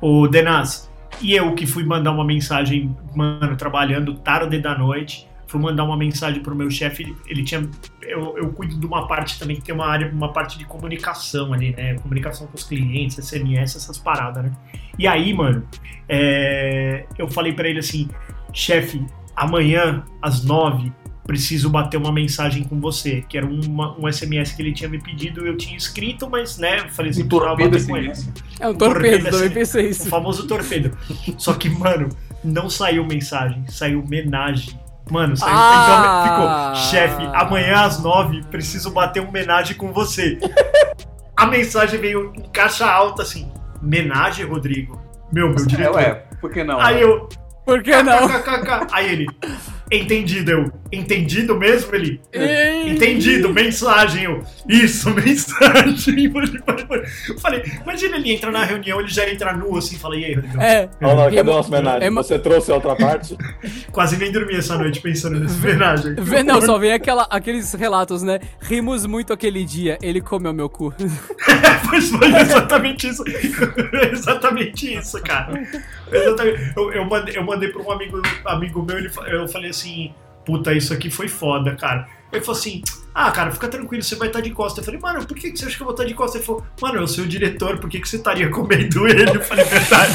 Ô, 0.00 0.26
Denas, 0.26 0.87
e 1.20 1.34
eu 1.34 1.54
que 1.54 1.66
fui 1.66 1.84
mandar 1.84 2.12
uma 2.12 2.24
mensagem, 2.24 2.94
mano, 3.14 3.56
trabalhando 3.56 4.14
tarde 4.14 4.58
da 4.58 4.76
noite. 4.76 5.26
Fui 5.46 5.60
mandar 5.60 5.84
uma 5.84 5.96
mensagem 5.96 6.42
pro 6.42 6.54
meu 6.54 6.70
chefe. 6.70 7.16
Ele, 7.26 7.42
tinha. 7.42 7.68
Eu, 8.02 8.36
eu 8.36 8.52
cuido 8.52 8.78
de 8.78 8.86
uma 8.86 9.06
parte 9.06 9.38
também 9.38 9.56
que 9.56 9.62
tem 9.62 9.74
uma 9.74 9.86
área, 9.86 10.10
uma 10.12 10.32
parte 10.32 10.58
de 10.58 10.64
comunicação 10.66 11.54
ali, 11.54 11.74
né? 11.74 11.94
Comunicação 11.94 12.46
com 12.46 12.54
os 12.54 12.64
clientes, 12.64 13.16
SMS, 13.16 13.76
essas 13.76 13.98
paradas, 13.98 14.44
né? 14.44 14.52
E 14.98 15.06
aí, 15.06 15.32
mano, 15.32 15.66
é, 16.08 17.06
eu 17.16 17.28
falei 17.28 17.54
pra 17.54 17.66
ele 17.66 17.78
assim: 17.78 18.08
chefe, 18.52 19.04
amanhã 19.34 20.04
às 20.20 20.44
nove 20.44 20.92
preciso 21.28 21.68
bater 21.68 21.98
uma 21.98 22.10
mensagem 22.10 22.64
com 22.64 22.80
você, 22.80 23.22
que 23.28 23.36
era 23.36 23.46
uma- 23.46 23.94
um 23.98 24.08
SMS 24.08 24.52
que 24.56 24.62
ele 24.62 24.72
tinha 24.72 24.88
me 24.88 24.98
pedido, 25.00 25.46
eu 25.46 25.56
tinha 25.58 25.76
escrito, 25.76 26.28
mas 26.28 26.56
né, 26.58 26.80
eu 26.80 26.88
falei 26.88 27.10
assim, 27.10 27.22
Um 27.24 27.28
torpedo 27.28 27.70
bater 27.70 27.86
com 27.86 27.96
SMS. 27.96 28.22
ele. 28.26 28.32
É 28.58 28.68
um 28.68 28.74
Torpedo, 28.74 29.02
torpedo, 29.02 29.24
também 29.30 29.44
assim. 29.46 29.54
pensei 29.54 29.86
O 29.86 29.90
isso. 29.90 30.08
famoso 30.08 30.46
torpedo. 30.48 30.96
Só 31.36 31.52
que, 31.52 31.68
mano, 31.68 32.08
não 32.42 32.70
saiu 32.70 33.04
mensagem, 33.06 33.62
saiu 33.68 34.02
homenagem. 34.02 34.80
Mano, 35.10 35.36
saiu. 35.36 35.52
Ah! 35.54 36.24
Então 36.24 36.74
ficou, 36.82 36.90
chefe, 36.90 37.22
amanhã 37.34 37.82
às 37.82 38.02
nove 38.02 38.42
preciso 38.50 38.90
bater 38.90 39.22
um 39.22 39.28
homenagem 39.28 39.76
com 39.76 39.92
você. 39.92 40.38
A 41.36 41.46
mensagem 41.46 42.00
veio 42.00 42.32
em 42.34 42.42
caixa 42.50 42.86
alta 42.90 43.22
assim: 43.22 43.50
homenagem, 43.82 44.44
Rodrigo? 44.46 45.00
Meu, 45.32 45.48
meu 45.50 45.58
É, 45.62 45.66
diretor. 45.66 45.94
ué, 45.96 46.14
por 46.40 46.50
que 46.50 46.64
não? 46.64 46.80
Aí 46.80 47.00
eu. 47.02 47.28
Por 47.64 47.82
que 47.82 48.02
não? 48.02 48.26
KKKK. 48.28 48.86
Aí 48.92 49.12
ele. 49.12 49.26
Entendido, 49.90 50.50
eu. 50.50 50.72
Entendido 50.92 51.56
mesmo? 51.56 51.94
Ele. 51.94 52.20
Ei. 52.32 52.90
Entendido, 52.90 53.52
mensagem. 53.52 54.24
Eu, 54.24 54.42
isso, 54.68 55.10
mensagem. 55.14 55.96
Eu 57.28 57.38
falei, 57.40 57.62
imagina 57.82 58.16
ele 58.16 58.32
entra 58.32 58.50
na 58.50 58.64
reunião, 58.64 59.00
ele 59.00 59.08
já 59.08 59.28
entra 59.28 59.52
nu 59.56 59.76
assim, 59.76 59.96
fala, 59.96 60.16
e 60.16 60.24
aí, 60.24 60.34
Rodrigo? 60.34 60.60
É. 60.60 60.88
Olha 61.02 61.14
lá, 61.14 61.24
cadê 61.24 61.38
a 61.40 61.44
nossa 61.44 61.68
homenagem? 61.68 62.10
Você 62.10 62.38
trouxe 62.38 62.70
a 62.70 62.74
outra 62.74 62.94
parte? 62.96 63.36
Quase 63.92 64.16
nem 64.16 64.30
dormi 64.32 64.54
essa 64.56 64.76
noite 64.76 65.00
pensando 65.00 65.40
nessa 65.40 65.56
homenagem. 65.58 66.14
Vê- 66.14 66.42
Não, 66.42 66.60
só 66.60 66.78
vem 66.78 66.92
aquela, 66.92 67.22
aqueles 67.30 67.72
relatos, 67.72 68.22
né? 68.22 68.40
Rimos 68.60 69.06
muito 69.06 69.32
aquele 69.32 69.64
dia, 69.64 69.98
ele 70.02 70.20
comeu 70.20 70.52
meu 70.52 70.68
cu. 70.68 70.92
Pois 71.88 72.10
foi 72.10 72.28
exatamente 72.36 73.08
isso. 73.08 73.24
exatamente 74.12 74.94
isso, 74.94 75.20
cara. 75.22 75.58
Exatamente. 76.12 76.72
Eu, 76.76 76.92
eu 76.92 77.04
mandei, 77.04 77.36
eu 77.36 77.42
mandei 77.44 77.68
pra 77.70 77.82
um 77.82 77.90
amigo, 77.90 78.20
amigo 78.44 78.82
meu, 78.82 78.98
ele, 78.98 79.10
eu 79.28 79.48
falei 79.48 79.70
assim, 79.70 79.77
puta, 80.44 80.72
isso 80.72 80.92
aqui 80.92 81.10
foi 81.10 81.28
foda, 81.28 81.74
cara. 81.76 82.06
Ele 82.32 82.42
falou 82.44 82.58
assim, 82.60 82.82
ah, 83.14 83.30
cara, 83.30 83.50
fica 83.50 83.68
tranquilo, 83.68 84.02
você 84.02 84.14
vai 84.14 84.28
estar 84.28 84.40
de 84.40 84.50
costa. 84.50 84.80
Eu 84.80 84.84
falei, 84.84 85.00
mano, 85.00 85.24
por 85.26 85.34
que 85.36 85.56
você 85.56 85.64
acha 85.64 85.74
que 85.76 85.82
eu 85.82 85.86
vou 85.86 85.94
estar 85.94 86.04
de 86.04 86.14
costa? 86.14 86.36
Ele 86.38 86.44
falou, 86.44 86.62
mano, 86.80 86.96
eu 87.00 87.06
sou 87.08 87.24
o 87.24 87.28
diretor, 87.28 87.78
por 87.78 87.88
que, 87.88 88.00
que 88.00 88.08
você 88.08 88.16
estaria 88.16 88.48
comendo 88.50 89.06
ele? 89.08 89.30
Eu 89.36 89.40
falei, 89.42 89.64
verdade. 89.64 90.14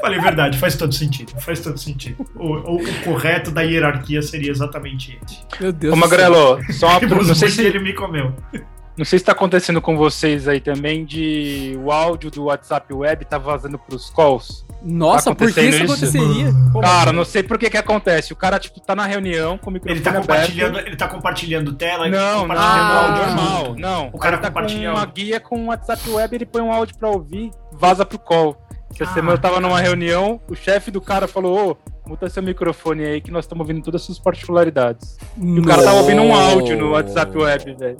Falei, 0.00 0.20
verdade, 0.20 0.56
faz 0.58 0.76
todo 0.76 0.94
sentido, 0.94 1.32
faz 1.40 1.60
todo 1.60 1.76
sentido. 1.76 2.24
O, 2.36 2.46
o- 2.54 2.76
o 2.82 3.00
correto 3.02 3.50
da 3.50 3.62
hierarquia 3.62 4.22
seria 4.22 4.50
exatamente 4.50 5.18
esse. 5.22 5.40
Meu 5.60 5.72
Deus 5.72 5.92
Ô, 5.92 5.96
do 5.96 6.00
céu. 6.08 6.08
Magrelo, 6.30 6.72
só 6.72 6.98
uma, 6.98 7.00
não 7.24 7.34
sei 7.34 7.48
que 7.48 7.54
se 7.54 7.62
ele 7.64 7.80
me 7.80 7.92
comeu. 7.92 8.32
Não 8.98 9.04
sei 9.04 9.18
se 9.20 9.24
tá 9.24 9.30
acontecendo 9.32 9.80
com 9.80 9.96
vocês 9.96 10.48
aí 10.48 10.60
também, 10.60 11.04
de 11.04 11.78
o 11.82 11.92
áudio 11.92 12.30
do 12.32 12.44
WhatsApp 12.46 12.92
Web 12.92 13.24
tá 13.26 13.38
vazando 13.38 13.78
pros 13.78 14.10
calls. 14.10 14.66
Nossa, 14.82 15.30
Tá 15.30 15.36
por 15.36 15.52
que 15.52 15.60
isso 15.60 15.84
aconteceria? 15.84 16.52
Cara, 16.82 17.12
não 17.12 17.24
sei 17.24 17.42
por 17.44 17.58
que 17.58 17.70
que 17.70 17.76
acontece. 17.76 18.32
O 18.32 18.36
cara, 18.36 18.58
tipo, 18.58 18.80
tá 18.80 18.94
na 18.96 19.06
reunião 19.06 19.56
com 19.56 19.70
o 19.70 19.72
microfone 19.72 19.98
Ele 19.98 20.04
tá 20.04 20.10
aberto. 20.10 20.26
compartilhando, 20.26 20.78
ele 20.80 20.96
tá 20.96 21.08
compartilhando 21.08 21.72
tela 21.74 22.08
e 22.08 22.10
Não, 22.10 22.18
não, 22.18 22.40
compartilhando 22.48 22.92
Ah, 22.92 23.24
normal. 23.26 23.74
Não, 23.78 24.10
O 24.12 24.18
cara 24.18 24.36
tá 24.38 24.48
com 24.48 24.54
compartilha 24.54 24.90
uma 24.90 25.00
áudio. 25.00 25.14
guia 25.14 25.40
com 25.40 25.62
o 25.62 25.66
WhatsApp 25.66 26.10
Web, 26.10 26.34
ele 26.36 26.46
põe 26.46 26.62
um 26.62 26.72
áudio 26.72 26.96
pra 26.98 27.08
ouvir, 27.08 27.50
vaza 27.72 28.04
pro 28.04 28.18
call. 28.18 28.56
Essa 28.92 29.04
Ah, 29.10 29.14
semana 29.14 29.34
eu 29.34 29.38
tava 29.40 29.60
numa 29.60 29.80
reunião, 29.80 30.40
o 30.48 30.54
chefe 30.56 30.90
do 30.90 31.00
cara 31.00 31.28
falou, 31.28 31.70
ô, 31.72 31.76
muta 32.08 32.28
seu 32.30 32.42
microfone 32.42 33.04
aí 33.04 33.20
que 33.20 33.30
nós 33.30 33.44
estamos 33.44 33.60
ouvindo 33.68 33.84
todas 33.84 34.00
as 34.00 34.06
suas 34.06 34.18
particularidades. 34.18 35.18
E 35.36 35.60
o 35.60 35.64
cara 35.64 35.82
tava 35.82 35.98
ouvindo 35.98 36.22
um 36.22 36.34
áudio 36.34 36.76
no 36.78 36.92
WhatsApp 36.92 37.36
Web, 37.36 37.74
velho. 37.74 37.98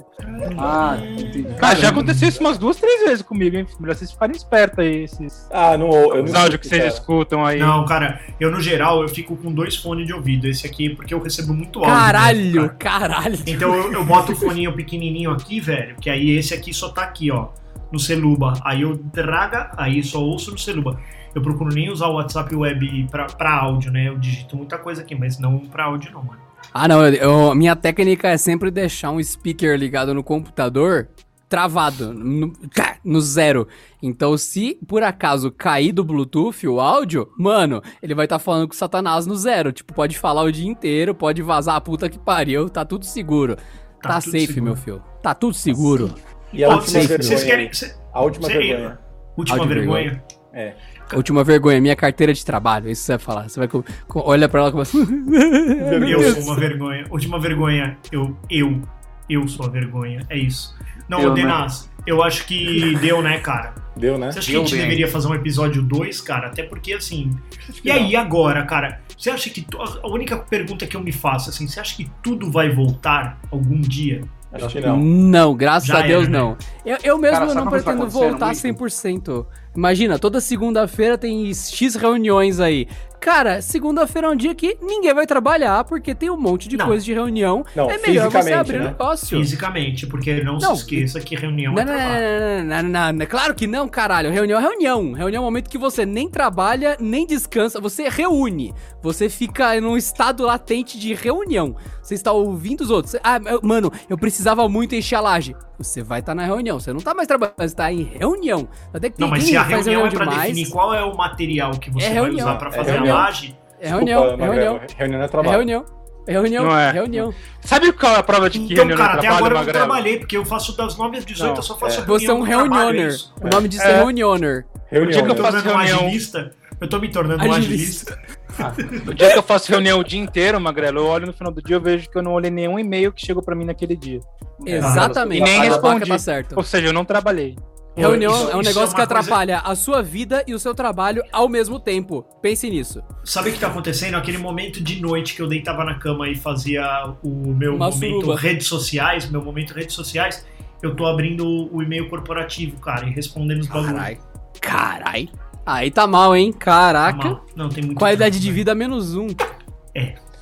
Ah, 0.57 0.97
entendi. 1.17 1.43
Cara, 1.57 1.75
já 1.75 1.89
aconteceu 1.89 2.27
isso 2.27 2.39
umas 2.41 2.57
duas, 2.57 2.77
três 2.77 3.01
vezes 3.03 3.21
comigo, 3.21 3.55
hein? 3.55 3.65
Melhor 3.79 3.95
vocês 3.95 4.11
ficarem 4.11 4.35
espertos 4.35 4.79
aí, 4.79 5.03
esses 5.03 5.47
Ah, 5.51 5.77
não, 5.77 5.89
eu 5.91 6.17
não 6.17 6.23
os 6.25 6.33
áudios 6.33 6.59
que 6.59 6.67
vocês 6.67 6.81
cara. 6.81 6.93
escutam 6.93 7.45
aí. 7.45 7.59
Não, 7.59 7.85
cara, 7.85 8.19
eu 8.39 8.51
no 8.51 8.59
geral 8.59 9.01
eu 9.01 9.07
fico 9.09 9.35
com 9.37 9.51
dois 9.53 9.75
fones 9.75 10.07
de 10.07 10.13
ouvido. 10.13 10.47
Esse 10.47 10.65
aqui 10.65 10.89
porque 10.89 11.13
eu 11.13 11.21
recebo 11.21 11.53
muito 11.53 11.79
áudio. 11.79 11.93
né, 11.93 11.99
Caralho, 12.01 12.69
cara. 12.77 13.09
caralho. 13.09 13.39
Então 13.45 13.75
eu, 13.75 13.93
eu 13.93 14.03
boto 14.03 14.31
o 14.31 14.35
foninho 14.35 14.73
pequenininho 14.73 15.31
aqui, 15.31 15.59
velho, 15.59 15.95
que 16.01 16.09
aí 16.09 16.31
esse 16.31 16.53
aqui 16.53 16.73
só 16.73 16.89
tá 16.89 17.03
aqui, 17.03 17.31
ó, 17.31 17.49
no 17.91 17.99
celuba. 17.99 18.53
Aí 18.63 18.81
eu 18.81 18.97
traga, 19.13 19.71
aí 19.77 20.03
só 20.03 20.19
ouço 20.21 20.51
no 20.51 20.57
celuba. 20.57 20.99
Eu 21.35 21.41
procuro 21.41 21.73
nem 21.73 21.89
usar 21.89 22.07
o 22.07 22.13
WhatsApp 22.15 22.55
Web 22.55 23.07
pra, 23.11 23.25
pra 23.25 23.53
áudio, 23.59 23.91
né? 23.91 24.07
Eu 24.07 24.17
digito 24.17 24.55
muita 24.55 24.77
coisa 24.77 25.01
aqui, 25.01 25.13
mas 25.15 25.37
não 25.39 25.59
pra 25.59 25.85
áudio 25.85 26.11
não, 26.11 26.23
mano. 26.23 26.39
Ah, 26.73 26.87
não, 26.87 27.05
eu- 27.05 27.13
eu- 27.13 27.55
minha 27.55 27.75
técnica 27.75 28.27
é 28.29 28.37
sempre 28.37 28.69
deixar 28.71 29.11
um 29.11 29.21
speaker 29.23 29.77
ligado 29.77 30.13
no 30.13 30.23
computador 30.23 31.07
travado, 31.47 32.13
no, 32.13 32.51
tá, 32.75 32.97
no 33.03 33.19
zero. 33.19 33.67
Então, 34.03 34.37
se 34.37 34.77
por 34.87 35.01
acaso 35.01 35.49
cair 35.51 35.91
do 35.91 36.03
Bluetooth 36.03 36.67
o 36.67 36.79
áudio, 36.79 37.27
mano, 37.37 37.81
ele 38.03 38.13
vai 38.13 38.25
estar 38.27 38.37
falando 38.37 38.67
com 38.67 38.73
o 38.73 38.77
Satanás 38.77 39.25
no 39.25 39.35
zero. 39.35 39.71
Tipo, 39.71 39.93
pode 39.93 40.15
falar 40.17 40.43
o 40.43 40.51
dia 40.51 40.67
inteiro, 40.69 41.15
pode 41.15 41.41
vazar 41.41 41.75
a 41.75 41.81
puta 41.81 42.07
que 42.07 42.19
pariu, 42.19 42.69
tá 42.69 42.85
tudo 42.85 43.03
seguro. 43.05 43.55
Tá, 44.01 44.19
tudo 44.21 44.31
safe, 44.31 44.47
seguro. 44.47 44.63
meu 44.63 44.75
filho. 44.75 45.03
Tá 45.23 45.33
tudo 45.33 45.53
seguro. 45.55 46.13
E 46.53 46.63
a 46.63 46.69
última 46.69 47.01
vergonha. 47.01 47.45
querem. 47.45 47.73
cê- 47.73 47.95
A 48.13 48.21
última 48.21 48.47
vergonha. 48.47 48.99
Última 49.35 49.65
vergonha. 49.65 50.23
É. 50.53 50.75
Última 51.15 51.43
vergonha, 51.43 51.79
minha 51.81 51.95
carteira 51.95 52.33
de 52.33 52.43
trabalho. 52.45 52.89
Isso 52.89 53.03
você 53.03 53.13
vai 53.13 53.19
falar. 53.19 53.49
Você 53.49 53.59
vai 53.59 53.67
com, 53.67 53.83
com- 54.07 54.21
olha 54.25 54.47
pra 54.49 54.59
ela 54.61 54.69
e 54.69 54.71
começa. 54.71 54.97
Meu 55.05 56.07
Eu 56.09 56.19
Deus. 56.19 56.35
sou 56.35 56.43
uma 56.43 56.55
vergonha. 56.55 57.05
Última 57.09 57.39
vergonha. 57.39 57.97
Eu, 58.11 58.37
eu, 58.49 58.81
eu 59.29 59.47
sou 59.47 59.65
a 59.65 59.69
vergonha. 59.69 60.25
É 60.29 60.37
isso. 60.37 60.75
Não, 61.07 61.21
Eu, 61.21 61.33
né? 61.33 61.67
Eu 62.05 62.23
acho 62.23 62.45
que 62.45 62.95
deu, 62.99 63.21
né, 63.21 63.39
cara? 63.39 63.73
Deu, 63.97 64.17
né? 64.17 64.31
Você 64.31 64.39
acha 64.39 64.45
que 64.47 64.51
Deu 64.53 64.61
a 64.61 64.65
gente 64.65 64.73
bem. 64.75 64.81
deveria 64.83 65.07
fazer 65.07 65.27
um 65.27 65.33
episódio 65.35 65.81
2, 65.81 66.21
cara? 66.21 66.47
Até 66.47 66.63
porque, 66.63 66.93
assim. 66.93 67.31
que 67.73 67.87
E 67.87 67.91
aí, 67.91 68.15
agora, 68.15 68.63
cara? 68.65 69.01
Você 69.17 69.29
acha 69.29 69.49
que. 69.49 69.65
A 70.01 70.07
única 70.07 70.37
pergunta 70.37 70.87
que 70.87 70.95
eu 70.95 71.01
me 71.03 71.11
faço, 71.11 71.49
assim, 71.49 71.67
você 71.67 71.79
acha 71.79 71.95
que 71.97 72.09
tudo 72.23 72.49
vai 72.51 72.69
voltar 72.69 73.37
algum 73.51 73.81
dia? 73.81 74.21
Acho 74.51 74.67
que 74.69 74.81
não. 74.81 74.97
Não, 74.97 75.55
graças 75.55 75.87
Já 75.87 75.99
a 75.99 76.01
Deus 76.01 76.23
era, 76.23 76.31
né? 76.31 76.39
não. 76.39 76.57
Eu, 76.85 76.97
eu 77.03 77.17
mesmo 77.17 77.37
Cara, 77.37 77.53
não 77.53 77.63
tá 77.63 77.69
pretendo 77.69 78.09
voltar 78.09 78.47
muito? 78.47 78.83
100%. 78.83 79.45
Imagina, 79.75 80.17
toda 80.17 80.41
segunda-feira 80.41 81.17
tem 81.17 81.53
X 81.53 81.95
reuniões 81.95 82.59
aí. 82.59 82.87
Cara, 83.19 83.61
segunda-feira 83.61 84.27
é 84.27 84.31
um 84.31 84.35
dia 84.35 84.55
que 84.55 84.77
ninguém 84.81 85.13
vai 85.13 85.27
trabalhar 85.27 85.83
porque 85.83 86.15
tem 86.15 86.29
um 86.29 86.39
monte 86.39 86.69
de 86.69 86.77
Não. 86.77 86.87
coisa 86.87 87.03
de 87.03 87.13
reunião. 87.13 87.65
Não, 87.75 87.91
é 87.91 87.97
melhor 87.97 88.31
você 88.31 88.37
fisicamente, 88.37 88.53
abrir 88.53 88.77
um 88.77 88.83
né? 88.83 88.87
negócio. 88.89 89.37
Fisicamente, 89.39 90.07
porque 90.07 90.41
não, 90.41 90.57
Não. 90.57 90.75
se 90.75 90.81
esqueça 90.81 91.19
que 91.19 91.35
reunião 91.35 91.73
Não, 91.73 91.81
é 91.81 91.85
não, 91.85 91.93
trabalho. 91.93 92.23
não, 92.23 92.63
não, 92.63 92.83
não, 92.83 92.89
não, 92.89 93.13
não. 93.13 93.25
Claro 93.25 93.53
que 93.53 93.67
não, 93.67 93.87
caralho. 93.89 94.31
Reunião 94.31 94.57
é 94.57 94.61
reunião. 94.61 95.11
Reunião 95.11 95.39
é 95.39 95.41
um 95.41 95.45
momento 95.45 95.69
que 95.69 95.77
você 95.77 96.05
nem 96.05 96.29
trabalha, 96.29 96.95
nem 96.99 97.27
descansa. 97.27 97.79
Você 97.81 98.07
reúne. 98.07 98.73
Você 99.01 99.29
fica 99.29 99.79
num 99.79 99.95
estado 99.95 100.43
latente 100.45 100.99
de 100.99 101.13
reunião. 101.13 101.75
Você 102.01 102.15
está 102.15 102.31
ouvindo 102.31 102.81
os 102.81 102.89
outros. 102.89 103.15
Ah, 103.23 103.39
eu- 103.45 103.61
mano, 103.63 103.91
eu 104.09 104.17
precisava 104.17 104.67
muito 104.67 104.93
encher 104.95 105.15
a 105.15 105.21
laje. 105.21 105.55
Você 105.77 106.03
vai 106.03 106.19
estar 106.19 106.35
na 106.35 106.43
reunião. 106.43 106.79
Você 106.79 106.91
não 106.91 106.99
tá 106.99 107.13
mais 107.13 107.27
trabalhando, 107.27 107.55
você 107.57 107.73
tá 107.75 107.91
em 107.91 108.03
reunião. 108.03 108.67
Até 108.93 109.09
que 109.09 109.19
Não, 109.19 109.29
mas 109.29 109.43
se 109.43 109.55
a 109.55 109.63
faz 109.63 109.85
reunião 109.85 110.07
é 110.07 110.09
pra 110.11 110.25
demais, 110.25 110.41
definir 110.49 110.69
qual 110.69 110.93
é 110.93 111.03
o 111.03 111.15
material 111.15 111.71
que 111.71 111.89
você 111.89 112.05
É 112.05 112.09
vai 112.09 112.13
reunião. 112.15 112.47
usar 112.47 112.55
pra 112.57 112.69
É 112.69 112.71
fazer 112.73 112.91
reunião. 112.91 113.15
a 113.17 113.19
laje, 113.21 113.57
É 113.81 113.87
reunião, 113.89 114.21
Desculpa, 114.23 114.43
é 114.43 114.47
reunião. 114.47 114.79
Reunião 114.97 115.21
é 115.21 115.23
É 115.23 115.27
trabalho. 115.29 115.51
reunião. 115.57 115.85
É 116.27 116.31
reunião, 116.33 116.65
Não 116.65 116.77
é. 116.77 116.89
é 116.89 116.91
reunião. 116.91 117.33
Sabe 117.61 117.91
qual 117.93 118.13
é 118.13 118.17
a 118.19 118.23
prova 118.23 118.49
de 118.49 118.59
que 118.59 118.65
Então, 118.73 118.85
reunião 118.85 118.97
cara, 118.97 119.13
até 119.13 119.21
trabalho, 119.21 119.45
agora 119.45 119.55
eu 119.61 119.65
não 119.65 119.73
trabalhei, 119.73 120.19
porque 120.19 120.37
eu 120.37 120.45
faço 120.45 120.75
das 120.77 120.95
9 120.97 121.17
às 121.17 121.25
18, 121.25 121.49
Não, 121.51 121.55
eu 121.55 121.63
só 121.63 121.75
faço 121.77 122.01
é. 122.01 122.03
Você 122.05 122.25
é 122.27 122.33
um 122.33 122.41
reunião 122.41 122.67
trabalho, 122.69 122.99
é 122.99 123.01
reunioner. 123.03 123.19
O 123.41 123.47
nome 123.49 123.67
disso 123.69 123.83
É. 123.83 123.91
é 123.91 123.95
reunioner. 123.97 124.65
Reunião. 124.91 125.09
O 125.09 125.11
dia 125.13 125.23
que 125.23 125.31
Eu 125.31 125.43
né? 125.43 125.51
faço 125.51 125.63
reunião- 125.65 125.99
agilista. 126.01 126.51
Eu 126.81 126.87
tô 126.87 126.97
me 126.99 127.09
tornando 127.09 127.43
um 127.45 127.51
Agilista. 127.51 128.17
agilista. 128.57 129.11
O 129.11 129.13
dia 129.13 129.31
que 129.31 129.37
eu 129.37 129.43
faço 129.43 129.69
reunião 129.71 129.99
o 129.99 130.03
dia 130.03 130.19
inteiro, 130.19 130.59
Magrelo, 130.59 130.99
eu 130.99 131.05
olho 131.05 131.27
no 131.27 131.33
final 131.33 131.51
do 131.51 131.61
dia 131.61 131.75
e 131.75 131.79
vejo 131.79 132.09
que 132.09 132.17
eu 132.17 132.21
não 132.23 132.33
olhei 132.33 132.49
nenhum 132.51 132.79
e-mail 132.79 133.11
que 133.11 133.25
chegou 133.25 133.43
pra 133.43 133.55
mim 133.55 133.65
naquele 133.65 133.95
dia. 133.95 134.19
Exatamente. 134.65 135.41
E 135.41 135.43
nem 135.43 135.61
respondi. 135.61 136.07
Tá 136.09 136.17
certo. 136.17 136.55
Ou 136.55 136.63
seja, 136.63 136.87
eu 136.87 136.93
não 136.93 137.03
trabalhei. 137.05 137.57
Reunião 137.97 138.31
Isso- 138.33 138.51
é 138.51 138.55
um 138.55 138.61
negócio 138.61 138.95
que 138.95 139.01
uma 139.01 139.07
coisa- 139.07 139.19
atrapalha 139.21 139.59
a 139.59 139.75
sua 139.75 140.01
vida 140.01 140.43
e 140.47 140.53
o 140.53 140.59
seu 140.59 140.73
trabalho 140.73 141.21
ao 141.33 141.49
mesmo 141.49 141.79
tempo. 141.79 142.23
Pense 142.41 142.69
nisso. 142.69 143.01
Sabe 143.25 143.49
o 143.49 143.53
que 143.53 143.59
tá 143.59 143.67
acontecendo? 143.67 144.15
Aquele 144.15 144.37
momento 144.37 144.81
de 144.81 145.01
noite 145.01 145.35
que 145.35 145.41
eu 145.41 145.47
deitava 145.47 145.83
na 145.83 145.95
cama 145.95 146.29
e 146.29 146.35
fazia 146.35 147.13
o 147.21 147.29
meu 147.53 147.75
Uma 147.75 147.89
momento 147.89 148.21
suruba. 148.21 148.37
redes 148.39 148.67
sociais, 148.67 149.29
meu 149.29 149.43
momento 149.43 149.73
redes 149.73 149.95
sociais, 149.95 150.45
eu 150.81 150.95
tô 150.95 151.05
abrindo 151.07 151.45
o 151.75 151.81
e-mail 151.83 152.07
corporativo, 152.09 152.79
cara, 152.79 153.05
e 153.05 153.11
respondendo 153.11 153.59
os 153.61 153.67
bagulhos. 153.67 153.91
Carai. 153.91 154.17
Carai. 154.61 155.29
Aí 155.71 155.91
tá 155.91 156.07
mal, 156.07 156.35
hein? 156.35 156.51
Caraca. 156.51 157.29
Mal. 157.29 157.45
Não, 157.55 157.69
tem 157.69 157.83
muito 157.83 157.99
Qualidade 157.99 158.33
tempo, 158.37 158.41
de 158.43 158.49
né? 158.49 158.55
vida 158.55 158.73
menos 158.75 159.15
um. 159.15 159.27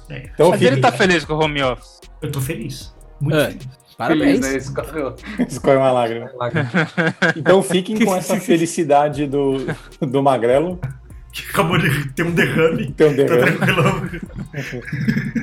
Então 0.09 0.51
Mas 0.51 0.61
ele 0.61 0.79
tá 0.79 0.91
feliz 0.91 1.25
com 1.25 1.33
o 1.33 1.43
home 1.43 1.61
office. 1.61 1.99
Eu 2.21 2.31
tô 2.31 2.39
feliz. 2.39 2.95
Muito 3.19 3.35
É. 3.37 3.47
feliz. 3.47 3.67
Parabéns. 3.97 4.45
Feliz, 4.45 4.69
né? 4.69 4.75
Cara- 4.75 5.15
escorre 5.49 5.75
uma 5.77 5.91
lágrima. 5.91 6.29
Então 7.35 7.61
fiquem 7.63 7.97
com 8.05 8.15
essa 8.15 8.37
felicidade 8.39 9.25
do, 9.27 9.57
do 9.99 10.21
Magrelo. 10.23 10.79
Que 11.43 11.49
acabou 11.51 11.77
de 11.77 12.09
ter 12.13 12.23
um 12.23 12.31
derrame. 12.31 12.91
Tem 12.93 13.07
um 13.07 13.15
Tá 13.15 13.23
derrame. 13.23 13.57
tranquilão. 13.57 14.09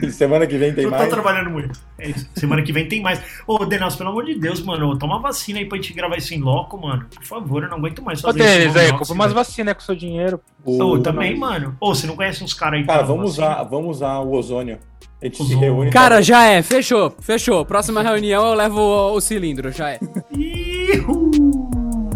E 0.02 0.10
Semana 0.12 0.46
que 0.46 0.58
vem 0.58 0.72
tem 0.74 0.84
eu 0.84 0.90
tô 0.90 0.96
mais. 0.96 1.08
trabalhando 1.08 1.50
muito. 1.50 1.78
É 1.98 2.10
isso. 2.10 2.28
Semana 2.34 2.62
que 2.62 2.72
vem 2.72 2.88
tem 2.88 3.00
mais. 3.00 3.20
Ô, 3.46 3.64
Denas, 3.64 3.94
pelo 3.94 4.10
amor 4.10 4.24
de 4.24 4.34
Deus, 4.34 4.60
mano, 4.62 4.98
toma 4.98 5.20
vacina 5.20 5.58
aí 5.60 5.66
pra 5.66 5.76
gente 5.78 5.92
gravar 5.92 6.16
isso 6.16 6.34
em 6.34 6.40
loco, 6.40 6.76
mano. 6.80 7.06
Por 7.14 7.24
favor, 7.24 7.62
eu 7.62 7.68
não 7.70 7.78
aguento 7.78 8.02
mais 8.02 8.18
Ô, 8.24 8.28
fazer. 8.28 8.38
Denis, 8.40 8.74
no 8.74 8.80
aí, 8.80 8.92
compra 8.92 9.12
umas 9.14 9.32
vacinas 9.32 9.74
com 9.74 9.80
seu 9.80 9.94
dinheiro. 9.94 10.40
O- 10.64 10.82
Ô, 10.82 10.98
também, 10.98 11.36
mano. 11.38 11.76
Ô, 11.80 11.94
você 11.94 12.06
não 12.06 12.16
conhece 12.16 12.42
uns 12.42 12.52
caras 12.54 12.80
aí 12.80 12.86
Cara, 12.86 13.02
vamos 13.04 13.32
usar, 13.32 13.62
vamos 13.64 13.96
usar 13.96 14.18
o 14.18 14.32
ozônio. 14.32 14.78
A 15.22 15.26
gente 15.26 15.42
se 15.44 15.54
reúne. 15.54 15.90
Cara, 15.90 16.20
já 16.20 16.44
é. 16.44 16.60
Fechou. 16.60 17.14
Fechou. 17.20 17.64
Próxima 17.64 18.02
reunião 18.02 18.46
eu 18.48 18.54
levo 18.54 18.78
o, 18.80 19.12
o 19.14 19.20
cilindro. 19.20 19.70
Já 19.72 19.90
é. 19.90 19.98
Ihu! 20.36 21.30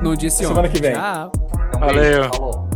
Não 0.03 0.15
disse 0.15 0.39
Semana 0.45 0.69
que 0.69 0.81
vem. 0.81 0.93
Tchau. 0.93 1.33
Valeu. 1.81 2.29
Falou. 2.31 2.68